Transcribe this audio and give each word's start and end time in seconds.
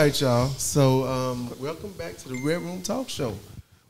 All 0.00 0.06
right, 0.06 0.18
y'all. 0.18 0.48
So, 0.52 1.04
um, 1.04 1.54
welcome 1.60 1.92
back 1.92 2.16
to 2.16 2.30
the 2.30 2.36
Red 2.36 2.62
Room 2.62 2.80
Talk 2.80 3.10
Show. 3.10 3.36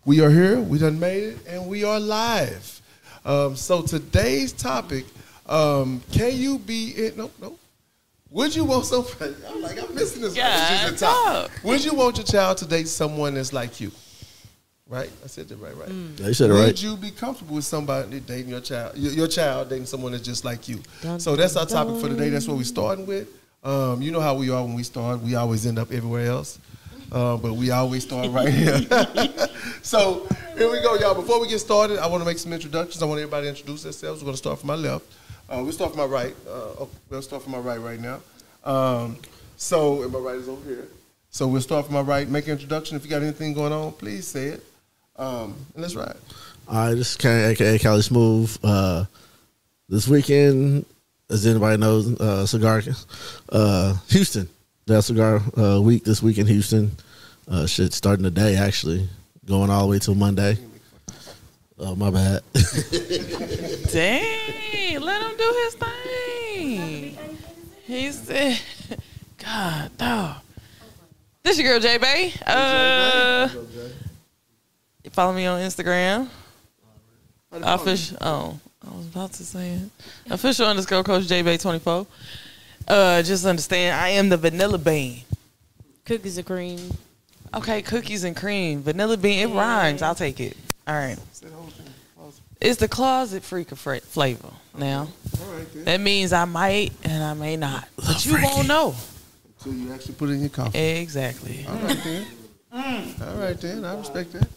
We 0.05 0.20
are 0.20 0.28
here. 0.28 0.59
We 0.59 0.77
done 0.77 0.98
made 0.98 1.23
it, 1.23 1.38
and 1.46 1.69
we 1.69 1.84
are 1.84 2.00
live. 2.00 2.83
Um, 3.24 3.55
so 3.55 3.83
today's 3.83 4.52
topic: 4.52 5.05
um, 5.47 6.03
Can 6.11 6.34
you 6.34 6.58
be 6.58 6.86
it? 6.97 7.16
No, 7.16 7.31
no. 7.41 7.56
Would 8.31 8.56
you 8.56 8.64
want 8.64 8.86
somebody? 8.86 9.36
I'm 9.48 9.62
like, 9.62 9.81
I'm 9.81 9.94
missing 9.94 10.22
this. 10.22 10.36
one. 10.36 10.91
This 10.91 11.00
the 11.00 11.06
top. 11.06 11.48
Would 11.62 11.84
you 11.84 11.94
want 11.94 12.16
your 12.16 12.27
child 12.27 12.58
to 12.58 12.66
date 12.66 12.88
someone 12.88 13.34
that's 13.34 13.53
like 13.53 13.81
you? 13.81 13.92
Right? 14.88 15.11
I 15.22 15.28
said 15.28 15.48
that 15.50 15.58
right, 15.58 15.77
right. 15.77 15.88
Yeah, 15.88 16.27
you 16.27 16.34
said 16.34 16.50
it 16.50 16.55
right. 16.55 16.66
Would 16.66 16.83
you 16.83 16.97
be 16.97 17.12
comfortable 17.12 17.55
with 17.55 17.64
somebody 17.64 18.19
dating 18.19 18.48
your 18.48 18.61
child? 18.61 18.97
Your, 18.97 19.12
your 19.12 19.28
child 19.28 19.69
dating 19.69 19.86
someone 19.86 20.11
that's 20.11 20.25
just 20.25 20.44
like 20.44 20.69
you. 20.69 20.83
so 21.19 21.36
that's 21.36 21.55
our 21.55 21.66
topic 21.66 22.00
for 22.00 22.08
today. 22.08 22.31
That's 22.31 22.48
what 22.48 22.56
we're 22.56 22.64
starting 22.64 23.06
with. 23.06 23.28
Um, 23.62 24.00
you 24.00 24.11
know 24.11 24.20
how 24.20 24.34
we 24.34 24.50
are 24.50 24.62
when 24.64 24.75
we 24.75 24.83
start. 24.83 25.20
We 25.20 25.34
always 25.34 25.66
end 25.66 25.78
up 25.78 25.92
everywhere 25.92 26.27
else, 26.27 26.58
uh, 27.12 27.36
but 27.36 27.55
we 27.55 27.70
always 27.70 28.05
start 28.05 28.30
right 28.30 28.48
here. 28.48 28.80
so 29.83 30.27
here 30.56 30.70
we 30.70 30.80
go, 30.80 30.94
y'all. 30.94 31.14
Before 31.14 31.41
we 31.41 31.48
get 31.48 31.58
started, 31.58 31.98
I 31.98 32.06
want 32.06 32.22
to 32.22 32.27
make 32.27 32.38
some 32.38 32.53
introductions. 32.53 33.03
I 33.03 33.06
want 33.06 33.20
everybody 33.20 33.44
to 33.44 33.50
introduce 33.50 33.83
themselves. 33.83 34.22
We're 34.22 34.27
going 34.27 34.34
to 34.34 34.38
start 34.38 34.61
from 34.61 34.69
my 34.69 34.77
left. 34.77 35.05
Uh, 35.50 35.61
we'll 35.62 35.72
start 35.72 35.91
from 35.91 36.00
my 36.00 36.06
right. 36.06 36.34
Uh, 36.48 36.86
we'll 37.11 37.20
start 37.20 37.42
from 37.42 37.53
my 37.53 37.58
right 37.58 37.81
right 37.81 38.00
now. 38.00 38.20
Um, 38.64 39.19
so, 39.56 40.05
and 40.05 40.12
my 40.12 40.19
right 40.19 40.36
is 40.36 40.48
over 40.48 40.66
here. 40.66 40.88
So 41.28 41.47
we'll 41.47 41.61
start 41.61 41.84
from 41.84 41.94
my 41.94 42.00
right. 42.00 42.28
Make 42.28 42.47
an 42.47 42.53
introduction. 42.53 42.97
If 42.97 43.05
you 43.05 43.11
got 43.11 43.22
anything 43.22 43.53
going 43.53 43.72
on, 43.72 43.92
please 43.92 44.27
say 44.27 44.47
it. 44.47 44.64
Um, 45.16 45.55
and 45.75 45.83
let's 45.83 45.94
ride. 45.94 46.16
All 46.66 46.86
right, 46.86 46.94
this 46.94 47.11
is 47.11 47.16
Kane, 47.16 47.50
aka 47.50 47.78
Cali 47.78 48.00
Smooth. 48.00 48.58
Uh, 48.62 49.05
this 49.88 50.08
weekend, 50.08 50.86
as 51.31 51.47
anybody 51.47 51.77
knows, 51.77 52.20
uh, 52.20 52.45
cigar, 52.45 52.83
uh, 53.50 53.97
Houston. 54.09 54.48
That 54.86 55.03
cigar 55.03 55.41
uh, 55.56 55.81
week 55.81 56.05
this 56.05 56.22
week 56.22 56.39
in 56.39 56.47
Houston. 56.47 56.91
Uh, 57.48 57.67
shit 57.67 57.92
starting 57.92 58.25
today, 58.25 58.56
actually, 58.56 59.09
going 59.45 59.70
all 59.70 59.83
the 59.83 59.91
way 59.91 59.98
till 59.98 60.14
Monday. 60.14 60.59
Oh 61.78 61.95
my 61.97 62.11
bad. 62.11 62.42
Dang, 63.92 65.00
let 65.00 65.22
him 65.22 65.37
do 65.37 65.64
his 65.64 65.75
thing. 65.75 67.19
He 67.84 68.12
said, 68.12 68.61
God, 69.38 69.97
dog. 69.97 70.37
This 71.43 71.59
your 71.59 71.72
girl, 71.72 71.81
J 71.81 71.99
Bay. 71.99 72.33
Uh, 72.47 73.49
you 75.03 75.10
follow 75.10 75.33
me 75.33 75.47
on 75.47 75.60
Instagram. 75.60 76.28
Official. 77.53 78.19
Oh, 78.21 78.60
I 78.65 78.69
was 79.00 79.09
about 79.09 79.33
to 79.34 79.44
say 79.44 79.71
it. 79.72 79.91
Official 80.31 80.66
underscore 80.66 81.03
Coach 81.03 81.27
J 81.27 81.43
Bay 81.43 81.56
twenty 81.56 81.78
four. 81.78 82.06
Uh, 82.87 83.22
just 83.22 83.44
understand, 83.44 83.99
I 84.00 84.09
am 84.11 84.28
the 84.28 84.37
vanilla 84.37 84.78
bean. 84.78 85.22
Cookies 86.05 86.38
and 86.38 86.47
cream. 86.47 86.78
Okay, 87.55 87.83
cookies 87.83 88.25
and 88.25 88.37
cream, 88.37 88.83
vanilla 88.83 89.16
bean. 89.16 89.49
It 89.49 89.55
rhymes. 89.55 90.03
I'll 90.03 90.15
take 90.15 90.41
it. 90.41 90.56
All 90.87 90.94
right. 90.94 91.19
It's 92.60 92.78
the 92.78 92.89
closet 92.89 93.43
freak 93.43 93.72
of 93.72 93.78
fra- 93.78 94.00
flavor. 94.00 94.50
Now, 94.77 95.09
All 95.41 95.53
right 95.55 95.72
then. 95.72 95.84
that 95.84 96.00
means 96.00 96.33
I 96.33 96.44
might 96.44 96.93
and 97.05 97.22
I 97.22 97.33
may 97.34 97.56
not, 97.56 97.89
but 97.97 98.25
you 98.27 98.34
won't 98.43 98.69
know. 98.69 98.94
So 99.59 99.71
you 99.71 99.93
actually 99.93 100.15
put 100.15 100.28
it 100.28 100.33
in 100.34 100.41
your 100.41 100.50
coffee. 100.50 100.78
Exactly. 100.78 101.65
All 101.69 101.75
right 101.77 101.99
then. 102.05 102.27
All 102.72 103.37
right 103.39 103.59
then. 103.60 103.84
I 103.84 103.97
respect 103.97 104.33
that. 104.34 104.49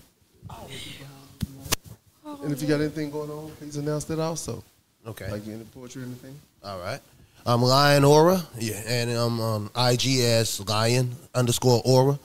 And 2.25 2.51
if 2.51 2.61
you 2.61 2.67
got 2.67 2.79
anything 2.79 3.11
going 3.11 3.29
on, 3.29 3.51
please 3.59 3.75
announce 3.77 4.05
that 4.05 4.19
also. 4.19 4.63
Okay. 5.05 5.29
Like 5.29 5.45
any 5.47 5.63
poetry 5.65 6.03
or 6.03 6.05
anything. 6.05 6.39
All 6.63 6.79
right. 6.79 6.99
I'm 7.45 7.61
Lion 7.61 8.05
Aura. 8.05 8.41
Yeah, 8.57 8.81
and 8.87 9.11
I'm 9.11 9.39
on 9.41 9.69
IG 9.75 10.19
as 10.21 10.65
Lion 10.67 11.13
underscore 11.35 11.81
Aura. 11.83 12.17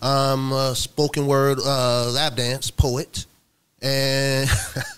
I'm 0.00 0.52
a 0.52 0.74
spoken 0.76 1.26
word 1.26 1.58
uh, 1.64 2.10
lap 2.12 2.36
dance 2.36 2.70
poet, 2.70 3.26
and 3.82 4.48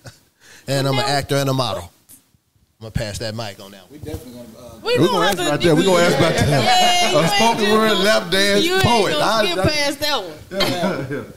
and 0.68 0.86
I'm 0.86 0.94
an 0.98 1.04
actor 1.06 1.36
and 1.36 1.48
a 1.48 1.54
model. 1.54 1.84
I'm 1.84 2.86
gonna 2.86 2.90
pass 2.90 3.18
that 3.18 3.34
mic 3.34 3.58
on 3.60 3.70
now. 3.70 3.84
We 3.90 3.96
definitely 3.98 4.32
gonna. 4.34 4.80
We're 4.84 4.98
gonna 4.98 5.26
ask 5.26 5.38
about 5.38 5.60
that. 5.62 5.74
We're 5.74 5.82
gonna 5.84 6.02
ask 6.02 6.18
about 6.18 6.34
that. 6.34 7.14
A 7.14 7.28
spoken 7.36 7.70
word 7.72 7.98
lap 7.98 8.30
dance 8.30 8.64
You 8.66 8.74
ain't 8.74 8.82
poet. 8.84 9.12
gonna 9.12 9.24
I- 9.24 9.44
skip 9.46 9.58
I- 9.64 9.68
past 9.70 10.00
that 10.00 11.18
one. 11.20 11.32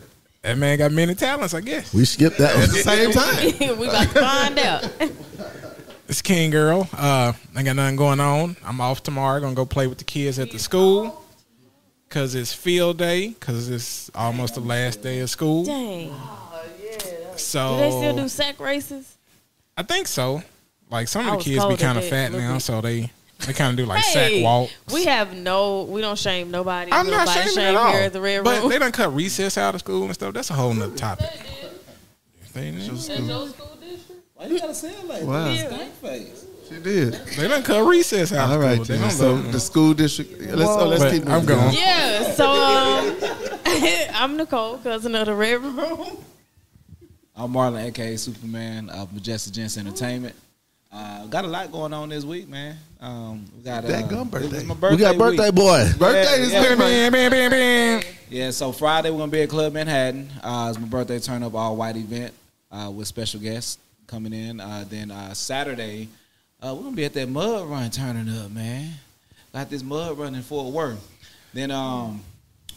That 0.45 0.59
man 0.59 0.77
got 0.77 0.91
many 0.91 1.15
talents, 1.15 1.55
I 1.55 1.61
guess. 1.61 1.91
we 1.91 2.05
skipped 2.05 2.37
that 2.37 2.55
At 2.55 2.69
the 2.69 2.75
same 2.75 3.11
time. 3.71 3.79
we 3.79 3.87
about 3.87 4.03
to 4.13 4.19
find 4.21 4.59
out. 4.59 4.93
It's 6.07 6.21
King 6.21 6.51
Girl. 6.51 6.87
Uh, 6.95 7.33
ain't 7.57 7.65
got 7.65 7.75
nothing 7.75 7.95
going 7.95 8.19
on. 8.19 8.55
I'm 8.63 8.79
off 8.79 9.01
tomorrow. 9.01 9.39
Gonna 9.41 9.55
go 9.55 9.65
play 9.65 9.87
with 9.87 9.97
the 9.97 10.03
kids 10.03 10.37
at 10.37 10.51
the 10.51 10.59
school. 10.59 11.25
Cause 12.09 12.35
it's 12.35 12.53
field 12.53 12.99
day. 12.99 13.33
Cause 13.39 13.69
it's 13.71 14.11
almost 14.13 14.53
the 14.53 14.59
last 14.61 15.01
day 15.01 15.21
of 15.21 15.31
school. 15.31 15.65
Dang. 15.65 16.09
Yeah. 16.09 17.35
So 17.37 17.71
Do 17.71 17.77
they 17.81 17.89
still 17.89 18.15
do 18.17 18.29
sack 18.29 18.59
races? 18.59 19.17
I 19.75 19.81
think 19.81 20.05
so. 20.05 20.43
Like 20.91 21.07
some 21.07 21.27
of 21.27 21.39
the 21.39 21.43
kids 21.43 21.65
be 21.65 21.75
kind 21.75 21.97
of 21.97 22.05
fat 22.05 22.31
now, 22.31 22.59
so 22.59 22.81
they 22.81 23.09
they 23.39 23.53
kind 23.53 23.71
of 23.71 23.77
do 23.77 23.85
like 23.85 24.03
hey, 24.03 24.39
sack 24.39 24.43
walks. 24.43 24.71
we 24.93 25.05
have 25.05 25.35
no. 25.35 25.83
We 25.83 26.01
don't 26.01 26.17
shame 26.17 26.51
nobody. 26.51 26.91
I'm 26.91 27.05
We 27.05 27.11
not 27.11 27.25
don't 27.27 27.33
shaming 27.35 27.53
shame 27.53 27.65
at 27.67 27.75
all. 27.75 27.91
here 27.91 28.01
at 28.03 28.13
the 28.13 28.21
Red 28.21 28.43
but 28.43 28.61
Room. 28.61 28.69
they 28.69 28.79
done 28.79 28.91
cut 28.91 29.13
recess 29.13 29.57
out 29.57 29.75
of 29.75 29.81
school 29.81 30.03
and 30.05 30.13
stuff. 30.13 30.33
That's 30.33 30.49
a 30.49 30.53
whole 30.53 30.73
nother 30.73 30.95
topic. 30.95 31.29
They, 32.53 32.71
Why 32.71 34.45
you 34.47 34.59
gotta 34.59 34.73
say 34.75 34.91
it 34.91 35.05
like 35.07 35.23
Wow. 35.23 35.45
that? 35.45 35.67
Stank 35.67 35.93
face. 35.95 36.45
She 36.69 36.79
did. 36.79 37.13
they 37.37 37.47
done 37.47 37.61
cut 37.63 37.85
recess 37.85 38.31
out 38.33 38.49
All 38.49 38.61
of 38.61 38.71
school. 38.73 38.85
They 38.85 38.97
then. 38.97 39.11
So 39.11 39.37
the 39.41 39.59
school 39.59 39.93
district. 39.93 40.41
Let's 40.41 40.69
oh, 40.69 40.87
let's 40.87 41.03
But 41.03 41.11
keep. 41.11 41.27
I'm 41.27 41.45
going. 41.45 41.73
yeah. 41.75 42.31
So 42.31 42.49
um, 42.49 43.17
I'm 44.15 44.37
Nicole, 44.37 44.77
cousin 44.79 45.13
of 45.15 45.25
the 45.27 45.35
Red 45.35 45.61
Room. 45.61 46.17
I'm 47.35 47.51
Marlon, 47.51 47.83
aka 47.85 48.15
Superman 48.15 48.89
of 48.89 49.13
Majestic 49.13 49.53
Gents 49.53 49.77
Entertainment. 49.77 50.35
Uh, 50.95 51.25
got 51.25 51.43
a 51.43 51.47
lot 51.47 51.69
going 51.73 51.91
on 51.91 52.07
this 52.07 52.23
week, 52.23 52.47
man. 52.47 52.77
Um, 53.01 53.45
we 53.57 53.63
got 53.63 53.83
uh, 53.83 53.87
That 53.89 54.07
gum 54.09 54.27
it 54.27 54.31
birthday. 54.31 54.47
was 54.55 54.63
my 54.63 54.73
We 54.75 54.79
birthday. 54.79 54.97
got 55.03 55.17
birthday 55.17 55.45
week. 55.47 55.55
boy. 55.55 55.89
Birthday 55.99 56.23
Yeah, 56.23 56.37
this 56.37 56.53
yeah. 56.53 56.69
week. 56.69 56.77
Bam, 56.79 57.11
bam, 57.11 57.31
bam, 57.31 57.51
bam. 57.51 58.01
Yeah, 58.29 58.51
so 58.51 58.71
Friday 58.71 59.09
we're 59.09 59.17
gonna 59.17 59.31
be 59.31 59.41
at 59.41 59.49
Club 59.49 59.73
Manhattan. 59.73 60.29
Uh, 60.41 60.67
it's 60.69 60.79
my 60.79 60.87
birthday 60.87 61.19
turn 61.19 61.43
up 61.43 61.53
all 61.53 61.75
white 61.75 61.97
event 61.97 62.33
uh, 62.71 62.89
with 62.95 63.07
special 63.07 63.41
guests 63.41 63.77
coming 64.07 64.31
in. 64.31 64.61
Uh, 64.61 64.85
then 64.89 65.11
uh, 65.11 65.33
Saturday 65.33 66.07
uh, 66.61 66.73
we're 66.73 66.83
gonna 66.83 66.95
be 66.95 67.03
at 67.05 67.13
that 67.13 67.27
mud 67.27 67.67
run 67.67 67.91
turning 67.91 68.33
up, 68.39 68.49
man. 68.51 68.93
Got 69.53 69.69
this 69.69 69.83
mud 69.83 70.17
run 70.17 70.33
in 70.33 70.43
Fort 70.43 70.73
Worth. 70.73 71.05
Then 71.53 71.71
um, 71.71 72.21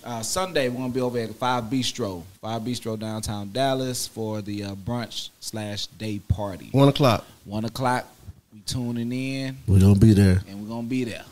uh, 0.05 0.23
Sunday 0.23 0.69
we're 0.69 0.77
gonna 0.79 0.93
be 0.93 1.01
over 1.01 1.19
at 1.19 1.35
Five 1.35 1.65
Bistro, 1.65 2.23
Five 2.41 2.63
Bistro 2.63 2.99
downtown 2.99 3.51
Dallas 3.53 4.07
for 4.07 4.41
the 4.43 4.65
uh, 4.65 4.75
brunch 4.75 5.31
slash 5.41 5.87
day 5.87 6.19
party. 6.29 6.69
One 6.73 6.89
o'clock. 6.89 7.25
One 7.45 7.65
o'clock. 7.65 8.07
We 8.53 8.61
tuning 8.61 9.13
in 9.13 9.59
We're 9.67 9.81
gonna 9.81 9.99
be 9.99 10.13
there. 10.15 10.41
and 10.49 10.63
we're 10.63 10.69
gonna 10.69 10.87
be 10.87 11.05
there. 11.05 11.25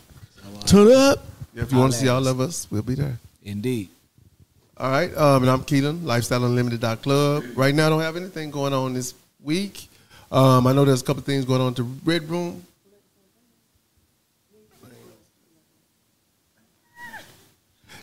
So, 0.43 0.49
uh, 0.59 0.63
Turn 0.67 0.93
up. 0.93 1.25
If 1.55 1.73
you 1.73 1.79
want 1.79 1.93
to 1.93 1.99
see 1.99 2.09
all 2.09 2.27
of 2.27 2.39
us, 2.41 2.67
we'll 2.71 2.83
be 2.83 2.95
there. 2.95 3.19
indeed. 3.43 3.89
All 4.77 4.91
right. 4.91 5.17
Um, 5.17 5.43
and 5.43 5.51
I'm 5.51 5.63
Keelan, 5.63 6.01
lifestyleunlimited.club. 6.01 7.45
Right 7.57 7.75
now, 7.75 7.87
I 7.87 7.89
don't 7.89 8.03
have 8.03 8.17
anything 8.17 8.51
going 8.51 8.75
on 8.75 8.93
this 8.93 9.15
week. 9.43 9.89
Um, 10.31 10.67
I 10.67 10.75
know 10.75 10.85
there's 10.85 11.01
a 11.01 11.05
couple 11.05 11.23
things 11.23 11.47
going 11.47 11.63
on 11.63 11.73
to 11.75 11.85
Red 12.05 12.29
Room. 12.29 12.63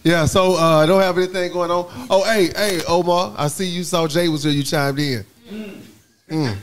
Yeah, 0.04 0.26
so 0.26 0.56
uh, 0.56 0.84
I 0.84 0.86
don't 0.86 1.02
have 1.02 1.18
anything 1.18 1.52
going 1.54 1.72
on. 1.72 1.88
Oh, 2.10 2.24
hey, 2.26 2.52
hey, 2.56 2.82
Omar, 2.88 3.34
I 3.38 3.48
see 3.48 3.66
you 3.66 3.84
saw 3.84 4.08
Jay 4.08 4.28
was 4.28 4.44
here. 4.44 4.52
You 4.52 4.64
chimed 4.64 5.00
in. 5.00 5.26
Mm. 6.30 6.58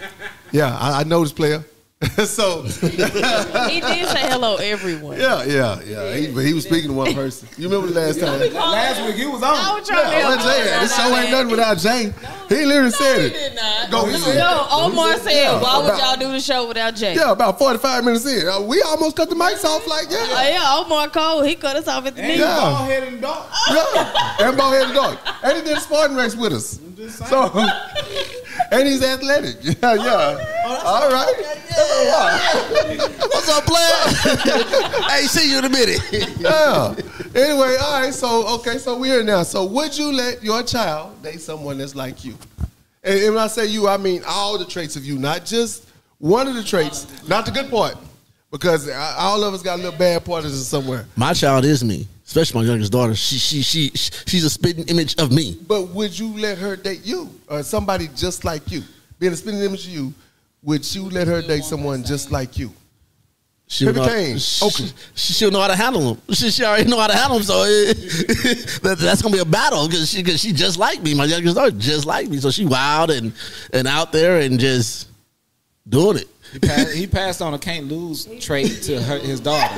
Yeah, 0.53 0.77
I, 0.79 1.01
I 1.01 1.05
noticed, 1.05 1.37
player. 1.37 1.65
so, 2.25 2.63
He 2.63 2.97
did 2.97 4.09
say 4.09 4.25
hello, 4.31 4.57
everyone. 4.57 5.19
yeah, 5.21 5.45
yeah, 5.45 5.81
yeah. 5.83 6.15
He, 6.15 6.33
but 6.33 6.47
he 6.47 6.55
was 6.55 6.65
speaking 6.65 6.89
to 6.89 6.95
one 6.95 7.13
person. 7.13 7.47
You 7.59 7.69
remember 7.69 7.93
the 7.93 8.01
last 8.01 8.19
time? 8.19 8.41
Last 8.55 9.05
week 9.07 9.17
he 9.17 9.27
was 9.27 9.43
on. 9.43 9.55
I 9.55 9.69
on. 9.69 9.79
was 9.81 9.87
trying 9.87 10.05
to 10.05 10.17
help 10.17 10.43
where 10.43 10.65
Jay? 10.65 10.81
This 10.81 10.97
show 10.97 11.15
ain't 11.15 11.31
nothing 11.31 11.51
without 11.51 11.77
Jay. 11.77 12.13
He 12.49 12.65
literally 12.65 12.91
said 12.93 13.21
it. 13.21 13.33
did 13.35 13.55
not. 13.55 13.91
Go, 13.91 14.07
he 14.07 14.17
said 14.17 14.39
No, 14.39 14.67
Omar 14.71 15.13
He 15.13 15.19
said, 15.19 15.61
"Why 15.61 15.77
would 15.79 15.99
y'all 15.99 16.17
do 16.17 16.33
the 16.33 16.41
show 16.41 16.67
without 16.69 16.95
Jay?" 16.95 17.15
Yeah, 17.15 17.33
about 17.33 17.59
45 17.59 18.03
minutes 18.05 18.25
in. 18.27 18.49
Uh, 18.49 18.63
we 18.63 18.81
almost 18.81 19.15
cut 19.17 19.29
the 19.29 19.35
mics 19.37 19.63
off 19.67 19.87
like, 19.87 20.07
Uh, 20.07 20.13
yeah. 20.13 20.49
yeah, 20.53 20.77
Omar 20.83 21.11
Cole, 21.11 21.43
he 21.43 21.55
cut 21.55 21.77
us 21.77 21.87
off 21.87 22.07
at 22.07 22.17
the 22.17 22.23
knee. 22.23 22.39
Yeah. 22.39 22.57
Bald 22.57 22.89
head 22.89 23.03
and 23.09 23.21
dark. 23.21 23.47
yeah. 23.71 24.37
And 24.49 24.57
bald 24.57 24.73
headed 24.73 24.95
dog. 24.95 25.19
And 25.43 25.59
he 25.59 25.65
did 25.65 25.77
a 25.77 25.81
Spartan 25.81 26.17
race 26.17 26.35
with 26.35 26.55
us. 26.55 26.81
So, 27.29 27.51
and 28.73 28.89
he's 28.89 29.03
athletic. 29.03 29.57
Yeah, 29.83 29.95
yeah. 29.95 30.83
All 30.85 31.11
right. 31.11 31.35
What's 33.19 33.49
up, 33.49 33.65
player? 33.65 35.05
hey, 35.09 35.23
see 35.27 35.51
you 35.51 35.59
in 35.59 35.65
a 35.65 35.69
minute. 35.69 36.01
Yeah. 36.39 36.95
Anyway, 37.35 37.77
all 37.81 38.01
right. 38.01 38.13
So, 38.13 38.47
okay. 38.57 38.79
So 38.79 38.99
we're 38.99 39.15
here 39.15 39.23
now. 39.25 39.43
So, 39.43 39.65
would 39.65 39.97
you 39.97 40.13
let 40.13 40.43
your 40.43 40.63
child 40.63 41.23
date 41.23 41.41
someone 41.41 41.79
that's 41.79 41.95
like 41.95 42.25
you? 42.25 42.37
And, 43.03 43.19
and 43.21 43.35
when 43.35 43.43
I 43.43 43.47
say 43.47 43.67
you, 43.67 43.89
I 43.89 43.97
mean 43.97 44.23
all 44.27 44.59
the 44.59 44.65
traits 44.65 44.97
of 44.97 45.05
you, 45.05 45.19
not 45.19 45.45
just 45.45 45.89
one 46.19 46.47
of 46.49 46.55
the 46.55 46.63
traits, 46.63 47.07
not 47.29 47.47
the 47.47 47.53
good 47.53 47.71
part. 47.71 47.97
Because 48.51 48.89
uh, 48.89 49.15
all 49.17 49.45
of 49.45 49.55
us 49.55 49.63
got 49.63 49.79
a 49.79 49.83
little 49.83 49.99
bad 49.99 50.25
part 50.25 50.45
of 50.45 50.51
it 50.51 50.57
somewhere. 50.57 51.07
My 51.17 51.33
child 51.33 51.65
is 51.65 51.85
me. 51.85 52.09
Especially 52.31 52.61
my 52.61 52.67
youngest 52.67 52.93
daughter. 52.93 53.15
She 53.17 53.39
she 53.39 53.61
she 53.61 53.91
she's 53.91 54.45
a 54.45 54.51
spitting 54.51 54.87
image 54.87 55.19
of 55.19 55.33
me. 55.33 55.59
But 55.67 55.89
would 55.89 56.17
you 56.17 56.39
let 56.39 56.59
her 56.59 56.77
date 56.77 57.05
you 57.05 57.29
or 57.49 57.65
somebody 57.65 58.09
just 58.15 58.45
like 58.45 58.71
you? 58.71 58.83
Being 59.19 59.33
a 59.33 59.37
spitting 59.37 59.61
image 59.61 59.87
of 59.87 59.93
you, 59.93 60.15
would 60.63 60.95
you 60.95 61.11
let 61.11 61.27
her 61.27 61.43
date 61.43 61.65
someone 61.65 62.05
just 62.05 62.31
like 62.31 62.57
you? 62.57 62.73
She'll 63.67 63.93
know, 63.93 64.05
she, 64.37 64.65
Oakland. 64.65 64.95
she, 65.15 65.33
she'll 65.33 65.51
know 65.51 65.61
how 65.61 65.69
to 65.69 65.77
handle 65.77 66.15
them. 66.15 66.35
She, 66.35 66.51
she 66.51 66.65
already 66.65 66.89
know 66.91 66.99
how 66.99 67.07
to 67.07 67.17
handle 67.17 67.39
them, 67.39 67.45
so 67.45 67.63
it, 67.65 67.95
that, 68.83 68.99
that's 68.99 69.23
gonna 69.23 69.33
be 69.33 69.41
a 69.41 69.45
battle 69.45 69.87
because 69.89 70.11
she 70.11 70.23
cause 70.23 70.41
she 70.41 70.53
just 70.53 70.77
like 70.77 71.03
me. 71.03 71.15
My 71.15 71.25
youngest 71.25 71.57
daughter 71.57 71.71
just 71.73 72.07
like 72.07 72.29
me, 72.29 72.39
so 72.39 72.51
she 72.53 72.65
wild 72.65 73.11
and 73.11 73.33
and 73.73 73.89
out 73.89 74.13
there 74.13 74.41
and 74.41 74.59
just 74.59 75.09
doing 75.89 76.19
it. 76.19 76.29
He 76.53 76.59
passed, 76.59 76.93
he 76.95 77.07
passed 77.07 77.43
on 77.43 77.55
a 77.55 77.59
can't 77.59 77.87
lose 77.89 78.27
trait 78.41 78.83
to 78.83 79.01
her, 79.03 79.19
his 79.19 79.41
daughter. 79.41 79.75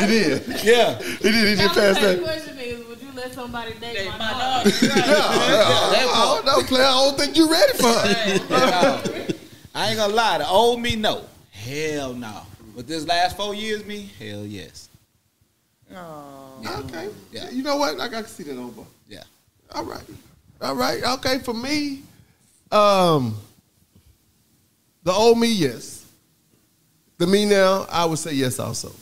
He 0.00 0.06
did. 0.06 0.46
Yeah. 0.64 0.98
He 0.98 1.30
did. 1.30 1.48
He 1.48 1.54
did 1.56 1.70
pass 1.72 1.98
The 1.98 2.06
that. 2.06 2.22
question 2.22 2.58
is, 2.58 2.86
would 2.86 3.00
you 3.00 3.08
let 3.14 3.32
somebody 3.32 3.72
date, 3.74 3.94
Date 3.94 4.08
my, 4.10 4.18
my 4.18 4.30
daughter? 4.32 4.70
daughter. 4.70 4.86
Yeah, 4.86 6.06
I 6.12 6.42
don't 6.42 6.46
know, 6.46 6.62
player. 6.68 6.84
I 6.84 6.90
don't 6.92 7.18
think 7.18 7.36
you're 7.36 7.48
ready 7.50 7.72
for 7.78 7.88
her. 7.88 9.26
I 9.74 9.88
ain't 9.88 9.96
gonna 9.98 10.12
lie. 10.14 10.38
The 10.38 10.48
old 10.48 10.80
me, 10.80 10.96
no. 10.96 11.24
Hell 11.50 12.12
no. 12.14 12.42
But 12.76 12.86
this 12.86 13.06
last 13.06 13.36
four 13.36 13.54
years, 13.54 13.84
me, 13.84 14.10
hell 14.18 14.44
yes. 14.44 14.88
Okay. 15.92 17.08
Yeah. 17.32 17.50
You 17.50 17.62
know 17.62 17.76
what? 17.76 17.98
I 18.00 18.08
got 18.08 18.24
to 18.24 18.30
see 18.30 18.42
that 18.44 18.56
over. 18.58 18.82
Yeah. 19.08 19.22
All 19.72 19.84
right. 19.84 20.02
All 20.60 20.74
right. 20.76 21.02
Okay. 21.18 21.38
For 21.38 21.54
me, 21.54 22.02
um, 22.70 23.36
the 25.02 25.12
old 25.12 25.38
me, 25.38 25.52
yes. 25.52 26.06
The 27.18 27.26
me 27.26 27.44
now, 27.44 27.86
I 27.90 28.04
would 28.04 28.18
say 28.18 28.32
yes 28.32 28.58
also. 28.58 28.92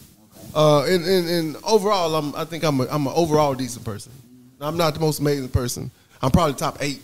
Uh, 0.54 0.84
and, 0.84 1.04
and, 1.04 1.28
and 1.28 1.56
overall, 1.64 2.14
I'm, 2.14 2.34
I 2.34 2.44
think 2.44 2.64
I'm 2.64 2.80
a, 2.80 2.86
I'm 2.90 3.06
an 3.06 3.12
overall 3.14 3.54
decent 3.54 3.84
person. 3.84 4.12
I'm 4.60 4.76
not 4.76 4.94
the 4.94 5.00
most 5.00 5.20
amazing 5.20 5.48
person. 5.50 5.90
I'm 6.20 6.30
probably 6.30 6.54
top 6.54 6.78
eight, 6.80 7.00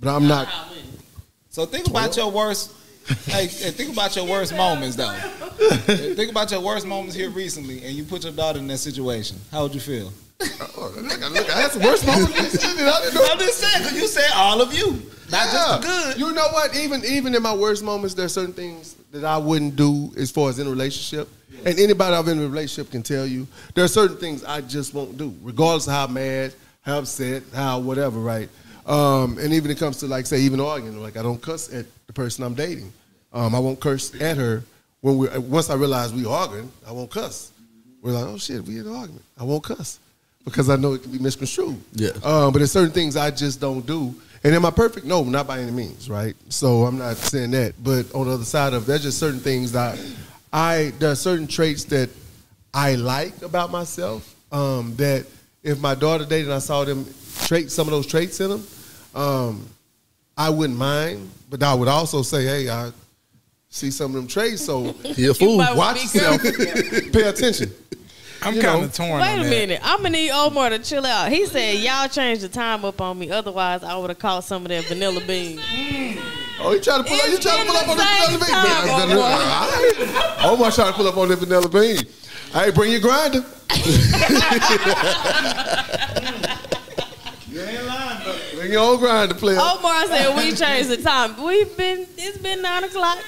but 0.00 0.14
I'm 0.14 0.28
not. 0.28 0.48
So 1.48 1.66
think 1.66 1.88
about 1.88 2.16
your 2.16 2.30
worst. 2.30 2.72
hey, 3.24 3.46
think 3.46 3.92
about 3.92 4.14
your 4.14 4.26
worst 4.26 4.54
moments 4.54 4.96
though. 4.96 5.12
think 5.86 6.30
about 6.30 6.50
your 6.50 6.60
worst 6.60 6.86
moments 6.86 7.14
here 7.14 7.30
recently, 7.30 7.84
and 7.84 7.94
you 7.94 8.04
put 8.04 8.24
your 8.24 8.32
daughter 8.32 8.58
in 8.58 8.66
that 8.68 8.78
situation. 8.78 9.38
How 9.50 9.62
would 9.62 9.74
you 9.74 9.80
feel? 9.80 10.12
Oh, 10.40 10.92
look, 10.96 11.46
had 11.48 11.70
some 11.70 11.82
worst 11.82 12.06
moments. 12.06 12.32
recently 12.38 12.84
that 12.84 12.92
I 12.92 13.00
didn't 13.00 13.14
know. 13.14 13.26
I'm 13.30 13.38
just 13.38 13.58
saying, 13.58 13.84
because 13.84 14.00
you 14.00 14.06
said 14.06 14.30
all 14.34 14.60
of 14.60 14.74
you, 14.74 15.02
not 15.30 15.50
just 15.50 15.80
the 15.80 15.86
good. 15.86 16.18
You 16.18 16.32
know 16.32 16.48
what? 16.48 16.76
Even 16.76 17.04
even 17.04 17.34
in 17.34 17.42
my 17.42 17.54
worst 17.54 17.82
moments, 17.82 18.14
there's 18.14 18.34
certain 18.34 18.52
things 18.52 18.94
that 19.12 19.24
I 19.24 19.38
wouldn't 19.38 19.76
do 19.76 20.12
as 20.16 20.30
far 20.30 20.50
as 20.50 20.58
in 20.58 20.66
a 20.66 20.70
relationship. 20.70 21.28
And 21.64 21.78
anybody 21.78 22.14
I've 22.14 22.26
been 22.26 22.38
in 22.38 22.44
a 22.44 22.48
relationship 22.48 22.92
can 22.92 23.02
tell 23.02 23.26
you 23.26 23.46
there 23.74 23.84
are 23.84 23.88
certain 23.88 24.18
things 24.18 24.44
I 24.44 24.60
just 24.60 24.92
won't 24.92 25.16
do, 25.16 25.34
regardless 25.42 25.86
of 25.86 25.94
how 25.94 26.06
mad, 26.06 26.52
how 26.82 26.98
upset, 26.98 27.42
how 27.54 27.78
whatever, 27.78 28.18
right? 28.18 28.48
Um, 28.84 29.38
and 29.38 29.52
even 29.52 29.70
it 29.70 29.78
comes 29.78 29.96
to 29.98 30.06
like 30.06 30.26
say 30.26 30.40
even 30.40 30.60
arguing, 30.60 31.00
like 31.00 31.16
I 31.16 31.22
don't 31.22 31.40
cuss 31.40 31.72
at 31.72 31.86
the 32.06 32.12
person 32.12 32.44
I'm 32.44 32.54
dating. 32.54 32.92
Um, 33.32 33.54
I 33.54 33.58
won't 33.58 33.80
curse 33.80 34.14
at 34.20 34.36
her 34.36 34.62
when 35.00 35.16
we 35.16 35.38
once 35.38 35.70
I 35.70 35.74
realize 35.76 36.12
we 36.12 36.26
arguing, 36.26 36.70
I 36.86 36.92
won't 36.92 37.10
cuss. 37.10 37.52
We're 38.02 38.12
like, 38.12 38.26
oh 38.26 38.38
shit, 38.38 38.62
we 38.62 38.78
in 38.78 38.86
an 38.86 38.94
argument. 38.94 39.24
I 39.38 39.44
won't 39.44 39.64
cuss 39.64 39.98
because 40.46 40.70
I 40.70 40.76
know 40.76 40.94
it 40.94 41.02
can 41.02 41.12
be 41.12 41.18
misconstrued. 41.18 41.76
Yeah. 41.92 42.10
Um, 42.24 42.52
but 42.52 42.60
there's 42.60 42.72
certain 42.72 42.92
things 42.92 43.16
I 43.16 43.30
just 43.30 43.60
don't 43.60 43.84
do. 43.84 44.14
And 44.44 44.54
am 44.54 44.64
I 44.64 44.70
perfect? 44.70 45.04
No, 45.04 45.24
not 45.24 45.46
by 45.46 45.58
any 45.58 45.72
means, 45.72 46.08
right? 46.08 46.36
So 46.48 46.84
I'm 46.84 46.98
not 46.98 47.16
saying 47.16 47.50
that. 47.50 47.74
But 47.82 48.14
on 48.14 48.28
the 48.28 48.34
other 48.34 48.44
side 48.44 48.72
of 48.72 48.86
there's 48.86 49.02
just 49.02 49.18
certain 49.18 49.40
things 49.40 49.72
that 49.72 49.98
I 50.52 50.92
there 51.00 51.10
are 51.10 51.16
certain 51.16 51.48
traits 51.48 51.84
that 51.86 52.08
I 52.72 52.94
like 52.94 53.42
about 53.42 53.70
myself. 53.72 54.34
Um, 54.52 54.94
that 54.96 55.26
if 55.64 55.80
my 55.80 55.96
daughter 55.96 56.24
dated 56.24 56.46
and 56.46 56.54
I 56.54 56.60
saw 56.60 56.84
them 56.84 57.04
trait 57.42 57.72
some 57.72 57.88
of 57.88 57.90
those 57.90 58.06
traits 58.06 58.40
in 58.40 58.50
them, 58.50 58.66
um, 59.16 59.66
I 60.36 60.48
wouldn't 60.50 60.78
mind. 60.78 61.28
But 61.50 61.64
I 61.64 61.74
would 61.74 61.88
also 61.88 62.22
say, 62.22 62.44
hey, 62.44 62.68
I 62.68 62.92
see 63.68 63.90
some 63.90 64.12
of 64.12 64.14
them 64.14 64.28
traits, 64.28 64.64
so 64.64 64.94
you 65.16 65.34
fool. 65.34 65.58
watch 65.58 66.02
yourself, 66.02 66.42
pay 67.12 67.22
attention. 67.22 67.72
I'm 68.46 68.54
You 68.54 68.62
kind 68.62 68.80
know. 68.80 68.86
of 68.86 68.92
torn 68.94 69.20
Wait 69.20 69.32
on 69.32 69.40
a 69.40 69.44
that. 69.44 69.50
minute. 69.50 69.80
I'm 69.82 69.96
gonna 69.98 70.10
need 70.10 70.30
Omar 70.30 70.70
to 70.70 70.78
chill 70.78 71.04
out. 71.04 71.30
He 71.32 71.46
said 71.46 71.78
y'all 71.78 72.06
changed 72.08 72.42
the 72.42 72.48
time 72.48 72.84
up 72.84 73.00
on 73.00 73.18
me. 73.18 73.28
Otherwise, 73.30 73.82
I 73.82 73.96
would 73.96 74.10
have 74.10 74.18
caught 74.18 74.44
some 74.44 74.62
of 74.62 74.68
that 74.68 74.84
vanilla 74.84 75.20
bean. 75.26 75.58
Oh, 76.58 76.72
you 76.72 76.80
trying 76.80 77.02
to 77.02 77.08
pull 77.08 77.18
up? 77.20 77.26
You 77.26 77.34
It's 77.34 77.44
trying 77.44 77.66
to 77.66 77.72
pull 77.72 77.76
up 77.76 77.88
on 77.88 77.96
the 77.96 78.02
the 78.02 78.08
vanilla 78.08 78.38
bean? 78.38 78.46
same 78.46 78.54
time, 78.54 79.00
Vanilla- 79.00 79.26
Omar. 79.26 79.32
All 79.32 79.68
right. 79.68 80.44
Omar 80.46 80.70
trying 80.70 80.88
to 80.88 80.92
pull 80.94 81.08
up 81.08 81.16
on 81.16 81.28
the 81.28 81.36
vanilla 81.36 81.68
bean. 81.68 81.98
Hey, 82.52 82.70
bring 82.70 82.92
your 82.92 83.00
grinder. 83.00 83.44
You 87.48 87.60
ain't 87.62 87.84
lying, 87.86 88.24
buddy. 88.24 88.56
Bring 88.56 88.72
your 88.72 88.80
own 88.82 88.98
grinder, 88.98 89.34
player. 89.34 89.58
Omar 89.60 90.06
said 90.08 90.36
we 90.36 90.52
changed 90.54 90.90
the 90.90 90.96
time. 91.02 91.42
We've 91.42 91.74
been. 91.76 92.06
It's 92.18 92.38
been 92.38 92.60
nine 92.62 92.84
o'clock. 92.84 93.18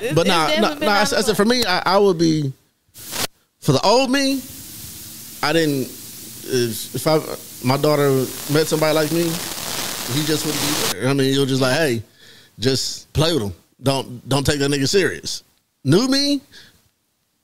It's- 0.00 0.14
But 0.14 0.26
it's 0.26 0.28
nah, 0.28 0.46
definitely 0.48 0.74
nah, 0.74 0.80
been 0.80 0.86
nah. 0.86 0.92
I 0.94 0.98
nine 0.98 1.06
said 1.06 1.18
I 1.18 1.22
said 1.22 1.36
for 1.36 1.44
me, 1.44 1.64
I, 1.64 1.82
I 1.84 1.98
would 1.98 2.18
be 2.18 2.52
for 3.64 3.72
the 3.72 3.80
old 3.84 4.10
me. 4.10 4.40
I 5.42 5.52
didn't. 5.52 5.88
If, 6.46 6.94
if 6.94 7.06
I 7.06 7.18
my 7.66 7.76
daughter 7.76 8.10
met 8.52 8.66
somebody 8.66 8.94
like 8.94 9.10
me, 9.12 9.22
he 9.24 10.24
just 10.24 10.44
wouldn't 10.46 10.62
be 10.92 11.00
there. 11.00 11.08
I 11.08 11.12
mean, 11.14 11.32
you're 11.34 11.46
just 11.46 11.60
like, 11.62 11.74
hey, 11.76 12.02
just 12.58 13.10
play 13.12 13.32
with 13.32 13.42
him. 13.42 13.54
Don't 13.82 14.26
don't 14.28 14.44
take 14.44 14.58
that 14.60 14.70
nigga 14.70 14.88
serious. 14.88 15.42
New 15.84 16.06
me, 16.08 16.40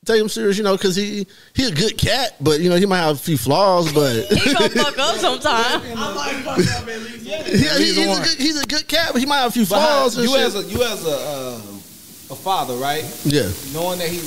take 0.04 0.20
him 0.20 0.28
serious. 0.28 0.56
You 0.58 0.64
know, 0.64 0.76
because 0.76 0.96
he 0.96 1.26
he 1.54 1.66
a 1.66 1.70
good 1.70 1.96
cat, 1.98 2.36
but 2.40 2.60
you 2.60 2.68
know 2.70 2.76
he 2.76 2.86
might 2.86 2.98
have 2.98 3.16
a 3.16 3.18
few 3.18 3.36
flaws, 3.38 3.92
but. 3.92 4.26
He 4.30 4.52
gonna 4.54 4.68
fuck 4.70 4.98
up 4.98 5.16
sometime. 5.16 5.80
I 5.98 6.14
might 6.14 6.42
fuck 6.44 6.82
up 6.82 6.88
at 6.88 7.00
least. 7.02 7.22
Yeah, 7.24 7.42
he- 7.78 7.84
he's, 7.94 7.98
a 8.18 8.22
good, 8.22 8.38
he's 8.38 8.62
a 8.62 8.66
good 8.66 8.86
cat, 8.88 9.10
but 9.12 9.20
he 9.20 9.26
might 9.26 9.38
have 9.38 9.50
a 9.50 9.52
few 9.52 9.62
But 9.66 9.68
flaws. 9.80 10.16
and 10.18 10.28
you 10.28 10.36
as 10.36 10.54
a 10.54 10.62
you 10.64 10.82
as 10.82 11.06
a 11.06 11.10
uh, 11.10 12.32
a 12.32 12.36
father, 12.36 12.74
right? 12.76 13.04
yeah, 13.24 13.48
Knowing 13.72 13.98
that 13.98 14.08
he, 14.08 14.18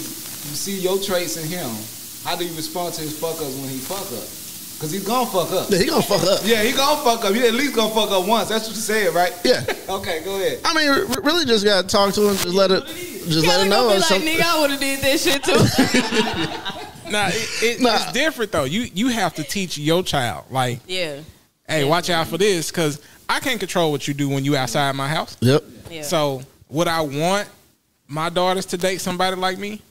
you 0.45 0.55
see 0.55 0.77
your 0.79 0.97
traits 0.99 1.37
in 1.37 1.47
him. 1.47 1.69
How 2.23 2.35
do 2.35 2.45
you 2.45 2.55
respond 2.55 2.93
to 2.95 3.01
his 3.01 3.17
fuck 3.19 3.33
ups 3.41 3.55
when 3.59 3.69
he 3.69 3.77
fuck 3.77 3.99
up? 3.99 4.27
Cause 4.79 4.91
he's 4.91 5.05
gonna 5.07 5.29
fuck 5.29 5.49
up. 5.51 5.69
yeah, 5.69 5.77
he 5.77 5.85
gonna 5.85 6.01
fuck 6.01 6.23
up. 6.23 6.41
Yeah, 6.43 6.61
he 6.63 6.73
gonna 6.73 7.01
fuck 7.03 7.23
up. 7.23 7.33
He 7.33 7.45
at 7.47 7.53
least 7.53 7.73
gonna 7.75 7.93
fuck 7.93 8.11
up 8.11 8.27
once. 8.27 8.49
That's 8.49 8.67
what 8.67 8.75
you 8.75 8.81
said, 8.81 9.13
right? 9.13 9.31
Yeah. 9.45 9.63
Okay, 9.89 10.23
go 10.23 10.35
ahead. 10.35 10.59
I 10.65 10.73
mean, 10.73 10.89
r- 10.89 11.21
really, 11.21 11.45
just 11.45 11.63
gotta 11.63 11.87
talk 11.87 12.13
to 12.15 12.21
him. 12.29 12.35
Just 12.35 12.47
let 12.55 12.71
it, 12.71 12.85
just 12.87 13.45
let 13.45 13.45
Kelly 13.45 13.63
him 13.65 13.69
gonna 13.69 13.69
know. 13.69 13.89
be 13.89 13.95
like, 13.95 14.03
some- 14.03 14.21
nigga, 14.21 14.41
I 14.41 14.61
would 14.61 14.71
have 14.71 14.79
did 14.79 14.99
that 15.01 15.19
shit 15.19 15.43
too. 15.43 16.79
Nah, 17.11 17.27
it, 17.27 17.63
it, 17.63 17.81
Nah. 17.81 17.95
it's 17.95 18.11
different 18.13 18.51
though. 18.51 18.63
You 18.63 18.87
you 18.93 19.09
have 19.09 19.35
to 19.35 19.43
teach 19.43 19.77
your 19.77 20.01
child 20.03 20.45
like, 20.49 20.79
yeah, 20.87 21.19
hey, 21.67 21.83
watch 21.83 22.09
out 22.09 22.27
for 22.27 22.37
this, 22.39 22.71
because 22.71 22.99
I 23.29 23.39
can't 23.39 23.59
control 23.59 23.91
what 23.91 24.07
you 24.07 24.13
do 24.15 24.29
when 24.29 24.43
you 24.45 24.55
outside 24.55 24.95
my 24.95 25.07
house. 25.07 25.37
Yep. 25.41 25.63
yeah. 25.91 26.01
So 26.01 26.41
would 26.69 26.87
I 26.87 27.01
want 27.01 27.47
my 28.07 28.29
daughters 28.29 28.65
to 28.67 28.77
date 28.77 28.99
somebody 28.99 29.35
like 29.35 29.59
me? 29.59 29.81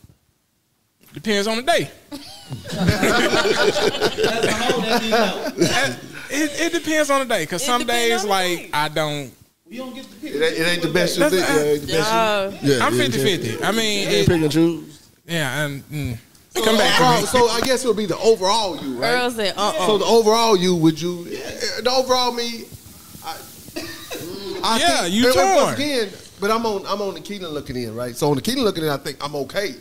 Depends 1.14 1.47
on 1.47 1.57
the 1.59 1.62
day. 1.62 1.90
it, 6.31 6.61
it 6.61 6.73
depends 6.73 7.11
on 7.11 7.21
the 7.21 7.35
day, 7.35 7.45
because 7.45 7.62
It 7.62 7.66
some 7.66 7.87
days 7.87 8.25
like 8.25 8.59
day. 8.59 8.71
I 8.73 8.88
don't. 8.88 9.33
It 9.71 9.81
ain't, 9.81 10.59
it 10.59 10.66
ain't 10.66 10.83
the 10.83 10.88
best 10.92 11.19
you 11.19 11.28
think. 11.31 11.42
It 11.49 11.49
ain't 11.49 11.81
the 11.83 11.87
best 11.92 12.12
Uh, 12.12 12.52
Yeah. 12.62 12.85
I'm 12.87 12.95
yeah, 12.95 13.02
50 13.04 13.19
50. 13.19 13.62
I 13.62 13.73
mean, 13.73 14.11
You 14.11 14.16
it, 14.19 14.26
pick 14.28 14.42
and 14.42 14.52
choose. 14.52 15.09
yeah, 15.26 15.64
and 15.64 15.83
mm, 15.88 16.19
you 16.54 16.62
come 16.62 16.76
back 16.76 17.00
overall. 17.00 17.23
So 17.26 17.49
I 17.49 17.61
guess 17.62 17.85
it 17.85 17.88
would 17.88 17.97
be 17.97 18.07
the 18.07 18.19
overall 18.19 18.76
you, 18.83 19.00
right? 19.00 19.14
Earl 19.14 19.31
said, 19.31 19.54
uh, 19.57 19.69
uh 19.78 19.87
So 19.87 19.99
the 19.99 20.04
overall 20.04 20.57
you, 20.57 20.76
would 20.76 21.00
you? 21.00 21.25
The 21.25 21.90
overall 21.90 22.33
me, 22.33 22.64
I, 23.25 23.37
I 24.62 24.78
Yeah, 24.78 25.02
think, 25.02 25.14
you 25.14 25.26
and 25.28 25.37
once 25.37 25.61
torn. 25.61 25.75
again. 25.75 26.11
But 26.40 26.50
I'm 26.50 26.66
on 26.66 26.85
I'm 26.87 27.00
on 27.00 27.14
the 27.14 27.21
Keelan 27.21 27.52
looking 27.52 27.76
in, 27.76 27.95
right? 27.95 28.16
So 28.16 28.28
on 28.28 28.35
the 28.37 28.42
Keelan 28.42 28.64
looking 28.64 28.83
in, 28.85 28.90
I 28.90 28.97
think 28.97 29.25
I'm 29.25 29.35
okay. 29.37 29.76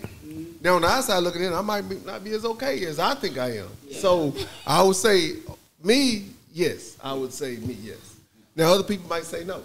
Now 0.61 0.75
on 0.75 0.83
the 0.83 0.87
outside 0.87 1.19
looking 1.19 1.43
in, 1.43 1.53
I 1.53 1.61
might 1.61 1.89
be, 1.89 1.97
not 2.05 2.23
be 2.23 2.31
as 2.31 2.45
okay 2.45 2.85
as 2.85 2.99
I 2.99 3.15
think 3.15 3.37
I 3.37 3.57
am. 3.57 3.69
So 3.91 4.33
I 4.65 4.83
would 4.83 4.95
say 4.95 5.33
me, 5.83 6.27
yes. 6.53 6.97
I 7.03 7.13
would 7.13 7.33
say 7.33 7.57
me, 7.57 7.75
yes. 7.81 8.17
Now 8.55 8.71
other 8.73 8.83
people 8.83 9.09
might 9.09 9.23
say 9.23 9.43
no. 9.43 9.61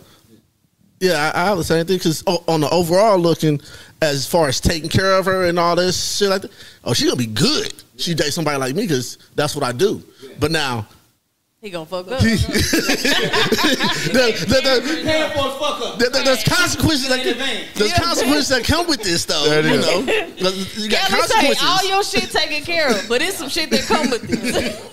Yeah, 0.99 1.31
I, 1.35 1.43
I 1.43 1.45
have 1.45 1.59
the 1.59 1.65
same 1.65 1.85
thing 1.85 1.99
because 1.99 2.23
on 2.27 2.63
the 2.63 2.71
overall 2.71 3.19
looking, 3.19 3.61
as 4.01 4.27
far 4.27 4.49
as 4.49 4.61
taking 4.61 4.89
care 4.89 5.19
of 5.19 5.27
her 5.27 5.45
and 5.45 5.59
all 5.59 5.77
this 5.77 6.17
shit 6.17 6.31
like 6.31 6.43
that, 6.43 6.51
oh, 6.85 6.95
she 6.95 7.05
gonna 7.05 7.17
be 7.17 7.27
good. 7.27 7.75
She 7.99 8.15
date 8.15 8.33
somebody 8.33 8.59
like 8.59 8.75
me 8.75 8.83
because 8.83 9.19
that's 9.35 9.55
what 9.55 9.65
I 9.65 9.73
do. 9.73 10.03
But 10.41 10.51
now, 10.51 10.87
he 11.67 11.71
gonna 11.71 11.85
fuck 11.87 12.11
up. 12.11 12.21
the, 12.21 12.27
the, 14.13 14.61
the, 14.61 15.03
Paying 15.05 15.31
for 15.33 15.39
a 15.49 15.51
fuck 15.59 15.81
up. 15.83 15.99
the- 15.99 16.11
the- 16.11 16.23
there's 16.25 16.45
consequences 16.45 17.09
that 17.09 17.23
there's 17.75 17.93
consequences 17.95 18.49
that 18.49 18.65
come 18.65 18.87
with 18.87 19.03
this 19.03 19.25
though. 19.25 19.45
There 19.49 19.63
You 19.67 19.75
is. 19.81 19.87
know, 19.87 20.01
you 20.83 20.89
got 20.89 21.09
Kelly 21.09 21.23
say 21.23 21.35
consequences. 21.35 21.65
all 21.69 21.85
your 21.89 22.03
shit 22.05 22.31
taken 22.31 22.63
care 22.65 22.89
of, 22.91 23.07
but 23.09 23.21
it's 23.23 23.37
some 23.37 23.49
shit 23.49 23.71
that 23.71 23.83
come 23.83 24.11
with 24.11 24.23
this. 24.23 24.93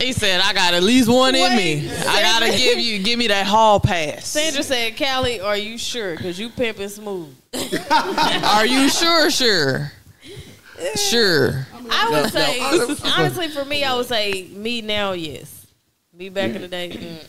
He 0.00 0.12
said, 0.12 0.40
"I 0.40 0.52
got 0.52 0.74
at 0.74 0.82
least 0.82 1.08
one 1.08 1.36
in 1.36 1.56
me. 1.56 1.88
I 1.88 2.20
gotta 2.20 2.50
give 2.56 2.78
you, 2.78 2.98
give 3.00 3.16
me 3.16 3.28
that 3.28 3.46
hall 3.46 3.78
pass. 3.78 4.26
Sandra 4.26 4.64
said, 4.64 4.96
Cali, 4.96 5.40
are 5.40 5.56
you 5.56 5.78
sure? 5.78 6.16
Because 6.16 6.36
you 6.38 6.48
pimping 6.50 6.88
smooth. 6.88 7.32
Are 7.90 8.66
you 8.66 8.88
sure? 8.88 9.30
Sure. 9.30 9.92
Sure. 10.96 11.66
I 11.90 12.20
would 12.22 12.32
say, 12.32 12.60
honestly, 13.10 13.48
for 13.48 13.64
me, 13.64 13.84
I 13.84 13.94
would 13.94 14.06
say 14.06 14.48
me 14.52 14.82
now, 14.82 15.12
yes. 15.12 15.66
Me 16.12 16.28
back 16.28 16.50
in 16.54 16.62
the 16.62 16.68
day, 16.68 16.90
mm, 16.90 16.98
mm, 16.98 17.22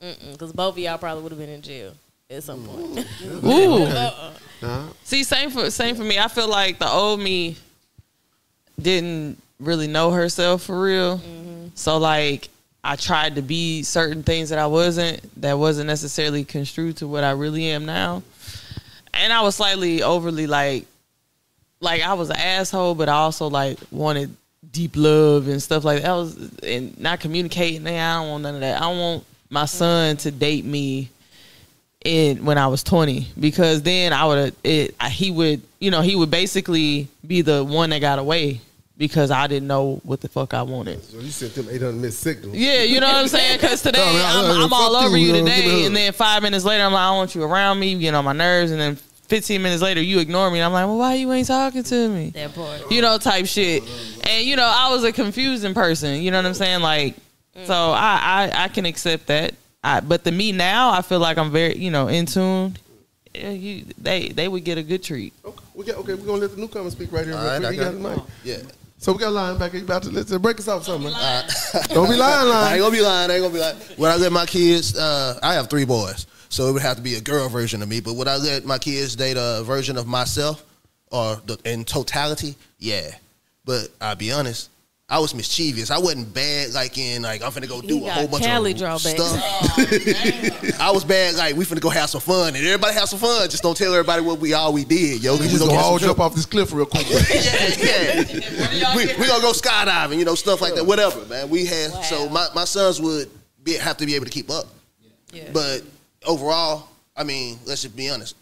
mm, 0.00 0.18
mm 0.18 0.32
because 0.32 0.52
both 0.52 0.74
of 0.74 0.78
y'all 0.78 0.98
probably 0.98 1.22
would 1.22 1.32
have 1.32 1.38
been 1.38 1.50
in 1.50 1.62
jail 1.62 1.92
at 2.30 2.42
some 2.42 2.64
point. 2.64 3.06
Ooh. 3.44 3.82
Uh-uh. 3.84 4.32
Nah. 4.62 4.88
See, 5.04 5.24
same 5.24 5.50
for 5.50 5.70
same 5.70 5.96
for 5.96 6.04
me. 6.04 6.18
I 6.18 6.28
feel 6.28 6.48
like 6.48 6.78
the 6.78 6.88
old 6.88 7.20
me 7.20 7.56
didn't 8.80 9.38
really 9.58 9.86
know 9.86 10.10
herself 10.10 10.62
for 10.62 10.80
real. 10.80 11.18
Mm-hmm. 11.18 11.68
So 11.74 11.98
like 11.98 12.48
I 12.84 12.96
tried 12.96 13.36
to 13.36 13.42
be 13.42 13.82
certain 13.82 14.22
things 14.22 14.50
that 14.50 14.58
I 14.58 14.66
wasn't 14.66 15.20
that 15.40 15.58
wasn't 15.58 15.86
necessarily 15.86 16.44
construed 16.44 16.96
to 16.98 17.08
what 17.08 17.24
I 17.24 17.32
really 17.32 17.66
am 17.66 17.84
now. 17.84 18.22
And 19.14 19.32
I 19.32 19.42
was 19.42 19.56
slightly 19.56 20.02
overly 20.02 20.46
like 20.46 20.86
like 21.82 22.00
I 22.02 22.14
was 22.14 22.30
an 22.30 22.36
asshole, 22.36 22.94
but 22.94 23.08
I 23.08 23.14
also 23.14 23.48
like 23.48 23.78
wanted 23.90 24.34
deep 24.70 24.92
love 24.94 25.48
and 25.48 25.60
stuff 25.62 25.84
like 25.84 26.02
that. 26.02 26.10
I 26.10 26.14
was 26.14 26.58
and 26.60 26.98
not 26.98 27.20
communicating. 27.20 27.82
Man, 27.82 28.00
I 28.00 28.20
don't 28.22 28.30
want 28.30 28.42
none 28.44 28.54
of 28.54 28.60
that. 28.60 28.80
I 28.80 28.86
want 28.86 29.24
my 29.50 29.66
son 29.66 30.16
to 30.18 30.30
date 30.30 30.64
me 30.64 31.10
in 32.04 32.44
when 32.44 32.58
I 32.58 32.66
was 32.66 32.82
20 32.82 33.28
because 33.38 33.82
then 33.82 34.12
I 34.12 34.24
would 34.24 34.54
it 34.64 35.00
he 35.02 35.30
would 35.30 35.62
you 35.78 35.92
know 35.92 36.00
he 36.00 36.16
would 36.16 36.32
basically 36.32 37.06
be 37.24 37.42
the 37.42 37.62
one 37.62 37.90
that 37.90 38.00
got 38.00 38.18
away 38.18 38.60
because 38.98 39.30
I 39.30 39.46
didn't 39.46 39.68
know 39.68 40.00
what 40.04 40.20
the 40.20 40.28
fuck 40.28 40.52
I 40.54 40.62
wanted. 40.62 41.02
So 41.02 41.18
you 41.18 41.30
sent 41.30 41.54
them 41.54 41.68
800 41.70 41.92
missed 41.94 42.20
signals. 42.20 42.56
Yeah, 42.56 42.82
you 42.82 43.00
know 43.00 43.06
what 43.06 43.16
I'm 43.16 43.28
saying? 43.28 43.58
Because 43.60 43.82
today 43.82 43.98
No, 43.98 44.12
man, 44.12 44.56
I'm, 44.56 44.64
I'm 44.64 44.72
all 44.72 44.96
over 44.96 45.16
you, 45.16 45.28
you 45.28 45.34
you 45.36 45.42
know, 45.42 45.46
give 45.46 45.56
me 45.56 45.62
a 45.62 45.64
today, 45.70 45.86
and 45.86 45.96
then 45.96 46.12
five 46.12 46.42
minutes 46.42 46.64
later 46.64 46.84
I'm 46.84 46.92
like 46.92 47.02
I 47.02 47.10
want 47.12 47.34
you 47.34 47.42
around 47.42 47.78
me, 47.78 47.90
you 47.90 47.98
get 47.98 48.14
on 48.14 48.24
my 48.24 48.32
nerves, 48.32 48.70
and 48.70 48.80
then 48.80 48.98
15 49.32 49.62
minutes 49.62 49.80
later 49.80 50.02
you 50.02 50.18
ignore 50.18 50.50
me, 50.50 50.58
and 50.58 50.66
I'm 50.66 50.74
like, 50.74 50.84
well, 50.84 50.98
why 50.98 51.14
you 51.14 51.32
ain't 51.32 51.46
talking 51.46 51.82
to 51.82 52.08
me? 52.10 52.28
that 52.34 52.54
part. 52.54 52.90
you 52.90 53.00
know, 53.00 53.16
type 53.16 53.46
shit. 53.46 53.82
And 54.28 54.44
you 54.44 54.56
know, 54.56 54.70
I 54.70 54.90
was 54.90 55.04
a 55.04 55.12
confusing 55.12 55.72
person. 55.72 56.20
You 56.20 56.30
know 56.30 56.36
what 56.36 56.44
I'm 56.44 56.52
saying? 56.52 56.82
Like, 56.82 57.14
so 57.64 57.72
I 57.72 58.50
I, 58.52 58.64
I 58.64 58.68
can 58.68 58.84
accept 58.84 59.28
that. 59.28 59.54
I, 59.82 60.00
but 60.00 60.22
the 60.24 60.32
me 60.32 60.52
now, 60.52 60.90
I 60.90 61.00
feel 61.00 61.18
like 61.18 61.38
I'm 61.38 61.50
very 61.50 61.78
you 61.78 61.90
know 61.90 62.08
in 62.08 62.26
tune. 62.26 62.76
Yeah, 63.34 63.52
you, 63.52 63.86
they 63.96 64.28
they 64.28 64.48
would 64.48 64.64
get 64.64 64.76
a 64.76 64.82
good 64.82 65.02
treat. 65.02 65.32
Okay, 65.42 65.64
we 65.74 65.86
got, 65.86 65.96
okay, 65.96 66.12
we're 66.12 66.26
gonna 66.26 66.42
let 66.42 66.50
the 66.50 66.60
newcomer 66.60 66.90
speak 66.90 67.10
right 67.10 67.24
here. 67.24 67.34
All 67.34 67.42
real 67.42 67.52
right, 67.52 67.60
quick. 67.62 67.80
I 67.80 67.84
got 67.84 68.02
got 68.02 68.02
the 68.02 68.16
mic. 68.16 68.28
Yeah. 68.44 68.70
So 68.98 69.14
we 69.14 69.18
got 69.18 69.28
a 69.28 69.30
line 69.30 69.58
back. 69.58 69.72
here. 69.72 69.82
about 69.82 70.02
to 70.02 70.10
let's 70.10 70.36
break 70.36 70.58
us 70.58 70.68
off 70.68 70.84
something. 70.84 71.10
man. 71.10 71.48
Don't 71.88 72.10
be 72.10 72.16
lying, 72.16 72.48
I 72.52 72.72
ain't 72.72 72.80
gonna 72.80 72.94
be 72.94 73.00
lying. 73.00 73.30
I 73.30 73.34
ain't 73.34 73.42
gonna 73.42 73.54
be 73.54 73.60
lying. 73.60 73.76
When 73.96 74.10
I 74.10 74.16
let 74.16 74.30
my 74.30 74.44
kids, 74.44 74.94
uh, 74.94 75.40
I 75.42 75.54
have 75.54 75.70
three 75.70 75.86
boys, 75.86 76.26
so 76.52 76.68
it 76.68 76.72
would 76.72 76.82
have 76.82 76.96
to 76.96 77.02
be 77.02 77.14
a 77.14 77.20
girl 77.20 77.48
version 77.48 77.82
of 77.82 77.88
me. 77.88 78.00
But 78.00 78.14
would 78.14 78.28
I 78.28 78.36
let 78.36 78.66
my 78.66 78.76
kids 78.76 79.16
date 79.16 79.36
a 79.38 79.62
version 79.64 79.96
of 79.96 80.06
myself, 80.06 80.62
or 81.10 81.40
the, 81.46 81.58
in 81.64 81.84
totality? 81.84 82.56
Yeah. 82.78 83.10
But 83.64 83.88
I'll 84.00 84.16
be 84.16 84.32
honest. 84.32 84.68
I 85.08 85.18
was 85.18 85.34
mischievous. 85.34 85.90
I 85.90 85.98
wasn't 85.98 86.32
bad 86.32 86.72
like 86.72 86.96
in 86.96 87.22
like 87.22 87.42
I'm 87.42 87.50
finna 87.52 87.68
go 87.68 87.82
do 87.82 87.98
He 87.98 88.06
a 88.06 88.10
whole 88.12 88.28
bunch 88.28 88.44
Cali 88.44 88.72
of 88.72 88.78
drawbacks. 88.78 89.10
stuff. 89.10 90.80
I 90.80 90.90
was 90.90 91.04
bad 91.04 91.34
like 91.34 91.54
we 91.54 91.66
finna 91.66 91.80
go 91.80 91.90
have 91.90 92.08
some 92.08 92.20
fun 92.22 92.54
and 92.54 92.64
everybody 92.64 92.94
have 92.94 93.08
some 93.08 93.18
fun. 93.18 93.48
Just 93.50 93.62
don't 93.62 93.76
tell 93.76 93.92
everybody 93.92 94.22
what 94.22 94.38
we 94.38 94.54
all 94.54 94.72
we 94.72 94.84
did, 94.84 95.22
yo. 95.22 95.36
We 95.36 95.48
just 95.48 95.58
gonna 95.58 95.78
all 95.78 95.98
jump 95.98 96.18
off 96.18 96.34
this 96.34 96.46
cliff 96.46 96.72
real 96.72 96.86
quick. 96.86 97.06
yeah, 97.10 98.24
yeah. 98.72 98.96
we, 98.96 99.06
we 99.18 99.26
gonna 99.26 99.42
go 99.42 99.52
skydiving, 99.52 100.18
you 100.18 100.24
know, 100.24 100.34
stuff 100.34 100.62
like 100.62 100.74
that, 100.76 100.84
whatever, 100.84 101.24
man. 101.26 101.50
We 101.50 101.66
had 101.66 101.90
so 102.04 102.28
my, 102.30 102.48
my 102.54 102.64
sons 102.64 103.00
would 103.00 103.30
be 103.62 103.74
have 103.74 103.98
to 103.98 104.06
be 104.06 104.14
able 104.14 104.26
to 104.26 104.32
keep 104.32 104.50
up. 104.50 104.66
Yeah. 105.30 105.50
But 105.52 105.82
overall, 106.26 106.88
I 107.16 107.24
mean, 107.24 107.58
let's 107.66 107.82
just 107.82 107.96
be 107.96 108.08
honest. 108.10 108.36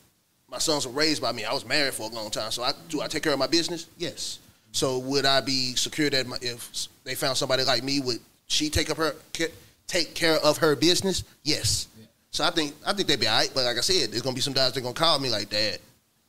My 0.49 0.59
sons 0.59 0.87
were 0.87 0.93
raised 0.93 1.23
by 1.23 1.33
me. 1.33 1.45
I 1.45 1.53
was 1.53 1.65
married 1.65 1.95
for 1.95 2.11
a 2.11 2.15
long 2.15 2.31
time, 2.31 2.51
so 2.51 2.63
I 2.63 2.73
do 2.89 3.01
I 3.01 3.07
take 3.09 3.23
care 3.23 3.33
of 3.33 3.39
my 3.39 3.47
business? 3.47 3.87
Yes. 3.99 4.41
So 4.73 4.99
would 4.99 5.25
I 5.25 5.41
be 5.41 5.75
secure 5.77 6.11
that 6.11 6.27
my, 6.27 6.39
if 6.43 6.71
they 7.05 7.15
found 7.15 7.37
somebody 7.37 7.65
like 7.65 7.83
me, 7.85 8.01
would 8.01 8.19
she 8.47 8.69
take 8.71 8.91
up 8.91 8.97
her 8.97 9.15
ca- 9.33 9.53
take 9.87 10.15
care 10.15 10.37
of 10.37 10.59
her 10.59 10.75
business? 10.77 11.23
Yes. 11.45 11.87
So 12.31 12.45
I 12.45 12.51
think 12.51 12.75
I 12.87 12.93
think 12.93 13.09
they'd 13.09 13.19
be 13.21 13.27
all 13.29 13.39
right. 13.39 13.51
But 13.55 13.65
like 13.65 13.77
I 13.77 13.81
said, 13.81 14.11
there's 14.11 14.23
gonna 14.23 14.35
be 14.35 14.41
some 14.41 14.53
guys 14.53 14.73
that 14.73 14.81
are 14.81 14.83
gonna 14.83 14.95
call 14.95 15.19
me 15.21 15.31
like, 15.31 15.51
Dad, 15.51 15.79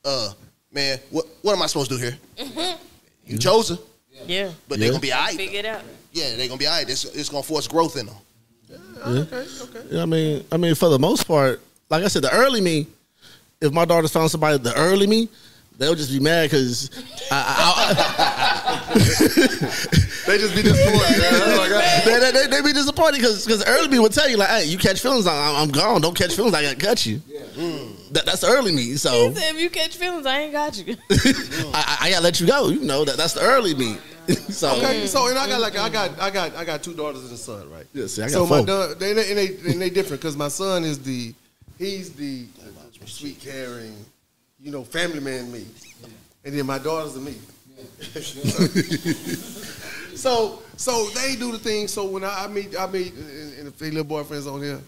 uh, 0.05 0.33
man, 0.71 0.99
what 1.09 1.25
what 1.41 1.53
am 1.55 1.61
I 1.61 1.65
supposed 1.67 1.89
to 1.91 1.97
do 1.97 2.03
here? 2.03 2.75
You 3.25 3.37
chose 3.37 3.69
her, 3.69 3.77
Yeah. 4.27 4.51
but 4.67 4.77
Yeah. 4.77 4.83
they're 4.85 4.89
gonna 4.91 5.01
be 5.01 5.13
all 5.13 5.21
right. 5.21 5.35
Figure 5.35 5.59
it 5.59 5.65
out. 5.65 5.81
Yeah, 6.11 6.35
they're 6.35 6.47
gonna 6.47 6.57
be 6.59 6.67
all 6.67 6.73
right. 6.77 6.89
It's, 6.89 7.05
it's 7.05 7.29
gonna 7.29 7.43
force 7.43 7.67
growth 7.67 7.97
in 7.97 8.05
them. 8.07 8.15
Oh, 9.03 9.17
okay, 9.21 9.45
okay. 9.61 9.87
Yeah, 9.89 10.03
I 10.03 10.05
mean, 10.05 10.43
I 10.51 10.57
mean, 10.57 10.75
for 10.75 10.89
the 10.89 10.99
most 10.99 11.27
part, 11.27 11.61
like 11.89 12.03
I 12.03 12.07
said, 12.07 12.21
the 12.23 12.33
early 12.33 12.61
me. 12.61 12.87
If 13.59 13.71
my 13.73 13.85
daughters 13.85 14.11
found 14.11 14.31
somebody, 14.31 14.57
the 14.57 14.75
early 14.75 15.05
me, 15.05 15.29
they'll 15.77 15.93
just 15.93 16.11
be 16.11 16.19
mad 16.19 16.49
because 16.49 16.89
I, 17.29 17.93
I, 18.89 18.91
They 20.25 20.37
just 20.37 20.55
be 20.55 20.61
disappointed. 20.61 21.19
man. 21.19 21.31
Oh 21.33 22.01
they, 22.05 22.19
they, 22.19 22.31
they, 22.31 22.47
they 22.47 22.61
be 22.61 22.73
disappointed 22.73 23.17
because 23.17 23.45
because 23.45 23.65
early 23.67 23.87
me 23.87 23.99
would 23.99 24.13
tell 24.13 24.29
you 24.29 24.37
like, 24.37 24.49
hey, 24.49 24.65
you 24.65 24.77
catch 24.77 25.01
feelings, 25.01 25.27
I'm, 25.27 25.55
I'm 25.55 25.69
gone. 25.69 26.01
Don't 26.01 26.15
catch 26.15 26.35
feelings, 26.35 26.53
I 26.53 26.61
got 26.61 26.79
to 26.79 26.85
cut 26.85 27.05
you. 27.05 27.17
Mm. 27.17 28.09
That, 28.13 28.25
that's 28.25 28.41
the 28.41 28.47
early 28.47 28.71
me. 28.71 28.95
So 28.95 29.33
said, 29.33 29.55
if 29.55 29.61
you 29.61 29.69
catch 29.69 29.97
feelings, 29.97 30.25
I 30.25 30.39
ain't 30.41 30.53
got 30.53 30.77
you. 30.77 30.95
I, 31.11 31.73
I, 31.73 31.97
I 32.01 32.09
gotta 32.11 32.23
let 32.23 32.39
you 32.39 32.47
go. 32.47 32.69
You 32.69 32.81
know 32.81 33.03
that 33.03 33.17
that's 33.17 33.33
the 33.33 33.41
early 33.41 33.73
me. 33.73 33.97
so 34.49 34.75
Okay, 34.77 35.01
mm. 35.01 35.07
so 35.07 35.27
and 35.27 35.37
I 35.37 35.47
got 35.47 35.61
like 35.61 35.77
I 35.77 35.89
got 35.89 36.19
I 36.19 36.29
got 36.29 36.55
I 36.55 36.65
got 36.65 36.83
two 36.83 36.93
daughters 36.93 37.23
and 37.23 37.31
a 37.31 37.37
son, 37.37 37.69
right? 37.71 37.85
Yeah, 37.93 38.07
see, 38.07 38.21
I 38.21 38.25
got 38.25 38.33
so 38.33 38.45
my 38.45 38.57
four. 38.57 38.65
da- 38.65 38.93
they 38.95 39.13
they 39.13 39.29
and 39.29 39.37
they, 39.37 39.71
and 39.71 39.81
they 39.81 39.89
different 39.89 40.21
because 40.21 40.37
my 40.37 40.47
son 40.47 40.83
is 40.83 40.99
the 40.99 41.33
he's 41.77 42.13
the 42.13 42.45
sweet, 43.05 43.39
caring, 43.39 43.95
you 44.59 44.71
know, 44.71 44.83
family 44.83 45.19
man 45.19 45.51
me, 45.51 45.65
and 46.45 46.57
then 46.57 46.65
my 46.65 46.77
daughters 46.77 47.17
are 47.17 47.21
me. 47.21 47.35
so 50.15 50.61
so 50.77 51.07
they 51.15 51.35
do 51.35 51.51
the 51.51 51.57
thing. 51.57 51.87
So 51.87 52.05
when 52.05 52.23
I, 52.23 52.45
I 52.45 52.47
meet 52.47 52.77
I 52.79 52.85
meet 52.87 53.13
and, 53.13 53.53
and 53.59 53.67
if 53.67 53.77
they 53.79 53.89
little 53.89 54.05
boyfriends 54.05 54.51
on 54.51 54.61
here, 54.61 54.79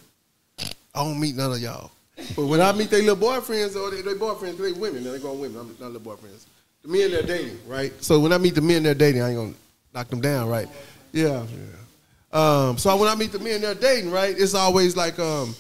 I 0.60 1.04
don't 1.04 1.20
meet 1.20 1.36
none 1.36 1.52
of 1.52 1.60
y'all. 1.60 1.90
But 2.36 2.46
when 2.46 2.62
I 2.62 2.72
meet 2.72 2.92
their 2.92 3.02
little 3.02 3.16
boyfriends 3.16 3.76
or 3.76 3.90
they, 3.90 4.04
they 4.04 4.14
boyfriends, 4.14 4.58
they 4.58 4.74
women, 4.74 5.04
they're 5.04 5.18
grown 5.18 5.40
women. 5.40 5.62
I'm 5.62 5.76
not 5.80 5.92
little 5.92 6.14
boyfriends. 6.14 6.46
The 6.84 6.90
men 6.90 7.12
they're 7.12 7.24
dating, 7.24 7.60
right? 7.68 7.94
So 8.04 8.20
when 8.20 8.34
I 8.34 8.38
meet 8.38 8.56
the 8.56 8.62
men 8.62 8.84
they're 8.84 8.94
dating, 8.94 9.22
I 9.22 9.30
ain't 9.30 9.38
gonna 9.38 9.54
knock 9.94 10.10
them 10.10 10.20
down, 10.22 10.50
right? 10.50 10.68
Yeah, 11.14 11.46
yeah. 11.46 12.68
Um, 12.68 12.78
so 12.78 12.96
when 12.98 13.08
I 13.08 13.16
meet 13.16 13.32
the 13.32 13.40
men 13.40 13.62
they're 13.62 13.74
dating, 13.74 14.12
right, 14.12 14.36
it's 14.38 14.54
always 14.54 14.98
like 14.98 15.18
um, 15.18 15.56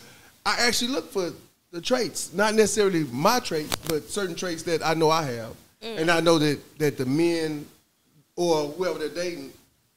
I 0.46 0.56
actually 0.60 0.92
look 0.92 1.12
for 1.12 1.32
the 1.72 1.80
traits, 1.80 2.34
not 2.34 2.56
necessarily 2.56 3.06
my 3.06 3.40
traits, 3.40 3.76
but 3.88 4.10
certain 4.10 4.36
traits 4.36 4.64
that 4.64 4.86
I 4.86 4.94
know 4.96 5.10
I 5.10 5.24
have, 5.24 5.56
and 5.82 6.12
I 6.12 6.20
know 6.20 6.38
that 6.40 6.60
that 6.78 6.98
the 6.98 7.06
men 7.06 7.66
or 8.36 8.68
whoever 8.70 9.00
they're 9.00 9.10
dating, 9.10 9.52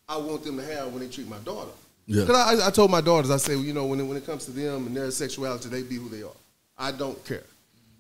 I 0.09 0.19
want 0.19 0.45
them 0.45 0.59
to 0.59 0.65
have 0.65 0.93
when 0.93 1.01
they 1.01 1.09
treat 1.09 1.29
my 1.29 1.39
daughter. 1.39 1.73
Yeah. 2.07 2.21
Because 2.21 2.61
I, 2.61 2.69
I 2.69 2.71
told 2.71 2.91
my 2.93 3.01
daughters, 3.01 3.33
I 3.33 3.39
said, 3.39 3.59
you 3.59 3.73
know, 3.73 3.87
when 3.87 3.99
it, 3.99 4.05
when 4.05 4.17
it 4.17 4.25
comes 4.25 4.45
to 4.45 4.53
them 4.53 4.87
and 4.87 4.97
their 4.97 5.11
sexuality, 5.11 5.69
they 5.69 5.83
be 5.83 5.97
who 5.97 6.09
they 6.09 6.23
are. 6.23 6.37
I 6.79 6.93
don't 6.93 7.23
care, 7.25 7.43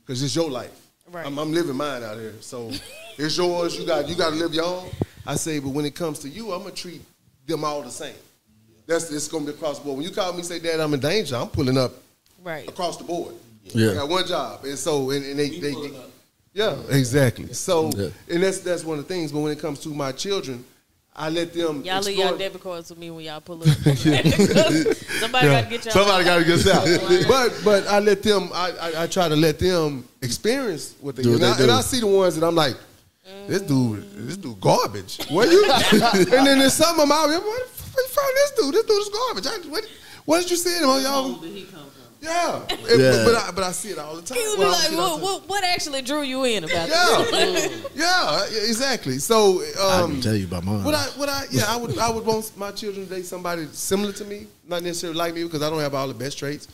because 0.05 0.23
it's 0.23 0.37
your 0.37 0.49
life. 0.49 0.86
Right. 1.11 1.25
I'm, 1.27 1.39
I'm 1.39 1.53
living 1.53 1.77
mine 1.77 2.03
out 2.03 2.17
here, 2.17 2.35
so 2.41 2.71
it's 3.17 3.37
yours. 3.37 3.79
You 3.79 3.87
got 3.87 4.09
you 4.09 4.17
got 4.17 4.31
to 4.31 4.37
live 4.37 4.53
your 4.53 4.65
own. 4.65 4.89
I 5.27 5.37
say, 5.37 5.59
but 5.61 5.69
when 5.71 5.85
it 5.85 5.95
comes 5.95 6.19
to 6.21 6.29
you, 6.29 6.53
I'm 6.53 6.63
gonna 6.63 6.75
treat 6.75 7.03
them 7.47 7.65
all 7.65 7.83
the 7.83 7.91
same. 7.91 8.15
That's 8.87 9.11
it's 9.11 9.29
gonna 9.29 9.45
be 9.45 9.51
across 9.53 9.79
the 9.79 9.85
board. 9.85 9.99
When 9.99 10.07
you 10.07 10.13
call 10.13 10.33
me, 10.33 10.39
and 10.39 10.47
say, 10.47 10.59
Dad, 10.59 10.81
I'm 10.81 10.95
in 10.95 11.01
danger. 11.01 11.37
I'm 11.37 11.49
pulling 11.49 11.79
up 11.79 11.93
right. 12.43 12.69
across 12.69 12.97
the 12.97 13.05
board. 13.05 13.35
Yeah. 13.65 13.93
I 13.93 13.95
got 13.95 14.09
one 14.09 14.27
job, 14.27 14.65
and 14.65 14.79
so 14.79 15.11
and, 15.11 15.25
and 15.25 15.39
they, 15.39 15.49
they, 15.61 15.75
yeah, 16.53 16.77
exactly. 16.91 17.53
So 17.53 17.91
Yeah. 17.95 18.09
and 18.31 18.43
that's 18.43 18.61
that's 18.61 18.85
one 18.85 18.99
of 18.99 19.07
the 19.07 19.15
things. 19.15 19.31
But 19.31 19.41
when 19.41 19.53
it 19.53 19.59
comes 19.61 19.81
to 19.81 19.91
my 19.91 20.11
children, 20.13 20.65
I 21.19 21.31
let 21.31 21.55
them. 21.55 21.83
Y'all 21.83 22.01
leave 22.03 22.09
explore- 22.19 22.29
y'all 22.29 22.37
debit 22.39 22.63
cards 22.63 22.91
with 22.91 22.99
me 22.99 23.11
when 23.11 23.25
y'all 23.25 23.41
pull 23.41 23.63
up. 23.63 23.69
Somebody 23.87 25.47
Yeah. 25.47 25.63
got 25.63 25.65
to 25.65 25.71
get 25.71 25.85
y'all. 25.87 25.95
Somebody 25.95 26.25
got 26.25 26.39
to 26.39 26.45
get 26.45 26.67
out. 27.23 27.29
but 27.29 27.61
but 27.65 27.87
I 27.87 27.99
let 28.01 28.23
them. 28.23 28.51
I, 28.53 28.73
I 28.81 29.03
I 29.05 29.07
try 29.07 29.29
to 29.29 29.37
let 29.37 29.59
them 29.59 30.07
experience 30.21 30.95
what 31.01 31.17
they 31.17 31.23
Do 31.23 31.31
do. 31.39 31.39
what 31.39 31.43
And, 31.43 31.59
they 31.59 31.63
I, 31.65 31.67
and. 31.69 31.73
I 31.73 31.81
see 31.81 32.01
the 32.01 32.07
ones 32.07 32.37
that 32.39 32.47
I'm 32.47 32.55
like, 32.55 32.77
this 33.49 33.63
mm. 33.63 33.69
dude, 33.69 34.29
this 34.29 34.37
dude 34.37 34.61
garbage. 34.61 35.19
What 35.31 35.49
you? 35.51 35.65
and 36.37 36.47
then 36.47 36.59
there's 36.59 36.75
some 36.75 36.95
of 37.01 37.09
them 37.09 37.13
out 37.13 37.29
here. 37.31 37.41
Where 37.41 37.61
the 37.61 37.71
fuck 37.71 37.97
you 37.97 38.09
found 38.09 38.33
this 38.37 38.51
dude? 38.59 38.75
This 38.75 38.85
dude 38.85 39.01
is 39.01 39.09
garbage. 39.09 39.47
I, 39.47 39.69
what, 39.71 39.85
what 40.27 40.43
did 40.43 40.51
you 40.51 40.57
see 40.59 40.79
him 40.79 40.89
on 40.91 41.03
y'all? 41.03 41.41
Yeah, 42.21 42.63
And- 42.69 42.81
Yeah. 43.01 43.11
But, 43.13 43.25
but 43.25 43.35
I 43.35 43.51
but 43.53 43.65
I 43.65 43.73
see 43.73 43.91
it 43.91 43.99
all 43.99 44.17
the 44.17 44.23
time. 44.23 44.39
He 44.39 44.49
would 44.49 44.59
Well, 44.59 44.69
I 44.69 44.73
like, 44.73 44.89
see 44.89 44.95
it 44.95 44.99
all 45.01 45.19
what, 45.19 45.41
what, 45.43 45.49
what 45.49 45.65
actually 45.65 46.03
drew 46.03 46.23
you 46.23 46.45
in 46.45 46.65
about 46.65 46.89
this? 46.89 47.83
Yeah, 47.95 48.47
yeah, 48.51 48.69
exactly. 48.69 49.19
So 49.19 49.63
I 49.81 50.01
um, 50.01 50.13
can 50.13 50.21
tell 50.23 50.35
you 50.37 50.47
about 50.47 50.65
mine. 50.65 50.85
Would 50.85 50.95
I? 50.95 51.07
Would 51.19 51.29
I? 51.29 51.45
Yeah, 51.51 51.65
I 51.69 51.77
would. 51.77 51.99
I 51.99 52.11
would 52.11 52.25
want 52.25 52.57
my 52.57 52.71
children 52.73 53.07
to 53.07 53.15
date 53.15 53.27
somebody 53.27 53.67
similar 53.73 54.13
to 54.13 54.25
me, 54.25 54.47
not 54.67 54.83
necessarily 54.83 55.17
like 55.19 55.35
me, 55.35 55.45
because 55.45 55.63
I 55.63 55.71
don't 55.71 55.81
have 55.81 55.95
all 55.95 56.09
the 56.09 56.15
best 56.15 56.39
traits. 56.39 56.69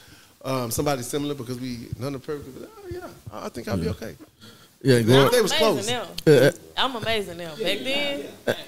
Um, 0.44 0.70
somebody 0.72 1.02
similar 1.02 1.34
because 1.34 1.60
we 1.60 1.88
none 1.98 2.14
of 2.14 2.24
perfect. 2.24 2.58
But, 2.58 2.70
oh, 2.76 2.88
yeah, 2.90 3.08
I 3.32 3.46
I 3.46 3.48
think 3.48 3.68
I'll 3.68 3.76
be 3.76 3.88
okay. 3.90 4.16
yeah, 4.82 4.98
Now, 5.00 5.06
go 5.06 5.26
if 5.26 5.32
they 5.32 5.42
was 5.42 5.52
amazing 5.52 5.72
close. 5.74 5.88
now. 5.88 6.06
Yeah. 6.26 6.50
I'm 6.76 6.96
amazing 6.96 7.36
now. 7.38 7.50
Back 7.54 7.78
then, 7.80 8.26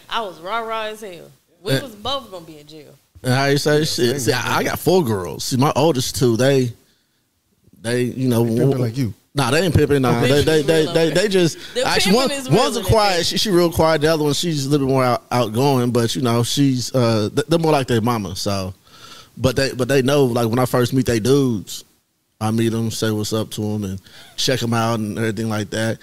I 0.08 0.20
was 0.20 0.40
rah 0.40 0.58
rah 0.60 0.84
as 0.84 1.00
hell. 1.00 1.30
We 1.62 1.72
was 1.80 1.94
both 1.96 2.30
gonna 2.30 2.44
be 2.44 2.58
in 2.58 2.66
jail. 2.66 2.94
And 3.24 3.32
how 3.32 3.46
you 3.46 3.58
say 3.58 3.84
shit? 3.84 4.20
See, 4.20 4.32
I, 4.32 4.58
I 4.58 4.64
got 4.64 4.78
four 4.78 5.02
girls. 5.02 5.44
See, 5.44 5.56
my 5.56 5.72
oldest 5.74 6.16
two, 6.16 6.36
they, 6.36 6.72
they, 7.80 8.02
you 8.04 8.28
know, 8.28 8.44
Pimping 8.44 8.78
like 8.78 8.96
you. 8.96 9.14
Nah, 9.36 9.50
they 9.50 9.62
ain't 9.62 9.74
pimping. 9.74 10.02
Nah, 10.02 10.20
they 10.20 10.44
they 10.44 10.62
they 10.62 10.86
they, 10.86 11.10
they 11.10 11.26
just 11.28 11.58
The 11.74 11.84
actually 11.84 12.14
one 12.14 12.28
pimping 12.28 12.54
one's 12.54 12.76
a 12.76 12.80
real 12.80 12.88
quiet. 12.88 13.26
She, 13.26 13.36
she 13.36 13.50
real 13.50 13.72
quiet. 13.72 14.00
The 14.00 14.06
other 14.08 14.22
one 14.22 14.32
she's 14.32 14.66
a 14.66 14.70
little 14.70 14.86
bit 14.86 14.92
more 14.92 15.04
out, 15.04 15.24
outgoing, 15.32 15.90
but 15.90 16.14
you 16.14 16.22
know 16.22 16.44
she's 16.44 16.94
uh 16.94 17.30
they're 17.48 17.58
more 17.58 17.72
like 17.72 17.88
their 17.88 18.00
mama. 18.00 18.36
So, 18.36 18.74
but 19.36 19.56
they 19.56 19.72
but 19.72 19.88
they 19.88 20.02
know 20.02 20.24
like 20.24 20.48
when 20.48 20.60
I 20.60 20.66
first 20.66 20.92
meet 20.92 21.06
they 21.06 21.18
dudes, 21.18 21.84
I 22.40 22.52
meet 22.52 22.68
them, 22.68 22.92
say 22.92 23.10
what's 23.10 23.32
up 23.32 23.50
to 23.52 23.60
them, 23.60 23.82
and 23.82 24.00
check 24.36 24.60
them 24.60 24.72
out 24.72 25.00
and 25.00 25.18
everything 25.18 25.48
like 25.48 25.70
that. 25.70 25.98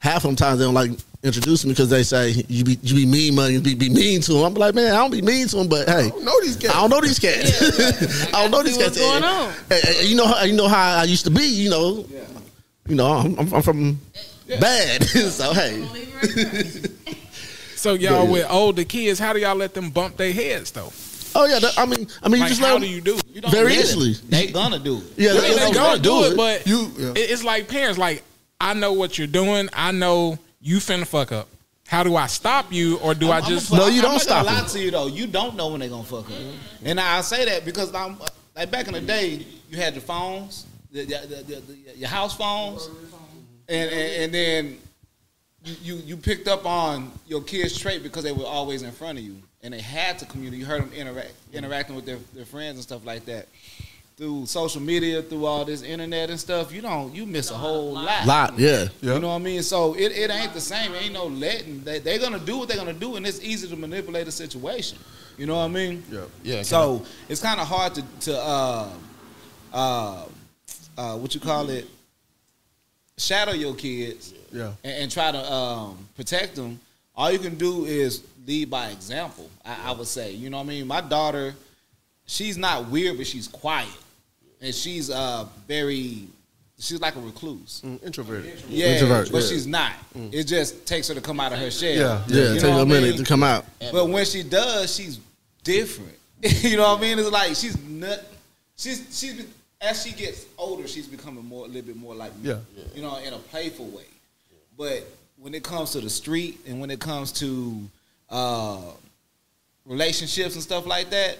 Half 0.00 0.16
of 0.16 0.22
them 0.24 0.36
times 0.36 0.58
they 0.58 0.66
don't 0.66 0.74
like 0.74 0.90
introduce 1.26 1.64
me 1.64 1.72
because 1.72 1.90
they 1.90 2.02
say 2.02 2.30
you 2.48 2.64
be 2.64 2.78
you 2.82 2.94
be 2.94 3.06
mean 3.06 3.34
money, 3.34 3.58
be 3.60 3.74
be 3.74 3.88
mean 3.88 4.20
to 4.22 4.32
them. 4.34 4.42
I'm 4.44 4.54
like 4.54 4.74
man, 4.74 4.92
I 4.92 4.96
don't 4.96 5.10
be 5.10 5.22
mean 5.22 5.48
to 5.48 5.56
them, 5.56 5.68
but 5.68 5.88
hey, 5.88 6.06
I 6.06 6.08
don't 6.08 6.24
know 6.24 6.40
these 6.42 6.56
cats. 6.56 6.74
I 6.74 6.80
don't 6.80 6.90
know 6.90 7.00
these 7.00 7.18
cats. 7.18 8.26
I 8.34 8.42
don't 8.42 8.50
know 8.50 8.62
these 8.62 8.76
what's 8.76 8.96
cats. 8.96 8.98
going 8.98 9.24
on. 9.24 9.52
and- 9.70 9.84
and 9.84 10.08
you 10.08 10.16
know, 10.16 10.26
how- 10.26 10.42
you 10.44 10.52
know 10.54 10.68
how 10.68 10.98
I 11.00 11.04
used 11.04 11.24
to 11.24 11.30
be. 11.30 11.44
You 11.46 11.70
know, 11.70 12.06
you 12.88 12.94
know, 12.94 13.06
I'm, 13.12 13.38
I'm, 13.38 13.52
I'm 13.54 13.62
from 13.62 14.00
bad. 14.60 15.04
so 15.08 15.52
hey, 15.52 15.84
So 17.76 17.92
y'all 17.94 18.26
with 18.26 18.46
older 18.50 18.84
kids, 18.84 19.18
how 19.18 19.32
do 19.32 19.38
y'all 19.38 19.54
let 19.54 19.74
them 19.74 19.90
bump 19.90 20.16
their 20.16 20.32
heads 20.32 20.70
though? 20.72 20.92
oh 21.34 21.44
yeah. 21.46 21.58
that- 21.58 21.78
I 21.78 21.84
mean, 21.86 22.06
I 22.22 22.28
mean, 22.28 22.40
Like 22.40 22.48
you 22.50 22.56
just 22.56 22.60
how 22.66 22.74
let 22.74 22.80
do 22.82 22.88
you 22.88 23.00
do? 23.00 23.16
it? 23.16 23.22
You 23.32 23.40
don't 23.42 23.50
Very 23.50 23.74
it. 23.74 23.80
easily. 23.80 24.12
They 24.28 24.46
gonna 24.48 24.78
do 24.78 24.98
it. 24.98 25.04
Yeah, 25.16 25.30
I 25.30 25.34
mean, 25.34 25.42
they, 25.42 25.48
they 25.54 25.64
they 25.66 25.72
gonna 25.72 25.98
do 26.00 26.24
it, 26.24 26.36
but 26.36 26.66
You- 26.66 26.90
yeah. 26.98 27.10
it- 27.10 27.30
it's 27.30 27.44
like 27.44 27.68
parents. 27.68 27.98
Like 27.98 28.22
I 28.60 28.72
know 28.74 28.92
what 28.94 29.18
you're 29.18 29.26
doing. 29.26 29.68
I 29.74 29.92
know 29.92 30.38
you 30.66 30.78
finna 30.78 31.06
fuck 31.06 31.30
up. 31.32 31.48
How 31.86 32.02
do 32.02 32.16
I 32.16 32.26
stop 32.26 32.72
you, 32.72 32.98
or 32.98 33.14
do 33.14 33.30
I 33.30 33.36
I'm- 33.38 33.44
just? 33.48 33.70
I'm, 33.72 33.78
No, 33.78 33.86
you 33.86 33.98
I'm 34.02 34.02
don't 34.10 34.18
stop 34.20 34.44
gonna 34.44 34.56
lie 34.56 34.62
them. 34.62 34.70
to 34.70 34.80
you 34.80 34.90
though. 34.90 35.06
You 35.06 35.26
don't 35.28 35.54
know 35.56 35.68
when 35.68 35.80
they're 35.80 35.88
gonna 35.88 36.02
fuck 36.02 36.26
up, 36.28 36.36
and 36.84 36.98
I 36.98 37.20
say 37.20 37.44
that 37.44 37.64
because 37.64 37.94
I'm 37.94 38.18
like 38.56 38.70
back 38.72 38.88
in 38.88 38.94
the 38.94 39.00
day, 39.00 39.46
you 39.70 39.76
had 39.76 39.94
the 39.94 40.00
phones, 40.00 40.66
the, 40.90 41.04
the, 41.04 41.18
the, 41.28 41.42
the, 41.44 41.60
the- 41.60 41.96
your 41.98 42.08
house 42.08 42.36
phones, 42.36 42.88
and, 43.68 43.90
and 43.90 44.22
and 44.24 44.34
then 44.34 44.78
you, 45.64 45.74
you 45.82 46.02
you 46.06 46.16
picked 46.16 46.48
up 46.48 46.66
on 46.66 47.12
your 47.28 47.42
kids' 47.42 47.78
trait 47.78 48.02
because 48.02 48.24
they 48.24 48.32
were 48.32 48.44
always 48.46 48.82
in 48.82 48.90
front 48.90 49.18
of 49.18 49.24
you, 49.24 49.36
and 49.62 49.72
they 49.72 49.80
had 49.80 50.18
to 50.18 50.26
communicate. 50.26 50.58
You 50.60 50.66
heard 50.66 50.82
them 50.82 50.92
interact 50.92 51.32
interacting 51.52 51.94
with 51.94 52.04
their, 52.06 52.18
their 52.34 52.44
friends 52.46 52.74
and 52.74 52.82
stuff 52.82 53.06
like 53.06 53.24
that. 53.26 53.46
Through 54.16 54.46
social 54.46 54.80
media, 54.80 55.20
through 55.20 55.44
all 55.44 55.66
this 55.66 55.82
internet 55.82 56.30
and 56.30 56.40
stuff, 56.40 56.72
you 56.72 56.80
don't 56.80 57.14
you 57.14 57.26
miss 57.26 57.50
a 57.50 57.54
whole 57.54 57.92
lot. 57.92 58.24
lot. 58.26 58.58
Yeah, 58.58 58.86
Yeah. 59.02 59.14
You 59.14 59.20
know 59.20 59.28
what 59.28 59.34
I 59.34 59.38
mean? 59.40 59.62
So 59.62 59.92
it, 59.92 60.10
it 60.12 60.30
ain't 60.30 60.54
the 60.54 60.60
same. 60.60 60.94
It 60.94 61.02
ain't 61.02 61.12
no 61.12 61.26
letting. 61.26 61.82
They, 61.84 61.98
they're 61.98 62.18
gonna 62.18 62.38
do 62.38 62.56
what 62.56 62.68
they're 62.68 62.78
gonna 62.78 62.94
do, 62.94 63.16
and 63.16 63.26
it's 63.26 63.42
easy 63.42 63.68
to 63.68 63.76
manipulate 63.76 64.26
a 64.26 64.32
situation. 64.32 64.96
You 65.36 65.44
know 65.44 65.56
what 65.56 65.64
I 65.64 65.68
mean? 65.68 66.02
Yeah. 66.10 66.24
Yeah. 66.42 66.62
So 66.62 67.04
it's 67.28 67.42
kind 67.42 67.60
of 67.60 67.66
hard 67.68 67.94
to 67.96 68.02
to 68.20 68.38
uh, 68.40 68.88
uh, 69.74 70.24
uh, 70.96 71.16
what 71.18 71.34
you 71.34 71.40
call 71.40 71.68
it, 71.68 71.86
shadow 73.18 73.52
your 73.52 73.74
kids 73.74 74.32
Yeah. 74.50 74.72
and, 74.82 74.92
and 75.02 75.10
try 75.10 75.30
to 75.30 75.52
um, 75.52 76.08
protect 76.16 76.54
them. 76.56 76.80
All 77.14 77.30
you 77.30 77.38
can 77.38 77.56
do 77.56 77.84
is 77.84 78.22
lead 78.46 78.70
by 78.70 78.88
example. 78.88 79.50
I, 79.62 79.90
I 79.90 79.92
would 79.92 80.06
say. 80.06 80.32
You 80.32 80.48
know 80.48 80.56
what 80.56 80.62
I 80.64 80.68
mean? 80.68 80.86
My 80.86 81.02
daughter, 81.02 81.54
she's 82.24 82.56
not 82.56 82.88
weird, 82.88 83.18
but 83.18 83.26
she's 83.26 83.46
quiet, 83.46 83.88
and 84.60 84.74
she's 84.74 85.10
uh, 85.10 85.46
very. 85.66 86.28
She's 86.78 87.00
like 87.00 87.16
a 87.16 87.20
recluse. 87.20 87.80
Mm, 87.84 88.04
introverted. 88.04 88.62
Yeah, 88.68 88.88
Introvert, 88.88 89.32
but 89.32 89.42
yeah. 89.42 89.48
she's 89.48 89.66
not. 89.66 89.92
It 90.14 90.44
just 90.44 90.86
takes 90.86 91.08
her 91.08 91.14
to 91.14 91.22
come 91.22 91.40
out 91.40 91.52
of 91.52 91.58
her 91.58 91.70
shell. 91.70 91.90
Yeah, 91.90 92.22
yeah. 92.26 92.52
You 92.52 92.60
take 92.60 92.70
know 92.70 92.82
a 92.82 92.86
minute 92.86 93.14
mean? 93.14 93.18
to 93.18 93.24
come 93.24 93.42
out. 93.42 93.64
But 93.92 94.10
when 94.10 94.26
she 94.26 94.42
does, 94.42 94.94
she's 94.94 95.18
different. 95.64 96.16
you 96.42 96.76
know 96.76 96.92
what 96.92 96.98
I 96.98 97.00
mean? 97.00 97.18
It's 97.18 97.30
like 97.30 97.54
she's 97.54 97.82
not. 97.82 98.18
She's 98.76 99.06
she's 99.10 99.32
been, 99.32 99.48
as 99.80 100.02
she 100.02 100.12
gets 100.12 100.44
older, 100.58 100.86
she's 100.86 101.06
becoming 101.06 101.44
more 101.44 101.64
a 101.64 101.68
little 101.68 101.82
bit 101.82 101.96
more 101.96 102.14
like 102.14 102.36
me. 102.36 102.50
Yeah. 102.50 102.58
You 102.94 103.02
know, 103.02 103.16
in 103.18 103.32
a 103.32 103.38
playful 103.38 103.86
way. 103.86 104.04
But 104.76 105.06
when 105.38 105.54
it 105.54 105.62
comes 105.62 105.92
to 105.92 106.00
the 106.00 106.10
street 106.10 106.60
and 106.66 106.80
when 106.80 106.90
it 106.90 107.00
comes 107.00 107.32
to 107.32 107.80
uh, 108.28 108.80
relationships 109.86 110.54
and 110.54 110.62
stuff 110.62 110.86
like 110.86 111.10
that, 111.10 111.38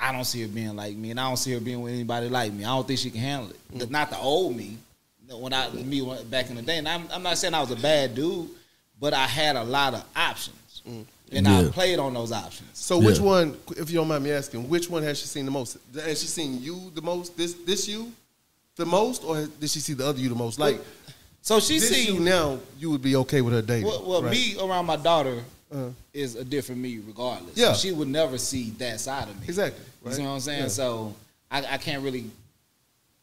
I 0.00 0.12
don't 0.12 0.24
see 0.24 0.42
her 0.42 0.48
being 0.48 0.74
like 0.76 0.96
me, 0.96 1.10
and 1.10 1.20
I 1.20 1.28
don't 1.28 1.36
see 1.36 1.52
her 1.52 1.60
being 1.60 1.82
with 1.82 1.92
anybody 1.92 2.28
like 2.28 2.52
me. 2.52 2.64
I 2.64 2.68
don't 2.68 2.86
think 2.86 2.98
she 2.98 3.10
can 3.10 3.20
handle 3.20 3.50
it. 3.50 3.78
Mm. 3.78 3.90
Not 3.90 4.10
the 4.10 4.18
old 4.18 4.56
me, 4.56 4.78
when 5.28 5.52
I 5.52 5.68
me 5.70 6.00
when- 6.00 6.26
back 6.28 6.48
in 6.48 6.56
the 6.56 6.62
day. 6.62 6.78
And 6.78 6.88
I'm, 6.88 7.06
I'm 7.12 7.22
not 7.22 7.36
saying 7.36 7.54
I 7.54 7.60
was 7.60 7.70
a 7.70 7.76
bad 7.76 8.14
dude, 8.14 8.48
but 8.98 9.12
I 9.12 9.26
had 9.26 9.56
a 9.56 9.64
lot 9.64 9.94
of 9.94 10.04
options, 10.16 10.82
and 11.30 11.46
I 11.46 11.68
played 11.68 11.98
on 11.98 12.14
those 12.14 12.32
options. 12.32 12.70
So 12.72 12.98
which 12.98 13.20
one, 13.20 13.56
if 13.76 13.90
you 13.90 13.98
don't 13.98 14.08
mind 14.08 14.24
me 14.24 14.30
asking, 14.32 14.68
which 14.68 14.88
one 14.88 15.02
has 15.02 15.18
she 15.18 15.26
seen 15.26 15.44
the 15.44 15.50
most? 15.50 15.76
Has 15.94 16.20
she 16.20 16.26
seen 16.26 16.62
you 16.62 16.90
the 16.94 17.02
most? 17.02 17.36
This 17.36 17.52
this 17.52 17.86
you 17.86 18.10
the 18.76 18.86
most, 18.86 19.22
or 19.22 19.46
did 19.46 19.68
she 19.68 19.80
see 19.80 19.92
the 19.92 20.06
other 20.06 20.18
you 20.18 20.30
the 20.30 20.34
most? 20.34 20.58
Like 20.58 20.80
So 21.42 21.60
she 21.60 21.78
see 21.78 22.06
you 22.12 22.20
now, 22.20 22.58
you 22.78 22.90
would 22.90 23.02
be 23.02 23.16
okay 23.16 23.40
with 23.42 23.54
her 23.54 23.62
dating. 23.62 23.86
well, 23.86 24.02
well 24.04 24.22
right? 24.22 24.32
me 24.32 24.56
around 24.58 24.86
my 24.86 24.96
daughter 24.96 25.42
Uh, 25.72 25.90
is 26.12 26.34
a 26.34 26.44
different 26.44 26.80
me 26.80 26.98
regardless. 27.06 27.56
Yeah. 27.56 27.74
she 27.74 27.92
would 27.92 28.08
never 28.08 28.38
see 28.38 28.70
that 28.78 28.98
side 28.98 29.28
of 29.28 29.36
me. 29.40 29.44
exactly. 29.46 29.80
You 30.02 30.08
Right? 30.08 30.16
see 30.16 30.22
what 30.22 30.28
I'm 30.30 30.40
saying? 30.40 30.62
Yeah. 30.62 30.68
So 30.68 31.14
I, 31.50 31.58
I 31.74 31.78
can't 31.78 32.02
really 32.02 32.24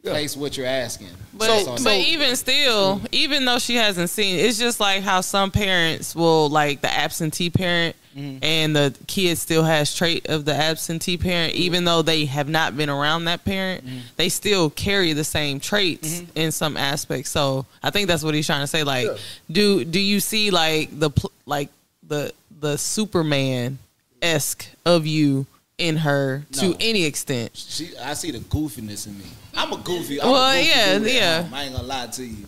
Yeah. 0.01 0.11
place 0.11 0.37
what 0.37 0.55
you're 0.55 0.65
asking. 0.65 1.09
But 1.33 1.65
So- 1.65 1.83
but 1.83 1.95
even 1.97 2.35
still, 2.37 3.01
even 3.11 3.43
though 3.43 3.59
she 3.59 3.75
hasn't 3.75 4.09
seen, 4.09 4.39
it's 4.39 4.57
just 4.57 4.79
like 4.79 5.01
how 5.03 5.19
some 5.21 5.51
parents 5.51 6.15
will 6.15 6.47
like 6.49 6.79
the 6.81 6.89
absentee 6.93 7.49
parent, 7.49 7.95
Mm-hmm. 8.17 8.37
and 8.43 8.75
the 8.75 8.95
kid 9.05 9.37
still 9.37 9.63
has 9.63 9.93
trait 9.93 10.25
of 10.27 10.43
the 10.45 10.55
absentee 10.55 11.17
parent, 11.17 11.53
even 11.53 11.83
though 11.83 12.01
they 12.01 12.25
have 12.25 12.49
not 12.49 12.75
been 12.75 12.89
around 12.89 13.25
that 13.25 13.43
parent, 13.45 13.85
Mm-hmm. 13.85 13.97
they 14.15 14.29
still 14.29 14.69
carry 14.71 15.13
the 15.13 15.23
same 15.23 15.59
traits 15.59 16.23
in 16.33 16.51
some 16.51 16.77
aspects. 16.77 17.29
So 17.29 17.65
I 17.83 17.89
think 17.91 18.07
that's 18.07 18.23
what 18.23 18.33
he's 18.33 18.45
trying 18.47 18.61
to 18.63 18.67
say. 18.67 18.83
Like, 18.83 19.07
do 19.51 19.83
do 19.85 19.99
you 19.99 20.19
see 20.21 20.49
like 20.49 20.97
the 20.97 21.11
like 21.45 21.69
the 22.07 22.33
the 22.59 22.77
Superman 22.77 23.77
esque 24.21 24.65
of 24.85 25.05
you 25.05 25.45
in 25.77 25.97
her 25.97 26.43
to 26.53 26.75
any 26.79 27.03
extent? 27.05 27.51
She, 27.55 27.95
I 27.97 28.13
see 28.13 28.31
the 28.31 28.39
goofiness 28.39 29.07
in 29.07 29.17
me. 29.17 29.25
I'm 29.55 29.73
a 29.73 29.77
goofy. 29.77 30.21
I'm 30.21 30.29
Well, 30.31 30.51
a 30.51 30.57
goofy 30.57 30.69
yeah, 30.69 30.97
dude 30.99 31.07
at 31.07 31.13
yeah. 31.13 31.41
home. 31.43 31.53
I 31.53 31.63
ain't 31.63 31.75
gonna 31.75 31.87
lie 31.87 32.07
to 32.07 32.25
you. 32.25 32.45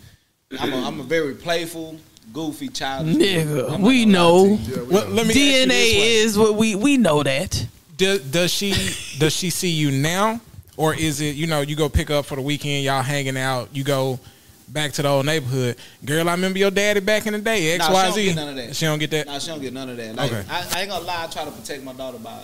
I'm 0.59 0.73
a, 0.73 0.87
I'm 0.87 0.99
a 0.99 1.03
very 1.03 1.35
playful, 1.35 1.99
goofy 2.33 2.69
child. 2.69 3.05
Nigga, 3.07 3.79
we 3.79 4.05
know. 4.05 4.57
to 4.57 4.61
you. 4.63 4.87
Well, 4.89 5.07
let 5.09 5.27
me 5.27 5.33
DNA 5.33 6.23
is 6.23 6.37
what 6.37 6.55
we 6.55 6.75
we 6.75 6.97
know 6.97 7.21
that. 7.23 7.67
does, 7.97 8.21
does 8.21 8.51
she 8.51 8.71
does 9.19 9.33
she 9.33 9.49
see 9.51 9.69
you 9.69 9.91
now 9.91 10.41
or 10.77 10.95
is 10.95 11.21
it 11.21 11.35
you 11.35 11.45
know 11.45 11.61
you 11.61 11.75
go 11.75 11.89
pick 11.89 12.09
up 12.09 12.25
for 12.25 12.35
the 12.35 12.41
weekend 12.41 12.83
y'all 12.83 13.03
hanging 13.03 13.37
out 13.37 13.69
you 13.73 13.83
go 13.83 14.17
back 14.71 14.91
to 14.93 15.01
the 15.01 15.07
old 15.07 15.25
neighborhood 15.25 15.75
girl 16.05 16.27
i 16.29 16.31
remember 16.33 16.59
your 16.59 16.71
daddy 16.71 16.99
back 16.99 17.25
in 17.25 17.33
the 17.33 17.39
day 17.39 17.77
Nah, 17.77 17.89
xyz 17.89 18.13
she 18.15 18.25
don't 18.25 18.25
get 18.25 18.35
none 18.35 18.49
of 18.49 18.55
that. 18.55 18.75
she 18.75 18.85
don't 18.85 18.99
get 18.99 19.11
that 19.11 19.25
Nah, 19.27 19.39
she 19.39 19.47
don't 19.47 19.61
get 19.61 19.73
none 19.73 19.89
of 19.89 19.97
that. 19.97 20.15
Like, 20.15 20.31
Okay. 20.31 20.45
I, 20.49 20.67
I 20.75 20.81
ain't 20.81 20.89
gonna 20.91 21.05
lie. 21.05 21.23
I 21.23 21.27
try 21.27 21.45
to 21.45 21.51
protect 21.51 21.83
my 21.83 21.93
daughter 21.93 22.17
by 22.19 22.37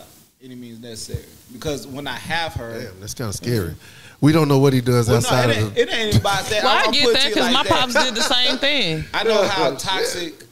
any 0.44 0.56
means 0.56 0.80
necessary 0.80 1.26
because 1.54 1.88
when 1.88 2.08
I 2.08 2.16
have 2.16 2.54
her, 2.56 2.82
Damn, 2.82 3.00
that's 3.00 3.14
kind 3.14 3.30
of 3.30 3.36
scary. 3.36 3.74
We 4.22 4.32
don't 4.32 4.48
know 4.48 4.60
what 4.60 4.74
he 4.74 4.82
does 4.82 5.08
Well, 5.08 5.22
no, 5.22 5.28
outside 5.28 5.50
it, 5.50 5.58
of 5.58 5.64
ain't, 5.64 5.76
the. 5.76 5.82
it 5.82 5.94
ain't 5.94 6.16
about 6.20 6.46
that. 6.46 6.64
Well, 6.64 6.78
I'm 6.84 6.90
I 6.90 6.92
get 6.92 7.04
put 7.06 7.14
that 7.14 7.28
because 7.30 7.44
like 7.46 7.54
my 7.54 7.64
that. 7.64 7.72
pops 7.80 7.94
did 7.94 8.16
the 8.16 8.22
same 8.22 8.58
thing. 8.58 9.04
I 9.14 9.24
know 9.24 9.44
how 9.48 9.76
toxic 9.76 10.44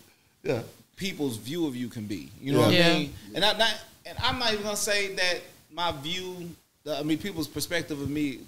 Yeah. 0.44 0.62
people's 0.96 1.38
view 1.38 1.66
of 1.68 1.76
you 1.76 1.88
can 1.90 2.06
be. 2.06 2.30
You 2.42 2.54
know 2.54 2.60
what 2.60 2.68
I 2.70 2.72
mean? 2.78 3.14
And 3.36 3.44
I 3.46 3.58
not, 3.58 3.82
and 4.06 4.18
I'm 4.22 4.38
not 4.40 4.52
even 4.54 4.64
gonna 4.64 4.76
say 4.78 5.14
that 5.16 5.42
my 5.74 5.92
view. 6.02 6.50
I 6.90 7.02
mean, 7.04 7.18
people's 7.18 7.48
perspective 7.48 8.00
of 8.02 8.10
me 8.10 8.40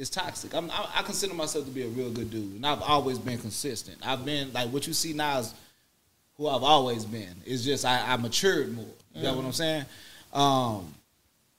is 0.00 0.08
toxic. 0.08 0.54
I'm, 0.54 0.70
I, 0.70 0.88
I 0.96 1.02
consider 1.02 1.34
myself 1.34 1.66
to 1.66 1.70
be 1.70 1.82
a 1.82 1.88
real 1.88 2.10
good 2.10 2.30
dude, 2.30 2.56
and 2.56 2.66
I've 2.66 2.80
always 2.80 3.18
been 3.18 3.38
consistent. 3.38 3.98
I've 4.02 4.24
been 4.24 4.52
like 4.52 4.70
what 4.70 4.86
you 4.86 4.94
see 4.94 5.12
now 5.12 5.40
is 5.40 5.54
who 6.36 6.48
I've 6.48 6.62
always 6.62 7.04
been. 7.04 7.34
It's 7.44 7.64
just 7.64 7.84
I, 7.84 8.14
I 8.14 8.16
matured 8.16 8.74
more. 8.74 8.86
You 9.14 9.24
know 9.24 9.34
what 9.34 9.44
I'm 9.44 9.52
saying? 9.52 9.84
Um, 10.32 10.94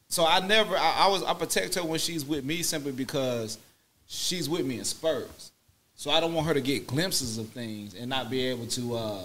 so 0.10 0.26
I 0.26 0.40
never. 0.40 0.76
I, 0.76 1.06
I 1.06 1.08
was. 1.08 1.24
I 1.24 1.36
protect 1.36 1.76
her 1.76 1.84
when 1.84 2.00
she's 2.00 2.26
with 2.26 2.44
me 2.44 2.64
simply 2.64 2.92
because 2.92 3.60
she's 4.08 4.50
with 4.50 4.66
me 4.66 4.80
in 4.80 4.86
spurts. 4.86 5.52
So 5.94 6.10
I 6.10 6.20
don't 6.20 6.34
want 6.34 6.48
her 6.48 6.56
to 6.56 6.62
get 6.62 6.88
glimpses 6.88 7.38
of 7.38 7.48
things 7.50 7.94
and 7.94 8.10
not 8.10 8.32
be 8.32 8.48
able 8.48 8.66
to 8.68 8.96
uh, 8.96 9.24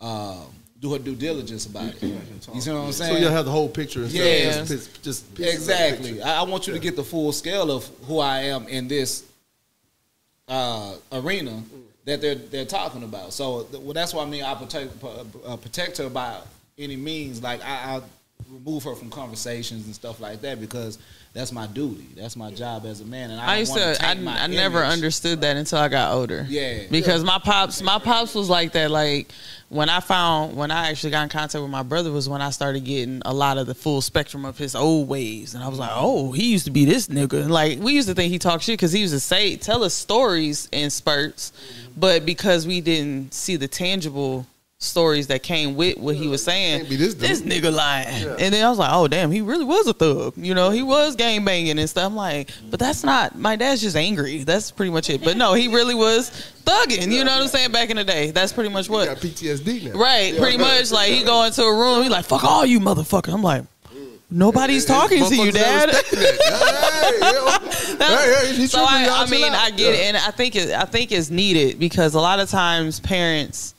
uh, 0.00 0.44
do 0.80 0.92
her 0.92 0.98
due 0.98 1.14
diligence 1.14 1.66
about 1.66 1.94
it. 1.94 2.02
You 2.02 2.60
see 2.60 2.70
what 2.70 2.80
I'm 2.80 2.92
saying? 2.92 3.14
So 3.14 3.18
you'll 3.20 3.30
have 3.30 3.44
the 3.46 3.50
whole 3.50 3.68
picture. 3.68 4.02
Instead 4.02 4.44
Yeah. 4.54 4.60
of 4.60 4.68
just, 4.68 5.02
just, 5.02 5.34
just 5.34 5.52
exactly. 5.54 6.22
I, 6.22 6.40
I 6.40 6.42
want 6.42 6.66
you 6.66 6.72
to 6.74 6.78
get 6.78 6.96
the 6.96 7.04
full 7.04 7.32
scale 7.32 7.70
of 7.70 7.88
who 8.04 8.18
I 8.18 8.40
am 8.42 8.68
in 8.68 8.86
this 8.88 9.24
uh, 10.48 10.94
arena 11.12 11.62
that 12.04 12.20
they're 12.20 12.34
they're 12.36 12.64
talking 12.66 13.02
about. 13.02 13.32
So 13.32 13.66
well, 13.72 13.92
that's 13.94 14.14
why 14.14 14.22
I 14.22 14.26
mean 14.26 14.44
I 14.44 14.54
protect 14.54 14.92
uh, 15.02 15.56
protect 15.56 15.98
her 15.98 16.08
by 16.08 16.38
any 16.78 16.96
means. 16.96 17.42
Like 17.42 17.62
I, 17.64 17.96
I 17.96 18.02
remove 18.50 18.84
her 18.84 18.94
from 18.94 19.10
conversations 19.10 19.86
and 19.86 19.94
stuff 19.94 20.20
like 20.20 20.40
that 20.42 20.60
because 20.60 20.98
that's 21.36 21.52
my 21.52 21.66
duty. 21.66 22.06
That's 22.16 22.34
my 22.34 22.50
job 22.50 22.86
as 22.86 23.02
a 23.02 23.04
man, 23.04 23.30
and 23.30 23.38
I, 23.38 23.54
I 23.54 23.58
used 23.58 23.72
wanna. 23.72 23.94
I, 24.00 24.12
I 24.12 24.46
never 24.46 24.82
understood 24.82 25.42
that 25.42 25.56
until 25.56 25.78
I 25.78 25.88
got 25.88 26.14
older. 26.14 26.46
Yeah. 26.48 26.84
Because 26.90 27.24
my 27.24 27.38
pops, 27.38 27.82
my 27.82 27.98
pops 27.98 28.34
was 28.34 28.48
like 28.48 28.72
that. 28.72 28.90
Like 28.90 29.30
when 29.68 29.90
I 29.90 30.00
found, 30.00 30.56
when 30.56 30.70
I 30.70 30.88
actually 30.88 31.10
got 31.10 31.24
in 31.24 31.28
contact 31.28 31.60
with 31.60 31.70
my 31.70 31.82
brother, 31.82 32.10
was 32.10 32.26
when 32.26 32.40
I 32.40 32.48
started 32.50 32.84
getting 32.84 33.20
a 33.26 33.34
lot 33.34 33.58
of 33.58 33.66
the 33.66 33.74
full 33.74 34.00
spectrum 34.00 34.46
of 34.46 34.56
his 34.56 34.74
old 34.74 35.08
ways, 35.08 35.54
and 35.54 35.62
I 35.62 35.68
was 35.68 35.78
like, 35.78 35.90
oh, 35.92 36.32
he 36.32 36.50
used 36.50 36.64
to 36.64 36.70
be 36.70 36.86
this 36.86 37.08
nigga. 37.08 37.42
And 37.42 37.52
like 37.52 37.80
we 37.80 37.92
used 37.92 38.08
to 38.08 38.14
think 38.14 38.32
he 38.32 38.38
talked 38.38 38.64
shit 38.64 38.78
because 38.78 38.92
he 38.92 39.00
used 39.00 39.12
to 39.12 39.20
say, 39.20 39.56
tell 39.56 39.84
us 39.84 39.92
stories 39.92 40.70
in 40.72 40.88
spurts, 40.88 41.52
but 41.98 42.24
because 42.24 42.66
we 42.66 42.80
didn't 42.80 43.34
see 43.34 43.56
the 43.56 43.68
tangible 43.68 44.46
stories 44.78 45.28
that 45.28 45.42
came 45.42 45.74
with 45.74 45.96
what 45.96 46.16
he 46.16 46.28
was 46.28 46.42
saying, 46.42 46.86
this 46.88 47.14
this 47.14 47.40
nigga 47.40 47.72
lying. 47.72 48.28
And 48.38 48.52
then 48.52 48.64
I 48.64 48.68
was 48.68 48.78
like, 48.78 48.90
oh 48.92 49.08
damn, 49.08 49.30
he 49.30 49.40
really 49.40 49.64
was 49.64 49.86
a 49.86 49.94
thug. 49.94 50.34
You 50.36 50.54
know, 50.54 50.70
he 50.70 50.82
was 50.82 51.16
gang 51.16 51.44
banging 51.44 51.78
and 51.78 51.88
stuff. 51.88 52.06
I'm 52.06 52.16
like, 52.16 52.50
but 52.70 52.78
that's 52.78 53.02
not 53.02 53.38
my 53.38 53.56
dad's 53.56 53.80
just 53.80 53.96
angry. 53.96 54.44
That's 54.44 54.70
pretty 54.70 54.90
much 54.90 55.08
it. 55.08 55.24
But 55.24 55.36
no, 55.36 55.54
he 55.54 55.68
really 55.68 55.94
was 55.94 56.30
thugging. 56.64 57.10
You 57.10 57.24
know 57.24 57.32
what 57.32 57.42
I'm 57.42 57.48
saying? 57.48 57.72
Back 57.72 57.90
in 57.90 57.96
the 57.96 58.04
day. 58.04 58.30
That's 58.30 58.52
pretty 58.52 58.70
much 58.70 58.90
what 58.90 59.06
got 59.06 59.16
PTSD 59.18 59.92
now. 59.92 59.98
Right, 59.98 60.36
pretty 60.36 60.58
much. 60.58 60.90
Like 60.92 61.10
he 61.10 61.24
go 61.24 61.44
into 61.44 61.62
a 61.62 61.74
room, 61.74 62.02
he 62.02 62.08
like, 62.10 62.26
fuck 62.26 62.44
all 62.44 62.66
you 62.66 62.78
motherfucker. 62.78 63.32
I'm 63.32 63.42
like, 63.42 63.64
nobody's 64.30 64.84
talking 64.84 65.24
to 65.24 65.34
you, 65.34 65.52
dad. 65.52 65.90
Oh. 67.98 68.52
he 68.56 68.66
so 68.66 68.80
I, 68.80 69.24
I 69.26 69.30
mean. 69.30 69.54
I 69.54 69.70
get 69.70 69.94
it, 69.94 70.00
and 70.00 70.16
I 70.18 70.30
think 70.30 70.54
it, 70.54 70.70
I 70.70 70.84
think 70.84 71.12
it's 71.12 71.30
needed 71.30 71.78
because 71.78 72.14
a 72.14 72.20
lot 72.20 72.40
of 72.40 72.50
times 72.50 73.00
parents 73.00 73.74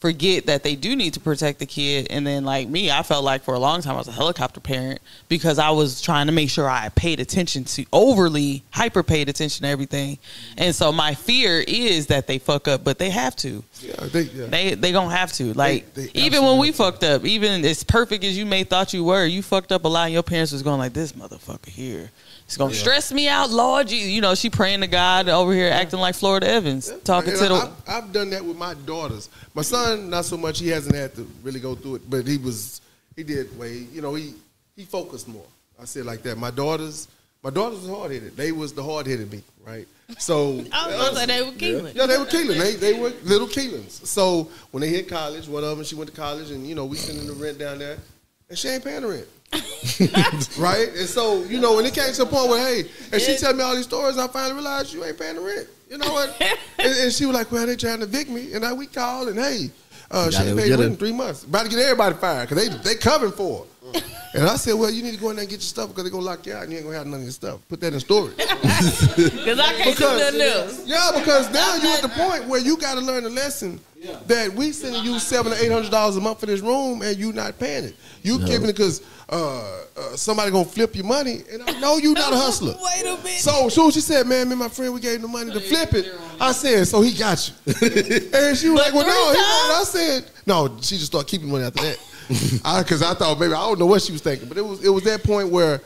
forget 0.00 0.46
that 0.46 0.62
they 0.62 0.74
do 0.74 0.96
need 0.96 1.14
to 1.14 1.20
protect 1.20 1.58
the 1.58 1.66
kid, 1.66 2.06
and 2.10 2.26
then 2.26 2.44
like 2.44 2.68
me, 2.68 2.90
I 2.90 3.02
felt 3.02 3.22
like 3.22 3.42
for 3.42 3.54
a 3.54 3.58
long 3.58 3.82
time 3.82 3.94
I 3.94 3.98
was 3.98 4.08
a 4.08 4.12
helicopter 4.12 4.60
parent 4.60 5.00
because 5.28 5.58
I 5.58 5.70
was 5.70 6.00
trying 6.00 6.26
to 6.26 6.32
make 6.32 6.48
sure 6.48 6.68
I 6.68 6.88
paid 6.90 7.20
attention 7.20 7.64
to 7.64 7.84
overly 7.92 8.62
hyper 8.70 9.02
paid 9.02 9.28
attention 9.28 9.64
to 9.64 9.68
everything, 9.68 10.18
and 10.56 10.74
so 10.74 10.90
my 10.90 11.14
fear 11.14 11.62
is 11.66 12.06
that 12.06 12.26
they 12.26 12.38
fuck 12.38 12.66
up, 12.66 12.82
but 12.82 12.98
they 12.98 13.10
have 13.10 13.36
to. 13.36 13.62
Yeah, 13.80 13.94
they, 14.06 14.22
yeah. 14.22 14.46
They 14.46 14.74
they 14.74 14.92
gonna 14.92 15.14
have 15.14 15.32
to. 15.34 15.52
Like 15.52 15.92
they 15.94 16.10
even 16.14 16.42
when 16.44 16.58
we 16.58 16.72
fucked 16.72 17.04
up, 17.04 17.24
even 17.24 17.64
as 17.64 17.84
perfect 17.84 18.24
as 18.24 18.36
you 18.36 18.46
may 18.46 18.64
thought 18.64 18.94
you 18.94 19.04
were, 19.04 19.26
you 19.26 19.42
fucked 19.42 19.72
up 19.72 19.84
a 19.84 19.88
lot. 19.88 20.04
And 20.04 20.14
your 20.14 20.22
parents 20.22 20.52
was 20.52 20.62
going 20.62 20.78
like 20.78 20.94
this 20.94 21.12
motherfucker 21.12 21.68
here. 21.68 22.10
It's 22.50 22.56
gonna 22.56 22.74
stress 22.74 23.12
me 23.12 23.28
out, 23.28 23.50
Lord. 23.50 23.92
You, 23.92 23.98
you 24.00 24.20
know, 24.20 24.34
she 24.34 24.50
praying 24.50 24.80
to 24.80 24.88
God 24.88 25.28
over 25.28 25.52
here, 25.52 25.70
acting 25.70 26.00
like 26.00 26.16
Florida 26.16 26.48
Evans, 26.48 26.92
talking 27.04 27.30
And 27.30 27.38
to 27.38 27.48
the. 27.48 27.54
I've, 27.54 27.72
I've 27.88 28.12
done 28.12 28.28
that 28.30 28.44
with 28.44 28.56
my 28.56 28.74
daughters. 28.74 29.28
My 29.54 29.62
son, 29.62 30.10
not 30.10 30.24
so 30.24 30.36
much. 30.36 30.58
He 30.58 30.66
hasn't 30.66 30.96
had 30.96 31.14
to 31.14 31.30
really 31.44 31.60
go 31.60 31.76
through 31.76 31.94
it, 31.96 32.10
but 32.10 32.26
he 32.26 32.38
was. 32.38 32.80
He 33.14 33.22
did 33.22 33.56
way. 33.56 33.86
You 33.92 34.02
know, 34.02 34.14
he 34.14 34.34
he 34.74 34.84
focused 34.84 35.28
more. 35.28 35.44
I 35.80 35.84
said 35.84 36.06
like 36.06 36.22
that. 36.22 36.38
My 36.38 36.50
daughters, 36.50 37.06
my 37.44 37.50
daughters 37.50 37.82
was 37.82 37.88
hard 37.96 38.10
headed. 38.10 38.36
They 38.36 38.50
was 38.50 38.72
the 38.72 38.82
hard 38.82 39.06
headed 39.06 39.30
me, 39.30 39.44
right? 39.64 39.86
So 40.18 40.64
I 40.72 40.88
was 40.88 40.96
gonna 40.96 41.16
say 41.18 41.26
they 41.26 41.42
were 41.42 41.52
Keelan. 41.52 41.94
Yeah, 41.94 42.06
they 42.06 42.18
were 42.18 42.24
Keelan. 42.24 42.58
They 42.58 42.74
they 42.74 42.98
were 42.98 43.12
little 43.22 43.46
Keelans. 43.46 44.04
So 44.04 44.50
when 44.72 44.80
they 44.80 44.88
hit 44.88 45.08
college, 45.08 45.46
one 45.46 45.62
of 45.62 45.76
them 45.76 45.84
she 45.84 45.94
went 45.94 46.10
to 46.10 46.16
college, 46.16 46.50
and 46.50 46.66
you 46.66 46.74
know 46.74 46.84
we 46.84 46.96
sending 46.96 47.28
the 47.28 47.32
rent 47.34 47.60
down 47.60 47.78
there, 47.78 47.98
and 48.48 48.58
she 48.58 48.66
ain't 48.66 48.82
paying 48.82 49.02
the 49.02 49.06
rent. 49.06 49.28
right? 50.58 50.88
And 50.96 51.08
so, 51.08 51.42
you 51.44 51.60
know, 51.60 51.76
when 51.76 51.84
it 51.84 51.94
came 51.94 52.12
to 52.12 52.22
a 52.22 52.26
point 52.26 52.48
where, 52.48 52.66
hey, 52.66 52.90
and 53.12 53.20
she 53.20 53.36
tell 53.36 53.52
me 53.54 53.62
all 53.62 53.74
these 53.74 53.84
stories, 53.84 54.18
I 54.18 54.28
finally 54.28 54.54
realized 54.54 54.92
you 54.92 55.04
ain't 55.04 55.18
paying 55.18 55.36
the 55.36 55.40
rent. 55.40 55.68
You 55.90 55.98
know 55.98 56.12
what? 56.12 56.40
and, 56.78 56.94
and 56.94 57.12
she 57.12 57.26
was 57.26 57.34
like, 57.34 57.50
well, 57.50 57.66
they 57.66 57.76
trying 57.76 57.98
to 57.98 58.04
evict 58.04 58.30
me. 58.30 58.52
And 58.52 58.64
I, 58.64 58.72
we 58.72 58.86
called, 58.86 59.28
and 59.28 59.38
hey, 59.38 59.70
uh, 60.10 60.30
she 60.30 60.42
ain't 60.42 60.58
paid 60.58 60.68
get 60.68 60.78
rent 60.78 60.82
it. 60.82 60.86
in 60.86 60.96
three 60.96 61.12
months. 61.12 61.44
About 61.44 61.64
to 61.64 61.68
get 61.70 61.78
everybody 61.80 62.14
fired 62.16 62.48
because 62.48 62.68
they, 62.68 62.94
they 62.94 62.94
covering 62.94 63.32
for 63.32 63.64
her. 63.64 63.69
And 64.32 64.44
I 64.44 64.54
said, 64.54 64.74
well, 64.74 64.90
you 64.90 65.02
need 65.02 65.14
to 65.14 65.20
go 65.20 65.30
in 65.30 65.36
there 65.36 65.42
and 65.42 65.50
get 65.50 65.56
your 65.56 65.62
stuff 65.62 65.88
because 65.88 66.04
they're 66.04 66.12
going 66.12 66.22
to 66.22 66.30
lock 66.30 66.46
you 66.46 66.52
out 66.52 66.62
and 66.62 66.70
you 66.70 66.78
ain't 66.78 66.86
going 66.86 66.94
to 66.94 66.98
have 66.98 67.06
none 67.08 67.18
of 67.18 67.24
your 67.24 67.32
stuff. 67.32 67.58
Put 67.68 67.80
that 67.80 67.92
in 67.92 67.98
storage. 67.98 68.36
Because 68.36 69.58
I 69.58 69.72
can't 69.74 69.96
because, 69.96 70.32
do 70.32 70.38
nothing 70.38 70.40
else. 70.40 70.86
Yeah, 70.86 71.10
because 71.14 71.52
now 71.52 71.74
you're 71.82 71.96
at 71.96 72.02
the 72.02 72.08
point 72.08 72.46
where 72.46 72.60
you 72.60 72.76
got 72.76 72.94
to 72.94 73.00
learn 73.00 73.24
the 73.24 73.30
lesson 73.30 73.80
that 74.26 74.52
we 74.54 74.72
sending 74.72 75.04
you 75.04 75.18
seven 75.18 75.52
or 75.52 75.56
eight 75.56 75.70
hundred 75.70 75.90
dollars 75.90 76.16
a 76.16 76.20
month 76.20 76.40
for 76.40 76.46
this 76.46 76.60
room 76.60 77.02
and 77.02 77.16
you 77.18 77.32
not 77.32 77.58
paying 77.58 77.84
it. 77.84 77.96
You 78.22 78.38
giving 78.38 78.68
it 78.68 78.72
because 78.72 79.02
uh, 79.28 79.84
uh, 79.96 80.16
somebody 80.16 80.50
gonna 80.50 80.64
flip 80.64 80.96
your 80.96 81.04
money, 81.04 81.42
and 81.52 81.62
I 81.62 81.78
know 81.78 81.98
you 81.98 82.14
not 82.14 82.32
a 82.32 82.36
hustler. 82.44 82.74
Wait 82.80 83.02
a 83.02 83.16
minute. 83.16 83.40
So 83.40 83.68
soon 83.68 83.90
she 83.90 84.00
said, 84.00 84.26
"Man, 84.26 84.48
me 84.48 84.52
and 84.52 84.60
my 84.60 84.68
friend, 84.68 84.94
we 84.94 85.00
gave 85.00 85.16
him 85.16 85.22
the 85.22 85.28
money 85.28 85.52
to 85.52 85.60
flip 85.60 85.92
it," 85.94 86.12
I 86.40 86.52
said, 86.52 86.86
"So 86.86 87.02
he 87.02 87.12
got 87.16 87.46
you." 87.48 87.54
and 87.66 88.56
she 88.56 88.70
was 88.70 88.80
like, 88.80 88.94
"Well, 88.94 89.06
no." 89.06 89.32
He, 89.32 89.40
I 89.40 89.84
said, 89.84 90.30
"No." 90.46 90.76
She 90.80 90.96
just 90.96 91.06
started 91.06 91.28
keeping 91.28 91.50
money 91.50 91.64
after 91.64 91.82
that, 91.82 91.98
because 92.78 93.02
I, 93.02 93.14
thought 93.14 93.38
maybe 93.40 93.52
I 93.52 93.56
don't 93.66 93.78
know 93.78 93.86
what 93.86 94.02
she 94.02 94.12
was 94.12 94.20
thinking, 94.22 94.48
but 94.48 94.56
it 94.56 94.64
was 94.64 94.84
it 94.84 94.88
was 94.90 95.04
that 95.04 95.22
point 95.22 95.48
where. 95.48 95.80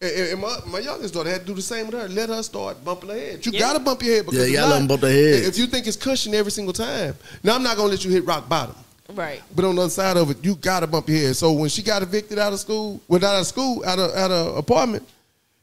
And 0.00 0.12
and 0.12 0.40
my, 0.40 0.58
my 0.68 0.78
youngest 0.78 1.12
daughter 1.12 1.28
had 1.28 1.40
to 1.40 1.46
do 1.48 1.54
the 1.54 1.62
same 1.62 1.86
with 1.86 2.00
her. 2.00 2.06
Let 2.08 2.28
her 2.28 2.40
start 2.44 2.84
bumping 2.84 3.10
her 3.10 3.16
head. 3.16 3.44
You 3.44 3.50
gotta 3.58 3.80
bump 3.80 4.00
your 4.00 4.14
head 4.14 4.26
because 4.26 4.38
Yeah, 4.38 4.44
you 4.46 4.50
if 4.52 4.60
gotta 4.60 4.68
let 4.70 4.76
not, 4.76 4.82
'em 4.82 4.86
bump 4.86 5.00
their 5.00 5.10
head. 5.34 5.44
If 5.44 5.58
you 5.58 5.66
think 5.66 5.88
it's 5.88 5.96
cushion 5.96 6.34
every 6.34 6.52
single 6.52 6.72
time, 6.72 7.16
now 7.42 7.56
I'm 7.56 7.64
not 7.64 7.76
gonna 7.76 7.88
let 7.88 8.04
you 8.04 8.10
hit 8.12 8.24
rock 8.24 8.48
bottom. 8.48 8.76
Right. 9.12 9.42
But 9.56 9.64
on 9.64 9.74
the 9.74 9.82
other 9.82 9.90
side 9.90 10.16
of 10.16 10.30
it, 10.30 10.36
you 10.44 10.54
gotta 10.54 10.86
bump 10.86 11.08
your 11.08 11.18
head. 11.18 11.34
So 11.36 11.50
when 11.50 11.68
she 11.68 11.82
got 11.82 12.02
evicted 12.02 12.38
out 12.38 12.52
of 12.52 12.60
school, 12.60 13.00
well, 13.08 13.18
not 13.20 13.34
out 13.34 13.40
of 13.40 13.46
school, 13.48 13.82
out 13.84 13.98
of 13.98 14.14
out 14.14 14.30
of 14.30 14.56
apartment, 14.56 15.04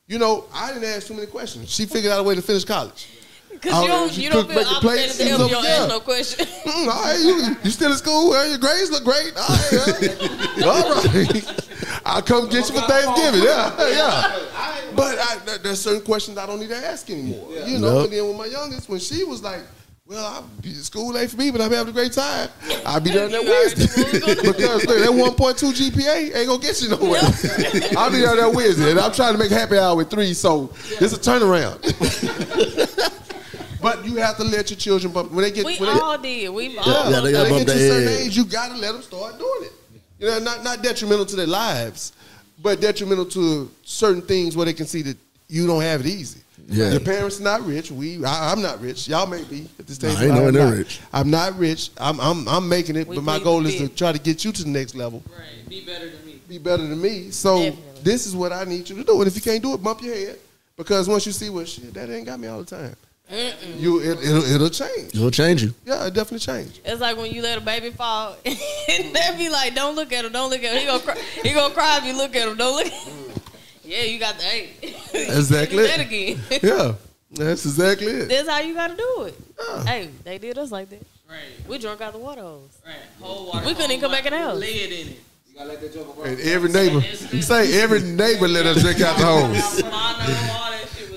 you 0.08 0.19
know, 0.19 0.43
I 0.54 0.74
didn't 0.74 0.89
ask 0.89 1.08
too 1.08 1.13
many 1.13 1.28
questions. 1.28 1.71
She 1.71 1.86
figured 1.86 2.12
out 2.12 2.19
a 2.19 2.24
way 2.24 2.36
to 2.36 2.41
finish 2.41 2.65
college. 2.65 3.08
Because 3.65 3.80
Oh, 3.80 3.82
you 3.84 3.88
don't, 3.89 4.17
you 4.17 4.30
don't 4.30 4.45
feel 4.47 4.56
make 4.58 4.65
the 4.67 4.75
obligated 4.75 5.15
plates, 5.15 5.17
to 5.17 5.23
help. 5.25 5.41
and 5.41 5.49
You 5.49 5.56
don't 5.56 5.63
stuff, 5.63 5.80
ask 5.80 5.89
yeah. 5.89 5.95
no 5.95 5.99
question. 5.99 6.45
Mm, 6.65 6.88
all 6.88 7.01
right, 7.04 7.19
you, 7.19 7.56
you 7.63 7.69
still 7.71 7.91
in 7.91 7.97
school? 7.97 8.30
Well, 8.30 8.47
your 8.49 8.58
grades 8.58 8.91
look 8.91 9.04
great. 9.04 9.34
All 9.38 9.47
right, 9.47 10.17
well, 10.58 10.86
all 10.95 11.04
right. 11.04 11.62
I'll 12.06 12.21
come 12.21 12.47
get 12.49 12.69
you 12.69 12.75
for 12.80 12.88
Thanksgiving. 12.88 13.41
Yeah, 13.43 13.89
yeah. 13.89 14.39
But 14.95 15.17
I, 15.19 15.58
there's 15.63 15.82
certain 15.82 16.01
questions 16.01 16.38
I 16.38 16.45
don't 16.45 16.60
need 16.60 16.69
to 16.69 16.75
ask 16.78 17.10
anymore. 17.10 17.49
You 17.65 17.80
know, 17.80 17.93
Nope. 17.93 18.04
and 18.06 18.13
then 18.13 18.28
with 18.28 18.38
my 18.38 18.45
youngest, 18.45 18.88
when 18.89 18.99
she 18.99 19.23
was 19.23 19.41
like, 19.41 19.62
well, 20.08 20.45
I, 20.63 20.69
school 20.73 21.17
ain't 21.17 21.32
for 21.32 21.38
me, 21.38 21.49
but 21.49 21.62
I'm 21.62 21.71
having 21.71 21.89
a 21.89 21.93
great 21.93 22.12
time. 22.13 22.49
I'll 22.86 22.99
be 22.99 23.10
there 23.12 23.28
that 23.28 23.41
You 23.41 23.49
Wednesday. 23.49 24.19
knew 24.19 24.25
what 24.25 24.28
was 24.28 24.36
gonna 24.36 24.51
because 24.54 24.86
look, 24.86 25.38
that 25.38 25.58
1.2 25.60 25.91
GPA 25.91 26.36
ain't 26.36 26.47
gonna 26.47 26.62
get 26.62 26.82
you 26.82 26.89
nowhere. 26.89 27.21
I'll 27.97 28.12
be 28.12 28.17
there 28.19 28.36
that 28.36 28.51
Wednesday, 28.54 28.91
and 28.91 28.99
I'm 28.99 29.12
trying 29.13 29.34
to 29.34 29.39
make 29.39 29.49
happy 29.51 29.78
hour 29.78 29.95
with 29.95 30.10
three, 30.12 30.34
so 30.34 30.71
it's 31.01 31.13
a 31.13 31.17
turnaround. 31.17 31.82
But 33.86 34.04
you 34.04 34.15
have 34.15 34.36
to 34.38 34.43
let 34.43 34.71
your 34.71 34.78
children 34.78 35.13
bump 35.13 35.32
when 35.32 35.43
they 35.43 35.52
get 35.52 35.63
We 35.63 35.78
when 35.78 36.21
they, 36.21 36.45
did. 36.45 36.50
We've 36.50 36.76
all 36.80 36.86
yeah, 36.88 37.10
yeah, 37.12 37.19
they 37.19 37.32
gotta 37.32 37.50
they 37.50 37.58
get 37.60 37.67
to 37.67 37.74
a 37.74 37.78
their 37.78 37.91
certain 37.91 38.08
head. 38.08 38.21
age, 38.21 38.36
you 38.36 38.45
gotta 38.45 38.76
let 38.78 38.93
them 38.93 39.04
start 39.04 39.38
doing 39.38 39.62
it. 39.62 39.74
You 40.19 40.28
know, 40.28 40.39
not 40.39 40.63
not 40.63 40.82
detrimental 40.82 41.26
to 41.28 41.36
their 41.36 41.45
lives, 41.45 42.13
but 42.63 42.82
detrimental 42.82 43.26
to 43.28 43.69
certain 43.84 44.24
things 44.24 44.58
where 44.58 44.65
they 44.65 44.74
can 44.74 44.88
see 44.88 45.04
that 45.04 45.17
you 45.48 45.67
don't 45.67 45.84
have 45.84 46.00
it 46.02 46.08
easy. 46.08 46.39
Yeah. 46.67 46.89
Your 46.93 47.00
parents 47.00 47.39
are 47.39 47.43
not 47.43 47.63
rich. 47.63 47.91
We, 47.91 48.26
I, 48.26 48.52
I'm 48.52 48.60
not 48.60 48.82
rich. 48.82 49.08
Y'all 49.08 49.28
may 49.28 49.43
be 49.43 49.67
at 49.78 49.86
this 49.86 49.98
stage. 49.98 50.15
Nah, 50.15 50.19
I 50.19 50.24
ain't 50.24 50.34
but 50.34 50.52
nowhere 50.54 50.63
I'm 50.63 50.69
not. 50.71 50.78
rich. 50.78 51.02
I'm 51.13 51.30
not 51.30 51.60
rich. 51.60 51.89
I'm 52.00 52.19
I'm 52.19 52.48
I'm 52.48 52.67
making 52.67 52.95
it, 52.95 53.08
We 53.08 53.17
but 53.17 53.24
my 53.24 53.38
plead 53.38 53.43
goal 53.43 53.62
the 53.62 53.69
is 53.69 53.76
to 53.78 53.89
try 53.89 54.12
to 54.13 54.19
get 54.19 54.43
you 54.43 54.52
to 54.52 54.63
the 54.63 54.69
next 54.69 54.95
level. 54.95 55.21
Right, 55.30 55.69
be 55.69 55.86
better 55.86 56.10
than 56.10 56.26
me. 56.26 56.39
Be 56.50 56.58
better 56.58 56.82
than 56.88 57.00
me. 57.00 57.30
So 57.30 57.60
Definitely. 57.60 58.02
this 58.02 58.26
is 58.26 58.36
what 58.36 58.52
I 58.52 58.63
need 58.63 58.89
you 58.89 58.95
to 58.95 59.04
do. 59.04 59.19
And 59.19 59.28
if 59.28 59.36
you 59.36 59.41
can't 59.41 59.62
do 59.62 59.76
it, 59.76 59.84
bump 59.84 60.02
your 60.02 60.15
head 60.15 60.39
because 60.76 61.08
once 61.08 61.28
you 61.28 61.32
see, 61.34 61.52
well, 61.52 61.65
shit, 61.65 61.93
that 61.93 62.10
ain't 62.10 62.26
got 62.26 62.39
me 62.39 62.48
all 62.48 62.63
the 62.63 62.65
time. 62.65 62.95
You, 63.30 64.00
it, 64.02 64.20
it'll, 64.24 64.44
it'll 64.44 64.70
change. 64.70 65.16
It'll 65.16 65.32
change 65.32 65.64
you. 65.64 65.74
Yeah, 65.86 66.06
it 66.06 66.14
definitely 66.14 66.40
change. 66.40 66.80
It's 66.86 67.02
like 67.02 67.18
when 67.18 67.32
you 67.32 67.42
let 67.42 67.58
a 67.58 67.62
baby 67.62 67.90
fall, 67.90 68.36
and 68.46 68.56
they 69.16 69.36
be 69.38 69.50
like, 69.50 69.74
"Don't 69.74 69.96
look 69.96 70.14
at 70.14 70.24
him, 70.26 70.32
don't 70.32 70.50
look 70.52 70.64
at 70.64 70.74
him." 70.74 70.80
He 70.80 70.86
gonna 70.86 71.02
cry. 71.04 71.18
He 71.44 71.54
gonna 71.54 71.74
cry 71.74 71.98
if 71.98 72.06
you 72.06 72.16
look 72.16 72.36
at 72.36 72.48
him. 72.48 72.56
Don't 72.56 72.76
look. 72.76 72.86
Mm. 72.94 73.42
yeah, 73.84 74.04
you 74.04 74.20
got 74.20 74.38
the 74.38 74.46
eight. 74.54 74.96
Exactly. 75.14 75.78
do 75.78 75.88
that 75.88 76.00
again. 76.02 76.40
Yeah, 76.62 76.94
that's 77.32 77.66
exactly 77.66 78.08
it. 78.08 78.30
That's 78.30 78.48
how 78.48 78.60
you 78.60 78.74
gotta 78.76 78.96
do 78.96 79.24
it. 79.24 79.36
Yeah. 79.60 79.84
Hey, 79.86 80.10
they 80.24 80.38
did 80.38 80.58
us 80.60 80.72
like 80.72 80.90
that. 80.90 81.02
Right, 81.28 81.40
We 81.68 81.80
drunk 81.80 82.02
out 82.02 82.14
the 82.14 82.20
water 82.20 82.42
hose. 82.42 82.70
right. 82.86 82.96
Whole 83.20 83.48
water. 83.48 83.66
We 83.66 83.74
couldn't 83.74 83.90
even 83.92 84.02
come 84.02 84.12
back 84.12 84.26
in 84.28 84.34
the 84.34 84.38
house. 84.40 84.58
Lead 84.60 84.92
in 84.92 85.08
it. 85.08 85.20
You 85.50 85.56
gotta 85.58 85.70
let 85.70 85.82
that 85.82 85.94
joke 85.94 86.16
go. 86.16 86.22
And 86.24 86.40
every 86.42 86.70
neighbor, 86.72 87.02
say 87.02 87.82
every 87.82 88.02
neighbor 88.02 88.48
let 88.48 88.66
us 88.68 88.82
drink 88.84 89.02
out 89.02 89.18
the 89.18 89.26
hose. 89.26 89.82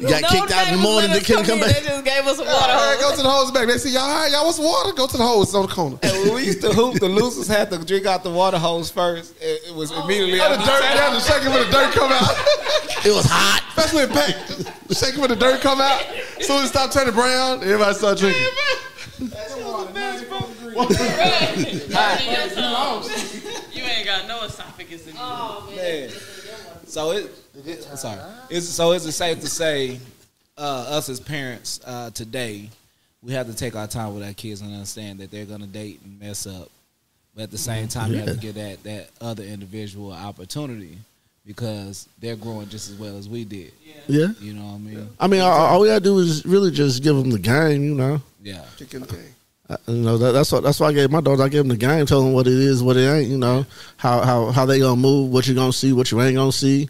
Mono, 0.02 0.14
all 0.14 0.20
that 0.20 0.22
shit 0.22 0.22
was 0.22 0.22
You 0.22 0.22
got 0.22 0.22
No 0.22 0.28
kicked 0.28 0.52
out 0.52 0.68
in 0.68 0.74
the 0.76 0.82
morning, 0.82 1.10
let 1.10 1.18
they 1.20 1.26
couldn't 1.26 1.44
come 1.44 1.58
in. 1.58 1.66
back. 1.66 1.76
They 1.76 1.88
just 1.88 2.04
gave 2.04 2.26
us 2.26 2.38
a 2.38 2.44
water 2.44 2.72
All 2.72 2.86
right, 2.90 2.98
go 3.00 3.08
hose. 3.08 3.16
to 3.16 3.22
the 3.22 3.30
hose 3.30 3.50
back. 3.50 3.66
They 3.68 3.78
see 3.78 3.92
y'all, 3.92 4.02
all 4.02 4.20
right, 4.22 4.30
y'all 4.32 4.44
want 4.44 4.56
some 4.56 4.64
water? 4.64 4.92
Go 4.92 5.06
to 5.06 5.16
the 5.16 5.26
hose. 5.26 5.46
It's 5.48 5.54
on 5.54 5.66
the 5.66 5.72
corner. 5.72 5.98
And 6.02 6.12
when 6.24 6.34
we 6.34 6.44
used 6.46 6.60
to 6.62 6.72
hoop, 6.72 7.00
the 7.00 7.08
losers 7.08 7.48
had 7.48 7.70
to 7.70 7.78
drink 7.84 8.06
out 8.06 8.22
the 8.22 8.30
water 8.30 8.58
hose 8.58 8.90
first. 8.90 9.34
It, 9.40 9.68
it 9.68 9.74
was 9.74 9.90
oh, 9.92 10.04
immediately 10.04 10.38
Let 10.38 10.58
the 10.58 10.64
after 10.64 10.70
dirt 10.70 10.94
down 10.94 11.14
and 11.14 11.22
shake 11.24 11.42
it 11.42 11.50
when 11.50 11.66
the 11.66 11.72
dirt 11.72 11.92
come 11.94 12.12
out. 12.12 12.34
It 13.04 13.14
was 13.14 13.26
hot. 13.26 13.62
Especially 13.76 14.04
in 14.04 14.10
pack. 14.10 14.34
Shake 14.90 15.14
it 15.14 15.20
when 15.20 15.30
the 15.30 15.36
dirt 15.36 15.60
come 15.60 15.80
out. 15.80 16.02
As 16.38 16.46
soon 16.46 16.58
as 16.62 16.64
it 16.64 16.68
stop 16.68 16.90
turning 16.90 17.14
brown, 17.14 17.62
everybody 17.62 17.94
start 17.94 18.18
drinking. 18.18 18.42
You 23.72 23.82
ain't 23.84 24.06
got 24.06 24.26
no 24.28 24.42
esophagus 24.44 25.06
in 25.06 25.14
you. 25.14 25.20
Oh 25.20 25.72
Man. 25.74 26.10
So 26.98 27.12
it, 27.12 27.30
it 27.64 27.82
sorry. 27.96 28.18
It's, 28.50 28.66
so 28.68 28.90
is 28.90 29.06
it 29.06 29.12
safe 29.12 29.38
to 29.42 29.46
say, 29.46 30.00
uh, 30.56 30.86
us 30.88 31.08
as 31.08 31.20
parents 31.20 31.78
uh, 31.86 32.10
today, 32.10 32.70
we 33.22 33.32
have 33.34 33.46
to 33.46 33.54
take 33.54 33.76
our 33.76 33.86
time 33.86 34.16
with 34.16 34.24
our 34.24 34.32
kids 34.32 34.62
and 34.62 34.72
understand 34.72 35.20
that 35.20 35.30
they're 35.30 35.44
gonna 35.44 35.68
date 35.68 36.00
and 36.04 36.18
mess 36.18 36.44
up, 36.44 36.68
But 37.36 37.44
at 37.44 37.50
the 37.52 37.58
same 37.58 37.86
time, 37.86 38.10
you 38.10 38.16
have 38.18 38.26
to 38.26 38.34
Yeah. 38.34 38.40
give 38.40 38.54
that 38.56 38.82
that 38.82 39.10
other 39.20 39.44
individual 39.44 40.10
opportunity 40.10 40.98
because 41.46 42.08
they're 42.18 42.34
growing 42.34 42.68
just 42.68 42.90
as 42.90 42.96
well 42.96 43.16
as 43.16 43.28
we 43.28 43.44
did. 43.44 43.70
Yeah. 44.08 44.32
You 44.40 44.54
know 44.54 44.64
what 44.64 44.74
I 44.74 44.78
mean? 44.78 45.08
I 45.20 45.26
mean, 45.28 45.40
all, 45.40 45.52
all 45.52 45.80
we 45.80 45.86
gotta 45.86 46.00
do 46.00 46.18
is 46.18 46.44
really 46.44 46.72
just 46.72 47.00
give 47.04 47.14
them 47.14 47.30
the 47.30 47.38
game, 47.38 47.84
you 47.84 47.94
know. 47.94 48.20
Yeah. 48.42 48.64
Kicking 48.76 49.00
the 49.02 49.06
game. 49.06 49.34
Uh, 49.68 49.76
You 49.86 49.94
know 50.02 50.16
that, 50.18 50.32
that's 50.32 50.50
what 50.52 50.62
that's 50.62 50.80
why 50.80 50.88
I 50.88 50.92
gave 50.92 51.10
my 51.10 51.20
daughter. 51.20 51.42
I 51.42 51.48
gave 51.48 51.60
them 51.60 51.68
the 51.68 51.76
game, 51.76 52.06
tell 52.06 52.22
them 52.22 52.32
what 52.32 52.46
it 52.46 52.52
is, 52.54 52.82
what 52.82 52.96
it 52.96 53.08
ain't. 53.08 53.28
You 53.30 53.38
know 53.38 53.66
how 53.96 54.22
how 54.22 54.46
how 54.50 54.64
they 54.66 54.78
gonna 54.80 54.96
move, 55.00 55.30
what 55.30 55.46
you 55.46 55.54
gonna 55.54 55.72
see, 55.72 55.92
what 55.92 56.10
you 56.10 56.20
ain't 56.22 56.36
gonna 56.36 56.52
see. 56.52 56.88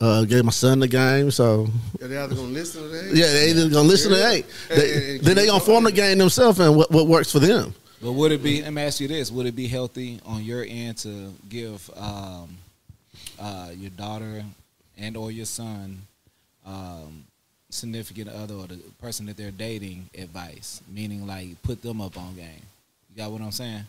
Uh, 0.00 0.24
gave 0.24 0.44
my 0.44 0.50
son 0.50 0.80
the 0.80 0.88
game, 0.88 1.30
so 1.30 1.66
Yeah, 2.00 2.08
they 2.08 2.18
either 2.18 2.34
gonna 2.34 2.48
listen 2.48 2.82
to 2.82 2.88
that. 2.88 3.14
yeah, 3.14 3.26
they 3.32 3.50
either 3.50 3.68
gonna 3.70 3.88
listen 3.88 4.12
or 4.12 4.16
they 4.16 4.36
ain't. 4.36 4.46
They, 4.68 5.18
then 5.18 5.36
they 5.36 5.46
gonna 5.46 5.60
form 5.60 5.84
the 5.84 5.92
game 5.92 6.18
themselves 6.18 6.58
and 6.60 6.76
what, 6.76 6.90
what 6.90 7.06
works 7.06 7.30
for 7.32 7.38
them. 7.38 7.74
But 8.02 8.12
would 8.12 8.32
it 8.32 8.42
be? 8.42 8.60
Let 8.62 8.72
me 8.72 8.82
ask 8.82 9.00
you 9.00 9.08
this: 9.08 9.30
Would 9.30 9.46
it 9.46 9.56
be 9.56 9.66
healthy 9.66 10.20
on 10.26 10.42
your 10.44 10.64
end 10.68 10.98
to 10.98 11.32
give 11.48 11.88
um, 11.96 12.58
uh, 13.40 13.70
your 13.74 13.90
daughter 13.90 14.44
and 14.98 15.16
or 15.16 15.30
your 15.30 15.46
son, 15.46 16.02
um, 16.66 17.24
significant 17.74 18.28
other 18.30 18.54
or 18.54 18.66
the 18.66 18.76
person 19.00 19.26
that 19.26 19.36
they're 19.36 19.50
dating, 19.50 20.08
advice? 20.16 20.80
Meaning, 20.92 21.26
like, 21.26 21.60
put 21.62 21.82
them 21.82 22.00
up 22.00 22.16
on 22.16 22.34
game. 22.36 22.48
You 23.10 23.16
got 23.22 23.30
what 23.30 23.40
I'm 23.42 23.52
saying? 23.52 23.82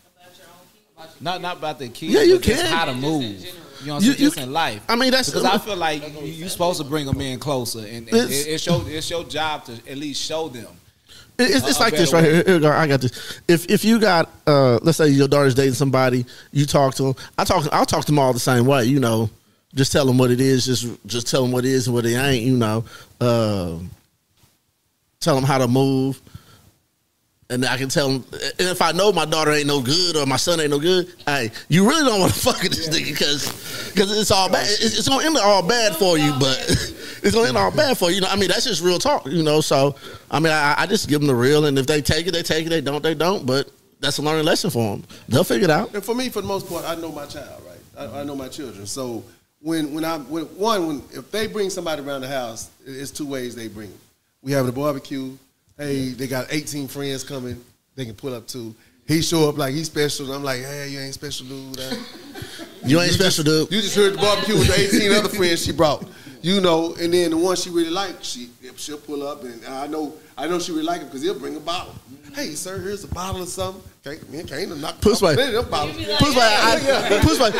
Not 1.20 1.42
not 1.42 1.58
about 1.58 1.78
the 1.78 1.88
kids. 1.88 2.14
Yeah, 2.14 2.22
you 2.22 2.36
but 2.36 2.44
just 2.44 2.62
can. 2.62 2.72
how 2.72 2.86
to 2.86 2.94
move. 2.94 3.22
You 3.22 3.28
know, 3.28 3.36
what 3.46 3.46
I'm 3.46 3.94
You- 3.96 4.00
saying? 4.00 4.04
you 4.20 4.26
just 4.28 4.38
in 4.38 4.52
life. 4.52 4.80
I 4.88 4.96
mean, 4.96 5.10
that's 5.10 5.28
because 5.28 5.44
I 5.44 5.58
feel 5.58 5.76
like 5.76 6.02
you, 6.22 6.26
you're 6.26 6.48
supposed 6.48 6.80
to 6.80 6.86
bring 6.86 7.04
them 7.04 7.20
in 7.20 7.38
closer, 7.38 7.80
and, 7.80 8.08
and 8.08 8.08
It's- 8.08 8.46
it's 8.46 8.64
your 8.66 8.82
it's 8.88 9.10
your 9.10 9.24
job 9.24 9.66
to 9.66 9.72
at 9.72 9.98
least 9.98 10.22
show 10.22 10.48
them. 10.48 10.68
It's, 11.38 11.54
it's 11.66 11.78
A- 11.78 11.82
a 11.82 11.84
like 11.84 11.92
this 11.94 12.14
right 12.14 12.22
way. 12.24 12.42
here. 12.46 12.58
Here. 12.60 12.72
I 12.72 12.86
got 12.86 13.02
this. 13.02 13.40
If 13.46 13.68
if 13.70 13.84
you 13.84 13.98
got, 14.00 14.30
uh, 14.46 14.78
let's 14.82 14.96
say 14.96 15.08
your 15.08 15.28
daughter's 15.28 15.54
dating 15.54 15.74
somebody, 15.74 16.24
you 16.50 16.64
talk 16.64 16.94
to 16.94 17.02
them. 17.02 17.14
I 17.36 17.44
talk. 17.44 17.68
I'll 17.72 17.84
talk 17.84 18.00
to 18.06 18.12
them 18.12 18.18
all 18.18 18.32
the 18.32 18.40
same 18.40 18.64
way. 18.64 18.86
You 18.86 18.98
know, 19.00 19.28
just 19.76 19.92
tell 19.92 20.06
them 20.06 20.18
what 20.18 20.30
it 20.30 20.40
is. 20.40 20.64
Just 20.66 21.06
just 21.06 21.28
tell 21.28 21.42
them 21.42 21.52
what 21.52 21.64
it 21.64 21.70
is 21.70 21.86
and 21.86 21.94
what 21.94 22.06
it 22.06 22.16
ain't. 22.16 22.44
You 22.44 22.56
know, 22.56 22.84
uh, 23.20 23.76
tell 25.20 25.34
them 25.34 25.44
how 25.44 25.58
to 25.58 25.68
move. 25.68 26.20
And 27.48 27.64
I 27.64 27.76
can 27.76 27.88
tell 27.88 28.08
them, 28.08 28.24
and 28.32 28.68
if 28.68 28.82
I 28.82 28.90
know 28.90 29.12
my 29.12 29.24
daughter 29.24 29.52
ain't 29.52 29.68
no 29.68 29.80
good 29.80 30.16
or 30.16 30.26
my 30.26 30.34
son 30.34 30.58
ain't 30.58 30.70
no 30.70 30.80
good, 30.80 31.14
hey, 31.26 31.52
you 31.68 31.88
really 31.88 32.04
don't 32.04 32.18
want 32.18 32.32
to 32.34 32.38
fuck 32.52 32.60
with 32.60 32.72
this 32.72 32.88
nigga 32.88 33.10
because 33.10 34.18
it's 34.18 34.32
all 34.32 34.50
bad. 34.50 34.66
It's, 34.66 34.98
it's 34.98 35.08
gonna 35.08 35.24
end 35.24 35.36
all 35.36 35.62
bad 35.62 35.94
for 35.94 36.18
you, 36.18 36.32
but 36.40 36.58
it's 37.22 37.34
gonna 37.34 37.46
end 37.46 37.56
all 37.56 37.70
bad 37.70 37.96
for 37.96 38.08
you. 38.08 38.16
You 38.16 38.20
know, 38.22 38.28
I 38.28 38.34
mean, 38.34 38.48
that's 38.48 38.64
just 38.64 38.82
real 38.82 38.98
talk. 38.98 39.26
You 39.26 39.44
know, 39.44 39.60
so 39.60 39.94
I 40.28 40.40
mean, 40.40 40.52
I, 40.52 40.74
I 40.76 40.86
just 40.86 41.08
give 41.08 41.20
them 41.20 41.28
the 41.28 41.36
real, 41.36 41.66
and 41.66 41.78
if 41.78 41.86
they 41.86 42.02
take 42.02 42.26
it, 42.26 42.32
they 42.32 42.42
take 42.42 42.66
it. 42.66 42.70
They 42.70 42.80
don't, 42.80 43.02
they 43.02 43.14
don't. 43.14 43.46
But 43.46 43.70
that's 44.00 44.18
a 44.18 44.22
learning 44.22 44.44
lesson 44.44 44.70
for 44.70 44.96
them. 44.96 45.04
They'll 45.28 45.44
figure 45.44 45.66
it 45.66 45.70
out. 45.70 45.94
And 45.94 46.04
for 46.04 46.16
me, 46.16 46.30
for 46.30 46.40
the 46.40 46.48
most 46.48 46.68
part, 46.68 46.84
I 46.84 46.96
know 46.96 47.12
my 47.12 47.26
child, 47.26 47.62
right? 47.64 48.10
I, 48.10 48.20
I 48.20 48.24
know 48.24 48.34
my 48.34 48.48
children. 48.48 48.86
So 48.86 49.22
when 49.60 49.92
when 49.92 50.04
I 50.04 50.18
when, 50.18 50.44
one 50.44 50.86
when 50.86 51.02
if 51.12 51.30
they 51.30 51.46
bring 51.46 51.70
somebody 51.70 52.02
around 52.02 52.22
the 52.22 52.28
house, 52.28 52.70
it's 52.84 53.10
two 53.10 53.26
ways 53.26 53.54
they 53.54 53.68
bring. 53.68 53.88
'em. 53.88 53.98
We 54.42 54.52
have 54.52 54.66
the 54.66 54.72
barbecue. 54.72 55.36
Hey, 55.76 56.10
they 56.10 56.26
got 56.26 56.46
18 56.50 56.88
friends 56.88 57.24
coming. 57.24 57.62
They 57.94 58.04
can 58.06 58.14
pull 58.14 58.34
up 58.34 58.46
to. 58.48 58.74
He 59.06 59.22
show 59.22 59.48
up 59.48 59.58
like 59.58 59.74
he's 59.74 59.86
special. 59.86 60.32
I'm 60.32 60.42
like, 60.42 60.60
hey, 60.60 60.88
you 60.88 60.98
ain't 61.00 61.14
special, 61.14 61.46
dude. 61.46 61.98
You 62.84 63.00
ain't 63.00 63.12
special, 63.12 63.42
dude. 63.42 63.68
You 63.72 63.80
just 63.80 63.96
heard 63.96 64.12
the 64.12 64.18
barbecue 64.18 64.54
with 64.54 64.68
the 64.68 64.96
18 64.98 65.12
other 65.12 65.28
friends 65.28 65.64
she 65.64 65.72
brought. 65.72 66.06
You 66.40 66.60
know, 66.60 66.94
and 67.00 67.12
then 67.12 67.30
the 67.30 67.36
one 67.36 67.56
she 67.56 67.68
really 67.68 67.90
liked, 67.90 68.24
she 68.24 68.48
she'll 68.76 68.98
pull 68.98 69.26
up, 69.26 69.42
and 69.42 69.64
I 69.66 69.88
know 69.88 70.14
I 70.38 70.46
know 70.46 70.60
she 70.60 70.70
really 70.70 70.84
like 70.84 71.00
him 71.00 71.08
because 71.08 71.22
he'll 71.22 71.36
bring 71.36 71.56
a 71.56 71.60
bottle. 71.60 71.94
Mm-hmm. 71.94 72.34
Hey, 72.34 72.50
sir, 72.54 72.78
here's 72.78 73.02
a 73.02 73.08
bottle 73.08 73.42
of 73.42 73.48
something. 73.48 73.82
Can't, 74.06 74.30
man, 74.30 74.46
can't 74.46 74.80
knock 74.80 75.00
Push 75.00 75.14
off 75.14 75.22
my- 75.22 75.32
any 75.32 75.42
of 75.56 75.64
them 75.64 75.68
bottles. 75.68 75.96
Push 75.96 76.36
my, 76.36 76.42
I, 76.42 77.18
push 77.22 77.38
my, 77.40 77.50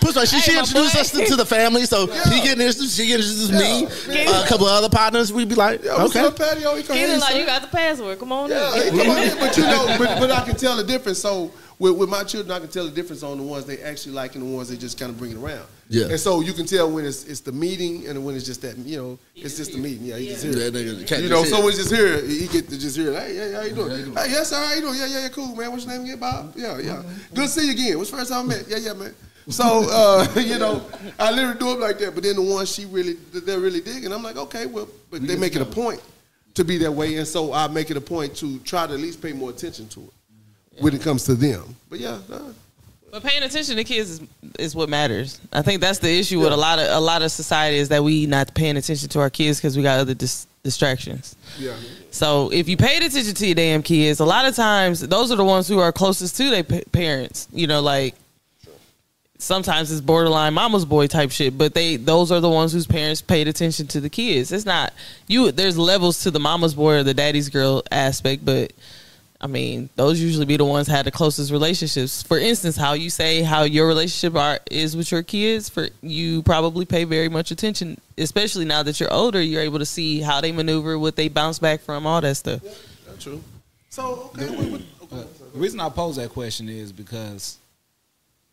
push 0.00 0.14
my. 0.16 0.24
She, 0.24 0.40
she 0.40 0.58
introduced 0.58 0.96
us 0.96 1.10
to, 1.12 1.26
to 1.26 1.36
the 1.36 1.44
family, 1.44 1.84
so 1.84 2.06
he 2.06 2.40
getting 2.40 2.66
introduced. 2.66 2.96
She 2.96 3.06
getting 3.06 3.26
introduced 3.26 3.52
to 3.52 4.14
me, 4.14 4.26
uh, 4.26 4.42
a 4.42 4.48
couple 4.48 4.66
of 4.66 4.72
other 4.72 4.88
partners. 4.88 5.30
We'd 5.30 5.50
be 5.50 5.56
like, 5.56 5.84
Yeah, 5.84 5.98
what's 5.98 6.16
okay, 6.16 6.26
up, 6.26 6.38
patio? 6.38 6.74
He 6.74 6.84
come, 6.84 6.96
He 6.96 7.06
like 7.18 7.36
you 7.36 7.44
got 7.44 7.60
the 7.60 7.68
password. 7.68 8.18
Come 8.18 8.32
on 8.32 8.48
Yeah, 8.48 8.74
in. 8.76 8.94
hey, 8.94 9.04
come 9.04 9.10
on 9.10 9.22
in. 9.22 9.38
But 9.38 9.56
you 9.58 9.64
know, 9.64 9.94
but, 9.98 10.18
but 10.18 10.30
I 10.30 10.42
can 10.46 10.56
tell 10.56 10.74
the 10.74 10.84
difference. 10.84 11.18
So 11.18 11.50
with, 11.80 11.96
with 11.96 12.10
my 12.10 12.22
children, 12.24 12.52
I 12.54 12.60
can 12.60 12.68
tell 12.68 12.84
the 12.84 12.90
difference 12.90 13.22
on 13.22 13.38
the 13.38 13.42
ones 13.42 13.64
they 13.64 13.80
actually 13.80 14.12
like 14.12 14.34
and 14.36 14.44
the 14.44 14.54
ones 14.54 14.68
they 14.68 14.76
just 14.76 14.98
kind 15.00 15.10
of 15.10 15.18
bring 15.18 15.32
it 15.32 15.38
around. 15.38 15.64
Yeah. 15.88 16.08
And 16.08 16.20
so 16.20 16.40
you 16.40 16.52
can 16.52 16.66
tell 16.66 16.90
when 16.90 17.06
it's 17.06 17.24
it's 17.24 17.40
the 17.40 17.52
meeting 17.52 18.06
and 18.06 18.22
when 18.22 18.36
it's 18.36 18.44
just 18.44 18.60
that 18.62 18.76
you 18.76 18.98
know 18.98 19.18
it's 19.34 19.56
just 19.56 19.72
the 19.72 19.78
meeting. 19.78 20.04
Yeah, 20.04 20.18
he 20.18 20.28
just 20.28 20.44
here. 20.44 20.52
That 20.52 20.74
nigga 20.74 21.06
can't 21.08 21.22
You 21.22 21.30
know, 21.30 21.40
just 21.40 21.50
so 21.50 21.62
hear. 21.62 21.70
just 21.72 21.90
here, 21.90 22.24
he 22.24 22.46
get 22.48 22.68
to 22.68 22.78
just 22.78 22.96
hear. 22.96 23.18
Hey, 23.18 23.34
yeah, 23.34 23.56
how 23.56 23.62
you 23.64 23.74
doing? 23.74 24.14
Hey, 24.14 24.30
yes, 24.30 24.50
sir. 24.50 24.56
How 24.56 24.74
you 24.74 24.82
doing? 24.82 24.98
Yeah, 24.98 25.06
yeah, 25.06 25.22
yeah. 25.22 25.28
Cool, 25.30 25.56
man. 25.56 25.70
What's 25.70 25.86
your 25.86 25.94
name 25.94 26.04
again, 26.04 26.18
Bob? 26.20 26.52
Yeah, 26.54 26.78
yeah. 26.78 27.02
Good 27.34 27.44
to 27.44 27.48
see 27.48 27.66
you 27.66 27.72
again. 27.72 27.96
What's 27.96 28.10
the 28.10 28.18
first 28.18 28.30
time 28.30 28.44
I 28.44 28.48
met? 28.56 28.68
Yeah, 28.68 28.76
yeah, 28.76 28.92
man. 28.92 29.14
So 29.48 29.88
uh, 29.90 30.26
you 30.38 30.58
know, 30.58 30.84
I 31.18 31.32
literally 31.32 31.58
do 31.58 31.72
it 31.72 31.80
like 31.80 31.98
that. 32.00 32.14
But 32.14 32.24
then 32.24 32.36
the 32.36 32.42
ones 32.42 32.72
she 32.74 32.84
really, 32.84 33.14
they're 33.32 33.58
really 33.58 33.80
digging. 33.80 34.12
I'm 34.12 34.22
like, 34.22 34.36
okay, 34.36 34.66
well, 34.66 34.86
but 35.10 35.26
they 35.26 35.36
make 35.36 35.56
it 35.56 35.62
a 35.62 35.66
point 35.66 36.02
to 36.54 36.62
be 36.62 36.76
that 36.76 36.92
way, 36.92 37.16
and 37.16 37.26
so 37.26 37.54
I 37.54 37.68
make 37.68 37.90
it 37.90 37.96
a 37.96 38.02
point 38.02 38.36
to 38.36 38.58
try 38.58 38.86
to 38.86 38.92
at 38.92 39.00
least 39.00 39.22
pay 39.22 39.32
more 39.32 39.48
attention 39.48 39.88
to 39.88 40.00
it 40.00 40.12
when 40.80 40.94
it 40.94 41.02
comes 41.02 41.24
to 41.24 41.34
them. 41.34 41.76
But 41.88 42.00
yeah, 42.00 42.18
nah. 42.28 42.40
But 43.10 43.24
paying 43.24 43.42
attention 43.42 43.76
to 43.76 43.84
kids 43.84 44.10
is, 44.10 44.20
is 44.58 44.74
what 44.76 44.88
matters. 44.88 45.40
I 45.52 45.62
think 45.62 45.80
that's 45.80 45.98
the 45.98 46.16
issue 46.16 46.38
with 46.40 46.52
a 46.52 46.56
lot 46.56 46.78
of 46.78 46.88
a 46.88 47.00
lot 47.00 47.22
of 47.22 47.32
society 47.32 47.76
is 47.78 47.88
that 47.88 48.04
we 48.04 48.26
not 48.26 48.54
paying 48.54 48.76
attention 48.76 49.08
to 49.10 49.20
our 49.20 49.30
kids 49.30 49.58
because 49.58 49.76
we 49.76 49.82
got 49.82 49.98
other 49.98 50.14
dis- 50.14 50.46
distractions. 50.62 51.34
yeah. 51.58 51.74
So 52.12 52.52
if 52.52 52.68
you 52.68 52.76
paid 52.76 53.02
attention 53.02 53.34
to 53.34 53.46
your 53.46 53.54
damn 53.54 53.82
kids, 53.82 54.20
a 54.20 54.24
lot 54.24 54.44
of 54.44 54.54
times 54.54 55.00
those 55.00 55.32
are 55.32 55.36
the 55.36 55.44
ones 55.44 55.66
who 55.66 55.78
are 55.78 55.90
closest 55.92 56.36
to 56.36 56.50
their 56.50 56.64
pa- 56.64 56.88
parents. 56.92 57.48
You 57.52 57.66
know, 57.66 57.80
like 57.80 58.14
sometimes 59.38 59.90
it's 59.90 60.00
borderline 60.00 60.54
mama's 60.54 60.84
boy 60.84 61.06
type 61.06 61.30
shit, 61.30 61.56
but 61.58 61.74
they 61.74 61.96
those 61.96 62.30
are 62.30 62.40
the 62.40 62.48
ones 62.48 62.72
whose 62.72 62.86
parents 62.86 63.22
paid 63.22 63.48
attention 63.48 63.86
to 63.88 64.00
the 64.00 64.10
kids. 64.10 64.52
It's 64.52 64.66
not 64.66 64.92
you. 65.26 65.50
There's 65.50 65.78
levels 65.78 66.22
to 66.22 66.30
the 66.30 66.40
mama's 66.40 66.74
boy 66.74 66.98
or 66.98 67.02
the 67.02 67.14
daddy's 67.14 67.48
girl 67.48 67.82
aspect, 67.90 68.44
but 68.44 68.72
I 69.42 69.46
mean 69.46 69.88
those 69.96 70.20
usually 70.20 70.44
be 70.44 70.58
the 70.58 70.66
ones 70.66 70.86
that 70.86 70.96
had 70.96 71.06
the 71.06 71.10
closest 71.10 71.50
relationships. 71.50 72.22
For 72.22 72.38
instance, 72.38 72.76
how 72.76 72.92
you 72.92 73.08
say 73.08 73.42
how 73.42 73.62
your 73.62 73.86
relationship 73.86 74.36
are 74.36 74.60
is 74.70 74.96
with 74.96 75.10
your 75.10 75.22
kids, 75.22 75.68
for 75.68 75.88
you 76.02 76.42
probably 76.42 76.84
pay 76.84 77.04
very 77.04 77.28
much 77.28 77.50
attention, 77.50 77.98
especially 78.18 78.66
now 78.66 78.82
that 78.82 79.00
you're 79.00 79.12
older. 79.12 79.40
You're 79.40 79.62
able 79.62 79.78
to 79.78 79.86
see 79.86 80.20
how 80.20 80.40
they 80.42 80.52
maneuver, 80.52 80.98
what 80.98 81.16
they 81.16 81.28
bounce 81.28 81.58
back 81.58 81.80
from, 81.80 82.06
all 82.06 82.20
that 82.20 82.34
stuff. 82.34 82.60
That's 83.06 83.22
true. 83.22 83.42
So 83.88 84.30
okay, 84.36 84.54
what, 84.54 84.70
what, 84.70 84.82
okay. 85.04 85.22
Uh, 85.22 85.24
the 85.54 85.58
reason 85.58 85.80
I 85.80 85.88
pose 85.88 86.16
that 86.16 86.30
question 86.30 86.68
is 86.68 86.92
because, 86.92 87.56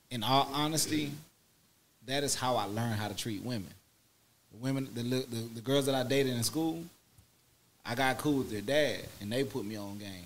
in 0.09 0.23
all 0.23 0.49
honesty, 0.53 1.11
that 2.05 2.23
is 2.23 2.33
how 2.33 2.55
I 2.55 2.63
learned 2.63 2.95
how 2.95 3.09
to 3.09 3.13
treat 3.15 3.43
women. 3.43 3.67
The 4.53 4.57
women, 4.57 4.87
the, 4.95 5.03
li- 5.03 5.25
the 5.29 5.55
the 5.55 5.61
girls 5.61 5.85
that 5.87 5.95
I 5.95 6.03
dated 6.03 6.33
in 6.33 6.43
school, 6.43 6.81
I 7.85 7.93
got 7.93 8.17
cool 8.19 8.37
with 8.37 8.51
their 8.51 8.61
dad, 8.61 9.01
and 9.19 9.29
they 9.29 9.43
put 9.43 9.65
me 9.65 9.75
on 9.75 9.97
game. 9.97 10.25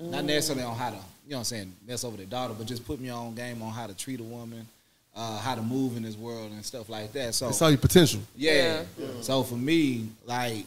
Not 0.00 0.24
necessarily 0.24 0.64
on 0.64 0.76
how 0.76 0.90
to, 0.90 0.96
you 0.96 1.00
know, 1.00 1.36
what 1.36 1.38
I'm 1.38 1.44
saying, 1.44 1.72
mess 1.86 2.04
over 2.04 2.16
their 2.16 2.26
daughter, 2.26 2.54
but 2.56 2.66
just 2.66 2.84
put 2.84 3.00
me 3.00 3.10
on 3.10 3.34
game 3.34 3.62
on 3.62 3.72
how 3.72 3.86
to 3.86 3.94
treat 3.94 4.20
a 4.20 4.24
woman, 4.24 4.66
uh, 5.14 5.38
how 5.38 5.54
to 5.54 5.62
move 5.62 5.96
in 5.96 6.02
this 6.02 6.16
world 6.16 6.50
and 6.52 6.64
stuff 6.64 6.88
like 6.88 7.12
that. 7.12 7.34
So 7.34 7.48
I 7.48 7.50
saw 7.52 7.68
your 7.68 7.78
potential. 7.78 8.20
yeah. 8.34 8.82
So 9.20 9.42
for 9.44 9.54
me, 9.56 10.08
like, 10.26 10.66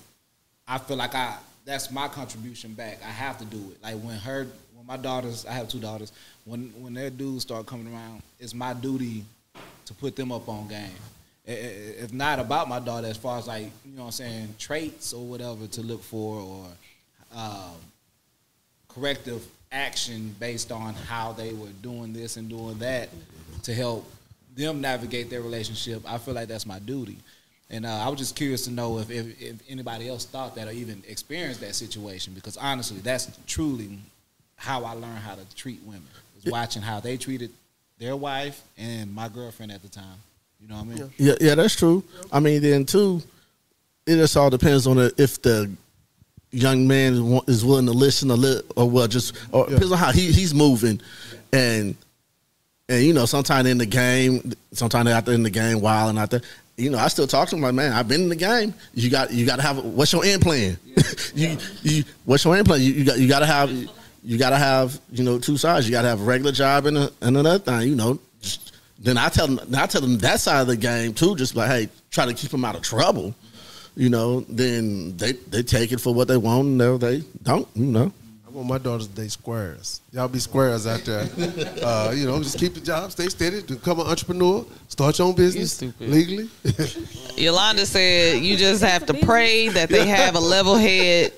I 0.68 0.78
feel 0.78 0.98
like 0.98 1.14
I 1.16 1.38
that's 1.66 1.92
my 1.92 2.08
contribution 2.08 2.74
back. 2.74 3.00
I 3.04 3.10
have 3.12 3.38
to 3.40 3.46
do 3.46 3.58
it. 3.72 3.84
Like 3.84 3.96
when 4.02 4.16
her, 4.20 4.48
when 4.76 4.86
my 4.86 4.96
daughters, 4.98 5.46
I 5.46 5.52
have 5.52 5.68
two 5.68 5.80
daughters. 5.80 6.14
When 6.46 6.70
when 6.82 6.94
their 6.94 7.10
dudes 7.10 7.42
start 7.44 7.66
coming 7.66 7.94
around, 7.94 8.22
it's 8.40 8.54
my 8.54 8.74
duty 8.74 9.26
to 9.86 9.94
put 9.94 10.16
them 10.16 10.32
up 10.32 10.48
on 10.48 10.68
game. 10.70 10.90
I- 11.46 11.52
I- 11.52 11.56
If 12.04 12.14
not 12.14 12.40
about 12.40 12.70
my 12.70 12.80
daughter, 12.80 13.08
as 13.08 13.18
far 13.18 13.38
as 13.40 13.48
like 13.48 13.64
you 13.86 13.92
know, 13.98 14.04
what 14.04 14.06
I'm 14.08 14.12
saying 14.14 14.56
traits 14.58 15.12
or 15.14 15.26
whatever 15.26 15.68
to 15.68 15.82
look 15.82 16.04
for, 16.04 16.40
or 16.40 16.66
um, 17.36 17.76
corrective 18.98 19.46
action 19.72 20.36
based 20.40 20.72
on 20.72 20.94
how 20.94 21.34
they 21.34 21.54
were 21.54 21.70
doing 21.82 22.14
this 22.14 22.38
and 22.38 22.50
doing 22.50 22.78
that 22.80 23.10
to 23.64 23.74
help 23.74 24.10
them 24.56 24.82
navigate 24.82 25.30
their 25.30 25.42
relationship. 25.42 26.02
I 26.08 26.18
feel 26.18 26.34
like 26.34 26.48
that's 26.48 26.66
my 26.66 26.80
duty. 26.80 27.18
And 27.70 27.86
uh, 27.86 27.90
I 27.90 28.08
was 28.08 28.18
just 28.18 28.36
curious 28.36 28.64
to 28.66 28.72
know 28.72 28.98
if, 29.00 29.12
if, 29.12 29.42
if 29.42 29.56
anybody 29.70 30.08
else 30.08 30.26
thought 30.26 30.56
that 30.56 30.68
or 30.68 30.72
even 30.72 31.04
experienced 31.08 31.60
that 31.62 31.76
situation 31.76 32.34
because 32.34 32.56
honestly, 32.58 33.00
that's 33.00 33.30
truly 33.46 34.00
how 34.56 34.86
I 34.86 34.94
learned 34.94 35.20
how 35.20 35.36
to 35.36 35.56
treat 35.56 35.82
women. 35.84 36.08
Was 36.36 36.46
watching 36.46 36.82
how 36.82 37.00
they 37.00 37.18
treated 37.18 37.52
their 38.00 38.16
wife 38.16 38.62
and 38.78 39.14
my 39.14 39.28
girlfriend 39.28 39.72
at 39.72 39.82
the 39.82 39.90
time. 39.90 40.18
You 40.62 40.70
know 40.70 40.76
what 40.76 40.84
I 40.84 41.00
mean? 41.00 41.12
Yeah, 41.18 41.34
yeah, 41.42 41.56
that's 41.56 41.76
true. 41.76 42.04
I 42.32 42.40
mean, 42.40 42.62
then 42.62 42.86
too, 42.86 43.22
it 44.06 44.16
just 44.16 44.38
all 44.38 44.50
depends 44.50 44.88
on 44.88 44.96
the, 44.98 45.14
if 45.18 45.42
the 45.42 45.70
young 46.52 46.88
man 46.88 47.14
is 47.48 47.66
willing 47.66 47.86
to 47.86 47.92
listen 47.92 48.32
or 48.32 48.38
li- 48.38 48.62
or 48.76 48.90
what, 48.90 49.10
just 49.12 49.36
or 49.52 49.68
depends 49.68 49.92
on 49.92 49.98
how 49.98 50.12
he 50.12 50.32
he's 50.32 50.54
moving, 50.54 51.00
and 51.54 51.96
and 52.90 53.04
you 53.04 53.14
know, 53.14 53.26
sometimes 53.26 53.68
in 53.68 53.78
the 53.78 53.86
game, 53.86 54.54
sometimes 54.72 55.10
out 55.10 55.26
there 55.26 55.36
in 55.36 55.44
the 55.44 55.50
game, 55.50 55.82
wild 55.82 56.10
and 56.12 56.20
out 56.20 56.30
there. 56.32 56.42
You 56.78 56.92
know, 56.92 57.00
I 57.00 57.08
still 57.08 57.26
talk 57.26 57.50
to 57.50 57.56
him 57.56 57.64
like, 57.64 57.74
man, 57.74 57.92
I've 57.92 58.08
been 58.08 58.22
in 58.22 58.30
the 58.30 58.36
game. 58.36 58.74
You 58.94 59.10
got 59.10 59.32
you 59.34 59.46
got 59.46 59.56
to 59.56 59.62
have 59.64 59.84
what's 59.84 60.14
your 60.14 60.24
end 60.24 60.42
plan? 60.44 60.78
you 61.36 61.58
you 61.82 62.04
what's 62.26 62.46
your 62.46 62.56
end 62.56 62.68
plan? 62.68 62.82
You, 62.82 62.94
you 62.94 63.04
got 63.04 63.18
you 63.20 63.28
got 63.28 63.40
to 63.40 63.46
have. 63.48 63.72
you 64.24 64.38
gotta 64.38 64.58
have 64.58 65.00
you 65.12 65.24
know 65.24 65.40
two 65.40 65.58
sides. 65.58 65.88
You 65.88 65.92
gotta 65.92 66.08
have 66.10 66.22
a 66.22 66.24
regular 66.24 66.52
job 66.52 66.86
and 66.86 66.98
a, 66.98 67.12
and 67.22 67.36
another 67.38 67.60
thing. 67.60 67.90
You 67.90 67.96
know, 67.96 68.20
Just- 68.42 68.74
then 69.00 69.18
I 69.18 69.30
tell 69.30 69.48
them, 69.48 69.60
I 69.76 69.86
tell 69.88 70.02
them 70.02 70.18
that 70.20 70.40
side 70.40 70.62
of 70.62 70.68
the 70.68 70.76
game 70.78 71.14
too. 71.14 71.36
Just 71.36 71.56
like, 71.56 71.70
hey, 71.70 71.90
try 72.12 72.26
to 72.26 72.34
keep 72.34 72.52
them 72.52 72.64
out 72.66 72.76
of 72.76 72.82
trouble. 72.82 73.34
You 73.98 74.10
know, 74.10 74.42
then 74.42 75.18
they 75.18 75.32
they 75.32 75.64
take 75.64 75.92
it 75.92 76.00
for 76.00 76.14
what 76.14 76.28
they 76.28 76.38
want, 76.38 76.68
No, 76.68 76.98
they 76.98 77.20
they 77.20 77.26
don't. 77.42 77.68
You 77.74 77.86
know, 77.86 78.14
I 78.46 78.50
want 78.52 78.68
my 78.68 78.78
daughters 78.78 79.08
to 79.08 79.16
date 79.16 79.32
squares. 79.32 80.02
Y'all 80.12 80.28
be 80.28 80.38
squares 80.38 80.86
out 80.86 81.04
there. 81.04 81.28
Uh, 81.88 82.12
you 82.16 82.26
know, 82.28 82.38
just 82.44 82.60
keep 82.60 82.74
the 82.74 82.82
job, 82.82 83.12
stay 83.12 83.28
steady, 83.28 83.62
become 83.62 84.00
an 84.00 84.08
entrepreneur, 84.08 84.66
start 84.88 85.18
your 85.18 85.28
own 85.30 85.36
business 85.36 85.82
legally. 86.00 86.50
Yolanda 87.38 87.86
said 87.86 88.44
you 88.44 88.58
just 88.58 88.84
have 88.84 89.06
to 89.06 89.14
pray 89.14 89.70
that 89.70 89.90
they 89.90 90.06
have 90.06 90.36
a 90.36 90.40
level 90.40 90.76
head 90.76 91.32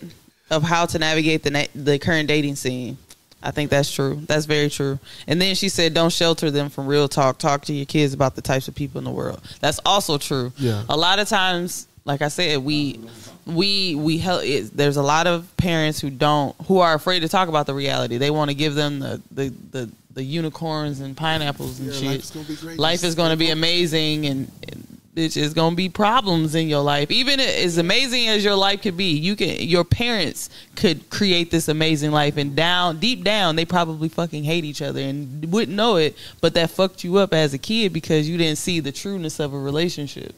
of 0.50 0.64
how 0.64 0.86
to 0.88 1.00
navigate 1.00 1.44
the 1.44 1.52
na- 1.52 1.72
the 1.76 1.98
current 1.98 2.28
dating 2.28 2.56
scene. 2.56 2.98
I 3.42 3.52
think 3.52 3.70
that's 3.70 3.90
true. 3.94 4.22
That's 4.28 4.46
very 4.46 4.70
true. 4.70 5.00
And 5.28 5.42
then 5.42 5.56
she 5.56 5.70
said, 5.70 5.94
"Don't 5.94 6.12
shelter 6.12 6.52
them 6.52 6.70
from 6.70 6.88
real 6.88 7.08
talk. 7.08 7.38
Talk 7.38 7.64
to 7.66 7.74
your 7.74 7.86
kids 7.86 8.14
about 8.14 8.36
the 8.36 8.42
types 8.42 8.68
of 8.68 8.76
people 8.76 8.98
in 8.98 9.06
the 9.06 9.12
world." 9.12 9.40
That's 9.62 9.80
also 9.86 10.18
true. 10.18 10.52
Yeah. 10.58 10.84
A 10.90 10.98
lot 10.98 11.20
of 11.20 11.30
times, 11.30 11.88
like 12.10 12.22
I 12.24 12.28
said, 12.30 12.58
we 12.60 13.00
we 13.46 13.94
we 13.96 14.18
help. 14.18 14.44
It, 14.44 14.76
there's 14.76 14.98
a 14.98 15.04
lot 15.04 15.28
of 15.28 15.56
parents 15.58 16.00
who 16.00 16.10
don't 16.10 16.56
who 16.68 16.80
are 16.80 16.96
afraid 16.96 17.20
to 17.22 17.30
talk 17.30 17.50
about 17.50 17.68
the 17.68 17.74
reality. 17.76 18.18
They 18.18 18.32
want 18.32 18.50
to 18.50 18.56
give 18.56 18.74
them 18.74 19.00
the 19.00 19.22
the 19.32 19.54
the, 19.72 19.92
the 20.16 20.24
unicorns 20.24 21.00
and 21.02 21.16
pineapples 21.16 21.80
and 21.80 21.90
Yeah, 21.90 21.94
shit. 21.94 22.06
life 22.10 22.24
is 22.24 22.32
gonna 22.32 22.46
be 22.48 22.56
great. 22.56 22.80
Life 22.80 23.04
is 23.04 23.16
going 23.16 23.30
to 23.30 23.38
be 23.38 23.52
amazing, 23.52 24.26
and, 24.26 24.52
and 24.68 24.98
bitch, 25.16 25.38
it's 25.38 25.54
going 25.54 25.74
to 25.74 25.76
be 25.76 25.88
problems 25.88 26.56
in 26.56 26.68
your 26.68 26.82
life. 26.82 27.12
Even 27.12 27.40
as 27.40 27.78
amazing 27.78 28.28
as 28.28 28.44
your 28.44 28.56
life 28.56 28.82
could 28.82 28.98
be, 28.98 29.12
you 29.18 29.36
can 29.36 29.62
your 29.62 29.84
parents 29.84 30.50
could 30.76 31.10
create 31.12 31.52
this 31.52 31.68
amazing 31.68 32.12
life, 32.12 32.38
and 32.38 32.56
down 32.56 32.98
deep 33.00 33.24
down, 33.24 33.56
they 33.56 33.66
probably 33.66 34.10
fucking 34.10 34.44
hate 34.44 34.66
each 34.66 34.82
other 34.82 35.00
and 35.00 35.52
wouldn't 35.54 35.78
know 35.78 35.98
it, 35.98 36.18
but 36.42 36.56
that 36.56 36.72
fucked 36.72 37.04
you 37.04 37.18
up 37.18 37.36
as 37.36 37.54
a 37.54 37.60
kid 37.60 37.94
because 37.94 38.28
you 38.28 38.36
didn't 38.36 38.58
see 38.58 38.80
the 38.80 38.92
trueness 38.92 39.40
of 39.40 39.54
a 39.54 39.60
relationship. 39.60 40.34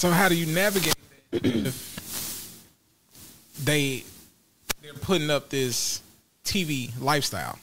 So 0.00 0.08
how 0.08 0.30
do 0.30 0.34
you 0.34 0.46
navigate 0.46 0.94
that 1.30 1.44
if 1.44 2.56
they 3.62 4.02
they're 4.80 4.94
putting 4.94 5.28
up 5.28 5.50
this 5.50 6.00
TV 6.42 6.90
lifestyle? 6.98 7.58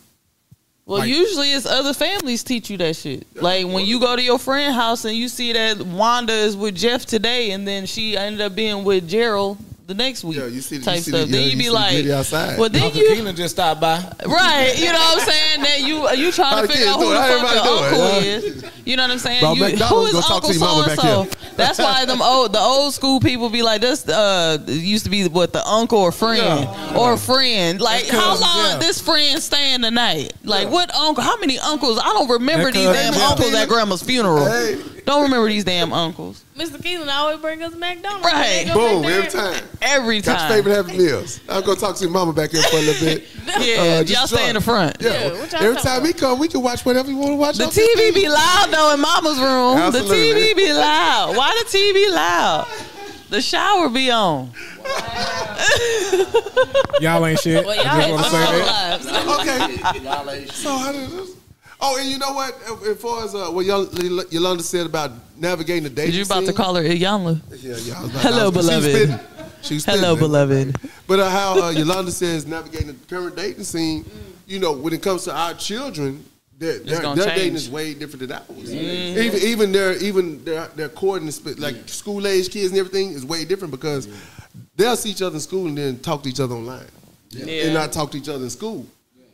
Well, 0.86 1.00
Like- 1.00 1.10
usually 1.10 1.52
it's 1.52 1.65
other 1.65 1.93
families 1.95 2.43
teach 2.43 2.69
you 2.69 2.78
that 2.78 2.95
shit. 2.95 3.26
Like 3.41 3.65
when 3.65 3.88
you 3.88 4.00
go 4.00 4.15
to 4.15 4.21
your 4.21 4.38
friend 4.38 4.76
house 4.76 5.04
and 5.04 5.17
you 5.17 5.30
see 5.30 5.52
that 5.54 5.82
Wanda 5.82 6.32
is 6.32 6.56
with 6.56 6.76
Jeff 6.76 7.08
today, 7.08 7.50
and 7.50 7.67
then 7.67 7.88
she 7.88 8.15
ended 8.15 8.41
up 8.41 8.54
being 8.54 8.84
with 8.84 9.10
Gerald 9.10 9.58
the 9.88 9.93
next 9.93 10.26
week. 10.26 10.38
Yeah, 10.38 10.47
you 10.47 10.60
see 10.60 10.78
the- 10.78 10.86
type 10.86 10.97
you 10.97 11.02
see 11.02 11.12
the- 11.12 11.17
stuff. 11.19 11.30
yeah, 11.30 11.36
then 11.38 11.43
you 11.45 11.52
you 11.52 11.58
be 11.58 11.63
see 11.63 11.69
the 11.69 11.73
like, 11.76 12.06
outside. 12.08 12.60
well, 12.60 12.69
then 12.69 12.84
Uncle 12.84 13.02
you 13.02 13.10
Keelan 13.10 13.36
just 13.36 13.56
stopped 13.56 13.80
by. 13.80 13.95
right. 14.26 14.73
You 14.78 14.91
know 14.91 15.00
what 15.00 15.21
I'm 15.21 15.30
saying? 15.30 15.62
That 15.62 15.82
you 15.82 16.06
are 16.06 16.15
you 16.15 16.32
trying 16.34 16.67
to 16.67 16.73
figure 16.73 16.89
out 16.89 17.00
who 17.00 17.10
the 17.10 17.21
How 17.21 17.28
fuck 17.28 17.56
your 17.56 17.63
everybody 17.63 17.86
uncle 17.86 18.21
is. 18.21 18.71
You 18.86 18.97
know 18.97 19.04
what 19.04 19.12
I'm 19.12 19.19
saying? 19.19 19.39
Bro, 19.39 19.54
You, 19.54 19.63
who 19.63 20.06
is 20.06 20.13
go 20.13 20.21
talk 20.21 20.43
to 20.43 20.50
Uncle 20.50 20.54
your 20.54 20.95
So 20.95 21.23
and 21.23 21.32
So? 21.32 21.39
That's 21.56 21.80
why 21.80 22.06
them 22.06 22.21
old 22.23 22.54
the 22.54 22.60
old 22.60 22.93
school 22.93 23.19
people 23.21 23.50
be 23.50 23.62
like 23.62 23.80
this. 23.82 24.08
Uh, 24.08 24.58
used 24.67 25.06
to 25.06 25.10
be 25.10 25.28
what 25.30 25.54
the 25.54 25.65
uncle 25.65 26.00
or 26.00 26.12
friend 26.12 26.67
or 26.95 27.15
friend. 27.17 27.80
Like 27.80 28.08
how 28.08 28.38
long 28.39 28.71
yeah. 28.71 28.78
this 28.80 29.00
friend 29.00 29.41
staying 29.41 29.82
tonight? 29.82 29.97
night? 29.97 30.34
Like 30.43 30.69
what 30.69 30.93
uncle? 30.93 31.23
How 31.23 31.38
many 31.39 31.60
uncles? 31.60 31.97
I 31.97 32.13
don't 32.13 32.30
remember 32.30 32.71
these 32.71 32.86
damn 32.86 33.13
yeah. 33.13 33.28
uncles 33.30 33.54
at 33.54 33.67
grandma's 33.67 34.04
funeral. 34.04 34.45
Hey. 34.45 34.82
Don't 35.06 35.23
remember 35.23 35.47
these 35.47 35.63
damn 35.63 35.93
uncles. 35.93 36.43
Mr. 36.58 36.78
Keelan 36.82 37.08
always 37.10 37.39
bring 37.39 37.62
us 37.62 37.74
McDonald's. 37.76 38.26
Right. 38.26 38.67
Boom, 38.74 39.06
every 39.06 39.30
time. 39.30 39.63
Every 39.82 40.22
Got 40.22 40.26
your 40.32 40.36
time. 40.38 40.50
favorite 40.52 40.76
happy 40.76 40.98
meals. 40.98 41.39
I'll 41.48 41.62
go 41.62 41.76
talk 41.76 41.96
to 41.98 42.04
your 42.04 42.12
mama 42.12 42.34
back 42.34 42.50
here 42.52 42.63
for 42.63 42.78
a 42.78 42.82
little 42.82 43.06
bit. 43.06 43.24
Yeah, 43.60 43.82
Uh, 43.82 44.04
just 44.04 44.10
y'all 44.10 44.28
stay 44.39 44.50
in 44.50 44.56
the 44.56 44.62
front. 44.62 44.98
Yeah. 45.00 45.10
Yeah, 45.12 45.24
y'all 45.28 45.36
every 45.38 45.48
talking 45.48 45.76
time 45.84 46.06
he 46.06 46.13
come, 46.13 46.38
we 46.39 46.48
can 46.50 46.62
watch 46.62 46.84
whatever 46.86 47.10
you 47.10 47.15
want 47.17 47.30
to 47.32 47.36
watch. 47.36 47.58
The 47.58 47.63
TV 47.65 48.13
be 48.13 48.28
loud 48.28 48.67
though 48.72 48.93
in 48.93 49.00
Mama's 49.00 49.39
room. 49.39 49.78
Absolutely. 49.78 50.34
The 50.34 50.39
TV 50.52 50.56
be 50.58 50.74
loud. 50.74 51.36
Why 51.38 51.63
the 51.63 51.78
TV 51.78 52.13
loud? 52.13 52.67
The 53.30 53.41
shower 53.41 53.88
be 53.89 54.12
on. 54.12 54.52
Y'all 57.00 57.26
ain't 57.26 57.39
shit. 57.39 57.65
Well, 57.65 57.76
y'all 57.76 57.86
just 57.86 58.10
want 58.12 58.24
to 58.26 58.30
say 58.32 58.38
had 58.38 58.62
that. 58.65 59.02
some 59.02 59.15
lives. 59.15 60.28
Okay. 60.28 60.46
So 60.48 60.78
how 60.78 60.91
did 60.91 61.10
this? 61.12 61.32
Oh, 61.79 61.97
and 61.99 62.09
you 62.09 62.17
know 62.17 62.33
what? 62.33 62.55
As 62.87 62.97
far 62.99 63.23
as 63.23 63.35
uh, 63.35 63.49
what 63.49 63.65
Yol- 63.65 64.31
Yolanda 64.31 64.63
said 64.63 64.85
about 64.87 65.11
navigating 65.37 65.83
the 65.83 65.89
dating 65.89 66.15
you 66.15 66.23
about 66.23 66.45
to 66.45 66.53
call 66.53 66.73
her 66.75 66.81
Iyanla? 66.83 67.39
Yeah, 67.61 67.75
yeah. 67.77 67.99
About- 68.03 68.21
Hello, 68.21 68.51
beloved. 68.51 68.83
spitting. 68.89 69.19
She 69.61 69.73
was 69.75 69.85
Hello, 69.85 70.15
beloved. 70.15 70.75
But 71.07 71.19
uh, 71.19 71.29
how 71.29 71.61
uh, 71.61 71.69
Yolanda 71.69 72.11
says 72.11 72.47
navigating 72.47 72.87
the 72.87 72.93
current 73.07 73.35
dating 73.35 73.63
scene, 73.63 74.05
you 74.47 74.59
know, 74.59 74.71
when 74.71 74.93
it 74.93 75.01
comes 75.03 75.23
to 75.25 75.35
our 75.35 75.53
children, 75.53 76.23
their, 76.57 76.79
their, 76.79 77.15
their 77.15 77.35
dating 77.35 77.55
is 77.55 77.69
way 77.69 77.93
different 77.93 78.27
than 78.27 78.31
ours. 78.31 78.73
Even 78.73 79.39
even 79.41 79.71
their 79.71 79.93
even 79.97 80.43
their 80.43 80.67
their 80.69 80.89
split- 81.31 81.59
like 81.59 81.87
school 81.87 82.25
age 82.25 82.49
kids 82.49 82.71
and 82.71 82.79
everything, 82.79 83.11
is 83.11 83.23
way 83.25 83.45
different 83.45 83.71
because 83.71 84.07
they'll 84.75 84.95
see 84.95 85.11
each 85.11 85.21
other 85.21 85.35
in 85.35 85.41
school 85.41 85.67
and 85.67 85.77
then 85.77 85.99
talk 85.99 86.23
to 86.23 86.29
each 86.29 86.39
other 86.39 86.55
online, 86.55 86.87
and 87.39 87.73
not 87.73 87.91
talk 87.91 88.09
to 88.11 88.17
each 88.17 88.29
other 88.29 88.43
in 88.43 88.49
school. 88.49 88.85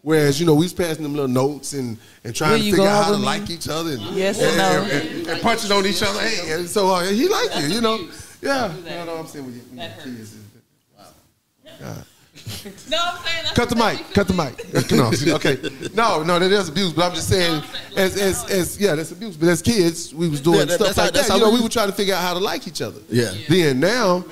Whereas 0.04 0.38
you 0.40 0.46
know 0.46 0.54
we 0.54 0.66
was 0.66 0.74
passing 0.74 1.02
them 1.02 1.14
little 1.14 1.30
notes 1.30 1.72
and, 1.74 1.98
and 2.26 2.36
trying 2.36 2.60
to 2.62 2.70
figure 2.72 2.84
out 2.84 2.88
out 2.88 3.06
how 3.06 3.12
to 3.14 3.18
me? 3.18 3.24
like 3.26 3.50
each 3.50 3.70
other 3.70 3.92
and, 3.92 4.02
Yes 4.16 4.38
and, 4.42 4.54
or 4.54 4.58
no? 4.58 4.84
and, 4.84 4.92
and- 5.18 5.28
and 5.30 5.42
punching 5.42 5.72
on 5.72 5.86
each 5.86 6.04
other. 6.04 6.20
Hey, 6.20 6.52
and 6.54 6.68
so 6.70 6.90
uh, 6.94 7.04
he 7.10 7.28
liked 7.30 7.54
it, 7.56 7.72
you 7.72 7.80
know. 7.82 7.98
Yeah, 8.42 8.74
you 8.76 8.84
know 8.84 9.06
what 9.06 9.20
I'm 9.22 9.28
saying 9.28 9.46
with 9.46 9.56
your, 9.56 9.64
with 9.64 10.06
your 10.06 10.16
kids. 10.16 10.36
God. 11.80 12.06
No, 12.90 12.98
I'm 13.02 13.24
saying 13.24 13.46
Cut 13.56 13.70
the 13.70 13.76
mic. 13.76 14.14
Cut 14.14 14.28
the 14.28 14.34
mic. 14.34 14.92
no, 14.92 15.36
okay. 15.36 15.58
No, 15.96 16.24
no, 16.24 16.40
that 16.40 16.52
is 16.52 16.68
abuse. 16.68 16.92
But 16.92 17.06
I'm 17.10 17.16
just 17.16 17.30
saying, 17.30 17.64
as 17.96 18.18
as 18.20 18.44
as 18.52 18.78
yeah, 18.80 18.96
that's 18.96 19.12
abuse. 19.12 19.38
But 19.38 19.48
as 19.50 19.62
kids, 19.62 20.14
we 20.14 20.28
was 20.28 20.42
doing 20.42 20.60
Yeah, 20.60 20.66
that- 20.66 20.74
stuff 20.76 20.88
that's 20.88 20.98
how- 20.98 21.04
like 21.06 21.14
that. 21.14 21.30
You 21.34 21.40
know, 21.40 21.50
we- 21.52 21.58
we 21.58 21.64
were 21.64 21.70
trying 21.70 21.88
to 21.90 21.94
figure 21.96 22.14
out 22.16 22.22
how 22.22 22.34
to 22.34 22.40
like 22.42 22.68
each 22.68 22.82
other. 22.82 23.00
Yeah. 23.10 23.32
Then 23.48 23.80
now, 23.80 24.26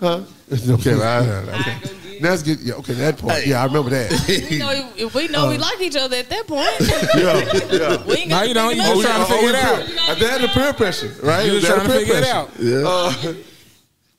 huh? 0.00 0.22
okay, 0.52 0.94
right, 0.94 1.20
right, 1.20 1.46
right, 1.48 1.60
okay. 1.60 1.96
That's 2.22 2.42
good. 2.42 2.60
Yeah, 2.60 2.74
okay, 2.74 2.94
that 2.94 3.18
point. 3.18 3.46
Yeah, 3.46 3.60
I 3.62 3.66
remember 3.66 3.90
that. 3.90 4.10
We 4.50 4.58
know, 4.58 4.90
if 4.96 5.14
we 5.14 5.28
know 5.28 5.48
we 5.48 5.58
like 5.58 5.80
each 5.80 5.96
other 5.96 6.16
at 6.16 6.28
that 6.30 6.46
point. 6.46 6.70
yeah, 6.80 7.96
yeah. 7.98 8.04
We 8.06 8.14
ain't 8.16 8.28
No, 8.30 8.36
got 8.36 8.48
you 8.48 8.54
don't. 8.54 8.76
You 8.76 8.82
to 8.82 8.88
just 8.88 9.02
trying 9.02 9.26
to 9.26 9.32
figure 9.32 9.48
it 9.50 9.54
out. 9.56 9.80
out. 10.10 10.18
They 10.18 10.26
had 10.28 10.40
the 10.40 10.48
peer 10.48 10.72
pressure, 10.72 11.14
right? 11.22 11.44
You 11.46 11.60
just 11.60 11.62
They 11.62 11.68
had 11.68 11.74
trying 11.74 11.88
to 11.88 11.92
the 11.92 11.98
figure 12.00 12.14
it 12.16 12.24
pressure. 12.24 12.86
out. 12.86 13.34
Uh, 13.34 13.34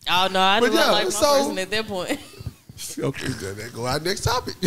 Oh 0.05 0.27
no, 0.33 0.39
I 0.41 0.59
But 0.59 0.69
do 0.69 0.73
not 0.75 0.85
yeah, 0.87 0.91
like 0.91 1.03
my 1.05 1.09
so- 1.11 1.37
person 1.39 1.57
at 1.59 1.71
that 1.71 1.87
point. 1.87 2.09
okay, 2.99 3.27
then 3.27 3.55
that 3.55 3.71
go 3.73 3.85
our 3.87 3.99
next 4.01 4.21
topic. 4.25 4.55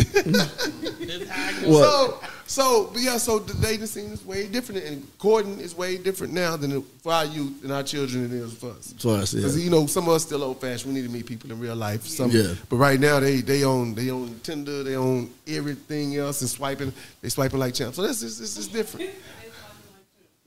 What? 1.63 1.83
So, 1.83 2.19
so, 2.47 2.89
but 2.93 3.01
yeah, 3.01 3.17
so 3.17 3.39
the 3.39 3.53
dating 3.61 3.85
scene 3.87 4.11
is 4.11 4.25
way 4.25 4.47
different, 4.47 4.83
and 4.85 5.05
courting 5.19 5.59
is 5.59 5.75
way 5.75 5.97
different 5.97 6.33
now 6.33 6.55
than 6.57 6.71
it, 6.71 6.83
for 7.03 7.11
our 7.11 7.25
youth 7.25 7.63
and 7.63 7.71
our 7.71 7.83
children 7.83 8.25
it 8.25 8.31
is 8.31 8.53
for 8.53 8.71
us. 8.71 8.93
For 8.97 9.15
us, 9.17 9.33
yeah. 9.33 9.41
Because 9.41 9.63
you 9.63 9.69
know, 9.69 9.85
some 9.85 10.07
of 10.07 10.13
us 10.15 10.23
still 10.23 10.43
old 10.43 10.59
fashioned. 10.61 10.93
We 10.93 10.99
need 11.01 11.07
to 11.07 11.13
meet 11.13 11.25
people 11.25 11.51
in 11.51 11.59
real 11.59 11.75
life. 11.75 12.03
Some, 12.07 12.31
Yeah. 12.31 12.53
But 12.69 12.77
right 12.77 12.99
now, 12.99 13.19
they 13.19 13.41
they 13.41 13.63
own 13.63 13.93
they 13.95 14.09
own 14.09 14.39
Tinder, 14.43 14.83
they 14.83 14.95
own 14.95 15.29
everything 15.47 16.15
else, 16.15 16.41
and 16.41 16.49
swiping. 16.49 16.93
They 17.21 17.29
swiping 17.29 17.59
like 17.59 17.73
champs. 17.73 17.97
So 17.97 18.01
this 18.01 18.23
is 18.23 18.39
this 18.39 18.57
is 18.57 18.67
different. 18.67 19.09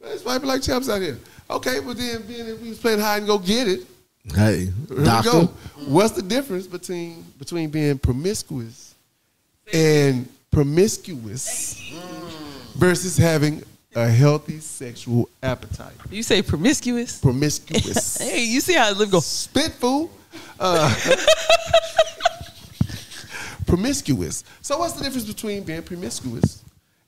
They 0.03 0.17
swiping 0.17 0.49
like 0.49 0.63
champs 0.63 0.89
out 0.89 1.03
here. 1.03 1.19
Okay, 1.51 1.81
but 1.85 1.97
then 1.99 2.23
being 2.23 2.47
that 2.47 2.59
we 2.59 2.71
was 2.71 2.79
playing 2.79 3.01
hide 3.01 3.19
and 3.19 3.27
go 3.27 3.39
get 3.39 3.69
it. 3.69 3.81
Hey, 4.35 4.71
Here 4.89 5.05
doctor. 5.05 5.31
we 5.31 5.47
go. 5.47 5.53
What's 5.89 6.13
the 6.13 6.23
difference 6.23 6.67
between 6.67 7.23
between 7.39 7.69
being 7.69 7.99
promiscuous 7.99 8.95
and 9.73 10.27
promiscuous 10.51 11.81
versus 12.75 13.17
having 13.17 13.63
a 13.95 14.09
healthy 14.09 14.61
sexual 14.61 15.29
appetite? 15.43 15.95
You 16.11 16.23
say 16.23 16.43
promiscuous? 16.43 17.21
Promiscuous. 17.21 18.19
Hey, 18.19 18.45
you 18.45 18.61
see 18.61 18.75
how 18.75 18.89
I 18.89 18.93
live 18.93 19.11
go? 19.11 19.21
Spit 19.21 19.73
fool. 19.73 20.11
Uh, 20.59 20.95
promiscuous. 23.67 24.45
So 24.63 24.79
what's 24.79 24.95
the 24.95 25.05
difference 25.05 25.27
between 25.27 25.63
being 25.63 25.83
promiscuous 25.83 26.63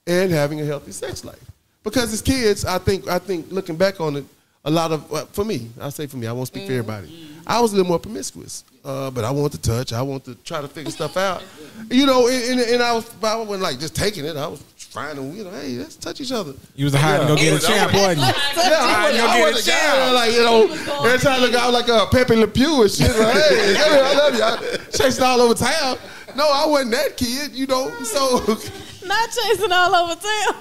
and 0.06 0.30
having 0.30 0.60
a 0.60 0.64
healthy 0.64 0.92
sex 0.92 1.24
life? 1.24 1.50
Because 1.84 2.12
as 2.12 2.22
kids, 2.22 2.64
I 2.64 2.78
think 2.78 3.08
I 3.08 3.18
think 3.18 3.50
looking 3.50 3.76
back 3.76 4.00
on 4.00 4.16
it, 4.16 4.24
a 4.64 4.70
lot 4.70 4.92
of 4.92 5.10
well, 5.10 5.26
for 5.26 5.44
me, 5.44 5.70
I 5.80 5.88
say 5.90 6.06
for 6.06 6.16
me, 6.16 6.26
I 6.26 6.32
won't 6.32 6.46
speak 6.48 6.66
for 6.66 6.72
everybody. 6.72 7.28
I 7.46 7.60
was 7.60 7.72
a 7.72 7.76
little 7.76 7.88
more 7.88 7.98
promiscuous, 7.98 8.62
uh, 8.84 9.10
but 9.10 9.24
I 9.24 9.30
want 9.32 9.52
to 9.52 9.60
touch. 9.60 9.92
I 9.92 10.02
want 10.02 10.24
to 10.26 10.36
try 10.36 10.60
to 10.60 10.68
figure 10.68 10.92
stuff 10.92 11.16
out. 11.16 11.42
You 11.90 12.06
know, 12.06 12.28
and, 12.28 12.60
and, 12.60 12.60
and 12.60 12.82
I 12.82 12.92
was 12.92 13.10
I 13.22 13.36
wasn't 13.36 13.62
like 13.62 13.80
just 13.80 13.96
taking 13.96 14.24
it. 14.24 14.36
I 14.36 14.46
was 14.46 14.62
trying 14.92 15.16
to, 15.16 15.22
you 15.22 15.42
know, 15.42 15.50
hey, 15.50 15.70
let's 15.78 15.96
touch 15.96 16.20
each 16.20 16.30
other. 16.30 16.52
You 16.76 16.84
was 16.84 16.94
a 16.94 16.98
hide 16.98 17.20
and 17.20 17.28
go 17.28 17.36
get 17.36 17.60
a 17.60 17.66
champ, 17.66 17.92
wasn't 17.92 18.18
you? 18.18 18.24
Yeah, 18.26 18.78
I, 18.78 19.12
Go 19.16 19.26
I, 19.26 19.36
get 19.38 19.54
was 19.54 19.66
a 19.66 19.70
a 19.70 19.72
guy 19.74 19.96
job. 19.96 20.14
like 20.14 20.32
you 20.32 20.42
know. 20.42 21.04
Every 21.06 21.18
time 21.18 21.40
I 21.40 21.44
look 21.44 21.54
out 21.54 21.72
like 21.72 21.88
a 21.88 22.06
Pepe 22.12 22.36
Le 22.36 22.46
Pew 22.46 22.82
and 22.82 22.90
shit. 22.90 23.10
Like, 23.18 23.34
hey, 23.34 23.74
hey, 23.74 24.00
I 24.04 24.14
love 24.14 24.34
you. 24.34 24.42
I 24.44 24.76
chasing 24.92 25.24
all 25.24 25.40
over 25.40 25.54
town. 25.54 25.96
No, 26.36 26.48
I 26.48 26.66
wasn't 26.66 26.92
that 26.92 27.16
kid. 27.16 27.52
You 27.52 27.66
know, 27.66 27.90
so 28.04 28.38
Not 29.06 29.30
chasing 29.30 29.72
all 29.72 29.94
over 29.94 30.14
town. 30.14 30.54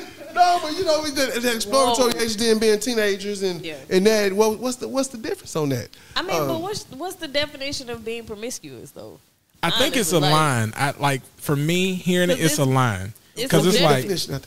no, 0.34 0.58
but 0.62 0.72
you 0.76 0.84
know, 0.84 1.00
we 1.02 1.10
did 1.12 1.42
the 1.42 1.54
exploratory 1.54 2.12
age 2.22 2.36
then 2.36 2.58
being 2.58 2.78
teenagers 2.80 3.42
and 3.42 3.64
Yeah. 3.64 3.76
and 3.90 4.06
that. 4.06 4.32
What, 4.32 4.58
what's 4.58 4.76
the 4.76 4.88
what's 4.88 5.08
the 5.08 5.18
difference 5.18 5.54
on 5.56 5.68
that? 5.70 5.88
I 6.16 6.22
mean, 6.22 6.40
Um, 6.40 6.48
but 6.48 6.60
what's 6.60 6.84
what's 6.90 7.16
the 7.16 7.28
definition 7.28 7.90
of 7.90 8.04
being 8.04 8.24
promiscuous 8.24 8.90
though? 8.90 9.18
I 9.62 9.70
think 9.70 9.96
it's 9.96 10.12
a 10.12 10.18
like- 10.18 10.32
line. 10.32 10.72
I 10.76 10.92
like 10.98 11.22
for 11.36 11.54
me 11.56 11.94
hearing 11.94 12.30
it, 12.30 12.40
it's 12.40 12.58
a 12.58 12.64
line 12.64 13.12
because 13.36 13.64
it's 13.66 13.76
subjective. 13.76 14.10
like 14.10 14.18
Definition 14.18 14.34
out. 14.34 14.46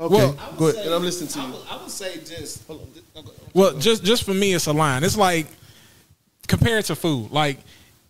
Okay, 0.00 0.14
Well- 0.16 0.38
go 0.58 0.68
ahead. 0.68 0.86
And 0.86 0.94
I'm 0.94 1.02
listening 1.04 1.28
to 1.28 1.38
I 1.40 1.46
you. 1.46 1.52
would, 1.52 1.62
I 1.70 1.76
would 1.82 1.90
say 1.90 2.16
just. 2.18 2.62
Well, 3.52 3.78
just 3.78 4.02
just 4.04 4.24
for 4.24 4.34
me, 4.34 4.54
it's 4.54 4.66
a 4.66 4.72
line. 4.72 5.04
It's 5.04 5.16
like 5.16 5.46
compared 6.48 6.84
to 6.86 6.96
food. 6.96 7.30
Like 7.30 7.58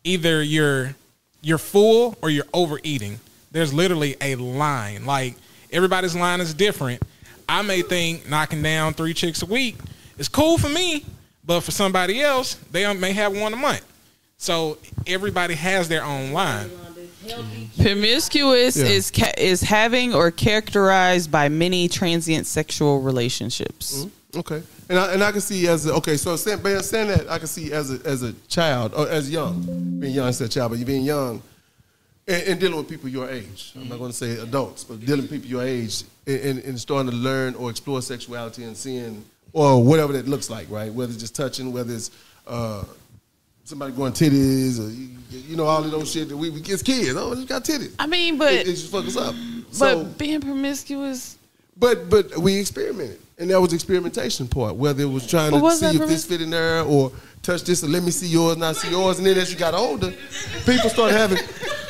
either 0.04 0.42
you're 0.42 0.94
you're 1.42 1.58
full 1.58 2.16
or 2.22 2.30
you're 2.30 2.46
overeating. 2.54 3.20
There's 3.52 3.72
literally 3.74 4.16
a 4.20 4.34
line. 4.36 5.04
Like 5.04 5.34
everybody's 5.74 6.14
line 6.16 6.40
is 6.40 6.54
different. 6.54 7.02
I 7.48 7.60
may 7.62 7.82
think 7.82 8.28
knocking 8.28 8.62
down 8.62 8.94
three 8.94 9.12
chicks 9.12 9.42
a 9.42 9.46
week 9.46 9.76
is 10.16 10.28
cool 10.28 10.56
for 10.56 10.68
me, 10.70 11.04
but 11.44 11.60
for 11.60 11.72
somebody 11.72 12.22
else, 12.22 12.54
they 12.70 12.90
may 12.94 13.12
have 13.12 13.36
one 13.36 13.52
a 13.52 13.56
month. 13.56 13.84
So 14.38 14.78
everybody 15.06 15.54
has 15.54 15.88
their 15.88 16.04
own 16.04 16.32
line. 16.32 16.70
Promiscuous 17.80 18.76
Yeah. 18.76 18.84
is 18.84 19.10
ca- 19.10 19.32
is 19.38 19.62
having 19.62 20.14
or 20.14 20.30
characterized 20.30 21.30
by 21.30 21.48
many 21.48 21.88
transient 21.88 22.46
sexual 22.46 23.00
relationships. 23.00 23.96
Mm-hmm. 24.04 24.38
Okay, 24.40 24.62
and 24.88 24.98
I, 24.98 25.12
and 25.14 25.22
I 25.24 25.30
can 25.32 25.40
see 25.40 25.66
as 25.68 25.86
a, 25.86 25.94
okay. 25.94 26.16
So 26.16 26.34
saying, 26.36 26.58
but 26.62 26.82
saying 26.84 27.08
that, 27.08 27.30
I 27.30 27.38
can 27.38 27.46
see 27.46 27.72
as 27.72 27.90
a 27.92 28.00
as 28.06 28.22
a 28.22 28.32
child 28.48 28.92
or 28.94 29.08
as 29.08 29.30
young, 29.30 29.62
being 30.00 30.12
young, 30.12 30.26
I 30.28 30.32
said 30.32 30.50
child, 30.50 30.72
but 30.72 30.78
you 30.78 30.84
being 30.84 31.04
young, 31.04 31.40
and, 32.26 32.42
and 32.48 32.60
dealing 32.60 32.76
with 32.76 32.88
people 32.88 33.08
your 33.08 33.28
age. 33.30 33.72
I'm 33.76 33.88
not 33.88 33.98
going 33.98 34.10
to 34.10 34.16
say 34.16 34.38
adults, 34.38 34.84
but 34.84 35.00
dealing 35.00 35.22
with 35.22 35.30
people 35.30 35.48
your 35.48 35.62
age, 35.62 36.04
and, 36.26 36.40
and, 36.40 36.58
and 36.64 36.80
starting 36.80 37.10
to 37.10 37.16
learn 37.16 37.54
or 37.54 37.70
explore 37.70 38.02
sexuality 38.02 38.64
and 38.64 38.76
seeing 38.76 39.24
or 39.52 39.82
whatever 39.82 40.12
that 40.14 40.26
looks 40.26 40.50
like, 40.50 40.68
right? 40.70 40.92
Whether 40.92 41.12
it's 41.12 41.20
just 41.20 41.36
touching, 41.36 41.72
whether 41.72 41.94
it's 41.94 42.10
uh, 42.46 42.84
somebody 43.64 43.92
going 43.92 44.12
titties, 44.12 44.80
or 44.80 44.90
you, 44.90 45.08
you 45.30 45.56
know 45.56 45.64
all 45.64 45.84
of 45.84 45.90
those 45.90 46.10
shit 46.10 46.28
that 46.28 46.36
we, 46.36 46.50
we 46.50 46.60
as 46.72 46.82
kids. 46.82 47.14
Oh, 47.16 47.34
you 47.34 47.46
got 47.46 47.64
titties. 47.64 47.94
I 47.98 48.06
mean, 48.06 48.36
but 48.36 48.52
it, 48.52 48.68
it 48.68 48.72
just 48.72 48.90
fuck 48.90 49.04
us 49.06 49.16
up. 49.16 49.34
but 49.34 49.74
So, 49.74 50.04
being 50.04 50.40
promiscuous, 50.40 51.38
but 51.76 52.10
but 52.10 52.36
we 52.36 52.58
experimented, 52.58 53.20
and 53.38 53.48
that 53.50 53.60
was 53.60 53.70
the 53.70 53.76
experimentation 53.76 54.48
part. 54.48 54.74
Whether 54.76 55.04
it 55.04 55.06
was 55.06 55.26
trying 55.26 55.52
But 55.52 55.60
to 55.60 55.76
see 55.76 55.86
if 55.86 55.92
permis- 55.98 56.08
this 56.08 56.24
fit 56.26 56.42
in 56.42 56.50
there, 56.50 56.82
or 56.82 57.12
touch 57.42 57.62
this, 57.62 57.82
and 57.84 57.92
let 57.92 58.02
me 58.02 58.10
see 58.10 58.26
yours, 58.26 58.56
not 58.56 58.74
see 58.76 58.90
yours. 58.90 59.18
And 59.18 59.26
then 59.26 59.38
as 59.38 59.52
you 59.52 59.58
got 59.58 59.74
older, 59.74 60.12
people 60.66 60.90
started 60.90 61.16
having, 61.16 61.38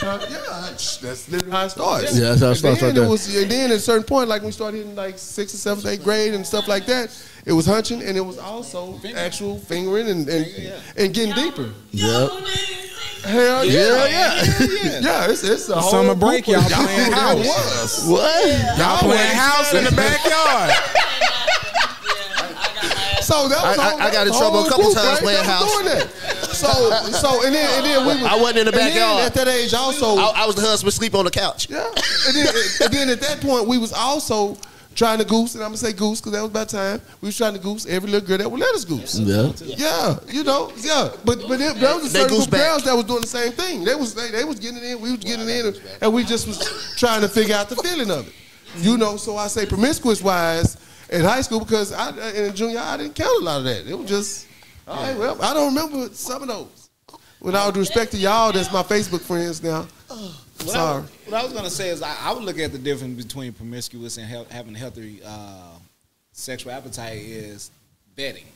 uh, 0.05 0.26
yeah, 0.30 0.61
that's 0.70 1.28
literally 1.28 1.50
how 1.52 1.64
it 1.64 1.70
starts. 1.70 2.16
Yeah, 2.18 2.34
that's 2.34 2.40
how 2.40 2.46
it 2.46 2.50
And 2.50 2.59
starts 2.59 2.80
then 2.80 2.88
right 2.88 2.94
there. 2.94 3.05
it 3.05 3.09
was, 3.09 3.36
and 3.36 3.50
then 3.50 3.70
at 3.70 3.76
a 3.76 3.80
certain 3.80 4.05
point, 4.05 4.28
like 4.28 4.42
when 4.42 4.46
we 4.48 4.52
started 4.52 4.78
hitting 4.78 4.94
like 4.94 5.18
sixth 5.18 5.55
or 5.55 5.59
seventh, 5.59 5.86
eighth 5.86 6.05
grade 6.05 6.34
and 6.34 6.46
stuff 6.46 6.68
like 6.68 6.86
that, 6.86 7.11
it 7.46 7.52
was 7.52 7.66
hunching, 7.66 8.02
and 8.02 8.16
it 8.16 8.20
was 8.20 8.38
also 8.38 9.00
actual 9.16 9.59
fingering 9.59 10.09
and 10.09 10.28
and, 10.28 10.46
and 10.96 11.14
getting 11.14 11.34
deeper. 11.34 11.70
Yep. 11.92 12.30
Hell 13.24 13.64
yeah, 13.64 13.72
Yeah, 13.72 14.07
yeah, 14.07 15.00
yeah. 15.00 15.30
It's 15.30 15.42
it's 15.44 15.68
a 15.70 15.80
whole 15.80 15.90
Summer 15.90 16.14
break, 16.14 16.44
group 16.44 16.59
of- 16.59 16.70
y'all 16.70 16.84
playing 16.84 17.12
house. 17.12 17.46
was. 17.46 18.05
What? 18.09 18.78
Y'all 18.78 18.98
playing 18.98 19.36
house 19.36 19.72
in 19.74 19.84
the 19.84 19.92
backyard. 19.92 20.72
So 23.24 23.48
that 23.48 23.62
was 23.62 23.78
I- 23.78 23.92
I- 23.96 24.07
I 24.09 24.12
got 24.12 24.26
in 24.26 24.34
trouble 24.34 24.66
a 24.66 24.68
couple 24.68 24.92
times 24.92 24.96
right? 24.96 25.18
playing 25.20 25.46
That 25.46 25.61
was 25.62 25.88
house. 25.88 26.34
Doing 26.61 26.90
that. 26.90 27.05
So 27.05 27.11
so 27.12 27.46
and 27.46 27.55
then 27.55 27.68
and 27.76 27.86
then 27.86 28.07
we 28.07 28.22
was, 28.22 28.32
I 28.32 28.36
wasn't 28.36 28.59
in 28.59 28.66
the 28.66 28.72
and 28.72 28.94
backyard. 28.94 29.26
at 29.26 29.34
that 29.34 29.48
age 29.48 29.74
also. 29.74 30.16
I, 30.16 30.42
I 30.42 30.46
was 30.46 30.57
the 30.57 30.62
husband 30.62 30.92
sleep 30.94 31.14
on 31.14 31.24
the 31.24 31.30
couch. 31.30 31.68
yeah. 31.70 31.86
And 32.26 32.36
then, 32.36 32.55
and 32.82 32.92
then 32.92 33.09
at 33.11 33.20
that 33.20 33.40
point 33.40 33.66
we 33.68 33.78
was 33.78 33.92
also 33.92 34.57
trying 34.94 35.18
to 35.18 35.24
goose, 35.24 35.55
and 35.57 35.64
I'm 35.64 35.70
gonna 35.70 35.78
say 35.78 35.92
goose 35.92 36.20
because 36.20 36.32
that 36.32 36.40
was 36.42 36.50
about 36.50 36.68
time. 36.68 37.00
We 37.20 37.26
was 37.26 37.36
trying 37.36 37.55
to 37.55 37.59
goose 37.59 37.84
every 37.86 38.09
little 38.11 38.26
girl 38.26 38.38
that 38.38 38.48
would 38.48 38.61
let 38.61 38.74
us 38.76 38.84
goose. 38.84 39.18
Yeah. 39.18 39.50
Yeah, 39.64 40.18
you 40.28 40.44
know, 40.44 40.72
yeah, 40.78 41.11
but 41.24 41.40
but 41.48 41.59
there, 41.59 41.74
there 41.74 41.96
was 41.96 42.05
a 42.07 42.11
certain 42.11 42.36
group 42.36 42.46
of 42.46 42.50
girls 42.52 42.84
that 42.84 42.94
was 42.94 43.05
doing 43.05 43.22
the 43.22 43.26
same 43.26 43.52
thing. 43.52 43.82
They 43.84 43.96
was 43.96 44.14
they, 44.14 44.30
they 44.30 44.44
was 44.44 44.61
getting 44.61 44.82
in, 44.84 45.00
we 45.00 45.11
was 45.11 45.18
getting 45.18 45.48
it 45.48 45.66
in, 45.66 45.74
and 46.00 46.14
we 46.14 46.22
just 46.24 46.46
was 46.46 46.94
trying 46.96 47.22
to 47.22 47.28
figure 47.28 47.57
out 47.57 47.68
the 47.68 47.76
feeling 47.76 48.11
of 48.11 48.28
it. 48.28 48.34
You 48.76 48.96
know, 48.96 49.16
so 49.16 49.36
I 49.36 49.48
say 49.48 49.66
promiscuous 49.66 50.22
wise 50.22 50.76
in 51.11 51.22
high 51.22 51.40
school 51.42 51.61
because 51.61 51.92
I 51.92 52.11
in 52.32 52.55
junior 52.55 52.78
I 52.78 52.96
didn't 52.96 53.14
count 53.14 53.42
a 53.42 53.44
lot 53.44 53.59
of 53.59 53.64
that. 53.64 53.86
It 53.86 53.98
was 53.98 54.09
just, 54.09 54.46
all 54.89 54.97
right, 55.03 55.16
well, 55.18 55.41
I 55.43 55.55
don't 55.55 55.74
remember 55.74 56.12
some 56.14 56.43
of 56.43 56.49
those. 56.49 56.91
With 57.41 57.55
all 57.55 57.70
due 57.72 57.80
respect 57.80 58.12
to 58.12 58.16
y'all, 58.16 58.53
that's 58.53 58.72
my 58.72 58.82
Facebook 58.82 59.20
friends 59.20 59.62
now. 59.62 59.87
I'm 60.11 60.16
What 60.18 60.68
I, 60.68 60.72
sorry. 60.72 61.03
what 61.26 61.35
I 61.41 61.45
was 61.45 61.53
gonna 61.53 61.68
say 61.70 61.91
is 61.91 62.01
I, 62.01 62.16
I 62.22 62.32
would 62.32 62.43
look 62.45 62.59
at 62.59 62.72
the 62.72 62.78
difference 62.78 63.22
between 63.22 63.53
promiscuous 63.53 64.16
and 64.16 64.26
hel- 64.26 64.47
having 64.51 64.74
a 64.74 64.78
healthy 64.78 65.20
uh, 65.24 65.72
sexual 66.32 66.72
appetite 66.72 67.18
is 67.18 67.70
betting. 68.16 68.47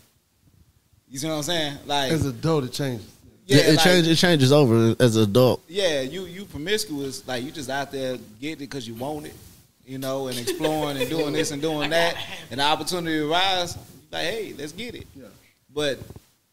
You 1.11 1.19
see 1.19 1.27
what 1.29 1.35
I'm 1.35 1.43
saying? 1.43 1.79
Like, 1.87 2.13
As 2.13 2.25
an 2.25 2.31
adult, 2.31 2.65
it 2.65 2.73
changes. 2.73 3.07
yeah, 3.47 3.59
it, 3.59 3.75
like- 3.77 3.85
changes. 3.85 4.09
It 4.09 4.17
changes 4.17 4.53
over 4.53 4.95
as 4.99 5.17
an 5.17 5.23
adult. 5.25 5.63
Yeah, 5.69 6.01
you 6.01 6.25
you 6.25 6.45
promiscuous, 6.47 7.27
like 7.29 7.45
you 7.45 7.51
just 7.51 7.69
out 7.69 7.91
there 7.93 8.17
getting 8.41 8.53
it 8.55 8.59
because 8.61 8.89
you 8.89 8.95
want 8.95 9.27
it, 9.27 9.35
you 9.87 9.99
know, 9.99 10.29
and 10.29 10.39
exploring 10.39 10.97
and 10.97 11.11
doing 11.11 11.35
this 11.35 11.51
and 11.51 11.61
doing 11.61 11.91
that, 11.91 12.17
and 12.51 12.59
the 12.61 12.65
opportunity 12.65 13.19
arises, 13.19 13.77
like 14.11 14.23
hey, 14.25 14.55
let's 14.57 14.73
get 14.73 14.95
it. 14.95 15.07
But 15.75 15.99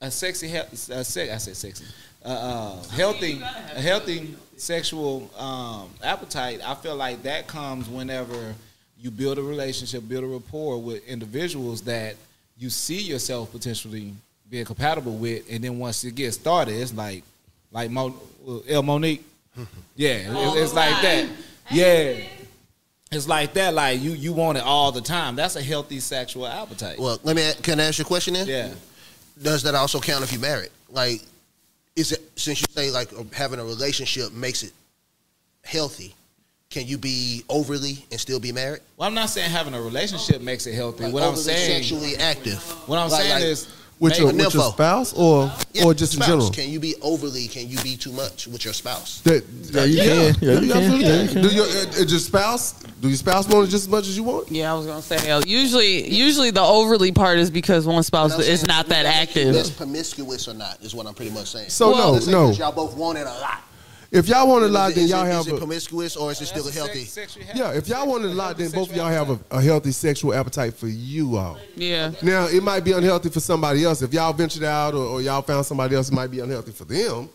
a 0.01 0.11
sexy, 0.11 0.53
a 0.55 0.75
se- 1.03 1.31
I 1.31 1.37
said 1.37 1.55
sexy, 1.55 1.85
uh, 2.23 2.27
uh, 2.27 2.83
healthy, 2.89 3.41
a 3.41 3.81
healthy 3.81 4.35
sexual 4.57 5.29
um, 5.37 5.89
appetite. 6.03 6.61
I 6.65 6.75
feel 6.75 6.95
like 6.95 7.23
that 7.23 7.47
comes 7.47 7.87
whenever 7.89 8.53
you 8.99 9.11
build 9.11 9.37
a 9.37 9.41
relationship, 9.43 10.07
build 10.07 10.23
a 10.23 10.27
rapport 10.27 10.81
with 10.81 11.07
individuals 11.07 11.81
that 11.81 12.15
you 12.57 12.69
see 12.69 13.01
yourself 13.01 13.51
potentially 13.51 14.13
being 14.49 14.65
compatible 14.65 15.15
with, 15.17 15.43
and 15.49 15.63
then 15.63 15.79
once 15.79 16.03
it 16.03 16.15
gets 16.15 16.35
started, 16.35 16.73
it's 16.75 16.93
like, 16.93 17.23
like 17.71 17.89
Mo, 17.89 18.13
uh, 18.47 18.59
El 18.67 18.83
Monique, 18.83 19.23
yeah, 19.95 20.09
it- 20.17 20.61
it's 20.63 20.73
like 20.73 21.01
that, 21.01 21.29
yeah. 21.71 22.17
It's 23.11 23.27
like 23.29 23.53
that, 23.53 23.73
like 23.73 24.01
you 24.01 24.11
you 24.11 24.33
want 24.33 24.57
it 24.57 24.63
all 24.63 24.91
the 24.91 24.99
time. 24.99 25.35
That's 25.37 25.55
a 25.55 25.61
healthy 25.61 25.99
sexual 26.01 26.47
appetite. 26.47 26.99
Well, 26.99 27.17
let 27.23 27.35
me 27.35 27.49
can 27.61 27.79
I 27.79 27.85
ask 27.85 27.99
you 27.99 28.03
a 28.03 28.05
question 28.07 28.33
then? 28.33 28.47
Yeah. 28.47 28.69
Does 29.41 29.63
that 29.63 29.75
also 29.75 29.99
count 29.99 30.23
if 30.23 30.31
you're 30.31 30.41
married? 30.41 30.69
Like, 30.89 31.21
is 31.95 32.11
it 32.11 32.21
since 32.35 32.61
you 32.61 32.67
say 32.71 32.91
like 32.91 33.09
having 33.33 33.59
a 33.59 33.63
relationship 33.65 34.31
makes 34.33 34.63
it 34.63 34.71
healthy? 35.63 36.13
Can 36.69 36.87
you 36.87 36.97
be 36.97 37.43
overly 37.47 38.05
and 38.11 38.19
still 38.19 38.39
be 38.39 38.51
married? 38.51 38.81
Well, 38.97 39.07
I'm 39.07 39.13
not 39.13 39.29
saying 39.29 39.49
having 39.49 39.73
a 39.73 39.81
relationship 39.81 40.41
makes 40.41 40.67
it 40.67 40.73
healthy. 40.73 41.05
Like 41.05 41.13
what 41.13 41.23
I'm 41.23 41.35
saying, 41.35 41.83
sexually 41.83 42.17
active. 42.17 42.61
what 42.87 42.97
I'm 42.97 43.09
Like- 43.09 43.21
saying 43.21 43.33
like- 43.35 43.43
is, 43.43 43.67
With 43.97 44.17
your, 44.19 44.27
with 44.33 44.53
your 44.53 44.63
spouse 44.71 45.13
or 45.13 45.49
Yeah, 45.73 45.85
or 45.85 45.93
just 45.93 46.15
in 46.15 46.21
general? 46.21 46.49
Can 46.49 46.69
you 46.69 46.81
be 46.81 46.95
overly? 47.01 47.47
Can 47.47 47.69
you 47.69 47.77
be 47.81 47.95
too 47.95 48.11
much 48.11 48.45
with 48.45 48.65
your 48.65 48.73
spouse? 48.73 49.21
That, 49.21 49.45
Yeah, 49.71 49.83
you 49.85 49.97
can. 49.97 50.35
Yeah, 50.41 50.59
you 50.59 50.71
can. 50.73 50.99
Yeah, 51.01 51.21
you 51.23 51.27
can. 51.29 51.41
Do 51.41 51.47
your 51.47 51.65
uh, 51.65 52.03
your 52.05 52.19
spouse? 52.19 52.73
Do 53.01 53.07
your 53.07 53.15
spouse 53.17 53.47
want 53.47 53.67
it 53.67 53.71
just 53.71 53.85
as 53.85 53.89
much 53.89 54.07
as 54.07 54.17
you 54.17 54.23
want? 54.23 54.51
Yeah, 54.51 54.73
I 54.73 54.75
was 54.75 54.85
gonna 54.85 55.01
say. 55.01 55.29
uh, 55.31 55.41
Usually, 55.47 56.09
usually 56.13 56.51
the 56.51 56.61
overly 56.61 57.13
part 57.13 57.37
is 57.39 57.49
because 57.49 57.85
one 57.87 58.03
spouse 58.03 58.37
is 58.37 58.59
saying 58.59 58.67
not 58.67 58.87
that 58.87 59.03
That's 59.03 59.29
active. 59.29 59.77
promiscuous 59.77 60.47
or 60.49 60.53
not 60.55 60.81
is 60.81 60.93
what 60.93 61.05
I'm 61.07 61.13
pretty 61.13 61.31
much 61.31 61.51
saying. 61.51 61.69
So 61.69 61.91
Well, 61.91 61.97
no, 62.07 62.11
Let's 62.11 62.25
say 62.25 62.31
no. 62.31 62.47
'cause 62.47 62.59
Y'all 62.59 62.71
both 62.73 62.95
want 62.95 63.17
it 63.17 63.27
a 63.27 63.33
lot. 63.39 63.63
If 64.15 64.29
y'all 64.29 64.47
want 64.47 64.63
a 64.63 64.67
Is 64.67 64.71
lot, 64.71 64.93
then 64.93 65.07
y'all 65.07 65.25
it- 65.25 65.31
have 65.31 65.41
Is 65.41 65.47
it 65.53 65.57
promiscuous 65.57 66.15
or 66.15 66.31
is 66.31 66.39
it 66.41 66.45
still 66.45 66.67
a 66.67 66.71
healthy? 66.71 67.03
sex- 67.03 67.37
yeah. 67.53 67.71
If 67.73 67.87
y'all 67.89 68.07
want 68.07 68.23
a 68.23 68.29
lot, 68.29 68.57
then 68.57 68.71
both 68.71 68.89
of 68.89 68.95
y'all 68.95 69.07
have 69.09 69.29
a, 69.29 69.39
a 69.51 69.61
healthy 69.61 69.91
sexual 69.91 70.33
appetite 70.33 70.73
for 70.73 70.87
you 70.87 71.35
all. 71.35 71.57
Yeah. 71.75 72.11
Now 72.21 72.45
it 72.47 72.63
might 72.63 72.83
be 72.85 72.93
unhealthy 72.93 73.29
for 73.29 73.41
somebody 73.41 73.83
else. 73.83 74.01
If 74.01 74.13
y'all 74.13 74.31
ventured 74.33 74.63
out 74.63 74.93
or, 74.93 75.05
or 75.05 75.21
y'all 75.21 75.41
found 75.41 75.65
somebody 75.65 75.95
else, 75.95 76.09
it 76.09 76.13
might 76.13 76.31
be 76.31 76.39
unhealthy 76.39 76.71
for 76.71 76.85
them. 76.85 77.29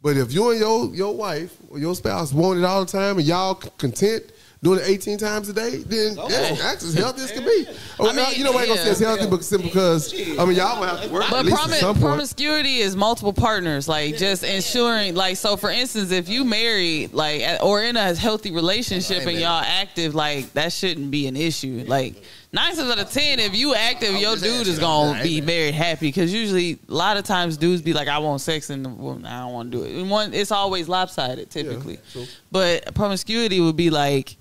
But 0.00 0.16
if 0.16 0.32
you 0.32 0.50
and 0.50 0.58
your 0.58 0.94
your 0.94 1.14
wife 1.14 1.54
or 1.70 1.78
your 1.78 1.94
spouse 1.94 2.32
want 2.32 2.58
it 2.58 2.64
all 2.64 2.84
the 2.84 2.90
time 2.90 3.18
and 3.18 3.26
y'all 3.26 3.54
content 3.54 4.24
doing 4.62 4.78
it 4.78 4.84
18 4.86 5.18
times 5.18 5.48
a 5.48 5.52
day, 5.52 5.78
then 5.78 6.14
that's, 6.14 6.62
that's 6.62 6.84
as 6.84 6.94
healthy 6.94 7.22
as 7.22 7.32
can 7.32 7.44
be. 7.44 7.66
Or, 7.98 8.06
oh, 8.06 8.10
I 8.10 8.14
mean, 8.14 8.26
you 8.36 8.42
know, 8.44 8.52
I 8.52 8.60
ain't 8.60 8.68
gonna 8.68 8.80
say 8.80 8.90
it's 8.90 9.00
yeah. 9.00 9.08
healthy, 9.08 9.28
but 9.28 9.44
simply 9.44 9.68
because 9.68 10.12
I 10.14 10.44
mean 10.46 10.56
y'all 10.56 10.76
gonna 10.76 10.86
have 10.86 11.02
to 11.02 11.10
work 11.10 11.24
But 11.28 11.40
at 11.40 11.44
least 11.44 11.58
promi- 11.58 11.72
at 11.72 11.80
some 11.80 11.94
point. 11.94 12.06
promiscuity 12.06 12.78
is 12.78 12.96
multiple 12.96 13.34
partners, 13.34 13.86
like 13.86 14.16
just 14.16 14.42
ensuring, 14.42 15.14
like 15.14 15.36
so. 15.36 15.56
For 15.56 15.70
instance, 15.70 16.10
if 16.10 16.28
you 16.28 16.44
married, 16.44 17.12
like, 17.12 17.42
or 17.62 17.82
in 17.82 17.96
a 17.96 18.14
healthy 18.14 18.50
relationship 18.50 19.26
and 19.26 19.38
y'all 19.38 19.62
active, 19.62 20.14
like 20.14 20.52
that 20.54 20.72
shouldn't 20.72 21.10
be 21.10 21.26
an 21.26 21.36
issue. 21.36 21.84
Like 21.86 22.22
nine 22.50 22.74
times 22.74 22.90
out 22.90 22.98
of 22.98 23.10
ten, 23.10 23.40
if 23.40 23.54
you 23.54 23.74
active, 23.74 24.14
your 24.14 24.36
dude 24.36 24.66
is 24.66 24.78
gonna 24.78 25.22
be 25.22 25.40
very 25.40 25.70
happy 25.70 26.08
because 26.08 26.32
usually 26.32 26.78
a 26.88 26.92
lot 26.92 27.18
of 27.18 27.24
times 27.24 27.56
dudes 27.56 27.82
be 27.82 27.92
like, 27.92 28.08
I 28.08 28.18
want 28.18 28.40
sex 28.40 28.70
and 28.70 28.98
well, 28.98 29.20
I 29.24 29.40
don't 29.40 29.52
want 29.52 29.70
to 29.70 29.78
do 29.78 29.84
it. 29.84 29.94
And 29.94 30.10
one, 30.10 30.32
it's 30.32 30.50
always 30.50 30.88
lopsided 30.88 31.50
typically, 31.50 31.98
true. 32.10 32.26
but 32.50 32.94
promiscuity 32.94 33.60
would 33.60 33.76
be 33.76 33.90
like, 33.90 34.36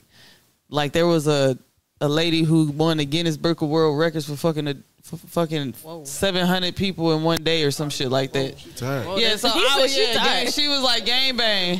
like 0.72 0.92
there 0.94 1.06
was 1.06 1.28
a 1.28 1.58
a 2.00 2.10
lady 2.10 2.42
who 2.42 2.72
won 2.72 2.98
the 2.98 3.06
Guinness 3.06 3.38
Book 3.38 3.62
of 3.62 3.70
World 3.70 4.00
Records 4.00 4.26
for 4.28 4.36
fucking 4.36 4.68
a 4.68 4.76
for 5.04 5.18
fucking 5.18 5.74
seven 6.06 6.48
hundred 6.48 6.76
people 6.76 7.16
in 7.16 7.22
one 7.24 7.44
day 7.44 7.64
or 7.64 7.70
some 7.72 7.90
shit 7.92 8.10
like 8.10 8.32
that. 8.34 8.56
Tired. 8.76 9.20
Yeah, 9.20 9.36
so 9.36 9.50
He 9.50 9.60
I 9.68 9.80
was, 9.82 9.94
she 9.94 10.08
yeah, 10.08 10.14
tired. 10.14 10.44
gang- 10.46 10.52
she 10.52 10.68
was 10.68 10.82
like 10.82 11.06
gang 11.06 11.38
bang. 11.38 11.80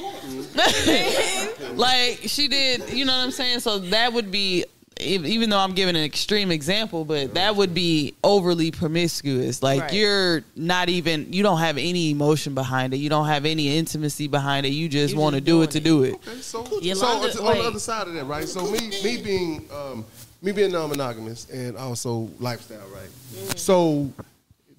like 1.76 2.20
she 2.26 2.48
did, 2.48 2.92
you 2.94 3.06
know 3.06 3.14
what 3.18 3.24
I'm 3.24 3.32
saying? 3.32 3.60
So 3.60 3.80
that 3.80 4.14
would 4.14 4.32
be 4.32 4.64
ev- 4.64 4.70
even 5.02 5.50
though 5.50 5.58
I'm 5.60 5.74
giving 5.74 5.96
an 5.96 6.04
extreme 6.04 6.52
example, 6.52 7.06
but 7.06 7.34
that 7.34 7.56
would 7.56 7.74
be 7.74 8.14
overly 8.24 8.72
promiscuous. 8.72 9.62
Like 9.64 9.82
Right. 9.82 9.94
you're 9.94 10.44
not 10.56 10.90
even, 10.90 11.32
you 11.34 11.44
don't 11.44 11.60
have 11.60 11.78
any 11.78 12.12
emotion 12.12 12.54
behind 12.54 12.94
it. 12.94 12.98
You 12.98 13.10
don't 13.10 13.28
have 13.28 13.46
any 13.46 13.78
intimacy 13.78 14.28
behind 14.28 14.66
it. 14.66 14.70
You 14.70 14.88
just 14.90 15.16
want 15.16 15.36
to 15.36 15.42
do 15.42 15.62
it 15.64 15.72
to 15.72 15.80
do 15.80 16.04
it. 16.04 16.14
Okay, 16.16 16.42
so, 16.42 16.66
Yolanda- 16.82 17.34
so 17.34 17.48
on 17.48 17.58
the 17.58 17.64
other 17.64 17.80
side 17.80 18.08
of 18.08 18.14
that, 18.14 18.26
right? 18.26 18.48
So 18.48 18.66
me, 18.70 18.90
me 19.04 19.22
being, 19.22 19.66
um, 19.74 20.06
me 20.42 20.52
being 20.52 20.72
non-monogamous 20.72 21.48
and 21.50 21.78
also 21.78 22.30
lifestyle, 22.40 22.80
right? 22.94 23.58
So 23.60 24.12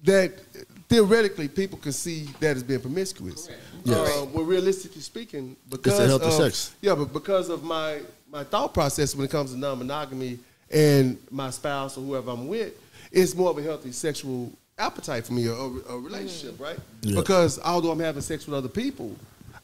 that 0.03 0.33
theoretically, 0.89 1.47
people 1.47 1.77
can 1.79 1.91
see 1.91 2.27
that 2.39 2.55
as 2.57 2.63
being 2.63 2.79
promiscuous. 2.79 3.49
Yes. 3.85 3.97
Uh, 3.97 4.25
well, 4.33 4.45
realistically 4.45 5.01
speaking, 5.01 5.55
because 5.69 5.99
a 5.99 6.07
healthy 6.07 6.25
of, 6.27 6.33
sex. 6.33 6.71
Yeah, 6.81 6.95
but 6.95 7.11
because 7.11 7.49
of 7.49 7.63
my 7.63 7.99
my 8.33 8.43
thought 8.43 8.73
process 8.73 9.15
when 9.15 9.23
it 9.25 9.31
comes 9.31 9.51
to 9.51 9.57
non-monogamy 9.57 10.39
and 10.71 11.17
my 11.29 11.51
spouse 11.51 11.97
or 11.97 12.01
whoever 12.01 12.31
I'm 12.31 12.47
with, 12.47 12.73
it's 13.11 13.35
more 13.35 13.51
of 13.51 13.57
a 13.59 13.61
healthy 13.61 13.91
sexual 13.91 14.51
appetite 14.79 15.27
for 15.27 15.33
me, 15.33 15.47
or 15.47 15.71
a 15.87 15.97
relationship, 15.99 16.59
right? 16.59 16.79
Yeah. 17.03 17.19
Because 17.19 17.59
although 17.59 17.91
I'm 17.91 17.99
having 17.99 18.23
sex 18.23 18.47
with 18.47 18.55
other 18.55 18.67
people, 18.67 19.15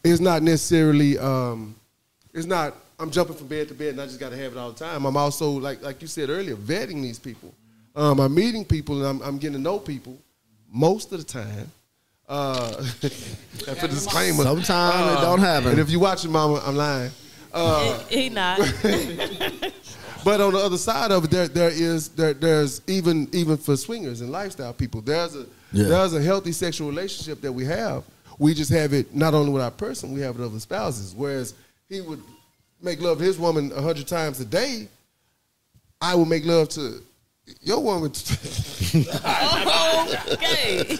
it's 0.03 0.19
not 0.21 0.43
necessarily 0.43 1.17
um, 1.17 1.75
it's 2.31 2.45
not 2.45 2.75
I'm 2.99 3.09
jumping 3.09 3.35
from 3.35 3.47
bed 3.47 3.69
to 3.69 3.73
bed 3.73 3.89
and 3.89 4.01
I 4.01 4.05
just 4.05 4.19
got 4.19 4.29
to 4.29 4.37
have 4.37 4.51
it 4.51 4.57
all 4.57 4.71
the 4.71 4.77
time. 4.85 5.03
I'm 5.05 5.17
also 5.17 5.49
like 5.49 5.81
like 5.81 5.99
you 6.03 6.07
said 6.07 6.29
earlier, 6.29 6.55
vetting 6.55 7.01
these 7.01 7.17
people. 7.17 7.51
Um, 7.95 8.19
I'm 8.19 8.35
meeting 8.35 8.63
people 8.63 8.97
and 8.99 9.07
I'm, 9.07 9.27
I'm 9.27 9.37
getting 9.39 9.57
to 9.57 9.61
know 9.61 9.79
people 9.79 10.15
most 10.71 11.11
of 11.11 11.17
the 11.17 11.25
time. 11.25 11.71
Uh, 12.27 12.71
for 12.83 13.87
disclaimer, 13.87 14.43
Sometimes 14.43 15.17
it 15.17 15.21
don't 15.25 15.39
happen. 15.39 15.71
And 15.71 15.79
if 15.79 15.89
you're 15.89 15.99
watching, 15.99 16.31
Mama, 16.31 16.61
I'm 16.63 16.75
lying. 16.75 17.09
Uh, 17.53 17.99
he 18.09 18.29
not. 18.29 18.57
but 20.23 20.41
on 20.41 20.53
the 20.53 20.59
other 20.61 20.77
side 20.77 21.11
of 21.11 21.25
it, 21.25 21.31
there 21.31 21.47
there 21.47 21.69
is 21.69 22.09
there 22.09 22.33
there's 22.33 22.81
even 22.87 23.27
even 23.33 23.57
for 23.57 23.75
swingers 23.77 24.21
and 24.21 24.31
lifestyle 24.31 24.73
people, 24.73 25.01
there's 25.01 25.35
a 25.35 25.45
Yeah. 25.71 25.87
there's 25.87 26.13
a 26.13 26.21
healthy 26.21 26.51
sexual 26.51 26.87
relationship 26.89 27.41
that 27.41 27.51
we 27.51 27.65
have. 27.65 28.03
We 28.37 28.53
just 28.53 28.71
have 28.71 28.93
it 28.93 29.13
not 29.13 29.33
only 29.33 29.51
with 29.51 29.61
our 29.63 29.71
person, 29.71 30.13
we 30.13 30.21
have 30.21 30.35
it 30.35 30.39
with 30.39 30.49
other 30.51 30.59
spouses. 30.59 31.13
Whereas 31.15 31.53
he 31.89 32.01
would 32.01 32.21
make 32.81 33.01
love 33.01 33.17
to 33.17 33.23
his 33.23 33.37
woman 33.37 33.71
a 33.75 33.81
hundred 33.81 34.07
times 34.07 34.39
a 34.39 34.45
day, 34.45 34.87
I 36.01 36.15
would 36.15 36.27
make 36.27 36.45
love 36.45 36.69
to 36.69 37.01
your 37.61 37.81
woman. 37.81 38.11
okay. 40.33 40.97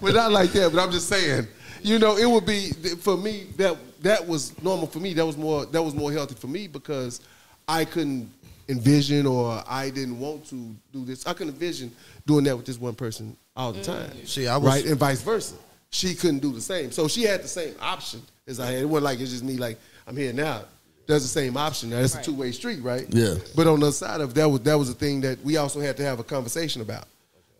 well, 0.00 0.12
not 0.12 0.32
like 0.32 0.50
that, 0.52 0.72
but 0.72 0.82
I'm 0.82 0.90
just 0.90 1.08
saying. 1.08 1.46
You 1.84 1.98
know, 1.98 2.16
it 2.16 2.24
would 2.24 2.46
be 2.46 2.70
for 2.70 3.14
me 3.14 3.44
that 3.58 3.76
that 4.02 4.26
was 4.26 4.60
normal 4.62 4.86
for 4.86 5.00
me. 5.00 5.12
That 5.12 5.26
was 5.26 5.36
more 5.36 5.66
that 5.66 5.82
was 5.82 5.94
more 5.94 6.10
healthy 6.10 6.34
for 6.34 6.46
me 6.46 6.66
because 6.66 7.20
I 7.68 7.84
couldn't 7.84 8.30
envision 8.68 9.26
or 9.26 9.62
I 9.68 9.90
didn't 9.90 10.18
want 10.18 10.46
to 10.46 10.74
do 10.92 11.04
this. 11.04 11.26
I 11.26 11.34
couldn't 11.34 11.52
envision 11.52 11.92
doing 12.26 12.44
that 12.44 12.56
with 12.56 12.64
this 12.64 12.80
one 12.80 12.94
person 12.94 13.36
all 13.54 13.72
the 13.72 13.80
mm. 13.80 13.84
time. 13.84 14.26
See, 14.26 14.48
I 14.48 14.56
was- 14.56 14.66
right, 14.66 14.86
and 14.86 14.98
vice 14.98 15.20
versa. 15.20 15.56
She 15.90 16.14
couldn't 16.14 16.40
do 16.40 16.52
the 16.52 16.60
same, 16.60 16.90
so 16.90 17.06
she 17.06 17.22
had 17.22 17.42
the 17.42 17.48
same 17.48 17.74
option 17.80 18.22
as 18.48 18.58
I 18.58 18.72
had. 18.72 18.82
It 18.82 18.86
wasn't 18.86 19.04
like 19.04 19.20
it's 19.20 19.30
just 19.30 19.44
me. 19.44 19.58
Like 19.58 19.78
I'm 20.06 20.16
here 20.16 20.32
now. 20.32 20.62
There's 21.06 21.22
the 21.22 21.28
same 21.28 21.56
option. 21.58 21.90
Now 21.90 21.98
it's 21.98 22.14
a 22.14 22.22
two 22.22 22.34
way 22.34 22.50
street, 22.50 22.82
right? 22.82 23.06
Yeah. 23.10 23.34
But 23.54 23.66
on 23.66 23.78
the 23.78 23.92
side 23.92 24.22
of 24.22 24.32
that 24.34 24.48
was 24.48 24.60
that 24.62 24.78
was 24.78 24.88
a 24.88 24.94
thing 24.94 25.20
that 25.20 25.44
we 25.44 25.58
also 25.58 25.80
had 25.80 25.98
to 25.98 26.02
have 26.02 26.18
a 26.18 26.24
conversation 26.24 26.80
about. 26.80 27.04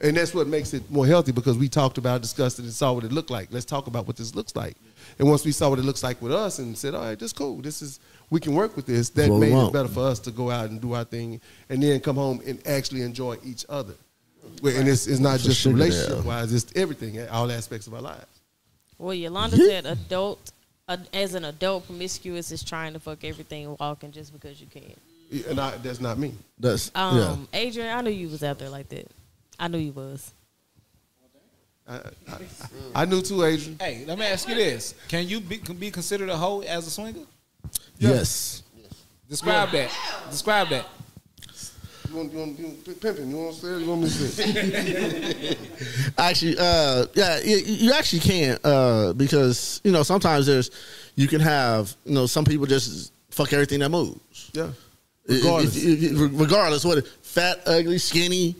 And 0.00 0.16
that's 0.16 0.34
what 0.34 0.46
makes 0.48 0.74
it 0.74 0.90
more 0.90 1.06
healthy 1.06 1.30
because 1.32 1.56
we 1.56 1.68
talked 1.68 1.98
about, 1.98 2.20
discussed 2.20 2.58
it, 2.58 2.62
and 2.64 2.72
saw 2.72 2.92
what 2.92 3.04
it 3.04 3.12
looked 3.12 3.30
like. 3.30 3.48
Let's 3.52 3.64
talk 3.64 3.86
about 3.86 4.06
what 4.06 4.16
this 4.16 4.34
looks 4.34 4.54
like. 4.56 4.76
And 5.18 5.28
once 5.28 5.44
we 5.44 5.52
saw 5.52 5.70
what 5.70 5.78
it 5.78 5.84
looks 5.84 6.02
like 6.02 6.20
with 6.20 6.32
us 6.32 6.58
and 6.58 6.76
said, 6.76 6.94
all 6.94 7.02
right, 7.04 7.18
this 7.18 7.32
cool. 7.32 7.62
This 7.62 7.80
is 7.80 8.00
we 8.30 8.40
can 8.40 8.54
work 8.54 8.74
with 8.74 8.86
this. 8.86 9.10
That 9.10 9.30
What 9.30 9.38
made 9.38 9.52
it 9.52 9.72
better 9.72 9.88
for 9.88 10.06
us 10.06 10.18
to 10.20 10.30
go 10.32 10.50
out 10.50 10.70
and 10.70 10.80
do 10.80 10.92
our 10.94 11.04
thing 11.04 11.40
and 11.68 11.82
then 11.82 12.00
come 12.00 12.16
home 12.16 12.40
and 12.46 12.60
actually 12.66 13.02
enjoy 13.02 13.36
each 13.44 13.64
other. 13.68 13.94
Where- 14.60 14.78
And 14.78 14.88
it's, 14.88 15.06
it's 15.06 15.20
not 15.20 15.38
For 15.40 15.46
just 15.46 15.60
sugar 15.60 15.76
relationship 15.76 16.16
daddy. 16.16 16.26
wise, 16.28 16.52
it's 16.52 16.72
everything, 16.74 17.26
all 17.28 17.50
aspects 17.52 17.86
of 17.86 17.94
our 17.94 18.02
lives. 18.02 18.26
Well, 18.98 19.14
Yolanda 19.14 19.56
said 19.56 19.86
adult, 19.86 20.52
uh, 20.88 20.96
as 21.12 21.34
an 21.34 21.44
adult, 21.44 21.86
promiscuous 21.86 22.50
is 22.50 22.62
trying 22.64 22.92
to 22.94 22.98
fuck 23.00 23.22
everything 23.24 23.66
and 23.66 23.76
walking 23.78 24.10
just 24.12 24.32
because 24.32 24.60
you 24.60 24.66
can. 24.66 24.92
And 25.48 25.58
I, 25.60 25.76
that's 25.78 26.00
not 26.00 26.18
me. 26.18 26.34
That's 26.58 26.90
Um, 26.94 27.16
yeah. 27.52 27.58
Adrian, 27.60 27.96
I 27.96 28.00
knew 28.02 28.10
you 28.10 28.28
was 28.28 28.42
out 28.42 28.58
there 28.58 28.68
like 28.70 28.88
that. 28.90 29.06
I 29.58 29.68
knew 29.68 29.78
you 29.78 29.92
was. 29.92 30.32
I, 31.86 31.96
I, 31.96 32.02
I 32.94 33.04
knew 33.04 33.20
too, 33.20 33.44
Adrian. 33.44 33.76
Hey, 33.78 34.04
let 34.06 34.18
me 34.18 34.24
ask 34.26 34.48
you 34.48 34.54
this: 34.54 34.94
Can 35.08 35.28
you 35.28 35.40
be, 35.40 35.58
can 35.58 35.76
be 35.76 35.90
considered 35.90 36.30
a 36.30 36.36
hoe 36.36 36.60
as 36.60 36.86
a 36.86 36.90
swinger? 36.90 37.20
Yes. 37.98 38.62
yes. 38.76 38.92
Describe 39.28 39.70
that. 39.72 39.90
Describe 40.30 40.68
that. 40.70 40.86
You 42.08 42.16
want, 42.16 42.32
you 42.32 42.38
want, 42.38 42.58
you 42.58 42.66
want 42.66 43.00
pimping? 43.00 43.28
You 43.30 43.36
want 43.36 43.54
to 43.56 43.60
say 43.60 43.68
it? 43.68 43.80
You 43.80 43.88
want 43.88 44.00
me 44.02 44.06
to 44.06 44.12
say 44.12 44.44
it? 44.46 45.58
Actually, 46.18 46.56
uh, 46.58 47.06
yeah, 47.14 47.40
you, 47.44 47.56
you 47.56 47.92
actually 47.92 48.20
can 48.20 48.58
uh, 48.64 49.12
because 49.14 49.80
you 49.84 49.90
know 49.92 50.02
sometimes 50.04 50.46
there's 50.46 50.70
you 51.16 51.26
can 51.28 51.40
have 51.40 51.94
you 52.04 52.14
know 52.14 52.26
some 52.26 52.44
people 52.44 52.66
just 52.66 53.12
fuck 53.30 53.52
everything 53.52 53.80
that 53.80 53.90
moves. 53.90 54.50
Yeah. 54.54 54.70
If- 55.26 55.42
Regardless. 55.42 55.76
if- 55.84 56.02
if- 56.02 56.40
regardless, 56.40 56.84
what 56.84 57.06
fat, 57.22 57.60
ugly, 57.66 57.98
skinny, 57.98 58.54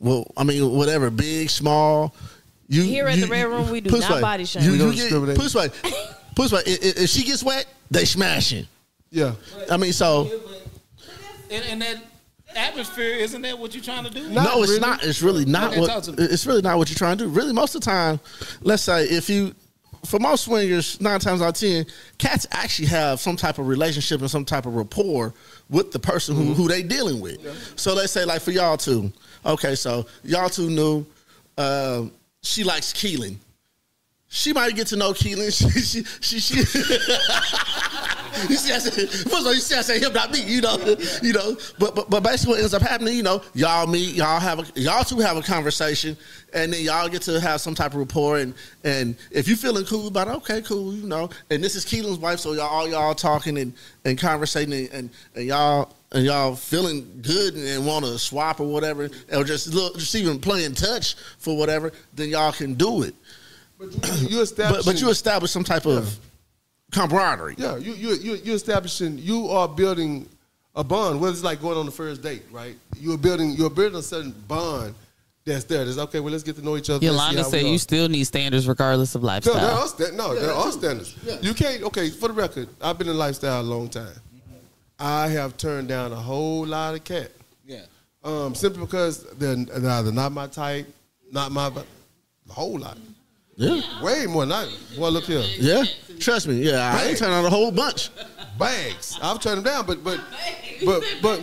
well, 0.00 0.26
I 0.36 0.44
mean, 0.44 0.70
whatever, 0.72 1.10
big, 1.10 1.50
small. 1.50 2.14
You 2.68 2.82
Here 2.82 3.06
at 3.06 3.18
the 3.20 3.26
Red 3.26 3.46
Room, 3.46 3.70
we 3.70 3.80
do 3.80 3.90
not 3.90 4.00
Pussy, 4.00 4.20
body 4.20 4.44
shame. 4.44 4.62
You, 4.62 4.72
We 4.72 4.78
you 4.78 4.84
don't 4.84 4.94
get, 4.94 5.02
discriminate. 5.02 5.36
pussy, 5.36 5.68
pussy, 6.34 6.56
if, 6.66 7.02
if 7.02 7.10
she 7.10 7.24
gets 7.24 7.42
wet, 7.42 7.66
they 7.90 8.04
smashing. 8.04 8.66
Yeah. 9.10 9.34
I 9.70 9.76
mean, 9.76 9.92
so 9.92 10.30
and, 11.50 11.64
in 11.64 11.78
that 11.80 11.96
atmosphere, 12.54 13.12
isn't 13.14 13.42
that 13.42 13.58
what 13.58 13.74
you're 13.74 13.82
trying 13.82 14.04
to 14.04 14.10
do? 14.10 14.28
Not 14.30 14.44
no, 14.44 14.62
it's 14.62 14.70
really. 14.70 14.80
not. 14.80 15.04
It's 15.04 15.22
really 15.22 15.44
not 15.44 15.72
Okay, 15.72 15.80
what. 15.80 15.86
talk 15.88 16.02
to 16.04 16.12
me. 16.12 16.22
It's 16.24 16.46
really 16.46 16.62
not 16.62 16.78
what 16.78 16.88
you're 16.88 16.96
trying 16.96 17.18
to 17.18 17.24
do. 17.24 17.30
Really, 17.30 17.52
most 17.52 17.74
of 17.74 17.80
the 17.80 17.86
time, 17.86 18.20
let's 18.62 18.82
say 18.84 19.04
if 19.04 19.28
you, 19.28 19.52
for 20.04 20.20
most 20.20 20.44
swingers, 20.44 21.00
nine 21.00 21.18
times 21.20 21.42
out 21.42 21.48
of 21.48 21.54
ten, 21.54 21.86
cats 22.18 22.46
actually 22.52 22.88
have 22.88 23.20
some 23.20 23.36
type 23.36 23.58
of 23.58 23.66
relationship 23.66 24.20
and 24.20 24.30
some 24.30 24.44
type 24.44 24.66
of 24.66 24.74
rapport 24.74 25.34
with 25.68 25.90
the 25.92 25.98
person 25.98 26.36
who, 26.36 26.42
mm-hmm. 26.44 26.52
who 26.54 26.68
they 26.68 26.82
dealing 26.82 27.20
with. 27.20 27.40
So 27.78 27.94
let's 27.94 28.12
say, 28.12 28.24
like 28.24 28.42
for 28.42 28.52
y'all 28.52 28.76
two, 28.76 29.12
okay, 29.44 29.74
so 29.74 30.06
y'all 30.22 30.48
two 30.48 30.70
knew 30.70 31.06
um, 31.58 32.12
she 32.42 32.64
likes 32.64 32.92
Keelan. 32.92 33.36
She 34.28 34.52
might 34.52 34.76
get 34.76 34.86
to 34.88 34.96
know 34.96 35.12
Keelan. 35.12 35.50
She, 36.20 36.38
she, 36.38 36.38
she, 36.38 36.62
she 36.62 36.80
you 38.48 38.56
see, 38.56 38.72
I 38.72 38.78
said, 38.78 38.92
first 39.08 39.26
of 39.26 39.46
all, 39.46 39.54
you 39.54 39.60
see, 39.60 39.74
I 39.74 39.80
said 39.82 40.02
him, 40.02 40.12
not 40.12 40.30
me, 40.30 40.42
you 40.42 40.60
know, 40.60 40.76
you 41.22 41.32
know. 41.32 41.56
But, 41.78 41.94
but 41.94 42.08
but 42.08 42.22
basically, 42.22 42.52
what 42.52 42.60
ends 42.60 42.74
up 42.74 42.82
happening, 42.82 43.16
you 43.16 43.22
know, 43.22 43.42
y'all 43.54 43.86
meet, 43.86 44.14
y'all 44.14 44.38
have 44.38 44.60
a, 44.60 44.80
y'all 44.80 45.04
two 45.04 45.18
have 45.18 45.36
a 45.36 45.42
conversation, 45.42 46.16
and 46.54 46.72
then 46.72 46.82
y'all 46.82 47.08
get 47.08 47.22
to 47.22 47.40
have 47.40 47.60
some 47.60 47.74
type 47.74 47.92
of 47.92 47.98
rapport, 47.98 48.38
and 48.38 48.54
and 48.84 49.16
if 49.30 49.48
you 49.48 49.56
feeling 49.56 49.84
cool 49.84 50.08
about 50.08 50.28
it, 50.28 50.34
okay, 50.36 50.62
cool, 50.62 50.94
you 50.94 51.06
know. 51.06 51.28
And 51.50 51.62
this 51.62 51.74
is 51.74 51.84
Keelan's 51.84 52.18
wife, 52.18 52.38
so 52.40 52.52
y'all 52.52 52.68
all 52.68 52.88
y'all 52.88 53.14
talking 53.14 53.58
and 53.58 53.72
and 54.04 54.18
conversating, 54.18 54.88
and, 54.92 55.10
and 55.34 55.44
y'all. 55.44 55.92
And 56.12 56.24
y'all 56.24 56.56
feeling 56.56 57.20
good 57.22 57.54
and 57.54 57.86
want 57.86 58.04
to 58.04 58.18
swap 58.18 58.58
or 58.58 58.66
whatever, 58.66 59.08
or 59.32 59.44
just 59.44 59.72
look, 59.72 59.96
just 59.96 60.12
even 60.16 60.40
play 60.40 60.64
in 60.64 60.74
touch 60.74 61.14
for 61.38 61.56
whatever, 61.56 61.92
then 62.14 62.28
y'all 62.30 62.50
can 62.50 62.74
do 62.74 63.02
it. 63.04 63.14
But 63.78 63.92
you, 64.20 64.28
you 64.28 64.40
establish. 64.42 64.84
But 64.84 64.92
but 64.94 65.00
you 65.00 65.08
establish 65.08 65.52
some 65.52 65.62
type 65.62 65.86
of 65.86 66.18
camaraderie. 66.90 67.54
Yeah, 67.58 67.76
you 67.76 67.92
you 67.92 68.14
you 68.14 68.34
you 68.34 68.54
establishing. 68.54 69.18
You 69.18 69.48
are 69.48 69.68
building 69.68 70.28
a 70.74 70.82
bond. 70.82 71.20
Whether 71.20 71.32
it's 71.34 71.44
like 71.44 71.60
going 71.60 71.78
on 71.78 71.86
the 71.86 71.92
first 71.92 72.22
date, 72.22 72.42
right? 72.50 72.74
You're 72.98 73.18
building. 73.18 73.50
You're 73.52 73.70
building 73.70 73.98
a 73.98 74.02
certain 74.02 74.32
bond 74.48 74.94
that's 75.44 75.64
there. 75.64 75.84
That's 75.84 75.98
okay. 75.98 76.20
Well, 76.20 76.32
let's 76.32 76.42
get 76.44 76.56
to 76.56 76.62
know 76.64 76.76
each 76.76 76.90
other. 76.90 76.98
let's 76.98 77.04
Yolanda 77.04 77.44
said 77.44 77.64
you 77.66 77.78
still 77.78 78.08
need 78.08 78.24
standards 78.24 78.66
regardless 78.68 79.14
of 79.14 79.22
No, 79.22 79.28
there 79.28 79.34
lifestyle. 79.52 79.78
are 79.78 79.86
sta- 79.86 80.10
no, 80.16 80.34
there 80.34 80.52
are 80.52 80.72
standards. 80.72 81.14
You 81.40 81.54
can't. 81.54 81.82
Okay, 81.84 82.10
for 82.10 82.28
the 82.28 82.34
record, 82.34 82.68
I've 82.82 82.98
been 82.98 83.08
in 83.08 83.16
lifestyle 83.16 83.60
a 83.60 83.62
long 83.62 83.88
time. 83.88 84.08
I 85.00 85.28
have 85.28 85.56
turned 85.56 85.88
down 85.88 86.12
a 86.12 86.16
whole 86.16 86.66
lot 86.66 86.94
of 86.94 87.04
cat, 87.04 87.30
Yeah. 87.66 87.82
um, 88.22 88.54
simply 88.54 88.80
because 88.84 89.24
they're 89.38 89.56
they're 89.56 89.90
either 89.90 90.12
not 90.12 90.32
my 90.32 90.46
type, 90.46 90.86
not 91.32 91.50
my, 91.52 91.68
a 91.68 92.52
whole 92.52 92.78
lot, 92.78 92.98
Yeah. 93.56 93.80
way 94.02 94.26
more 94.26 94.44
than 94.44 94.52
I. 94.52 94.68
Boy, 94.96 95.08
look 95.08 95.24
here, 95.24 95.42
Yeah, 95.58 95.84
trust 96.18 96.46
me. 96.48 96.62
Yeah, 96.62 96.94
I 96.94 97.04
ain't 97.06 97.18
turned 97.18 97.32
out 97.32 97.44
a 97.46 97.50
whole 97.50 97.70
bunch. 97.72 98.10
bags. 98.58 99.18
I've 99.22 99.40
turned 99.40 99.58
them 99.58 99.64
down, 99.64 99.86
but 99.86 100.04
but 100.04 100.20
but 100.84 101.02
but 101.22 101.40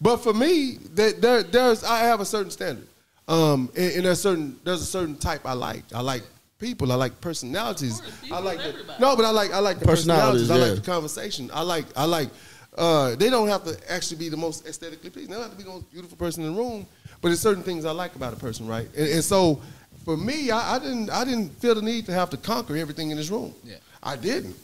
but 0.00 0.16
for 0.18 0.32
me, 0.32 0.78
there, 0.94 1.12
there 1.12 1.42
there's 1.42 1.84
I 1.84 1.98
have 2.00 2.20
a 2.20 2.24
certain 2.24 2.50
standard, 2.50 2.86
um, 3.28 3.70
and, 3.76 3.92
and 3.96 4.04
there's 4.06 4.22
certain 4.22 4.58
there's 4.64 4.80
a 4.80 4.86
certain 4.86 5.16
type 5.16 5.42
I 5.44 5.52
like. 5.52 5.84
I 5.94 6.00
like 6.00 6.22
people. 6.58 6.92
I 6.92 6.94
like 6.94 7.20
personalities. 7.20 8.00
I 8.32 8.38
like 8.38 8.58
the, 8.58 8.72
no, 8.98 9.14
but 9.16 9.26
I 9.26 9.30
like 9.30 9.52
I 9.52 9.58
like 9.58 9.80
the 9.80 9.84
Personalities, 9.84 10.48
personalities. 10.48 10.50
I 10.50 10.56
yeah. 10.56 10.64
like 10.72 10.82
the 10.82 10.90
conversation. 10.90 11.50
I 11.52 11.60
like 11.60 11.84
I 11.94 12.04
like. 12.06 12.30
Uh, 12.76 13.16
they 13.16 13.30
don't 13.30 13.48
have 13.48 13.64
to 13.64 13.76
actually 13.92 14.18
be 14.18 14.28
the 14.28 14.36
most 14.36 14.66
aesthetically 14.66 15.08
pleasing. 15.10 15.30
They 15.30 15.36
don't 15.36 15.44
have 15.44 15.52
to 15.52 15.56
be 15.56 15.64
the 15.64 15.70
most 15.70 15.90
beautiful 15.90 16.16
person 16.18 16.44
in 16.44 16.54
the 16.54 16.60
room, 16.60 16.86
but 17.22 17.28
there's 17.28 17.40
certain 17.40 17.62
things 17.62 17.84
I 17.84 17.90
like 17.92 18.14
about 18.16 18.32
a 18.32 18.36
person, 18.36 18.66
right? 18.66 18.86
And, 18.96 19.08
and 19.08 19.24
so, 19.24 19.62
for 20.04 20.16
me, 20.16 20.50
I, 20.50 20.76
I 20.76 20.78
didn't 20.78 21.10
I 21.10 21.24
didn't 21.24 21.50
feel 21.60 21.74
the 21.74 21.82
need 21.82 22.06
to 22.06 22.12
have 22.12 22.28
to 22.30 22.36
conquer 22.36 22.76
everything 22.76 23.10
in 23.10 23.16
this 23.16 23.30
room. 23.30 23.54
Yeah. 23.64 23.76
I 24.02 24.16
didn't. 24.16 24.54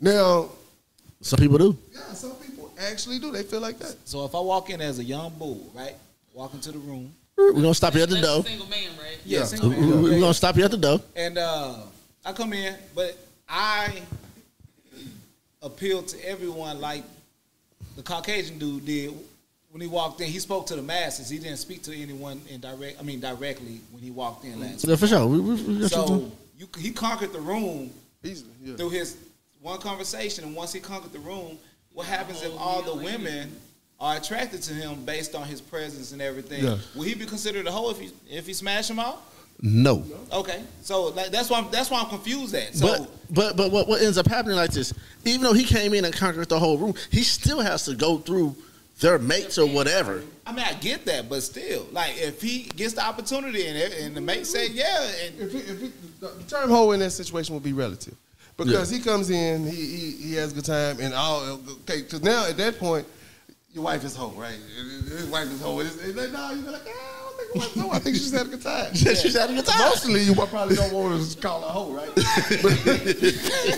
Now, 0.00 0.48
Some 1.20 1.38
people 1.38 1.58
do. 1.58 1.76
yeah, 1.92 2.12
some 2.12 2.32
people 2.36 2.72
actually 2.90 3.18
do. 3.18 3.30
They 3.30 3.42
feel 3.44 3.60
like 3.60 3.78
that. 3.78 3.94
So 4.04 4.24
if 4.24 4.34
I 4.34 4.40
walk 4.40 4.70
in 4.70 4.80
as 4.80 4.98
a 4.98 5.04
young 5.04 5.32
bull, 5.38 5.70
right? 5.74 5.94
Walk 6.34 6.54
into 6.54 6.72
the 6.72 6.78
room. 6.78 7.14
We're 7.36 7.52
gonna 7.52 7.72
stop 7.74 7.94
you 7.94 8.02
at 8.02 8.08
the 8.10 8.20
door. 8.20 8.42
single 8.44 8.66
man, 8.68 8.90
right? 8.98 9.18
Yeah, 9.24 9.38
Yeah. 9.40 9.44
single 9.46 9.70
We- 9.70 9.76
man. 9.76 10.02
We're 10.02 10.20
gonna 10.20 10.34
stop 10.34 10.56
you 10.56 10.64
at 10.64 10.70
the 10.70 10.76
door. 10.76 11.00
And 11.16 11.38
uh, 11.38 11.76
I 12.24 12.32
come 12.32 12.52
in, 12.52 12.74
but 12.94 13.16
I 13.48 14.02
appeal 15.62 16.02
to 16.02 16.28
everyone 16.28 16.80
like 16.80 17.04
the 18.00 18.04
Caucasian 18.04 18.58
dude 18.58 18.86
did 18.86 19.12
when 19.70 19.82
he 19.82 19.86
walked 19.86 20.20
in. 20.22 20.26
He 20.26 20.38
spoke 20.38 20.66
to 20.68 20.76
the 20.76 20.82
masses. 20.82 21.28
He 21.28 21.38
didn't 21.38 21.58
speak 21.58 21.82
to 21.82 21.94
anyone 21.94 22.40
in 22.48 22.60
direct. 22.60 22.98
I 22.98 23.02
mean, 23.02 23.20
directly 23.20 23.80
when 23.92 24.02
he 24.02 24.10
walked 24.10 24.44
in 24.44 24.58
last. 24.58 24.86
Yeah, 24.86 24.96
for 24.96 25.06
sure. 25.06 25.26
We, 25.26 25.38
we, 25.38 25.54
we 25.54 25.80
got 25.80 25.82
you. 25.82 25.88
So 25.88 26.32
you, 26.56 26.68
he 26.78 26.92
conquered 26.92 27.34
the 27.34 27.40
room 27.40 27.90
Easily. 28.24 28.50
Yeah. 28.62 28.76
through 28.76 28.90
his 28.90 29.18
one 29.60 29.78
conversation, 29.80 30.44
and 30.44 30.56
once 30.56 30.72
he 30.72 30.80
conquered 30.80 31.12
the 31.12 31.18
room, 31.18 31.58
what 31.92 32.06
happens 32.06 32.42
if 32.42 32.58
all 32.58 32.80
the 32.80 32.94
women 32.94 33.54
are 34.00 34.16
attracted 34.16 34.62
to 34.62 34.72
him 34.72 35.04
based 35.04 35.34
on 35.34 35.46
his 35.46 35.60
presence 35.60 36.12
and 36.12 36.22
everything? 36.22 36.64
Yeah. 36.64 36.78
Will 36.96 37.02
he 37.02 37.14
be 37.14 37.26
considered 37.26 37.66
a 37.66 37.70
hoe 37.70 37.90
if 37.90 38.00
he 38.00 38.10
if 38.30 38.46
he 38.46 38.54
smash 38.54 38.88
them 38.88 38.98
out? 38.98 39.20
No. 39.62 40.04
Okay, 40.32 40.62
so 40.82 41.08
like, 41.08 41.30
that's 41.30 41.50
why 41.50 41.58
I'm, 41.58 41.70
that's 41.70 41.90
why 41.90 42.00
I'm 42.00 42.08
confused 42.08 42.54
at. 42.54 42.74
So 42.74 42.86
But 42.86 43.10
but 43.34 43.56
but 43.56 43.70
what, 43.70 43.88
what 43.88 44.00
ends 44.00 44.16
up 44.16 44.26
happening 44.26 44.56
like 44.56 44.70
this? 44.70 44.94
Even 45.24 45.42
though 45.42 45.52
he 45.52 45.64
came 45.64 45.92
in 45.92 46.04
and 46.04 46.14
conquered 46.14 46.48
the 46.48 46.58
whole 46.58 46.78
room, 46.78 46.94
he 47.10 47.22
still 47.22 47.60
has 47.60 47.84
to 47.84 47.94
go 47.94 48.18
through 48.18 48.56
their 49.00 49.18
mates 49.18 49.58
or 49.58 49.66
whatever. 49.66 50.22
I 50.46 50.52
mean, 50.52 50.64
I 50.64 50.74
get 50.74 51.04
that, 51.06 51.28
but 51.28 51.42
still, 51.42 51.86
like 51.92 52.12
if 52.16 52.40
he 52.40 52.64
gets 52.64 52.94
the 52.94 53.04
opportunity 53.04 53.66
and 53.66 53.76
and 53.94 54.16
the 54.16 54.20
mate 54.20 54.46
say 54.46 54.68
yeah, 54.68 55.10
and 55.24 55.40
If, 55.40 55.52
he, 55.52 55.58
if 55.58 55.80
he, 55.80 55.92
the 56.20 56.28
the 56.28 56.42
term 56.44 56.70
hoe 56.70 56.92
in 56.92 57.00
that 57.00 57.10
situation 57.10 57.52
will 57.54 57.60
be 57.60 57.72
relative, 57.72 58.14
because 58.56 58.88
he 58.88 59.00
comes 59.00 59.30
in, 59.30 59.66
he, 59.66 59.76
he 59.76 60.10
he 60.12 60.34
has 60.34 60.52
a 60.52 60.54
good 60.54 60.64
time, 60.64 60.98
and 61.00 61.12
all 61.12 61.60
okay. 61.82 62.02
Because 62.02 62.22
now 62.22 62.46
at 62.46 62.56
that 62.56 62.78
point, 62.78 63.06
your 63.72 63.84
wife 63.84 64.04
is 64.04 64.16
hoe, 64.16 64.32
right? 64.36 64.58
His 65.04 65.26
wife 65.26 65.50
is 65.50 65.60
hoe. 65.60 65.80
It's, 65.80 65.96
it's 65.96 66.16
like, 66.16 66.32
no, 66.32 66.50
you're 66.50 66.72
like, 66.72 66.82
ah, 66.88 67.19
I 67.40 67.54
don't 67.54 67.62
think 67.62 67.76
my 67.76 67.80
wife's 67.80 67.80
hoe. 67.80 67.90
I 67.90 67.98
think 67.98 68.16
she's 68.16 68.32
had 68.32 68.46
a 68.46 68.50
good 68.50 68.62
time. 68.62 68.90
Yeah. 68.94 69.14
She's 69.14 69.36
having 69.38 69.58
a 69.58 69.62
good 69.62 69.70
time. 69.70 69.88
Mostly, 69.88 70.22
you 70.22 70.34
probably 70.34 70.76
don't 70.76 70.92
want 70.92 71.30
to 71.30 71.38
call 71.40 71.60
her 71.60 71.66
a 71.66 71.70
hoe, 71.70 71.92
right? 71.92 72.10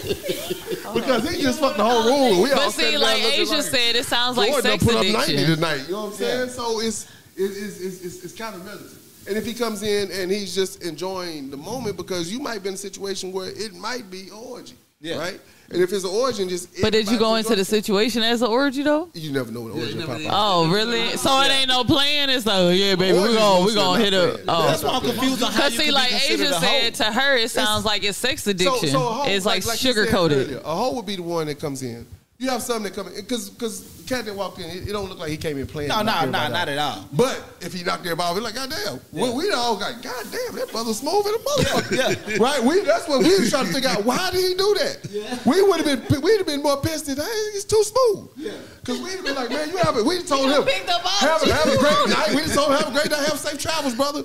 Because 0.94 1.28
he 1.30 1.40
just 1.42 1.60
fucked 1.60 1.76
the 1.78 1.84
whole 1.84 2.04
room. 2.04 2.42
We 2.42 2.50
all 2.50 2.56
But 2.56 2.70
sitting 2.72 2.90
see, 2.90 2.90
there 2.90 2.98
like 3.00 3.22
looking 3.22 3.40
Asia 3.40 3.62
said, 3.62 3.96
it 3.96 4.04
sounds 4.04 4.36
like 4.36 4.50
Jordan 4.50 4.70
done 4.72 4.80
sex 4.80 4.92
put 4.92 5.06
up 5.06 5.12
90 5.28 5.46
tonight. 5.46 5.84
You 5.86 5.92
know 5.92 6.00
what 6.02 6.06
I'm 6.08 6.12
saying? 6.14 6.48
So 6.50 6.80
it's 6.80 7.06
it's, 7.36 7.56
it's, 7.56 7.80
it's, 7.80 8.04
it's, 8.04 8.24
it's 8.24 8.34
kind 8.34 8.54
of 8.54 8.66
relative. 8.66 8.98
And 9.26 9.36
if 9.36 9.46
he 9.46 9.54
comes 9.54 9.82
in 9.82 10.10
and 10.10 10.30
he's 10.30 10.54
just 10.54 10.82
enjoying 10.82 11.50
the 11.50 11.56
moment, 11.56 11.96
because 11.96 12.30
you 12.30 12.40
might 12.40 12.62
be 12.62 12.68
in 12.68 12.74
a 12.74 12.78
situation 12.78 13.32
where 13.32 13.48
it 13.48 13.72
might 13.74 14.10
be 14.10 14.30
orgy, 14.30 14.74
Yeah. 15.00 15.16
right? 15.18 15.40
And 15.72 15.80
if 15.80 15.90
it's 15.92 16.04
an 16.04 16.10
orgy, 16.10 16.46
just 16.46 16.68
But 16.82 16.92
did 16.92 17.10
you 17.10 17.18
go 17.18 17.36
into 17.36 17.56
the 17.56 17.64
situation 17.64 18.22
as 18.22 18.42
an 18.42 18.48
orgy 18.48 18.82
though? 18.82 19.08
You 19.14 19.32
never 19.32 19.50
know 19.50 19.62
what 19.62 19.72
orgy 19.72 19.94
never 19.94 20.06
pop 20.06 20.16
did. 20.18 20.26
out. 20.26 20.32
Oh, 20.34 20.70
really? 20.70 21.16
So 21.16 21.40
it 21.40 21.50
ain't 21.50 21.68
no 21.68 21.82
plan. 21.82 22.28
It's 22.28 22.44
like, 22.44 22.56
oh, 22.58 22.70
yeah, 22.70 22.94
baby, 22.94 23.12
we 23.14 23.18
Orgies 23.20 23.36
gonna 23.36 23.66
we 23.66 23.74
gonna 23.74 23.98
hit 23.98 24.12
her. 24.12 24.32
planned. 24.32 24.44
Oh, 24.48 24.62
that's 24.66 24.82
why 24.82 24.90
I'm 24.90 25.00
confused 25.02 25.42
on 25.42 25.50
how 25.52 25.62
Cause 25.62 25.72
you 25.72 25.80
see, 25.84 25.90
like 25.90 26.10
be 26.10 26.16
Asia 26.16 26.52
said, 26.60 26.94
to 26.96 27.04
her 27.04 27.36
it 27.36 27.50
sounds 27.50 27.84
like 27.86 28.04
it's 28.04 28.18
sex 28.18 28.46
addiction. 28.46 28.88
So, 28.90 28.98
so 28.98 29.08
a 29.08 29.12
hoe, 29.12 29.24
it's 29.30 29.46
like, 29.46 29.56
you 29.64 29.70
said 29.70 29.78
sugar 29.78 30.00
earlier, 30.02 30.12
coated. 30.12 30.52
A 30.56 30.74
hoe 30.74 30.94
would 30.94 31.06
be 31.06 31.16
the 31.16 31.22
one 31.22 31.46
that 31.46 31.58
comes 31.58 31.82
in. 31.82 32.06
You 32.42 32.50
have 32.50 32.60
something 32.60 32.82
that 32.82 32.94
come 32.94 33.06
in 33.06 33.14
because 33.14 33.48
because 33.50 34.02
cat 34.08 34.24
that 34.24 34.34
walked 34.34 34.58
in, 34.58 34.68
it, 34.68 34.88
it 34.88 34.92
don't 34.92 35.08
look 35.08 35.20
like 35.20 35.30
he 35.30 35.36
came 35.36 35.58
in 35.58 35.66
playing. 35.68 35.90
no, 35.90 36.02
no, 36.02 36.22
no, 36.22 36.48
not 36.48 36.68
at 36.68 36.76
all. 36.76 37.08
But 37.12 37.40
if 37.60 37.72
he 37.72 37.84
knocked 37.84 38.00
everybody, 38.04 38.34
we're 38.34 38.40
like, 38.42 38.56
God 38.56 38.68
damn. 38.68 38.98
Well, 39.12 39.36
we 39.36 39.48
all 39.52 39.78
like, 39.78 40.02
God 40.02 40.26
damn, 40.32 40.56
that 40.56 40.68
brother's 40.72 40.98
smooth 40.98 41.24
and 41.24 41.36
a 41.36 41.38
motherfucker. 41.38 42.28
Yeah, 42.28 42.36
Right? 42.38 42.60
We 42.64 42.80
that's 42.80 43.06
what 43.06 43.20
we 43.20 43.28
was 43.38 43.48
trying 43.48 43.66
to 43.66 43.72
figure 43.72 43.90
out. 43.90 44.04
Why 44.04 44.30
did 44.32 44.40
he 44.42 44.54
do 44.56 44.74
that? 44.74 44.98
Yeah. 45.08 45.38
We 45.46 45.62
would 45.62 45.86
have 45.86 46.08
been 46.08 46.20
we'd 46.20 46.38
have 46.38 46.46
been 46.48 46.64
more 46.64 46.78
pissed 46.82 47.08
if 47.08 47.16
hey, 47.16 47.50
he's 47.52 47.64
too 47.64 47.84
smooth. 47.84 48.30
Yeah. 48.36 48.52
Cause 48.84 49.00
we'd 49.00 49.12
have 49.12 49.24
been 49.24 49.36
like, 49.36 49.50
man, 49.50 49.68
you 49.70 49.76
have 49.76 49.96
it. 49.96 50.04
We 50.04 50.20
told 50.24 50.50
him 50.50 50.64
picked 50.64 50.90
up 50.90 51.04
all 51.04 51.28
have, 51.28 51.42
a, 51.44 51.54
have 51.54 51.68
a 51.72 51.78
great 51.78 52.08
night. 52.08 52.28
We 52.30 52.42
just 52.42 52.54
told 52.54 52.72
him 52.72 52.78
have 52.78 52.88
a 52.88 52.92
great 52.92 53.08
night, 53.08 53.20
have 53.28 53.38
safe 53.38 53.60
travels, 53.60 53.94
brother. 53.94 54.24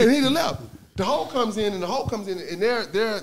And 0.00 0.10
he'd 0.10 0.24
have 0.24 0.32
left. 0.32 0.62
The 0.96 1.04
whole 1.04 1.26
comes 1.26 1.58
in 1.58 1.74
and 1.74 1.82
the 1.82 1.86
whole 1.86 2.06
comes 2.06 2.26
in 2.26 2.38
and 2.38 2.62
they're 2.62 2.86
they're 2.86 3.20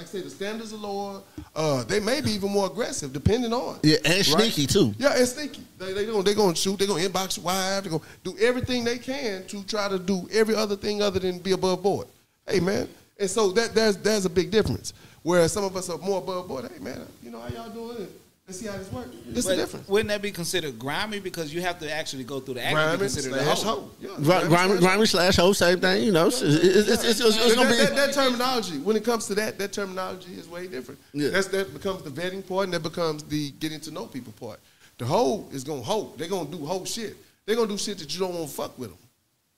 like 0.00 0.08
I 0.08 0.12
say, 0.12 0.20
the 0.22 0.30
standards 0.30 0.72
are 0.72 0.78
lower. 0.78 1.20
Uh, 1.54 1.84
they 1.84 2.00
may 2.00 2.22
be 2.22 2.30
even 2.30 2.50
more 2.50 2.66
aggressive, 2.66 3.12
depending 3.12 3.52
on. 3.52 3.78
Yeah, 3.82 3.98
and 4.06 4.24
sneaky, 4.24 4.66
too. 4.66 4.94
Yeah, 4.98 5.14
and 5.14 5.28
sneaky. 5.28 5.62
They 5.78 5.92
they 5.92 6.06
gonna 6.06 6.22
they 6.22 6.34
gonna 6.34 6.56
shoot. 6.56 6.78
They 6.78 6.86
gonna 6.86 7.06
inbox 7.06 7.38
wife. 7.38 7.84
They 7.84 7.90
gonna 7.90 8.02
do 8.24 8.34
everything 8.38 8.82
they 8.82 8.96
can 8.96 9.46
to 9.48 9.62
try 9.64 9.88
to 9.88 9.98
do 9.98 10.26
every 10.32 10.54
other 10.54 10.74
thing 10.74 11.02
other 11.02 11.20
than 11.20 11.38
be 11.38 11.52
above 11.52 11.82
board. 11.82 12.06
Hey 12.48 12.60
man, 12.60 12.88
and 13.18 13.28
so 13.28 13.50
that 13.52 13.74
there's 13.74 13.98
there's 13.98 14.24
a 14.24 14.30
big 14.30 14.50
difference. 14.50 14.94
Whereas 15.22 15.52
some 15.52 15.64
of 15.64 15.76
us 15.76 15.90
are 15.90 15.98
more 15.98 16.18
above 16.18 16.48
board. 16.48 16.70
Hey 16.72 16.82
man, 16.82 17.06
you 17.22 17.30
know 17.30 17.40
how 17.40 17.48
y'all 17.48 17.68
doing? 17.68 18.08
Let's 18.50 18.58
see 18.58 18.66
how 18.66 18.78
this 18.78 18.90
works. 18.90 19.10
It's 19.32 19.46
But 19.46 19.52
a 19.52 19.56
difference. 19.58 19.88
Wouldn't 19.88 20.08
that 20.08 20.22
be 20.22 20.32
considered 20.32 20.76
grimy 20.76 21.20
because 21.20 21.54
you 21.54 21.60
have 21.60 21.78
to 21.78 21.92
actually 21.94 22.24
go 22.24 22.40
through 22.40 22.54
the 22.54 22.64
act 22.64 22.70
to 22.70 22.74
Grimy 22.74 22.98
considered 22.98 23.32
a 23.34 23.44
slash 23.44 23.62
hoe? 23.62 23.70
hoe. 23.76 23.90
Yeah, 24.00 24.08
grimy 24.20 24.48
Grimy, 24.48 24.48
slash 24.48 24.80
grimy 24.80 25.06
slash 25.06 25.36
hoe, 25.36 25.52
same 25.52 25.78
thing. 25.78 26.02
You 26.02 26.10
know, 26.10 26.26
it's, 26.26 26.42
it's, 26.42 26.56
it's, 26.64 26.88
it's, 26.88 27.04
it's, 27.04 27.20
it's 27.20 27.36
That, 27.36 27.54
gonna 27.54 27.70
be. 27.70 27.76
that, 27.76 27.94
that 27.94 28.12
terminology, 28.12 28.78
when 28.78 28.96
it 28.96 29.04
comes 29.04 29.28
to 29.28 29.36
that, 29.36 29.56
that 29.58 29.72
terminology 29.72 30.32
is 30.34 30.48
way 30.48 30.66
different. 30.66 30.98
Yeah. 31.12 31.28
That's 31.28 31.46
that 31.46 31.72
becomes 31.72 32.02
the 32.02 32.10
vetting 32.10 32.44
part, 32.44 32.64
and 32.64 32.74
that 32.74 32.82
becomes 32.82 33.22
the 33.22 33.52
getting 33.60 33.78
to 33.82 33.92
know 33.92 34.06
people 34.06 34.32
part. 34.32 34.58
The 34.98 35.04
hoe 35.04 35.46
is 35.52 35.62
gonna 35.62 35.82
hoe. 35.82 36.12
They're 36.16 36.26
gonna 36.26 36.50
do 36.50 36.66
hoe 36.66 36.84
shit. 36.84 37.16
They're 37.46 37.54
gonna 37.54 37.68
do 37.68 37.78
shit 37.78 37.98
that 37.98 38.12
you 38.12 38.18
don't 38.18 38.34
want 38.34 38.48
to 38.50 38.52
fuck 38.52 38.76
with 38.80 38.88
them. 38.88 38.98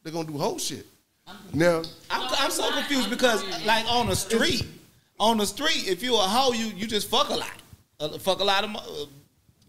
They're 0.02 0.12
gonna 0.12 0.28
do 0.28 0.36
hoe 0.36 0.58
shit. 0.58 0.84
Now, 1.54 1.80
I'm, 2.10 2.28
I'm 2.38 2.50
so 2.50 2.70
confused 2.72 3.08
because, 3.08 3.42
like, 3.64 3.86
on 3.90 4.08
the 4.08 4.16
street, 4.16 4.66
on 5.18 5.38
the 5.38 5.46
street, 5.46 5.88
if 5.88 6.02
you 6.02 6.14
a 6.14 6.18
hoe, 6.18 6.52
you 6.52 6.66
you 6.76 6.86
just 6.86 7.08
fuck 7.08 7.30
a 7.30 7.34
lot, 7.36 7.61
uh, 8.02 8.18
fuck 8.18 8.40
a 8.40 8.44
lot 8.44 8.64
of 8.64 8.70
uh, 8.76 8.80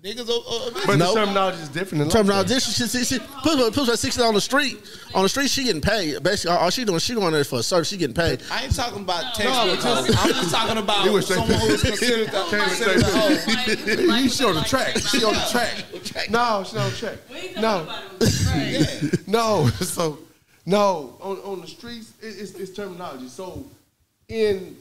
niggas. 0.03 0.27
Uh, 0.29 0.37
uh, 0.37 0.85
but 0.85 0.97
No. 0.97 1.13
the 1.13 1.19
terminology 1.21 1.61
is 1.61 1.69
different. 1.69 2.03
In 2.03 2.09
Terminology. 2.09 2.53
life. 2.55 2.63
She, 2.63 2.71
she, 2.71 2.87
she, 2.87 3.03
she 3.05 3.19
put, 3.19 3.73
put 3.73 3.87
her 3.87 3.95
sixty 3.95 4.21
on 4.21 4.33
the 4.33 4.41
street. 4.41 4.77
On 5.13 5.23
the 5.23 5.29
street, 5.29 5.49
she 5.49 5.63
getting 5.63 5.81
paid. 5.81 6.21
Basically, 6.23 6.51
all 6.55 6.63
all 6.63 6.69
she 6.69 6.83
doing, 6.85 6.99
she 6.99 7.13
going 7.13 7.31
there 7.33 7.43
for 7.43 7.59
a 7.59 7.63
service. 7.63 7.87
She 7.87 7.97
getting 7.97 8.15
paid. 8.15 8.41
I 8.51 8.63
ain't 8.63 8.75
talking 8.75 9.01
about 9.03 9.33
text 9.35 9.45
No, 9.53 9.65
no, 9.65 9.71
I'm 10.19 10.29
just 10.33 10.51
talking 10.51 10.77
about 10.77 11.05
You 11.05 11.13
would 11.13 11.23
say- 11.23 11.35
someone 11.35 11.59
who 11.59 11.67
is 11.67 11.81
considered 11.83 12.27
the, 12.27 12.43
considered 12.49 12.99
the 13.01 13.11
hoe. 14.07 14.15
You 14.17 14.29
she 14.29 14.43
on 14.45 14.55
the 14.55 14.61
track. 14.61 14.97
She 14.97 15.23
on 15.23 15.33
the 15.33 15.47
track. 15.51 16.29
No, 16.29 16.63
she 16.67 16.77
on 16.77 16.89
the 16.89 16.95
track. 16.97 17.17
No, 17.61 17.87
no. 19.27 19.67
So, 19.67 20.19
no. 20.65 21.15
On 21.21 21.37
on 21.39 21.61
the 21.61 21.67
streets, 21.67 22.13
it, 22.21 22.27
it's, 22.39 22.51
it's 22.55 22.71
terminology. 22.71 23.27
So, 23.27 23.63
in 24.27 24.75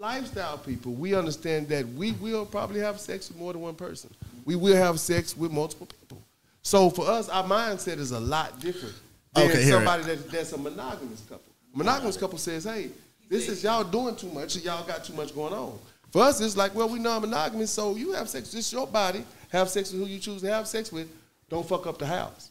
lifestyle 0.00 0.56
people, 0.56 0.92
we 0.92 1.14
understand 1.14 1.68
that 1.68 1.86
we 1.90 2.12
will 2.12 2.46
probably 2.46 2.80
have 2.80 2.98
sex 2.98 3.28
with 3.28 3.38
more 3.38 3.52
than 3.52 3.60
one 3.60 3.74
person. 3.74 4.10
We 4.46 4.56
will 4.56 4.74
have 4.74 4.98
sex 4.98 5.36
with 5.36 5.52
multiple 5.52 5.86
people. 5.86 6.22
So 6.62 6.88
for 6.88 7.06
us, 7.06 7.28
our 7.28 7.44
mindset 7.44 7.98
is 7.98 8.10
a 8.12 8.18
lot 8.18 8.58
different 8.60 8.94
than 9.34 9.50
Okay, 9.50 9.62
somebody 9.64 10.02
that, 10.04 10.30
that's 10.30 10.52
a 10.52 10.58
monogamous 10.58 11.20
couple. 11.28 11.52
Monogamous 11.74 12.16
couple 12.16 12.38
says, 12.38 12.64
"Hey, 12.64 12.90
this 13.28 13.48
is 13.48 13.62
y'all 13.62 13.84
doing 13.84 14.16
too 14.16 14.30
much. 14.30 14.56
Y'all 14.56 14.86
got 14.86 15.04
too 15.04 15.12
much 15.12 15.34
going 15.34 15.52
on." 15.52 15.78
For 16.10 16.22
us, 16.22 16.40
it's 16.40 16.56
like, 16.56 16.74
well, 16.74 16.88
we 16.88 16.98
non-monogamous, 16.98 17.70
so 17.70 17.94
you 17.94 18.12
have 18.12 18.28
sex. 18.28 18.52
Is 18.54 18.72
your 18.72 18.86
body. 18.86 19.24
Have 19.50 19.68
sex 19.68 19.92
with 19.92 20.00
who 20.00 20.06
you 20.08 20.18
choose 20.18 20.42
to 20.42 20.50
have 20.50 20.66
sex 20.66 20.90
with. 20.90 21.08
Don't 21.48 21.66
fuck 21.68 21.86
up 21.86 21.98
the 21.98 22.06
house. 22.06 22.50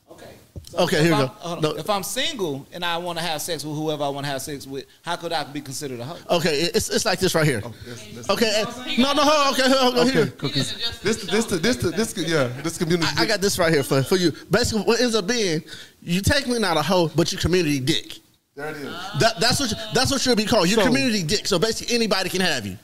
Okay. 0.73 0.83
Okay, 0.83 0.95
if 0.97 1.01
here 1.03 1.11
we 1.11 1.17
I'm- 1.17 1.27
go. 1.27 1.33
hold 1.39 1.57
on. 1.57 1.61
No. 1.63 1.79
If 1.79 1.89
I'm 1.89 2.03
single 2.03 2.67
and 2.71 2.85
I 2.85 2.97
want 2.97 3.17
to 3.17 3.23
have 3.23 3.41
sex 3.41 3.65
with 3.65 3.75
whoever 3.75 4.03
I 4.03 4.09
want 4.09 4.25
to 4.25 4.31
have 4.31 4.41
sex 4.41 4.67
with, 4.67 4.85
how 5.01 5.15
could 5.15 5.33
I 5.33 5.43
be 5.43 5.61
considered 5.61 5.99
a 5.99 6.05
hoe? 6.05 6.37
Okay, 6.37 6.61
it's, 6.73 6.89
it's 6.89 7.05
like 7.05 7.19
this 7.19 7.33
right 7.33 7.45
here. 7.45 7.61
That's- 7.61 8.07
that's- 8.07 8.29
Okay, 8.29 8.45
eh, 8.47 8.95
no, 9.01 9.13
no, 9.13 9.23
hold 9.23 9.47
on, 9.47 9.53
okay, 9.53 9.77
hold 9.79 9.97
on, 9.97 10.09
here. 10.09 10.21
Okay, 10.21 10.31
because 10.47 10.73
this, 11.01 11.23
this, 11.25 11.45
this, 11.45 11.77
this, 11.77 12.13
this, 12.13 12.27
yeah, 12.29 12.47
this 12.61 12.77
community. 12.77 13.11
I, 13.17 13.23
I 13.23 13.25
got 13.25 13.41
this 13.41 13.57
right 13.57 13.73
here 13.73 13.83
for, 13.83 14.03
for 14.03 14.15
you. 14.17 14.31
Basically, 14.51 14.83
what 14.83 14.99
ends 15.01 15.15
up 15.15 15.25
being, 15.27 15.63
you 16.01 16.21
technically 16.21 16.59
not 16.59 16.77
a 16.77 16.81
hoe, 16.83 17.09
but 17.15 17.31
you 17.31 17.37
community 17.37 17.79
dick. 17.79 18.19
there 18.55 18.69
it 18.69 18.77
is. 18.77 18.83
That, 19.19 19.39
that's 19.39 19.59
what 19.59 19.71
you, 19.71 19.77
that's 19.93 20.11
what 20.11 20.23
you'll 20.25 20.35
be 20.35 20.45
called. 20.45 20.69
You're 20.69 20.79
So- 20.81 20.85
community 20.85 21.23
dick. 21.23 21.47
So 21.47 21.57
basically, 21.57 21.95
anybody 21.95 22.29
can 22.29 22.41
have 22.41 22.65
you. 22.65 22.77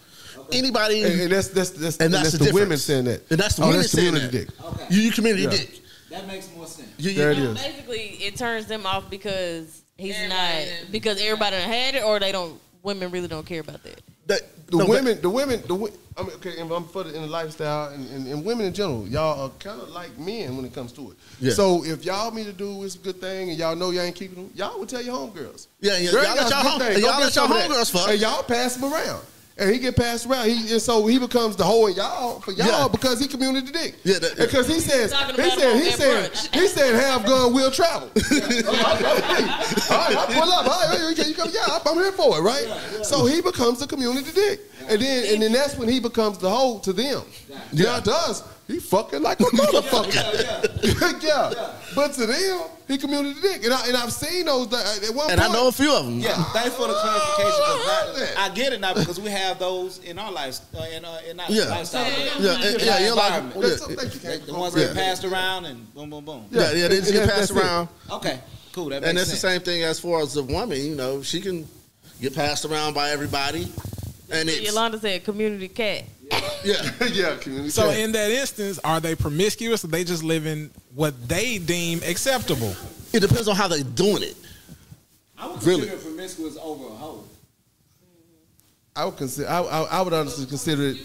Anybody, 0.52 1.04
And, 1.04 1.22
and 1.22 1.32
that's 1.32 1.48
that's 1.48 1.72
that's, 1.72 1.98
and 1.98 2.14
that's, 2.14 2.34
the, 2.34 2.46
the 2.46 2.54
women 2.54 2.78
saying 2.78 3.06
that. 3.06 3.30
And 3.32 3.40
that's 3.40 3.56
the 3.56 3.64
oh, 3.64 3.68
women 3.68 3.82
that's 3.82 3.92
saying 3.92 4.14
community 4.14 4.46
that. 4.46 4.48
dick. 4.48 4.66
Okay. 4.66 4.86
You, 4.96 5.02
you 5.02 5.12
community 5.12 5.44
Yeah. 5.44 5.50
dick. 5.50 5.80
That 6.12 6.28
makes 6.28 6.50
more 6.56 6.68
sense. 6.68 6.85
You, 6.98 7.12
you, 7.12 7.18
There 7.18 7.32
it 7.32 7.38
is. 7.40 7.62
Basically, 7.62 8.02
it 8.22 8.36
turns 8.38 8.66
them 8.68 8.86
off 8.86 9.10
because 9.10 9.82
he's 9.98 10.16
Everybody 10.16 10.66
not 10.66 10.66
done- 10.82 10.92
because 10.92 11.22
everybody 11.22 11.56
done 11.58 11.70
had 11.70 11.96
it, 11.96 12.04
or 12.04 12.20
they 12.20 12.32
don't. 12.32 12.60
Women 12.84 13.10
really 13.12 13.28
don't 13.28 13.46
care 13.46 13.62
about 13.62 13.82
that. 13.84 14.00
that- 14.28 14.42
The 14.68 14.78
no, 14.78 14.86
but- 14.86 14.90
women, 14.90 15.22
the 15.22 15.30
women, 15.30 15.62
the 15.68 15.76
wo- 15.76 15.90
I 16.18 16.22
mean, 16.24 16.32
okay, 16.36 16.58
and 16.60 16.72
I'm 16.72 16.86
for 16.88 17.04
the, 17.04 17.14
in 17.14 17.22
the 17.24 17.28
lifestyle 17.28 17.90
and, 17.94 18.10
and, 18.12 18.28
and 18.28 18.46
women 18.46 18.66
in 18.68 18.74
general, 18.74 19.06
y'all 19.08 19.42
are 19.42 19.50
kind 19.60 19.82
of 19.82 19.90
like 19.90 20.18
men 20.18 20.56
when 20.56 20.66
it 20.66 20.74
comes 20.74 20.92
to 20.94 21.12
it. 21.12 21.18
Yeah. 21.42 21.52
So 21.52 21.84
if 21.84 22.06
y'all 22.06 22.32
me 22.32 22.44
to 22.46 22.54
do 22.54 22.84
is 22.84 22.96
a 22.96 23.00
good 23.00 23.20
thing 23.20 23.50
and 23.50 23.60
y'all 23.60 23.76
know 23.76 23.90
y'all 23.90 24.04
ain't 24.04 24.16
keeping 24.16 24.36
them, 24.46 24.52
y'all 24.56 24.80
would 24.80 24.88
tell 24.88 25.02
your 25.02 25.16
homegirls. 25.18 25.68
Yeah, 25.82 25.98
yeah, 25.98 26.12
Girl, 26.12 26.24
y'all 26.24 26.36
let 26.36 26.38
that's 26.38 26.52
a 26.52 26.54
y'all 26.54 26.64
good 26.64 26.70
home- 26.70 26.80
thing. 26.80 26.94
and 26.94 27.02
Go 27.04 27.10
y'all 27.10 27.20
let 27.20 27.36
y'all 27.36 27.48
some 27.48 27.52
of 27.52 27.58
that. 27.58 27.70
homegirls 27.70 27.92
fuck. 27.92 28.10
And 28.10 28.22
y'all 28.22 28.44
pass 28.44 28.76
them 28.78 28.94
around. 28.94 29.26
And 29.58 29.72
he 29.72 29.80
get 29.80 29.96
passed 29.96 30.26
around. 30.26 30.50
He, 30.50 30.74
and 30.74 30.82
so 30.82 31.08
he 31.08 31.18
becomes 31.18 31.56
the 31.56 31.64
hoe 31.64 31.86
in 31.88 31.96
y'all 31.96 32.42
for 32.42 32.52
y'all 32.52 32.68
Yeah. 32.68 32.88
because 32.92 33.22
he 33.22 33.28
community 33.28 33.72
dick. 33.72 33.96
Yeah, 34.04 34.20
that- 34.20 34.36
Because 34.38 34.68
he 34.68 34.82
says, 34.82 35.14
he 35.14 35.18
about 35.18 35.36
said, 35.38 35.82
he 35.82 35.88
at 35.90 35.96
said, 35.96 36.32
brunch. 36.32 36.56
he 36.60 36.68
said, 36.68 36.96
have 36.96 37.26
gun 37.26 37.54
will 37.54 37.72
travel. 37.72 38.10
All 38.16 39.98
right, 39.98 40.18
I 40.18 40.26
pull 40.40 40.52
up. 40.52 40.68
All 40.68 40.90
right, 41.08 41.18
you 41.28 41.34
come, 41.34 41.50
yeah, 41.54 41.80
I'm 41.86 41.96
here 41.96 42.12
for 42.12 42.38
it, 42.38 42.42
right? 42.42 42.68
So 43.06 43.26
he 43.26 43.42
becomes 43.42 43.80
the 43.80 43.88
community 43.88 44.32
dick. 44.34 44.60
and 44.90 45.02
then 45.02 45.34
and 45.34 45.42
then 45.42 45.52
that's 45.54 45.78
when 45.78 45.88
he 45.88 46.00
becomes 46.02 46.38
the 46.38 46.50
hoe 46.50 46.80
to 46.80 46.92
them. 46.94 47.22
Yeah, 47.72 48.00
to 48.02 48.12
us, 48.12 48.44
he 48.68 48.80
fucking 48.80 49.22
like 49.22 49.40
a 49.40 49.44
motherfucker. 49.44 51.22
yeah, 51.24 51.72
but 51.94 52.14
to 52.14 52.26
them, 52.26 52.62
he 52.88 52.98
community 52.98 53.40
dick, 53.42 53.64
and 53.64 53.74
I 53.74 53.88
and 53.88 53.98
I've 53.98 54.12
seen 54.14 54.46
those 54.46 54.72
uh, 54.74 55.00
at 55.08 55.14
one 55.16 55.30
And 55.32 55.40
I 55.40 55.52
know 55.52 55.68
a 55.68 55.72
few 55.72 55.94
of 55.94 56.06
them. 56.06 56.20
Yeah, 56.20 56.44
thanks 56.46 56.76
for 56.76 56.88
the 56.88 56.94
clarification. 56.94 57.54
Oh, 57.60 58.36
I. 58.38 58.46
I 58.46 58.50
get 58.50 58.74
it 58.74 58.80
now 58.82 58.94
because 58.94 59.20
we 59.20 59.30
have 59.30 59.60
those 59.60 60.00
in 60.00 60.18
our 60.20 60.32
lives, 60.32 60.62
uh, 60.78 60.84
in, 60.96 61.06
uh, 61.06 61.20
in 61.30 61.40
our 61.40 61.50
Yeah. 61.50 61.66
lifestyle. 61.66 62.06
Yeah, 62.10 62.38
yeah, 62.40 62.78
yeah, 62.80 63.00
yeah, 63.00 63.14
like- 63.14 63.34
environment. 63.34 63.56
yeah. 63.70 63.76
So, 63.76 63.86
thank 63.88 64.14
you, 64.14 64.20
They- 64.20 64.38
Ken. 64.40 64.48
the 64.48 64.54
ones 64.54 64.76
Yeah. 64.76 64.86
that 64.88 64.96
passed 64.96 65.24
around 65.26 65.66
and 65.66 65.94
boom, 65.94 66.10
boom, 66.10 66.26
boom. 66.26 66.46
Yeah, 66.52 66.72
yeah, 66.74 66.88
they 66.88 66.98
just 67.00 67.12
get 67.12 67.28
passed 67.30 67.50
that's 67.50 67.52
it. 67.52 67.58
around. 67.58 67.90
Okay, 68.12 68.40
cool. 68.74 68.90
That 68.90 69.02
makes 69.02 69.10
And 69.10 69.20
it's 69.20 69.32
the 69.32 69.38
same 69.38 69.62
thing 69.62 69.84
as 69.84 70.00
far 70.00 70.22
as 70.22 70.34
the 70.34 70.44
woman, 70.44 70.78
you 70.80 70.96
know, 70.96 71.22
she 71.22 71.42
can 71.42 71.68
get 72.22 72.34
passed 72.36 72.66
around 72.66 72.94
by 72.94 73.10
everybody. 73.12 73.72
And 74.32 74.50
it's 74.50 74.62
Yolanda 74.62 75.00
said 75.00 75.24
community 75.24 75.68
cat. 75.68 76.04
yeah. 76.64 76.92
yeah, 77.12 77.36
community. 77.38 77.70
So 77.70 77.90
cat. 77.90 78.00
in 78.00 78.12
that 78.14 78.32
instance, 78.32 78.80
are 78.84 79.00
they 79.00 79.16
promiscuous 79.16 79.84
or 79.84 79.88
they 79.88 80.04
just 80.04 80.24
living 80.24 80.72
what 80.94 81.28
they 81.28 81.58
deem 81.60 82.02
acceptable? 82.04 82.76
It 83.14 83.20
depends 83.20 83.48
on 83.48 83.56
how 83.56 83.68
they're 83.68 83.84
doing 83.84 84.24
it. 84.24 84.36
I 85.38 85.48
would 85.48 85.64
Really? 85.64 85.88
consider 85.88 86.02
promiscuous 86.10 86.58
over 86.62 86.86
a 86.86 86.90
hoe. 86.90 87.24
I 88.96 89.06
would 89.06 89.18
consider. 89.18 89.50
I, 89.50 89.60
I, 89.62 89.82
I 89.84 90.02
would 90.02 90.14
honestly 90.14 90.46
consider 90.46 90.84
it. 90.90 90.98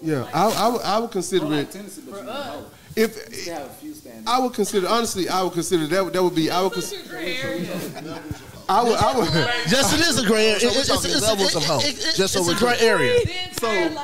Yeah, 0.00 0.28
I, 0.32 0.48
I, 0.50 0.68
would, 0.68 0.82
I 0.82 0.98
would 0.98 1.10
consider 1.10 1.52
it 1.54 1.70
Tennessee, 1.70 2.02
but 2.08 2.22
you 2.22 2.66
if 2.96 3.46
have 3.46 3.66
a 3.66 3.68
few. 3.74 3.94
I 4.26 4.38
would 4.40 4.54
consider 4.54 4.88
honestly. 4.88 5.28
I 5.28 5.42
would 5.42 5.52
consider 5.52 5.86
that. 5.86 6.04
would- 6.04 6.12
That 6.14 6.22
would 6.22 6.34
be. 6.34 6.50
I 6.50 6.62
would. 6.62 6.72
Cons- 6.72 6.92
I 8.68 8.82
would. 8.82 8.92
I 8.98 9.16
would. 9.18 9.28
Yes, 9.70 9.92
it 9.94 10.00
is 10.00 10.18
a 10.22 10.26
gray 10.26 10.48
area. 10.48 10.60
So 10.60 10.66
we're 10.66 10.72
It's- 10.72 10.88
talking 10.88 11.10
it's- 11.10 11.22
levels 11.22 11.50
it- 11.50 11.56
of 11.56 11.62
it- 11.62 11.66
hoe. 11.66 11.78
it- 11.80 11.98
it- 12.04 12.14
Just 12.16 12.34
so 12.34 12.40
it's 12.40 12.48
a 12.48 12.52
we're 12.52 12.58
gray 12.58 12.76
clear. 12.76 12.94
area. 12.98 13.20
So 13.58 13.72
You 13.72 13.88
got 13.88 13.94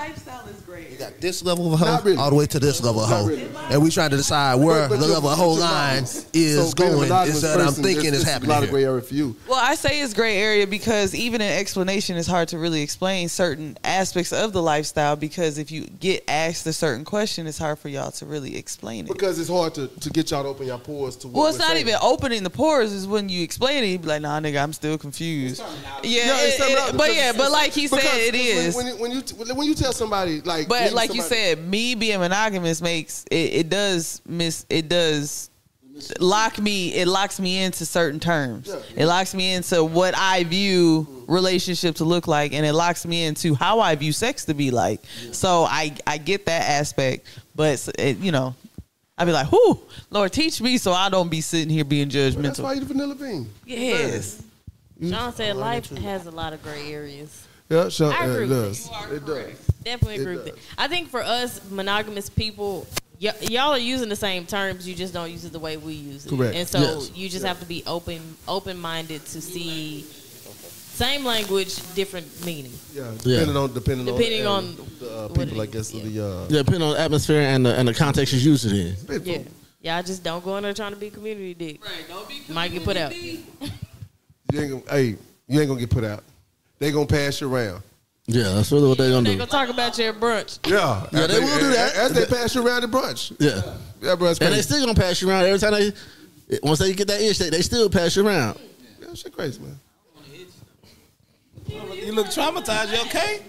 this 1.24 1.42
level 1.42 1.72
of 1.72 1.80
hoe 1.80 2.00
really. 2.02 2.18
all 2.18 2.28
the 2.28 2.36
way 2.36 2.44
to 2.44 2.60
this 2.60 2.82
level 2.82 3.00
of 3.02 3.08
hoe, 3.08 3.26
really. 3.26 3.48
and 3.70 3.82
we 3.82 3.90
trying 3.90 4.10
to 4.10 4.16
decide 4.16 4.56
where 4.56 4.88
But- 4.88 5.00
but 5.00 5.06
the 5.06 5.12
level 5.14 5.30
of 5.30 5.38
hoe 5.38 5.52
line 5.52 6.02
is 6.02 6.20
So 6.20 6.28
being 6.34 6.66
a 6.68 6.74
going 6.74 7.08
monogamous 7.08 7.42
instead 7.42 7.60
I'm 7.62 7.72
thinking 7.72 7.84
there's- 7.94 8.04
is 8.04 8.10
there's 8.10 8.22
happening 8.24 8.50
A 8.50 8.54
lot 8.54 8.62
of 8.64 8.70
gray 8.70 8.84
area 8.84 9.00
for 9.00 9.14
you. 9.14 9.34
Well, 9.48 9.58
I 9.58 9.74
say 9.74 10.00
it's 10.02 10.12
gray 10.12 10.36
area 10.36 10.66
because 10.66 11.14
even 11.14 11.40
an 11.40 11.50
explanation, 11.58 12.16
is 12.18 12.26
hard 12.26 12.48
to 12.48 12.58
really 12.58 12.82
explain 12.82 13.30
certain 13.30 13.78
aspects 13.84 14.32
of 14.34 14.52
the 14.52 14.60
lifestyle 14.60 15.16
because 15.16 15.56
if 15.56 15.70
you 15.70 15.86
get 15.98 16.22
asked 16.28 16.66
a 16.66 16.72
certain 16.74 17.04
question, 17.06 17.46
it's 17.46 17.56
hard 17.58 17.78
for 17.78 17.88
y'all 17.88 18.10
to 18.12 18.26
really 18.26 18.56
explain 18.58 19.06
it. 19.06 19.12
Because 19.12 19.38
it's 19.38 19.48
hard 19.48 19.74
to, 19.76 19.86
to 19.88 20.10
get 20.10 20.30
y'all 20.30 20.42
to 20.42 20.50
open 20.50 20.66
your 20.66 20.78
pores 20.78 21.16
to 21.16 21.28
what 21.28 21.34
Well, 21.34 21.46
it's 21.48 21.54
we're 21.58 21.64
not 21.64 21.68
saying. 21.72 21.88
even 21.88 21.98
opening 22.02 22.42
the 22.42 22.50
pores. 22.50 22.92
Is 22.92 23.06
when 23.06 23.30
you 23.30 23.42
explain 23.42 23.82
it, 23.82 23.86
you 23.86 23.98
be 23.98 24.08
like, 24.08 24.20
"Nah, 24.22 24.40
nigga, 24.40 24.62
I'm 24.62 24.74
still 24.74 24.98
confused." 24.98 25.62
Yeah, 26.02 26.26
Yeah, 26.26 26.40
it's 26.42 26.60
it- 26.60 26.70
it- 26.90 26.96
but 26.98 27.14
yeah, 27.14 27.32
but 27.32 27.50
like 27.50 27.72
he 27.72 27.88
said, 27.88 28.00
it 28.04 28.34
is. 28.34 28.74
it. 28.74 28.76
When, 28.76 28.86
when, 28.86 28.98
when 28.98 29.10
you 29.12 29.54
when 29.54 29.66
you 29.66 29.74
tell 29.74 29.92
somebody 29.92 30.40
like, 30.42 30.68
But 30.68 30.92
like 30.92 31.13
you 31.14 31.22
somebody- 31.22 31.42
said, 31.42 31.58
me 31.66 31.94
being 31.94 32.18
monogamous 32.20 32.80
makes 32.82 33.24
it, 33.30 33.34
it 33.54 33.68
does 33.68 34.20
miss 34.26 34.66
it 34.68 34.88
does 34.88 35.50
lock 36.18 36.58
me 36.58 36.92
it 36.94 37.06
locks 37.06 37.38
me 37.38 37.62
into 37.62 37.86
certain 37.86 38.18
terms. 38.20 38.66
Yeah. 38.68 39.02
It 39.04 39.06
locks 39.06 39.32
me 39.34 39.54
into 39.54 39.84
what 39.84 40.14
I 40.16 40.42
view 40.44 41.06
relationship 41.28 41.96
to 41.96 42.04
look 42.04 42.26
like 42.26 42.52
and 42.52 42.66
it 42.66 42.72
locks 42.72 43.06
me 43.06 43.24
into 43.24 43.54
how 43.54 43.80
I 43.80 43.94
view 43.94 44.12
sex 44.12 44.44
to 44.46 44.54
be 44.54 44.70
like. 44.70 45.00
So 45.32 45.64
I 45.64 45.94
I 46.06 46.18
get 46.18 46.46
that 46.46 46.68
aspect, 46.68 47.26
but 47.54 47.88
it, 47.98 48.18
you 48.18 48.32
know, 48.32 48.54
I'd 49.16 49.26
be 49.26 49.32
like, 49.32 49.52
"Whoo, 49.52 49.80
Lord, 50.10 50.32
teach 50.32 50.60
me 50.60 50.76
so 50.78 50.92
I 50.92 51.08
don't 51.08 51.28
be 51.28 51.40
sitting 51.40 51.70
here 51.70 51.84
being 51.84 52.08
Well, 52.08 52.30
that's 52.42 52.58
why 52.58 52.74
judgmental." 52.74 52.74
you 52.74 52.80
the 52.80 52.86
vanilla 52.86 53.14
bean. 53.14 53.50
Yes. 53.64 54.42
Sean 55.08 55.32
said 55.32 55.56
life 55.56 55.88
has 55.98 56.26
a 56.26 56.30
lot 56.30 56.52
of 56.52 56.62
gray 56.62 56.92
areas. 56.92 57.43
Yeah, 57.68 57.88
sure, 57.88 58.12
I 58.12 58.26
uh, 58.26 58.30
agree 58.30 58.44
it 58.44 58.48
with 58.48 58.50
does. 58.50 58.90
It 59.12 59.26
does. 59.26 59.68
Definitely 59.84 60.16
agree 60.22 60.36
with 60.36 60.46
does. 60.46 60.54
it. 60.56 60.62
I 60.76 60.88
think 60.88 61.08
for 61.08 61.22
us 61.22 61.60
monogamous 61.70 62.28
people, 62.28 62.86
y- 63.20 63.32
y'all 63.42 63.72
are 63.72 63.78
using 63.78 64.08
the 64.08 64.16
same 64.16 64.44
terms. 64.46 64.86
You 64.86 64.94
just 64.94 65.14
don't 65.14 65.30
use 65.30 65.44
it 65.44 65.52
the 65.52 65.58
way 65.58 65.76
we 65.76 65.94
use 65.94 66.26
it. 66.26 66.28
Correct. 66.30 66.54
And 66.54 66.68
so 66.68 66.78
Yes. 66.80 67.10
you 67.14 67.28
just 67.28 67.44
have 67.44 67.60
to 67.60 67.66
be 67.66 67.82
open, 67.86 68.20
open 68.46 68.78
minded 68.78 69.24
to 69.26 69.40
see 69.40 70.02
same 70.02 71.24
language, 71.24 71.74
different 71.94 72.26
meaning. 72.46 72.72
Yeah, 72.92 73.10
Yeah. 73.24 73.40
depending 73.40 73.56
on 73.56 73.72
depending, 73.74 74.06
Depending 74.06 74.46
on, 74.46 74.64
on 74.64 74.76
the 75.00 75.10
uh, 75.10 75.28
people, 75.28 75.60
I 75.60 75.66
guess, 75.66 75.92
is, 75.92 75.94
of 75.94 76.12
the 76.12 76.24
uh, 76.24 76.40
Yeah, 76.50 76.58
depending 76.58 76.82
on 76.82 76.92
the 76.94 77.00
atmosphere 77.00 77.40
and 77.40 77.66
the, 77.66 77.74
and 77.74 77.88
the 77.88 77.94
context 77.94 78.32
you 78.34 78.38
use 78.40 78.64
it 78.64 78.72
in. 78.72 79.22
Yeah. 79.24 79.38
Yeah, 79.80 79.96
I 79.96 80.02
just 80.02 80.22
don't 80.22 80.42
go 80.44 80.56
in 80.56 80.62
there 80.62 80.72
trying 80.72 80.92
to 80.92 80.96
be 80.98 81.10
community 81.10 81.52
dick. 81.54 81.84
Right, 81.84 81.92
don't 82.08 82.26
be 82.28 82.40
community 82.40 82.52
Might 82.54 82.72
get 82.72 82.84
put 82.84 82.96
out. 82.96 83.14
You 83.14 83.40
ain't 84.60 84.70
gonna, 84.70 84.82
hey, 84.90 85.16
you 85.48 85.60
ain't 85.60 85.68
gonna 85.68 85.80
get 85.80 85.90
put 85.90 86.04
out. 86.04 86.22
They 86.84 86.92
gonna 86.92 87.06
pass 87.06 87.40
you 87.40 87.50
around. 87.50 87.82
Yeah, 88.26 88.52
that's 88.52 88.70
really 88.70 88.86
what 88.88 88.98
they're 88.98 89.08
gonna 89.08 89.22
They 89.22 89.30
do. 89.36 89.38
They 89.38 89.46
gonna 89.46 89.50
talk 89.50 89.70
about 89.74 89.96
your 89.96 90.12
brunch. 90.12 90.58
Yeah, 90.70 91.06
Yeah, 91.12 91.26
they 91.26 91.38
will 91.40 91.58
do 91.58 91.70
that. 91.72 91.94
as 91.96 92.12
they 92.12 92.26
pass 92.26 92.54
you 92.54 92.66
around 92.66 92.82
the 92.82 92.88
brunch. 92.88 93.32
Yeah, 93.38 93.62
Yeah, 94.02 94.16
bro, 94.16 94.26
that's 94.28 94.38
and 94.40 94.48
they 94.48 94.56
crazy. 94.56 94.62
still 94.68 94.80
gonna 94.84 94.92
pass 95.00 95.22
you 95.22 95.30
around 95.30 95.44
every 95.44 95.58
time 95.58 95.72
they. 95.72 95.92
Once 96.62 96.78
they 96.80 96.92
get 96.92 97.08
that 97.08 97.22
itch, 97.22 97.38
they, 97.38 97.48
they 97.48 97.62
still 97.62 97.88
pass 97.88 98.16
you 98.16 98.26
around. 98.26 98.58
Yeah, 99.00 99.14
shit 99.14 99.32
crazy, 99.34 99.62
man. 99.62 99.80
You 101.94 102.12
look 102.12 102.26
traumatized. 102.26 102.92
You 102.92 103.00
okay? 103.06 103.40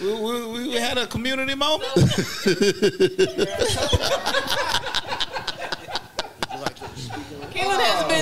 we, 0.02 0.12
we, 0.12 0.68
we 0.70 0.74
had 0.74 0.98
a 0.98 1.06
community 1.06 1.54
moment. 1.54 1.92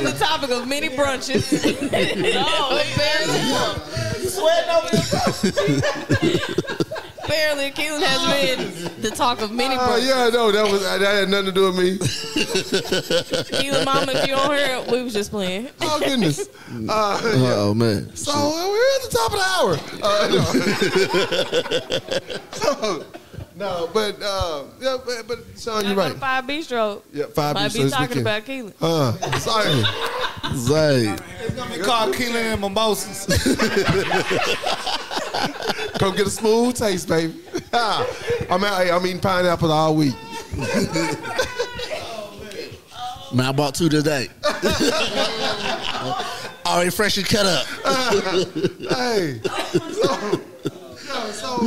Keelan 0.04 0.12
has 0.12 0.12
been 0.12 0.18
the 0.18 0.24
topic 0.24 0.50
of 0.50 0.68
many 0.68 0.88
brunches. 0.88 1.44
oh, 2.36 2.80
Apparently, 7.24 7.70
Keelan 7.70 8.02
has 8.02 8.22
been 8.92 9.00
the 9.02 9.10
talk 9.10 9.40
of 9.40 9.50
many 9.50 9.74
Oh 9.76 9.78
brunches. 9.78 10.06
yeah, 10.08 10.28
no, 10.30 10.50
that 10.52 10.70
was 10.70 10.82
that 10.82 11.00
had 11.00 11.28
nothing 11.30 11.46
to 11.46 11.52
do 11.52 11.64
with 11.72 11.78
me. 11.78 11.98
Keelan, 11.98 13.84
mama, 13.86 14.12
if 14.12 14.26
you 14.28 14.34
don't 14.34 14.54
hear 14.54 14.76
it, 14.78 14.90
we 14.90 15.02
was 15.02 15.12
just 15.14 15.30
playing. 15.30 15.68
Oh 15.80 15.98
goodness. 16.00 16.48
Uh, 16.88 17.20
Oh 17.24 17.72
man, 17.74 18.14
so 18.14 18.32
uh, 18.32 18.68
we're 18.68 18.96
at 18.96 19.02
the 19.02 19.08
top 19.16 19.32
of 19.32 19.38
the 19.38 19.44
hour. 19.54 19.78
Uh, 20.02 20.28
no. 20.34 20.42
so, 22.52 23.04
no, 23.56 23.88
but 23.92 24.16
uh, 24.22 24.64
yeah, 24.80 24.96
but, 25.04 25.26
but 25.28 25.38
Sean, 25.56 25.84
you're 25.84 25.94
right. 25.94 26.12
to 26.12 26.18
Five 26.18 26.44
Bistro. 26.44 27.02
Yeah, 27.12 27.26
five 27.26 27.54
Might 27.54 27.70
Bistro 27.70 27.74
be 27.74 27.82
this 27.82 27.92
talking 27.92 28.24
weekend. 28.24 28.26
about 28.26 28.44
Keelan. 28.44 28.72
Uh, 28.80 29.38
sorry. 29.38 29.84
Zay. 30.56 31.14
It's 31.44 31.54
gonna 31.54 31.76
be 31.76 31.82
called 31.82 32.14
Keelan 32.14 32.52
and 32.52 32.60
Mimosas. 32.60 33.26
Come 35.98 36.14
get 36.16 36.26
a 36.26 36.30
smooth 36.30 36.74
taste, 36.76 37.08
baby. 37.08 37.34
I'm 37.72 38.62
out. 38.64 38.82
Hey, 38.82 38.90
I'm 38.90 39.06
eating 39.06 39.20
pineapple 39.20 39.70
all 39.72 39.94
week. 39.94 40.14
Man, 43.32 43.46
I 43.46 43.52
bought 43.52 43.74
two 43.74 43.88
today. 43.88 44.28
Already 46.66 46.90
freshly 46.90 47.22
cut 47.24 47.46
up. 47.46 47.66
Hey. 48.90 49.40
So, 49.92 50.40
yeah, 51.04 51.30
so 51.32 51.66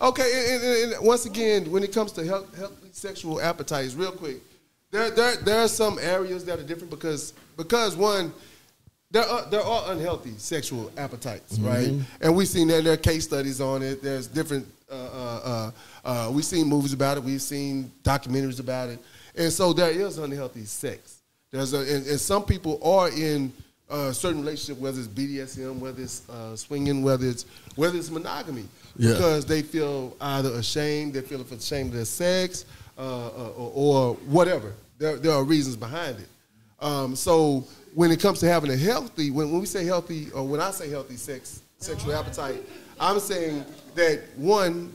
okay, 0.00 0.54
and, 0.54 0.62
and, 0.62 0.92
and 0.94 1.06
once 1.06 1.26
again, 1.26 1.70
when 1.70 1.82
it 1.82 1.92
comes 1.92 2.12
to 2.12 2.24
health, 2.24 2.56
healthy 2.56 2.88
sexual 2.92 3.40
appetites, 3.40 3.94
real 3.94 4.12
quick, 4.12 4.38
there, 4.90 5.10
there, 5.10 5.36
there 5.36 5.60
are 5.60 5.68
some 5.68 5.98
areas 6.00 6.44
that 6.46 6.58
are 6.58 6.62
different 6.62 6.90
because, 6.90 7.34
because 7.56 7.96
one, 7.96 8.32
there 9.10 9.24
are, 9.24 9.48
there 9.50 9.62
are 9.62 9.92
unhealthy 9.92 10.34
sexual 10.36 10.90
appetites, 10.96 11.58
right? 11.58 11.90
And 12.20 12.36
we've 12.36 12.48
seen 12.48 12.68
that 12.68 12.84
there 12.84 12.92
are 12.92 12.98
case 12.98 13.24
studies 13.24 13.60
on 13.60 13.82
it. 13.82 14.02
There's 14.02 14.26
different. 14.26 14.66
Uh, 14.90 14.94
uh, 14.94 15.40
uh, 15.44 15.70
uh, 16.08 16.30
we've 16.30 16.44
seen 16.44 16.66
movies 16.66 16.92
about 16.92 17.16
it. 17.18 17.24
We've 17.24 17.40
seen 17.42 17.90
documentaries 18.02 18.60
about 18.60 18.90
it, 18.90 18.98
and 19.34 19.52
so 19.52 19.72
there 19.72 19.90
is 19.90 20.18
unhealthy 20.18 20.64
sex. 20.64 21.20
There's 21.50 21.72
a, 21.72 21.78
and, 21.78 22.06
and 22.06 22.20
some 22.20 22.44
people 22.44 22.78
are 22.82 23.08
in 23.10 23.52
uh, 23.88 24.12
certain 24.12 24.40
relationship, 24.40 24.80
whether 24.80 24.98
it's 24.98 25.08
BDSM, 25.08 25.78
whether 25.78 26.02
it's 26.02 26.28
uh, 26.28 26.54
swinging, 26.56 27.02
whether 27.02 27.26
it's 27.26 27.46
whether 27.76 27.96
it's 27.96 28.10
monogamy, 28.10 28.66
Yeah. 28.98 29.12
because 29.12 29.46
they 29.46 29.62
feel 29.62 30.16
either 30.20 30.50
ashamed, 30.54 31.14
they 31.14 31.20
feel 31.22 31.40
ashamed 31.40 31.90
of 31.90 31.94
their 31.96 32.04
sex, 32.04 32.64
uh, 32.98 33.00
uh, 33.00 33.52
or, 33.56 33.72
or 33.74 34.14
whatever. 34.26 34.72
There, 34.98 35.16
there 35.16 35.32
are 35.32 35.44
reasons 35.44 35.76
behind 35.76 36.18
it. 36.18 36.28
Um, 36.80 37.14
so 37.16 37.64
when 37.94 38.10
it 38.10 38.20
comes 38.20 38.40
to 38.40 38.48
having 38.48 38.70
a 38.70 38.76
healthy, 38.76 39.30
when, 39.30 39.50
when 39.50 39.60
we 39.60 39.66
say 39.66 39.84
healthy, 39.84 40.30
or 40.32 40.46
when 40.46 40.60
I 40.60 40.70
say 40.72 40.90
healthy 40.90 41.16
sex, 41.16 41.62
sexual 41.78 42.12
appetite, 42.14 42.62
I'm 43.00 43.20
saying 43.20 43.64
that 43.94 44.22
one, 44.36 44.92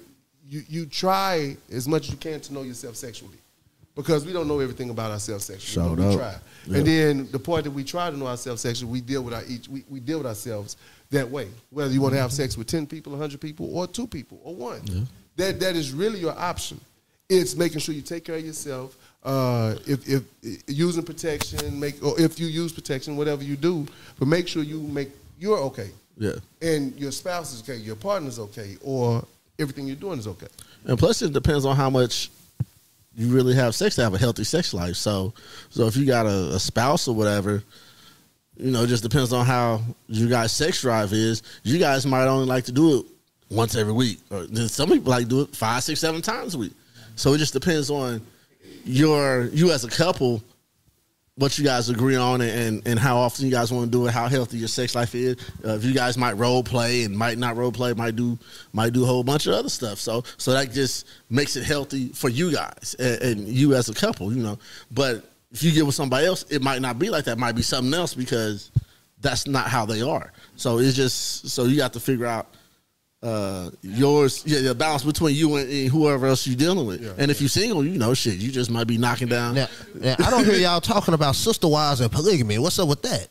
you, 0.50 0.64
you 0.68 0.86
try 0.86 1.56
as 1.72 1.88
much 1.88 2.04
as 2.04 2.12
you 2.12 2.18
can 2.18 2.40
to 2.42 2.54
know 2.54 2.64
yourself 2.64 2.96
sexually. 2.96 3.38
Because 3.96 4.26
we 4.26 4.34
don't 4.34 4.48
know 4.48 4.60
everything 4.60 4.90
about 4.90 5.12
ourselves 5.12 5.46
sexually. 5.46 5.88
Showed 5.88 5.98
but 5.98 6.08
we 6.08 6.14
up. 6.14 6.20
try. 6.20 6.36
Yeah. 6.66 6.78
And 6.78 6.88
then 6.88 7.30
the 7.32 7.38
point 7.38 7.66
that 7.66 7.72
we 7.72 7.84
try 7.84 8.10
to 8.10 8.18
know 8.18 8.26
ourselves 8.26 8.62
sexually, 8.62 8.92
we 8.92 9.02
deal 9.02 9.22
with 9.22 9.36
our 9.36 9.44
each 9.48 9.68
we, 9.70 9.84
we 9.88 10.00
deal 10.00 10.18
with 10.18 10.26
ourselves 10.28 10.78
that 11.14 11.30
way. 11.30 11.48
Whether 11.72 11.94
you 11.94 12.02
want 12.02 12.14
to 12.14 12.20
have 12.22 12.32
sex 12.32 12.58
with 12.58 12.68
ten 12.68 12.86
people, 12.86 13.18
hundred 13.18 13.42
people, 13.42 13.76
or 13.76 13.88
two 13.88 14.06
people, 14.08 14.40
or 14.44 14.54
one. 14.56 15.08
That 15.38 15.60
that 15.62 15.76
is 15.76 15.92
really 15.94 16.20
your 16.20 16.38
option. 16.38 16.80
It's 17.30 17.56
making 17.56 17.80
sure 17.80 17.96
you 17.96 18.02
take 18.02 18.26
care 18.26 18.36
of 18.36 18.46
yourself. 18.46 18.96
Uh, 19.24 19.76
if, 19.88 20.08
if, 20.08 20.24
if 20.44 20.62
using 20.68 21.04
protection, 21.04 21.80
make 21.80 22.04
or 22.04 22.20
if 22.20 22.38
you 22.40 22.48
use 22.48 22.74
protection, 22.74 23.16
whatever 23.16 23.44
you 23.44 23.56
do, 23.56 23.88
but 24.20 24.28
make 24.28 24.48
sure 24.48 24.62
you 24.62 24.82
make 24.82 25.10
you're 25.40 25.58
okay, 25.60 25.90
Yeah. 26.18 26.34
and 26.62 26.94
your 27.00 27.12
spouse 27.12 27.54
is 27.54 27.62
okay, 27.62 27.78
your 27.78 27.96
partner's 27.96 28.38
okay, 28.40 28.78
or 28.84 29.26
everything 29.58 29.88
you're 29.88 29.96
doing 29.96 30.20
is 30.20 30.28
okay. 30.28 30.48
And 30.86 31.00
plus, 31.00 31.22
it 31.22 31.32
depends 31.34 31.66
on 31.66 31.76
how 31.76 31.90
much 31.90 32.30
you 33.16 33.28
really 33.34 33.56
have 33.56 33.74
sex 33.76 33.96
to 33.96 34.04
have 34.04 34.14
a 34.14 34.18
healthy 34.18 34.44
sex 34.44 34.74
life. 34.74 34.96
So, 34.96 35.34
so 35.70 35.88
if 35.88 35.96
you 35.96 36.06
got 36.06 36.26
a, 36.26 36.56
a 36.56 36.60
spouse 36.60 37.08
or 37.08 37.16
whatever, 37.16 37.64
you 38.58 38.72
know, 38.72 38.86
just 38.86 39.04
depends 39.04 39.34
on 39.34 39.46
how 39.46 39.82
you 40.08 40.30
guys' 40.30 40.52
sex 40.52 40.82
drive 40.82 41.14
is. 41.14 41.42
You 41.64 41.80
guys 41.80 42.06
might 42.06 42.28
only 42.28 42.46
like 42.46 42.66
to 42.66 42.72
do 42.72 43.00
it 43.00 43.06
once 43.50 43.76
every 43.76 43.94
week, 43.94 44.20
or 44.30 44.48
some 44.68 44.90
people 44.90 45.12
like 45.12 45.28
do 45.28 45.42
it 45.42 45.56
five, 45.56 45.84
six, 45.84 46.00
seven 46.00 46.22
times 46.22 46.56
a 46.56 46.58
week. 46.58 46.74
So 47.16 47.34
it 47.34 47.38
just 47.38 47.54
depends 47.54 47.90
on 47.90 48.22
your 48.86 49.46
you 49.46 49.72
as 49.72 49.84
a 49.84 49.90
couple 49.90 50.44
what 51.36 51.58
you 51.58 51.64
guys 51.64 51.90
agree 51.90 52.16
on 52.16 52.42
and, 52.42 52.52
and, 52.52 52.88
and 52.88 53.00
how 53.00 53.18
often 53.18 53.46
you 53.46 53.52
guys 53.52 53.72
want 53.72 53.86
to 53.86 53.92
do 53.92 54.06
it, 54.06 54.12
how 54.12 54.28
healthy 54.28 54.58
your 54.58 54.68
sex 54.68 54.94
life 54.94 55.16
is. 55.16 55.36
Uh, 55.66 55.70
if 55.70 55.84
you 55.84 55.92
guys 55.92 56.16
might 56.16 56.34
role 56.34 56.62
play 56.62 57.06
and 57.06 57.18
might 57.18 57.40
not 57.40 57.58
role 57.58 57.72
play, 57.72 57.92
might 57.94 58.16
do 58.16 58.38
might 58.72 58.94
do 58.94 59.04
a 59.04 59.08
whole 59.08 59.24
bunch 59.24 59.48
of 59.48 59.54
other 59.54 59.70
stuff. 59.70 59.98
So 59.98 60.24
so 60.38 60.52
that 60.54 60.72
just 60.72 61.08
makes 61.30 61.56
it 61.56 61.64
healthy 61.64 62.10
for 62.10 62.30
you 62.30 62.52
guys 62.52 62.96
and, 63.00 63.22
and 63.22 63.48
you 63.48 63.74
as 63.74 63.90
a 63.90 63.94
couple, 63.94 64.32
you 64.32 64.44
know. 64.44 64.60
But 64.92 65.33
if 65.54 65.64
you 65.64 65.72
get 65.72 65.86
with 65.86 65.96
somebody 65.96 66.26
else, 66.26 66.44
it 66.50 66.62
might 66.62 66.82
not 66.82 67.00
be 67.00 67.10
like 67.10 67.26
that. 67.26 67.34
It 67.34 67.40
might 67.40 67.56
be 67.56 67.62
something 67.62 67.94
else 67.94 68.14
because 68.14 68.72
that's 69.22 69.48
not 69.48 69.68
how 69.68 69.86
they 69.86 70.02
are. 70.02 70.34
So 70.56 70.80
it's 70.80 70.96
just 70.96 71.50
so 71.50 71.66
you 71.66 71.78
got 71.78 71.94
to 71.94 72.00
figure 72.00 72.26
out 72.26 72.48
uh, 73.22 73.70
yours, 73.82 74.44
yeah, 74.46 74.60
the 74.60 74.76
balance 74.76 75.04
between 75.04 75.36
you 75.36 75.56
and, 75.56 75.70
and 75.70 75.90
whoever 75.90 76.28
else 76.28 76.46
you're 76.46 76.58
dealing 76.58 76.86
with. 76.86 77.18
and 77.18 77.32
if 77.32 77.40
you're 77.40 77.48
single, 77.48 77.86
you 77.86 77.98
know, 77.98 78.14
shit, 78.14 78.36
you 78.36 78.52
just 78.52 78.70
might 78.70 78.86
be 78.86 78.98
knocking 78.98 79.30
down. 79.30 79.56
Now, 79.56 79.68
now, 79.96 80.16
I 80.20 80.30
don't 80.30 80.44
hear 80.44 80.56
y'all 80.56 80.82
talking 80.82 81.14
about 81.14 81.36
sister 81.36 81.68
wives 81.68 82.02
and 82.02 82.12
polygamy. 82.12 82.58
What's 82.58 82.80
up 82.80 82.90
with 82.90 83.02
that? 83.04 83.28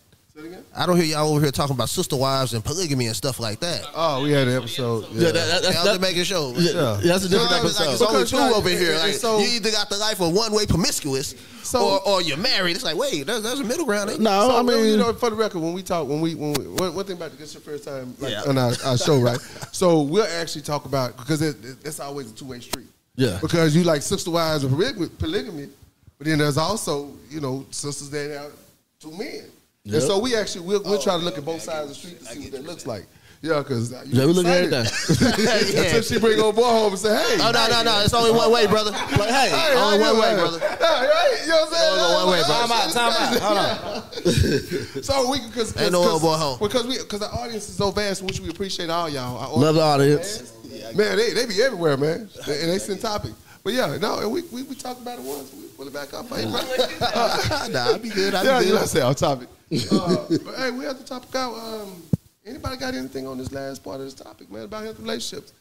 I 0.75 0.87
don't 0.87 0.97
hear 0.97 1.05
y'all 1.05 1.29
over 1.29 1.43
here 1.43 1.51
talking 1.51 1.77
about 1.77 1.91
sister 1.91 2.17
wives 2.17 2.55
and 2.55 2.65
polygamy 2.65 3.07
and 3.07 3.15
stuff 3.15 3.39
like 3.39 3.61
that. 3.61 3.87
Oh, 3.95 4.23
we 4.23 4.33
had 4.33 4.49
an 4.49 4.57
episode. 4.57 5.07
Yeah, 5.13 5.25
that, 5.31 5.35
that, 5.35 5.63
that's, 5.63 5.77
that, 5.77 5.85
just 5.85 6.01
making 6.01 6.25
sure. 6.25 6.55
yeah, 6.57 6.99
that's 7.05 7.25
a 7.25 7.29
different 7.29 7.51
Like, 7.51 7.65
it's 7.65 7.79
like 7.79 7.89
episode. 7.91 7.93
it's 7.93 8.03
only 8.03 8.25
two 8.25 8.37
like, 8.39 8.57
over 8.57 8.69
here. 8.71 8.97
Like, 8.99 9.13
so- 9.13 9.39
you 9.41 9.47
either 9.57 9.71
got 9.71 9.91
the 9.91 9.99
life 9.99 10.21
of 10.23 10.33
one 10.33 10.53
way 10.55 10.65
promiscuous, 10.65 11.35
So- 11.63 11.85
or, 11.97 12.09
or 12.09 12.23
you're 12.23 12.39
married. 12.39 12.77
It's 12.77 12.85
like, 12.85 12.97
wait, 12.97 13.27
there's, 13.27 13.43
there's 13.43 13.61
a 13.61 13.65
middle 13.65 13.85
ground. 13.85 14.09
Ain't 14.09 14.21
No, 14.21 14.49
So, 14.49 14.57
I 14.59 14.63
mean, 14.63 14.87
you 14.87 14.97
know, 14.97 15.13
for 15.13 15.29
the 15.29 15.37
record, 15.37 15.61
when 15.61 15.75
we 15.75 15.83
talk, 15.83 16.09
when 16.09 16.23
we, 16.23 16.35
when 16.35 16.55
we, 16.55 16.67
one, 16.67 16.95
one 16.95 17.05
thing 17.05 17.17
about 17.17 17.33
this, 17.33 17.49
is 17.49 17.55
your 17.55 17.61
first 17.61 17.85
time 17.85 18.15
like, 18.19 18.33
Yeah. 18.33 18.43
on 18.49 18.57
our, 18.57 18.73
our 18.87 18.97
show, 18.97 19.21
right? 19.21 19.39
So 19.73 20.01
we'll 20.01 20.25
actually 20.41 20.63
talk 20.63 20.87
about 20.87 21.15
because 21.19 21.43
it, 21.43 21.63
it, 21.63 21.77
it's 21.85 22.01
always 22.01 22.31
a 22.31 22.35
two 22.35 22.47
way 22.47 22.61
street. 22.61 22.87
Yeah. 23.17 23.39
Because 23.43 23.77
you 23.77 23.85
like 23.85 24.01
sister 24.01 24.31
wives 24.31 24.65
and 24.65 24.73
polygamy, 24.73 25.09
polygamy, 25.19 25.69
but 26.17 26.27
then 26.27 26.39
there's 26.39 26.57
also 26.57 27.13
you 27.29 27.41
know 27.43 27.67
sisters 27.71 28.09
that 28.11 28.31
have 28.31 28.53
two 28.99 29.11
men, 29.11 29.45
and 29.85 30.03
so 30.03 30.19
we 30.19 30.37
actually 30.37 30.65
we'll, 30.67 30.83
we'll 30.85 31.01
try 31.03 31.17
to 31.19 31.25
look 31.25 31.39
at 31.39 31.45
both 31.45 31.63
sides 31.63 31.83
of 31.83 31.89
the 31.89 31.95
street 31.95 32.19
to 32.21 32.25
see 32.27 32.41
what 32.41 32.53
that 32.53 32.65
looks 32.65 32.87
like. 32.87 33.07
Yeah, 33.41 33.59
because 33.59 33.91
Yeah, 34.07 34.27
we 34.27 34.33
look 34.35 34.47
at 34.47 34.73
everything. 34.73 34.87
Until 35.85 36.03
she 36.03 36.21
bring 36.21 36.39
old 36.39 36.55
boy 36.55 36.63
home 36.63 36.93
and 36.93 36.99
say, 37.01 37.09
"Hey, 37.11 37.39
Oh 37.41 37.51
no, 37.51 37.67
no, 37.69 37.83
no! 37.83 38.01
It's 38.05 38.15
only 38.15 38.31
one 38.31 38.53
way, 38.53 38.69
brother. 38.69 38.93
Like, 38.93 39.31
hey, 39.31 39.51
Hey, 39.51 39.75
only 39.77 39.99
one 39.99 40.15
way, 40.21 40.35
brother. 40.37 40.61
hey, 40.61 40.77
right? 40.79 41.39
You 41.43 41.49
know 41.49 41.57
what 41.57 41.67
I'm 41.67 41.75
saying? 41.75 42.01
Only 42.01 42.15
one 42.15 42.31
way, 42.31 42.43
brother. 42.47 42.69
Time 42.69 42.71
out, 42.71 42.93
time 42.93 43.13
out. 43.19 43.43
Hold 43.43 43.59
on. 44.97 45.03
So 45.03 45.31
we 45.33 45.41
because 45.49 45.77
Ain't 45.83 45.91
no 45.91 46.05
old 46.09 46.23
boy 46.23 46.35
home. 46.35 46.59
because 46.61 46.87
we 46.87 46.99
because 46.99 47.23
our 47.23 47.35
audience 47.41 47.69
is 47.69 47.75
so 47.75 47.91
vast, 47.91 48.23
which 48.23 48.39
we 48.39 48.49
appreciate 48.49 48.91
all 48.91 49.09
y'all. 49.09 49.37
Our 49.37 49.59
Love 49.59 49.75
the 49.75 49.81
audience. 49.83 50.53
Man, 50.95 51.17
they, 51.17 51.33
they 51.33 51.47
be 51.47 51.61
everywhere, 51.63 51.97
man. 51.97 52.29
And 52.47 52.71
they 52.71 52.79
send 52.79 53.01
topics. 53.01 53.35
But 53.65 53.73
yeah, 53.73 53.97
no, 54.01 54.19
and 54.21 54.31
we, 54.33 54.43
we, 54.53 54.63
we 54.65 54.75
talked 54.75 55.01
about 55.01 55.19
it 55.19 55.25
once. 55.25 55.53
We 55.55 55.67
pull 55.77 55.87
it 55.87 55.93
back 55.93 56.13
up. 56.15 56.27
Hey, 56.29 56.43
bro. 56.43 57.69
nah, 57.73 57.93
I'll 57.93 57.99
be 57.99 58.09
good. 58.11 58.35
I'll 58.35 58.45
yeah, 58.45 58.59
be 58.61 58.67
you 58.67 58.73
good. 58.73 58.81
know, 58.81 58.87
say 58.87 59.01
on 59.01 59.15
topic. 59.15 59.49
Uh, 59.91 60.27
but 60.45 60.55
hey, 60.57 60.71
we 60.71 60.85
have 60.85 60.99
the 60.99 61.05
topic 61.05 61.35
out. 61.35 61.55
Um, 61.55 62.03
anybody 62.45 62.77
got 62.77 62.95
anything 62.95 63.27
on 63.27 63.39
this 63.39 63.53
last 63.53 63.83
part 63.83 64.01
of 64.01 64.05
this 64.05 64.15
topic, 64.15 64.51
man, 64.51 64.65
about 64.65 64.85
health 64.85 64.99
relationships 65.01 65.53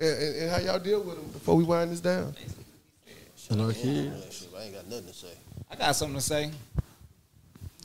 and, 0.00 0.10
and, 0.10 0.36
and 0.36 0.50
how 0.50 0.58
y'all 0.58 0.78
deal 0.78 1.00
with 1.02 1.16
them 1.16 1.30
before 1.32 1.54
we 1.56 1.64
wind 1.64 1.90
this 1.92 2.00
down? 2.00 2.34
And 3.50 3.60
our 3.60 3.72
kids. 3.72 4.46
I 4.56 4.62
ain't 4.64 4.74
got 4.74 4.88
nothing 4.88 5.06
to 5.08 5.12
say. 5.12 5.34
I 5.70 5.76
got 5.76 5.94
something 5.94 6.16
to 6.16 6.22
say. 6.22 6.50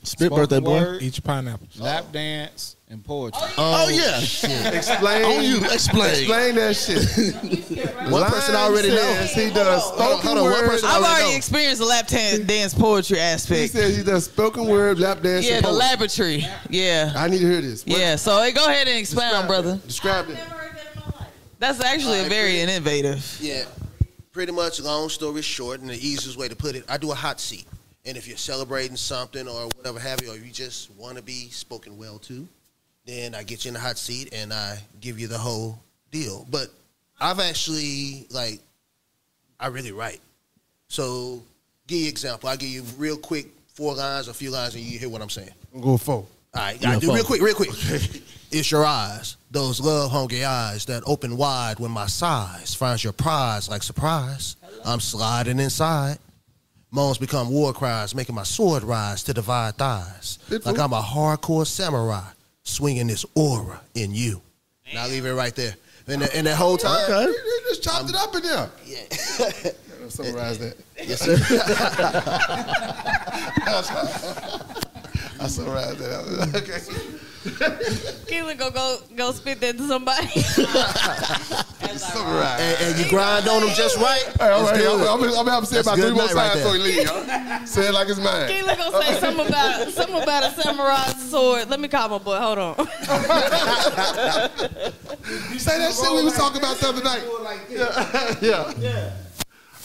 Spit 0.02 0.30
birthday 0.32 0.60
boy. 0.60 0.80
Word, 0.80 1.02
Eat 1.02 1.18
your 1.18 1.22
pineapple. 1.22 1.66
lap 1.78 2.06
dance, 2.10 2.76
and 2.90 3.04
poetry. 3.04 3.40
Oh 3.58 3.88
yeah. 3.90 4.18
Oh, 4.18 4.70
explain. 4.72 5.24
On 5.24 5.44
you. 5.44 5.58
Explain. 5.70 6.10
Explain 6.10 6.54
that 6.54 6.74
shit. 6.74 8.10
One 8.10 8.24
person 8.30 8.54
already 8.54 8.88
knows. 8.88 9.30
He 9.32 9.50
does 9.50 9.82
Hold 9.82 10.00
on, 10.00 10.18
spoken 10.20 10.26
hold 10.26 10.38
on, 10.38 10.44
one 10.44 10.52
word. 10.52 10.70
person 10.70 10.88
I've 10.88 10.96
already 10.96 11.12
already 11.14 11.30
know. 11.32 11.36
experienced 11.36 11.80
the 11.80 11.86
lap 11.86 12.06
tan- 12.06 12.46
dance 12.46 12.72
poetry 12.74 13.18
aspect. 13.20 13.60
He 13.60 13.66
says 13.68 13.94
said 13.94 13.98
he 13.98 14.10
does 14.10 14.24
spoken 14.24 14.66
word, 14.66 14.98
lap 14.98 15.20
dance. 15.22 15.46
Yeah, 15.46 15.56
and 15.56 15.64
the 15.64 15.68
poetry. 15.68 15.78
laboratory. 15.86 16.46
Yeah. 16.70 17.12
I 17.14 17.28
need 17.28 17.40
to 17.40 17.46
hear 17.50 17.60
this. 17.60 17.84
What- 17.84 17.98
Yeah, 17.98 18.16
so 18.16 18.42
hey, 18.42 18.52
go 18.52 18.66
ahead 18.66 18.88
and 18.88 18.98
expound, 18.98 19.30
describe 19.32 19.46
brother. 19.48 19.72
it. 19.74 19.86
Describe 19.86 20.28
it. 20.30 20.34
Never 20.34 20.50
heard 20.54 20.76
that 20.76 20.86
in 20.94 21.00
my 21.00 21.18
life. 21.18 21.28
That's 21.58 21.80
actually 21.84 22.20
a 22.20 22.28
very 22.28 22.60
innovative. 22.60 23.38
Yeah, 23.40 23.64
pretty 24.32 24.52
much. 24.52 24.80
Long 24.80 25.08
story 25.10 25.42
short, 25.42 25.80
and 25.80 25.90
the 25.90 25.94
easiest 25.94 26.38
way 26.38 26.48
to 26.48 26.56
put 26.56 26.74
it, 26.74 26.84
I 26.88 26.96
do 26.96 27.10
a 27.12 27.14
hot 27.14 27.38
seat. 27.40 27.66
And 28.06 28.16
if 28.16 28.26
you're 28.26 28.38
celebrating 28.38 28.96
something 28.96 29.46
or 29.46 29.66
whatever 29.76 29.98
have 29.98 30.22
you, 30.22 30.30
or 30.32 30.36
you 30.36 30.50
just 30.50 30.90
want 30.92 31.16
to 31.18 31.22
be 31.22 31.50
spoken 31.50 31.98
well 31.98 32.18
to, 32.20 32.48
then 33.08 33.34
I 33.34 33.42
get 33.42 33.64
you 33.64 33.70
in 33.70 33.74
the 33.74 33.80
hot 33.80 33.96
seat 33.96 34.34
and 34.34 34.52
I 34.52 34.78
give 35.00 35.18
you 35.18 35.28
the 35.28 35.38
whole 35.38 35.78
deal. 36.10 36.46
But 36.50 36.68
I've 37.18 37.40
actually 37.40 38.26
like, 38.30 38.60
I 39.58 39.68
really 39.68 39.92
write. 39.92 40.20
So, 40.88 41.42
give 41.86 41.98
you 41.98 42.04
an 42.04 42.10
example. 42.10 42.50
I 42.50 42.56
give 42.56 42.68
you 42.68 42.82
real 42.98 43.16
quick 43.16 43.46
four 43.68 43.94
lines, 43.94 44.28
a 44.28 44.34
few 44.34 44.50
lines, 44.50 44.74
and 44.74 44.84
you 44.84 44.98
hear 44.98 45.08
what 45.08 45.22
I'm 45.22 45.30
saying. 45.30 45.50
I'm 45.74 45.80
going 45.80 45.98
four. 45.98 46.14
All 46.14 46.26
right, 46.54 46.80
Yeah, 46.80 46.90
I 46.90 46.98
do 46.98 47.12
real 47.14 47.24
quick, 47.24 47.40
real 47.42 47.54
quick. 47.54 47.70
it's 48.50 48.70
your 48.70 48.84
eyes, 48.84 49.36
those 49.50 49.80
love 49.80 50.10
hungry 50.10 50.44
eyes 50.44 50.84
that 50.86 51.02
open 51.06 51.36
wide 51.36 51.78
when 51.78 51.90
my 51.90 52.06
size 52.06 52.74
finds 52.74 53.02
your 53.04 53.12
prize 53.12 53.68
like 53.68 53.82
surprise. 53.82 54.56
I'm 54.84 55.00
sliding 55.00 55.58
inside. 55.60 56.18
Moans 56.90 57.18
become 57.18 57.50
war 57.50 57.72
cries, 57.74 58.14
making 58.14 58.34
my 58.34 58.44
sword 58.44 58.82
rise 58.82 59.22
to 59.24 59.34
divide 59.34 59.76
thighs. 59.76 60.38
Good 60.48 60.64
Like. 60.64 60.78
I'm 60.78 60.94
a 60.94 61.02
hardcore 61.02 61.66
samurai, 61.66 62.24
swinging 62.68 63.06
this 63.06 63.24
aura 63.34 63.80
in 63.94 64.12
you. 64.12 64.40
And 64.88 64.98
I 64.98 65.06
leave 65.08 65.24
it 65.26 65.32
right 65.34 65.54
there. 65.54 65.74
And, 66.06 66.22
the, 66.22 66.36
and 66.36 66.46
that 66.46 66.56
whole 66.56 66.76
time, 66.76 67.04
Okay. 67.10 67.22
You, 67.24 67.28
you 67.30 67.60
just 67.68 67.82
chopped 67.82 68.08
it 68.08 68.16
up 68.16 68.34
in 68.34 68.42
there. 68.42 68.70
yeah. 68.86 68.98
Gotta 69.38 70.10
Summarize 70.10 70.58
that. 70.58 70.76
yes, 70.96 71.20
sir. 71.20 71.36
I 75.40 75.46
summarized 75.48 75.98
that. 75.98 76.52
Okay. 76.56 76.78
Keelan 77.44 78.58
go 78.58 78.70
go 78.70 78.98
go 79.14 79.30
spit 79.32 79.60
that 79.60 79.76
to 79.78 79.86
somebody. 79.86 80.26
Summarize. 81.98 82.60
and, 82.60 82.82
and 82.82 82.98
you 82.98 83.08
grind 83.10 83.48
on 83.48 83.60
them 83.62 83.74
just 83.74 83.96
right. 83.98 84.22
Hey, 84.38 84.50
all 84.50 84.62
it's 84.62 84.70
right, 84.70 84.80
I'm, 84.86 84.98
good. 84.98 85.08
I'm, 85.08 85.22
I'm 85.22 85.30
gonna 85.30 85.50
have 85.50 85.64
to 85.64 85.66
say 85.66 85.80
about 85.80 85.98
three 85.98 86.10
more 86.10 86.26
night 86.26 86.34
right 86.34 86.52
times 86.52 86.62
so 86.62 86.72
he 86.72 86.78
leave. 86.78 87.08
Huh? 87.08 87.64
Say 87.66 87.88
it 87.88 87.92
like 87.92 88.08
it's 88.08 88.20
mine. 88.20 88.48
Keelan 88.48 88.76
gonna 88.76 89.04
say 89.04 89.20
something 89.20 89.46
about 89.46 89.88
something 89.90 90.22
about 90.22 90.42
a 90.44 90.50
samurai 90.62 91.06
sword. 91.08 91.68
Let 91.70 91.80
me 91.80 91.88
call 91.88 92.08
my 92.08 92.18
boy. 92.18 92.36
Hold 92.36 92.58
on. 92.58 92.74
you 92.78 92.84
Say 95.58 95.78
that 95.78 95.92
shit 95.94 96.12
we 96.12 96.22
was 96.24 96.34
talking 96.34 96.58
about 96.58 96.76
the 96.76 96.88
other 96.88 97.02
night. 97.02 97.22
Yeah. 98.40 98.72
yeah. 98.78 99.10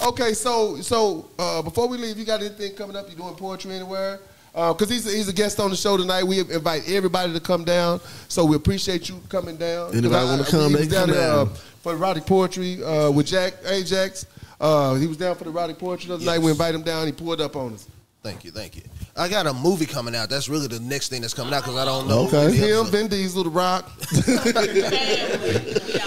Okay, 0.05 0.33
so 0.33 0.81
so 0.81 1.29
uh, 1.39 1.61
before 1.61 1.87
we 1.87 1.97
leave, 1.97 2.17
you 2.17 2.25
got 2.25 2.41
anything 2.41 2.75
coming 2.75 2.95
up? 2.95 3.09
You 3.09 3.15
doing 3.15 3.35
poetry 3.35 3.71
anywhere? 3.73 4.19
Because 4.53 4.87
he's, 4.89 5.11
he's 5.11 5.27
a 5.27 5.33
guest 5.33 5.59
on 5.59 5.71
the 5.71 5.75
show 5.75 5.97
tonight. 5.97 6.23
We 6.23 6.39
invite 6.39 6.83
everybody 6.87 7.33
to 7.33 7.39
come 7.39 7.63
down, 7.63 7.99
so 8.27 8.45
we 8.45 8.55
appreciate 8.55 9.09
you 9.09 9.19
coming 9.27 9.57
down. 9.57 9.87
'Cause 9.89 9.97
Anybody 9.97 10.25
wanna 10.25 10.43
come, 10.45 10.73
they 10.73 10.85
down 10.87 11.07
come 11.07 11.15
there 11.15 11.31
uh, 11.31 11.45
down. 11.45 11.53
for 11.81 11.93
erotic 11.93 12.25
poetry 12.27 12.83
uh, 12.83 13.09
with 13.09 13.25
Jack 13.25 13.53
Ajax. 13.65 14.25
Uh, 14.61 14.93
he 14.95 15.07
was 15.07 15.17
down 15.17 15.35
for 15.35 15.43
the 15.45 15.49
erotic 15.49 15.79
poetry 15.79 16.07
the 16.09 16.13
other 16.15 16.25
night. 16.25 16.39
We 16.39 16.51
invited 16.51 16.75
him 16.77 16.83
down. 16.83 17.07
He 17.07 17.11
pulled 17.11 17.41
up 17.41 17.55
on 17.55 17.73
us. 17.73 17.87
Thank 18.21 18.45
you, 18.45 18.51
thank 18.51 18.75
you. 18.77 18.83
I 19.17 19.27
got 19.27 19.47
a 19.47 19.53
movie 19.53 19.85
coming 19.85 20.15
out. 20.15 20.29
That's 20.29 20.47
really 20.47 20.67
the 20.67 20.79
next 20.79 21.09
thing 21.09 21.21
that's 21.21 21.33
coming 21.33 21.53
out 21.53 21.63
because 21.63 21.75
I 21.77 21.83
don't 21.83 22.07
know. 22.07 22.27
Okay. 22.27 22.55
Him, 22.55 22.85
episode. 22.85 22.91
Vin 22.91 23.07
Diesel, 23.09 23.43
The 23.43 23.49
Rock. 23.49 23.91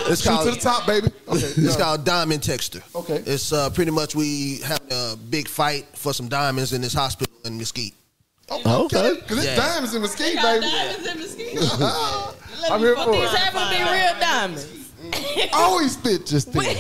It's 0.08 0.22
Shoot 0.22 0.28
to 0.30 0.36
called, 0.36 0.48
the 0.48 0.56
top, 0.60 0.86
baby. 0.86 1.08
Okay. 1.28 1.46
it's 1.56 1.76
called 1.76 2.04
Diamond 2.04 2.42
Texter. 2.42 2.80
Okay. 2.94 3.22
It's 3.26 3.52
uh, 3.52 3.70
pretty 3.70 3.90
much 3.90 4.14
we 4.14 4.60
have 4.60 4.80
a 4.90 5.16
big 5.16 5.48
fight 5.48 5.86
for 5.94 6.14
some 6.14 6.28
diamonds 6.28 6.72
in 6.72 6.80
this 6.80 6.94
hospital 6.94 7.34
in 7.44 7.58
Mesquite. 7.58 7.94
Oh, 8.48 8.84
okay. 8.84 9.14
Because 9.20 9.38
it's 9.38 9.46
Yeah. 9.46 9.56
diamonds 9.56 9.94
in 9.94 10.02
Mesquite, 10.02 10.36
baby. 10.36 10.60
diamonds 10.66 11.06
in 11.06 11.18
Mesquite. 11.18 11.80
I'm 12.70 12.80
here 12.80 12.94
for 12.96 13.12
These 13.12 13.22
it. 13.24 13.30
happen 13.38 13.62
to 13.62 13.68
be 13.70 13.82
real 13.82 14.14
diamonds. 14.20 14.66
Always 15.52 15.92
spit 15.92 16.26
just 16.26 16.52
then. 16.52 16.64
I 16.64 16.74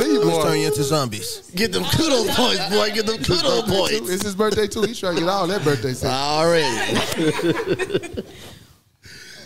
see 0.00 0.12
you, 0.12 0.24
Let's 0.24 0.42
turn 0.44 0.58
you 0.58 0.66
into 0.66 0.82
zombies. 0.82 1.42
Get 1.54 1.70
them 1.72 1.84
kudos 1.84 2.34
points, 2.34 2.68
boy. 2.70 2.90
Get 2.90 3.06
them 3.06 3.18
kudos 3.18 3.62
points. 3.70 4.08
It's 4.10 4.22
his 4.24 4.34
birthday 4.34 4.66
too. 4.66 4.82
He's 4.82 4.98
trying 4.98 5.14
to 5.16 5.20
get 5.20 5.28
all 5.28 5.46
that 5.46 5.62
birthday 5.62 5.92
stuff. 5.92 6.12
Already. 6.12 6.66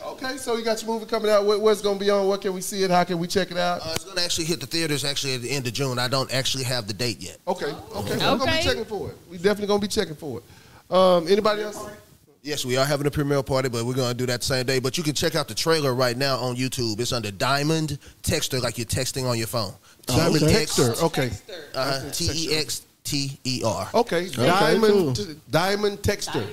Okay, 0.07 0.37
so 0.37 0.57
you 0.57 0.65
got 0.65 0.81
your 0.83 0.93
movie 0.93 1.07
coming 1.07 1.31
out. 1.31 1.45
What, 1.45 1.61
what's 1.61 1.83
going 1.83 1.99
to 1.99 2.05
be 2.05 2.09
on? 2.11 2.27
What 2.29 2.41
can 2.41 2.55
we 2.55 2.61
see 2.61 2.83
it? 2.85 2.91
How 2.91 3.03
can 3.05 3.19
we 3.19 3.27
check 3.27 3.51
it 3.51 3.57
out? 3.59 3.81
Uh, 3.83 3.93
it's 3.95 4.05
going 4.05 4.17
to 4.17 4.23
actually 4.25 4.45
hit 4.47 4.61
the 4.61 4.67
theaters 4.67 5.05
actually 5.05 5.35
at 5.35 5.43
the 5.43 5.51
end 5.51 5.67
of 5.67 5.73
June. 5.73 5.99
I 5.99 6.07
don't 6.09 6.33
actually 6.33 6.65
have 6.65 6.87
the 6.87 6.95
date 6.95 7.21
yet. 7.21 7.39
Okay, 7.49 7.67
okay. 7.67 7.75
okay. 7.97 8.11
We're 8.13 8.19
going 8.39 8.51
to 8.51 8.57
be 8.57 8.63
checking 8.63 8.85
for 8.85 9.11
it. 9.11 9.17
We 9.29 9.37
definitely 9.39 9.67
going 9.67 9.81
to 9.81 9.87
be 9.87 9.91
checking 9.91 10.15
for 10.15 10.39
it. 10.39 10.45
Um, 10.91 11.27
anybody 11.29 11.63
else? 11.63 11.79
Yes, 12.43 12.65
we 12.65 12.77
are 12.77 12.85
having 12.85 13.07
a 13.07 13.11
premiere 13.11 13.43
party, 13.43 13.71
but 13.71 13.87
we're 13.87 13.95
gonna 13.95 14.13
do 14.13 14.27
that 14.27 14.43
same 14.43 14.67
day. 14.67 14.79
But 14.79 14.99
you 14.99 15.05
can 15.05 15.15
check 15.15 15.35
out 15.35 15.49
the 15.49 15.55
trailer 15.55 15.95
right 15.95 16.17
now 16.17 16.37
on 16.37 16.57
YouTube. 16.57 17.01
It's 17.01 17.13
under 17.13 17.31
Diamond 17.31 17.99
Texter, 18.23 18.61
like 18.63 18.77
you're 18.77 18.85
texting 18.87 19.29
on 19.29 19.39
your 19.39 19.47
phone. 19.47 19.73
Diamond 20.07 20.43
okay. 20.43 20.53
Texter. 20.65 21.03
Okay. 21.03 21.31
Uh, 21.75 22.11
T 22.11 22.29
E 22.51 22.55
X 22.55 22.83
T 23.03 23.39
E 23.45 23.63
R. 23.65 23.89
Okay. 23.95 24.29
Diamond 24.29 25.17
t- 25.17 25.37
Diamond 25.51 25.99
Texter. 26.03 26.47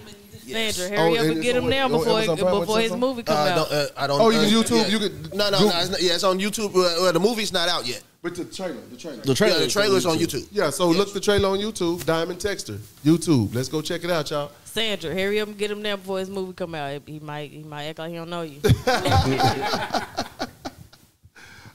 Sandra, 0.48 0.86
Oh, 0.86 0.90
hurry 0.90 1.18
up 1.18 1.24
and 1.26 1.32
and 1.34 1.44
get 1.44 1.56
him 1.56 1.66
on 1.66 1.70
now 1.70 1.88
before 1.88 2.20
Amazon 2.20 2.60
before 2.60 2.80
his 2.80 2.92
that 2.92 2.98
movie 2.98 3.24
come 3.24 3.36
Uh, 3.38 3.40
out. 3.40 3.56
don't, 3.70 3.72
uh, 3.72 3.88
I 3.96 4.08
don't. 4.08 4.22
Oh, 4.22 4.30
you 4.32 4.40
uh, 4.40 4.44
can 4.44 4.52
YouTube. 4.52 4.82
yeah. 4.84 4.88
You 4.88 5.00
can 5.00 5.38
No, 5.38 5.50
no, 5.50 5.60
no. 5.60 5.72
It's 5.80 5.90
not, 5.90 6.02
yeah, 6.02 6.14
it's 6.14 6.24
on 6.24 6.40
YouTube. 6.40 6.70
Uh, 6.70 7.02
well, 7.04 7.14
the 7.14 7.20
movie's 7.20 7.54
not 7.54 7.70
out 7.70 7.86
yet. 7.86 8.02
But 8.24 8.36
the 8.36 8.46
trailer, 8.46 8.76
the 8.92 8.98
trailer. 8.98 9.18
The 9.24 9.34
trailer. 9.34 9.58
Yeah, 9.58 9.66
the 9.66 9.72
trailer's 9.72 10.06
on 10.06 10.18
YouTube. 10.18 10.48
Yeah, 10.52 10.70
so 10.70 10.88
look 10.90 11.12
the 11.12 11.20
trailer 11.20 11.50
on 11.50 11.58
YouTube, 11.58 12.06
Diamond 12.06 12.40
Texter. 12.40 12.78
YouTube. 13.04 13.56
Let's 13.56 13.68
go 13.68 13.82
check 13.82 14.04
it 14.04 14.12
out, 14.12 14.30
y'all. 14.30 14.52
Sandra, 14.66 15.12
hurry 15.14 15.40
up 15.40 15.48
and 15.48 15.58
get 15.58 15.72
him 15.72 15.82
now 15.82 15.96
before 15.96 16.20
his 16.20 16.30
movie 16.30 16.54
come 16.54 16.76
out. 16.76 17.02
He 17.08 17.20
might 17.20 17.50
he 17.52 17.64
might 17.64 17.86
act 17.86 17.98
like 18.00 18.12
he 18.12 18.16
don't 18.18 18.30
know 18.30 18.44
you. 18.44 18.60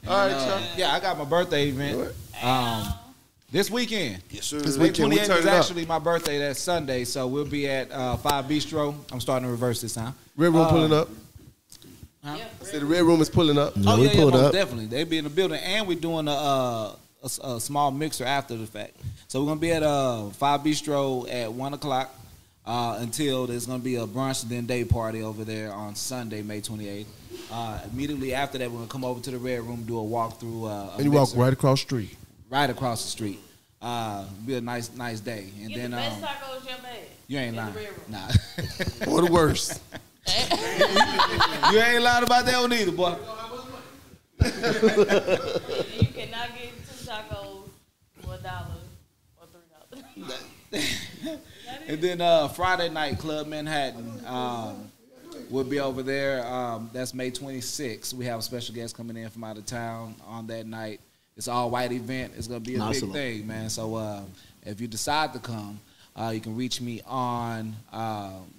All 0.07 0.15
right, 0.15 0.31
Uh, 0.31 0.47
y'all. 0.61 0.61
yeah, 0.77 0.93
I 0.95 0.99
got 1.01 1.17
my 1.17 1.25
birthday 1.25 1.67
event. 1.67 2.13
Um, 2.41 2.93
this 3.51 3.69
weekend. 3.69 4.21
Yes, 4.29 4.45
sir. 4.45 4.59
This 4.61 4.77
weekend, 4.77 5.09
we 5.09 5.17
28th 5.17 5.25
turn 5.27 5.37
is 5.39 5.45
it 5.45 5.49
up. 5.49 5.59
actually 5.59 5.85
my 5.85 5.99
birthday. 5.99 6.39
That's 6.39 6.59
Sunday, 6.61 7.03
so 7.03 7.27
we'll 7.27 7.43
be 7.45 7.67
at 7.69 7.91
uh, 7.91 8.15
Five 8.17 8.45
Bistro. 8.45 8.95
I'm 9.11 9.19
starting 9.19 9.45
to 9.47 9.51
reverse 9.51 9.81
this 9.81 9.95
time. 9.95 10.13
Red 10.37 10.53
Room 10.53 10.61
Uh, 10.61 10.69
pulling 10.69 10.93
up. 10.93 11.09
I 12.35 12.63
said 12.63 12.81
the 12.81 12.85
Red 12.85 13.03
Room 13.03 13.21
is 13.21 13.29
pulling 13.29 13.57
up. 13.57 13.73
Yeah, 13.75 13.91
oh 13.93 13.97
we 13.99 14.05
yeah, 14.05 14.11
yeah, 14.11 14.15
pulled 14.19 14.33
most 14.33 14.43
up. 14.45 14.51
definitely. 14.53 14.85
They 14.87 15.03
be 15.03 15.17
in 15.17 15.23
the 15.23 15.29
building, 15.29 15.59
and 15.63 15.87
we're 15.87 15.99
doing 15.99 16.27
a, 16.27 16.31
uh, 16.31 16.95
a 17.23 17.25
s- 17.25 17.39
a 17.43 17.59
small 17.59 17.91
mixer 17.91 18.25
after 18.25 18.55
the 18.55 18.65
fact. 18.67 18.95
So 19.27 19.41
we're 19.41 19.47
gonna 19.47 19.59
be 19.59 19.71
at 19.71 19.83
uh, 19.83 20.29
Five 20.31 20.61
Bistro 20.61 21.31
at 21.31 21.51
one 21.51 21.73
o'clock 21.73 22.13
uh, 22.65 22.97
until 22.99 23.47
there's 23.47 23.65
gonna 23.65 23.79
be 23.83 23.95
a 23.95 24.05
brunch 24.05 24.43
and 24.43 24.51
then 24.51 24.65
day 24.65 24.83
party 24.83 25.21
over 25.23 25.43
there 25.43 25.71
on 25.73 25.95
Sunday, 25.95 26.41
May 26.41 26.61
28th. 26.61 27.05
Uh, 27.51 27.79
immediately 27.91 28.33
after 28.33 28.57
that, 28.57 28.69
we're 28.69 28.77
gonna 28.79 28.89
come 28.89 29.05
over 29.05 29.21
to 29.21 29.31
the 29.31 29.37
Red 29.37 29.61
Room, 29.63 29.83
do 29.83 29.97
a 29.99 30.03
walkthrough. 30.03 30.63
Uh, 30.65 30.91
a 30.91 30.95
And 30.95 31.05
you 31.05 31.11
walk 31.11 31.29
right 31.35 31.53
across 31.53 31.79
the 31.81 31.87
street. 31.87 32.17
right 32.49 32.69
across 32.69 33.03
the 33.03 33.09
street. 33.09 33.39
Uh, 33.81 34.25
be 34.45 34.55
a 34.55 34.61
nice, 34.61 34.91
nice 34.95 35.19
day, 35.19 35.45
and 35.63 35.73
then 35.73 35.93
um, 35.93 35.99
tacos 36.01 36.63
you 36.65 36.71
ever 36.71 36.87
had. 36.87 36.97
you 37.27 37.37
ain't 37.37 37.49
in 37.49 37.55
the 37.55 37.61
lying. 37.61 37.75
Red 37.75 37.85
Room. 37.89 38.05
Nah, 38.09 38.27
Or 39.13 39.21
the 39.21 39.31
worst. 39.31 39.79
you 41.71 41.79
ain't 41.79 42.03
lying 42.03 42.23
about 42.23 42.45
that 42.45 42.59
one 42.59 42.73
either, 42.73 42.91
boy. 42.91 43.15
You 44.39 46.07
cannot 46.13 46.49
get 46.55 46.73
two 46.85 47.05
tacos 47.05 47.69
for 48.21 48.33
a 48.33 48.37
dollar 48.37 48.77
or 49.39 49.47
three 49.51 50.23
dollars. 50.23 51.39
And 51.87 52.01
then 52.01 52.21
uh, 52.21 52.49
Friday 52.49 52.89
night, 52.89 53.17
Club 53.19 53.47
Manhattan. 53.47 54.11
Um, 54.25 54.91
we'll 55.49 55.63
be 55.63 55.79
over 55.79 56.03
there. 56.03 56.45
Um, 56.45 56.89
that's 56.91 57.13
May 57.13 57.31
26th. 57.31 58.13
We 58.13 58.25
have 58.25 58.39
a 58.39 58.41
special 58.41 58.75
guest 58.75 58.95
coming 58.95 59.15
in 59.15 59.29
from 59.29 59.45
out 59.45 59.57
of 59.57 59.65
town 59.65 60.15
on 60.25 60.45
that 60.47 60.65
night. 60.65 60.99
It's 61.37 61.47
all 61.47 61.69
white 61.69 61.91
event. 61.91 62.33
It's 62.37 62.47
gonna 62.47 62.59
be 62.59 62.75
a 62.75 62.79
Nice 62.79 62.99
big 63.01 63.11
thing, 63.13 63.47
man. 63.47 63.69
So 63.69 63.95
uh, 63.95 64.23
if 64.65 64.81
you 64.81 64.87
decide 64.87 65.33
to 65.33 65.39
come, 65.39 65.79
uh, 66.15 66.31
you 66.33 66.41
can 66.41 66.55
reach 66.57 66.81
me 66.81 67.01
on 67.05 67.75
um, 67.93 68.51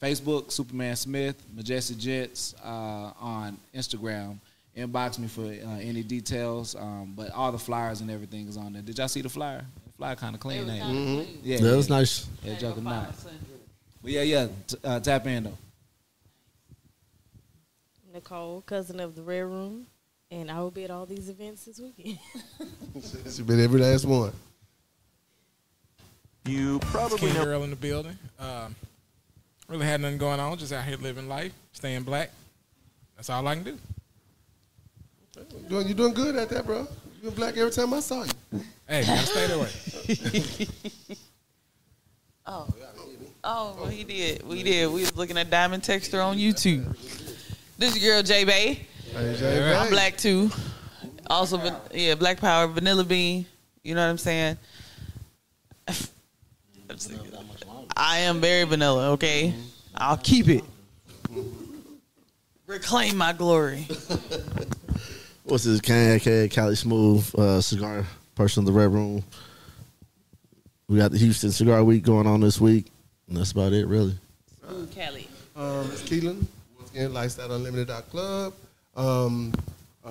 Facebook, 0.00 0.52
Superman 0.52 0.94
Smith, 0.96 1.36
Majestic 1.54 1.96
Jets, 1.98 2.54
uh, 2.64 3.12
on 3.18 3.56
Instagram. 3.74 4.38
Inbox 4.76 5.18
me 5.18 5.26
for 5.26 5.42
uh, 5.44 5.78
any 5.80 6.02
details. 6.02 6.74
Um, 6.76 7.14
but 7.16 7.30
all 7.32 7.50
the 7.50 7.58
flyers 7.58 8.02
and 8.02 8.10
everything 8.10 8.46
is 8.46 8.56
on 8.58 8.74
there. 8.74 8.82
Did 8.82 8.98
y'all 8.98 9.08
see 9.08 9.22
the 9.22 9.28
flyer? 9.30 9.64
The 9.86 9.92
flyer 9.92 10.16
kind 10.16 10.34
of 10.34 10.40
clean, 10.40 10.68
ain't 10.68 11.20
it? 11.22 11.28
Yeah, 11.42 11.58
That 11.60 11.76
was 11.76 11.88
nice. 11.88 12.26
yeah, 12.44 12.58
joking 12.58 12.84
not. 12.84 13.14
But 14.02 14.10
yeah, 14.12 14.22
yeah, 14.22 14.48
t- 14.66 14.76
uh, 14.84 15.00
tap 15.00 15.26
in 15.26 15.44
though. 15.44 15.58
Nicole, 18.12 18.62
cousin 18.62 19.00
of 19.00 19.14
the 19.14 19.22
Red 19.22 19.40
Room, 19.40 19.86
and 20.30 20.50
I 20.50 20.60
will 20.60 20.70
be 20.70 20.84
at 20.84 20.90
all 20.90 21.06
these 21.06 21.28
events 21.28 21.64
this 21.64 21.80
weekend. 21.80 22.18
She's 22.94 23.40
been 23.40 23.60
every 23.60 23.80
last 23.80 24.04
one. 24.04 24.32
You 26.46 26.78
probably 26.80 27.18
King 27.18 27.34
Girl 27.34 27.62
in 27.64 27.70
the 27.70 27.76
building. 27.76 28.16
Um, 28.38 28.74
really 29.68 29.86
had 29.86 30.00
nothing 30.00 30.18
going 30.18 30.40
on. 30.40 30.56
Just 30.58 30.72
out 30.72 30.84
here 30.84 30.96
living 30.96 31.28
life, 31.28 31.52
staying 31.72 32.02
black. 32.02 32.30
That's 33.16 33.30
all 33.30 33.46
I 33.46 33.54
can 33.54 33.64
do. 33.64 33.78
You 35.36 35.68
doing, 35.68 35.88
you 35.88 35.94
doing 35.94 36.14
good 36.14 36.36
at 36.36 36.48
that, 36.50 36.64
bro. 36.66 36.80
You 36.80 37.30
been 37.30 37.34
black 37.34 37.56
every 37.56 37.70
time 37.72 37.92
I 37.92 38.00
saw 38.00 38.24
you. 38.24 38.60
Hey, 38.88 39.04
gotta 39.04 39.26
stay 39.26 39.46
that 39.46 39.58
way. 39.58 40.68
Oh, 42.48 42.68
oh, 43.42 43.76
well, 43.76 43.88
he 43.88 44.04
did. 44.04 44.46
We 44.46 44.62
did. 44.62 44.86
We 44.86 45.00
was 45.00 45.16
looking 45.16 45.36
at 45.36 45.50
Diamond 45.50 45.82
Texter 45.82 46.24
on 46.24 46.38
YouTube. 46.38 46.96
This 47.76 48.00
your 48.00 48.14
girl 48.14 48.22
J 48.22 48.44
Bay. 48.44 48.86
Hey, 49.12 49.36
Jay, 49.36 49.74
I'm 49.74 49.90
black 49.90 50.16
too. 50.16 50.48
Also, 51.28 51.56
van- 51.56 51.74
yeah, 51.92 52.14
Black 52.14 52.38
Power, 52.38 52.68
Vanilla 52.68 53.02
Bean. 53.02 53.46
You 53.82 53.96
know 53.96 54.04
what 54.04 54.10
I'm 54.10 54.18
saying? 54.18 54.56
I 57.96 58.18
am 58.18 58.40
very 58.40 58.64
vanilla. 58.64 59.12
Okay, 59.12 59.54
I'll 59.94 60.18
keep 60.18 60.48
it. 60.48 60.64
Reclaim 62.66 63.16
my 63.16 63.32
glory. 63.32 63.86
What's 65.44 65.64
this? 65.64 65.80
KK 65.80 66.50
Cali 66.50 66.74
Smooth 66.74 67.32
uh, 67.38 67.60
cigar 67.60 68.04
person 68.34 68.62
of 68.62 68.66
the 68.66 68.72
Red 68.72 68.92
Room. 68.92 69.24
We 70.88 70.98
got 70.98 71.10
the 71.10 71.18
Houston 71.18 71.50
Cigar 71.50 71.82
Week 71.84 72.02
going 72.02 72.26
on 72.26 72.40
this 72.40 72.60
week. 72.60 72.86
And 73.28 73.36
that's 73.36 73.52
about 73.52 73.72
it, 73.72 73.86
really. 73.86 74.14
Ooh, 74.70 74.86
Kelly. 74.86 75.28
Um, 75.56 75.90
it's 75.90 76.02
Keelan. 76.02 76.44
Once 76.78 76.90
again, 76.92 77.12
Lifestyle 77.12 77.52
Unlimited 77.52 77.88
Club. 78.10 78.52
Um, 78.94 79.52
uh, 80.04 80.10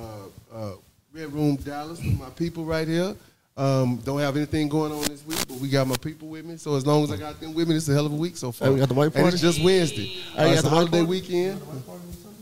uh, 0.53 0.71
Red 1.13 1.31
Room 1.31 1.55
Dallas 1.57 1.99
with 1.99 2.19
my 2.19 2.29
people 2.31 2.65
right 2.65 2.87
here. 2.87 3.15
Um, 3.57 3.95
don't 4.03 4.19
have 4.19 4.35
anything 4.35 4.67
going 4.67 4.91
on 4.91 5.01
this 5.03 5.25
week, 5.25 5.39
but 5.47 5.57
we 5.59 5.69
got 5.69 5.87
my 5.87 5.95
people 5.95 6.27
with 6.27 6.43
me. 6.43 6.57
So 6.57 6.75
as 6.75 6.85
long 6.85 7.05
as 7.05 7.11
I 7.13 7.15
got 7.15 7.39
them 7.39 7.53
with 7.53 7.69
me, 7.69 7.75
it's 7.77 7.87
a 7.87 7.93
hell 7.93 8.05
of 8.05 8.11
a 8.11 8.15
week 8.15 8.35
so 8.35 8.51
far. 8.51 8.67
Hey, 8.67 8.73
we 8.73 8.79
got 8.81 8.89
the 8.89 8.93
white 8.95 9.15
And 9.15 9.27
it's 9.27 9.39
just 9.39 9.63
Wednesday. 9.63 10.07
Hey, 10.07 10.37
Uh, 10.37 10.45
you 10.47 10.51
it's 10.53 10.61
got 10.61 10.67
a 10.67 10.69
the 10.69 10.75
white 10.75 10.75
holiday 10.75 10.97
party? 10.97 11.09
weekend. 11.09 11.61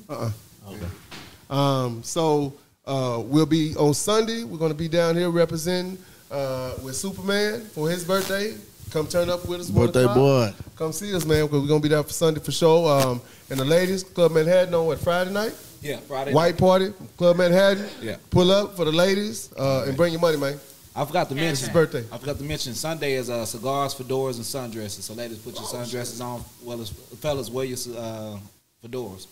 Uh-uh. 0.10 1.56
Um, 1.56 2.02
so 2.02 2.54
uh, 2.88 3.22
we'll 3.24 3.46
be 3.46 3.76
on 3.76 3.94
Sunday. 3.94 4.44
We're 4.44 4.58
going 4.58 4.72
to 4.72 4.78
be 4.78 4.88
down 4.88 5.16
here 5.16 5.30
representing 5.30 6.00
uh, 6.32 6.74
with 6.84 6.96
Superman 6.96 7.62
for 7.62 7.88
his 7.92 8.04
birthday. 8.04 8.56
Come 8.90 9.06
turn 9.06 9.30
up 9.30 9.48
with 9.48 9.62
us. 9.62 9.70
Birthday 9.70 10.06
boy. 10.06 10.52
Come 10.78 10.94
see 10.94 11.14
us, 11.14 11.26
man, 11.26 11.46
because 11.46 11.62
we're 11.62 11.68
going 11.68 11.82
to 11.82 11.88
be 11.90 11.94
there 11.94 12.02
for 12.02 12.10
Sunday 12.14 12.40
for 12.40 12.52
sure. 12.52 12.90
Um, 13.02 13.22
and 13.52 13.60
the 13.60 13.66
ladies, 13.66 14.02
Club 14.04 14.32
Manhattan 14.32 14.74
on 14.74 14.88
what, 14.88 14.98
Friday 15.00 15.32
night? 15.32 15.56
Yeah, 15.80 15.98
Friday. 15.98 16.34
White 16.34 16.58
party, 16.58 16.92
Club 17.18 17.38
Manhattan. 17.38 17.86
Yeah. 18.02 18.16
Pull 18.32 18.50
up 18.50 18.76
for 18.76 18.86
the 18.86 18.92
ladies 18.92 19.52
uh, 19.58 19.86
and 19.88 19.96
bring 19.96 20.12
your 20.12 20.22
money, 20.22 20.38
man. 20.38 20.60
I 20.96 21.06
forgot 21.06 21.30
to 21.30 21.36
mention. 21.36 21.66
his 21.66 21.70
birthday. 21.70 22.04
I 22.12 22.18
forgot 22.18 22.38
to 22.38 22.44
mention 22.44 22.74
Sunday 22.76 23.14
is 23.14 23.30
uh, 23.30 23.46
cigars, 23.46 23.96
fedoras, 23.96 24.36
and 24.36 24.46
sundresses. 24.46 25.02
So 25.02 25.14
ladies, 25.14 25.40
put 25.40 25.56
your 25.56 25.64
sundresses 25.64 26.24
on. 26.24 26.44
Well, 26.62 26.82
as 26.82 26.90
fellas, 26.90 27.50
wear 27.50 27.66
your 27.66 27.78
uh, 27.98 28.38
fedoras. 28.84 29.28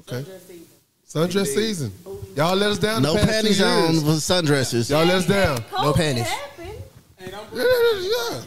Okay. 0.00 0.24
Sundress 1.08 1.46
season. 1.46 1.92
Y'all 2.34 2.56
let 2.56 2.70
us 2.70 2.78
down. 2.78 3.02
No 3.02 3.12
the 3.12 3.20
past 3.20 3.28
two 3.28 3.34
panties 3.34 3.62
on 3.62 3.92
years. 3.92 4.02
for 4.02 4.10
sundresses. 4.10 4.90
Y'all 4.90 5.04
let 5.04 5.16
us 5.16 5.26
down. 5.26 5.64
No 5.72 5.92
panties. 5.92 6.26
Yeah, 7.20 7.28
yeah, 7.54 8.42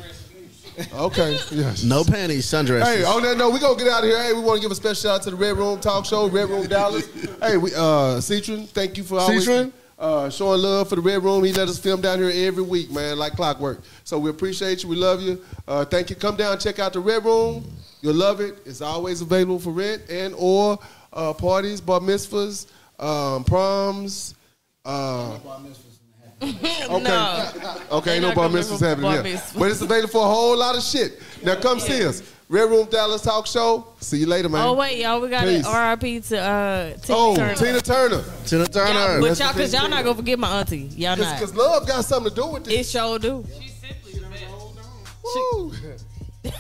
yeah. 0.78 0.86
Okay. 0.94 1.38
Yes. 1.52 1.84
No 1.84 2.04
panties, 2.04 2.46
sundresses. 2.46 2.84
Hey, 2.84 3.04
on 3.04 3.24
that 3.24 3.38
note, 3.38 3.52
we 3.52 3.60
gonna 3.60 3.78
get 3.78 3.88
out 3.88 4.04
of 4.04 4.10
here. 4.10 4.22
Hey, 4.22 4.34
we 4.34 4.42
want 4.42 4.58
to 4.58 4.62
give 4.62 4.72
a 4.72 4.76
special 4.76 4.96
shout 4.96 5.16
out 5.16 5.24
to 5.24 5.32
the 5.32 5.36
Red 5.36 5.58
Room 5.58 5.80
Talk 5.80 6.06
Show, 6.06 6.28
Red 6.30 6.50
Room 6.50 6.68
Dallas. 6.68 7.08
hey, 7.42 7.58
we 7.58 7.72
uh 7.76 8.20
Citron, 8.22 8.68
thank 8.68 8.98
you 8.98 9.04
for 9.04 9.20
always 9.20 9.46
Citron? 9.46 9.74
Uh, 10.00 10.30
showing 10.30 10.62
love 10.62 10.90
for 10.90 10.96
the 10.96 11.02
Red 11.02 11.24
Room. 11.24 11.44
He 11.44 11.52
let 11.52 11.68
us 11.68 11.78
film 11.78 12.02
down 12.02 12.20
here 12.20 12.32
every 12.48 12.64
week, 12.64 12.90
man, 12.92 13.18
like 13.18 13.34
clockwork. 13.34 13.82
So 14.06 14.18
we 14.18 14.30
appreciate 14.30 14.82
you. 14.82 14.90
We 14.90 14.96
love 14.96 15.22
you. 15.22 15.44
Uh, 15.68 15.86
thank 15.86 16.10
you. 16.10 16.16
Come 16.16 16.38
down, 16.38 16.58
check 16.58 16.80
out 16.80 16.94
the 16.94 17.00
Red 17.02 17.26
Room. 17.26 17.70
You'll 18.02 18.16
love 18.16 18.40
it. 18.40 18.58
It's 18.66 18.82
always 18.82 19.22
available 19.22 19.60
for 19.60 19.72
rent 19.72 20.04
and 20.10 20.34
or 20.38 20.80
uh, 21.12 21.34
parties, 21.34 21.82
bar 21.82 22.00
mitzvahs, 22.00 22.68
um, 22.98 23.44
proms. 23.44 24.36
Uh, 24.86 25.38
Okay. 26.42 26.88
No. 27.04 27.52
Okay, 27.92 28.20
They 28.20 28.20
no 28.22 28.34
bar 28.34 28.48
coming 28.48 28.62
mitzvahs 28.64 28.80
happening 28.80 29.12
bar 29.12 29.24
here. 29.24 29.42
But 29.58 29.72
it's 29.72 29.82
available 29.82 30.08
for 30.10 30.26
a 30.26 30.30
whole 30.30 30.58
lot 30.58 30.76
of 30.76 30.82
shit. 30.84 31.22
Now 31.44 31.56
come 31.56 31.80
see 31.80 32.06
us. 32.06 32.24
Red 32.48 32.70
Room 32.70 32.88
Dallas 32.90 33.22
Talk 33.22 33.46
Show. 33.46 33.88
See 34.00 34.18
you 34.18 34.26
later, 34.26 34.50
man. 34.50 34.66
Oh 34.66 34.74
wait, 34.74 34.98
y'all, 35.00 35.20
we 35.22 35.30
got 35.30 35.44
Peace. 35.44 35.66
an 35.68 36.00
RIP 36.02 36.24
to 36.26 36.38
uh 36.40 36.94
Tina 36.98 37.18
Oh, 37.20 37.36
Turner. 37.36 37.56
Tina 37.56 37.82
Turner. 37.82 38.24
Tina 38.46 38.66
Turner. 38.66 38.92
Y'all, 38.92 39.22
but 39.22 39.38
y'all, 39.40 39.54
cause 39.54 39.72
y'all 39.74 39.88
not 39.90 40.04
gonna 40.04 40.16
forget 40.16 40.40
my 40.40 40.60
auntie. 40.60 40.90
Y'all 40.96 41.16
not. 41.18 41.40
Because 41.40 41.54
love 41.56 41.88
got 41.88 42.04
something 42.06 42.32
to 42.32 42.36
do 42.36 42.48
with 42.48 42.64
this. 42.64 42.74
It 42.74 42.90
sure 42.98 43.20
do. 43.20 43.46
Woo. 45.24 45.74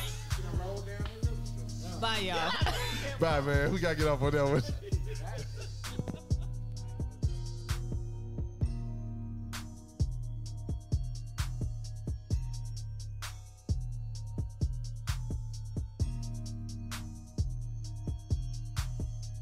Bye, 2.00 2.20
y'all. 2.20 2.52
Bye, 3.20 3.42
man. 3.42 3.74
We 3.74 3.80
got 3.80 3.90
to 3.90 3.96
get 3.96 4.08
off 4.08 4.22
on 4.22 4.32
that 4.32 4.46
one. 4.46 4.62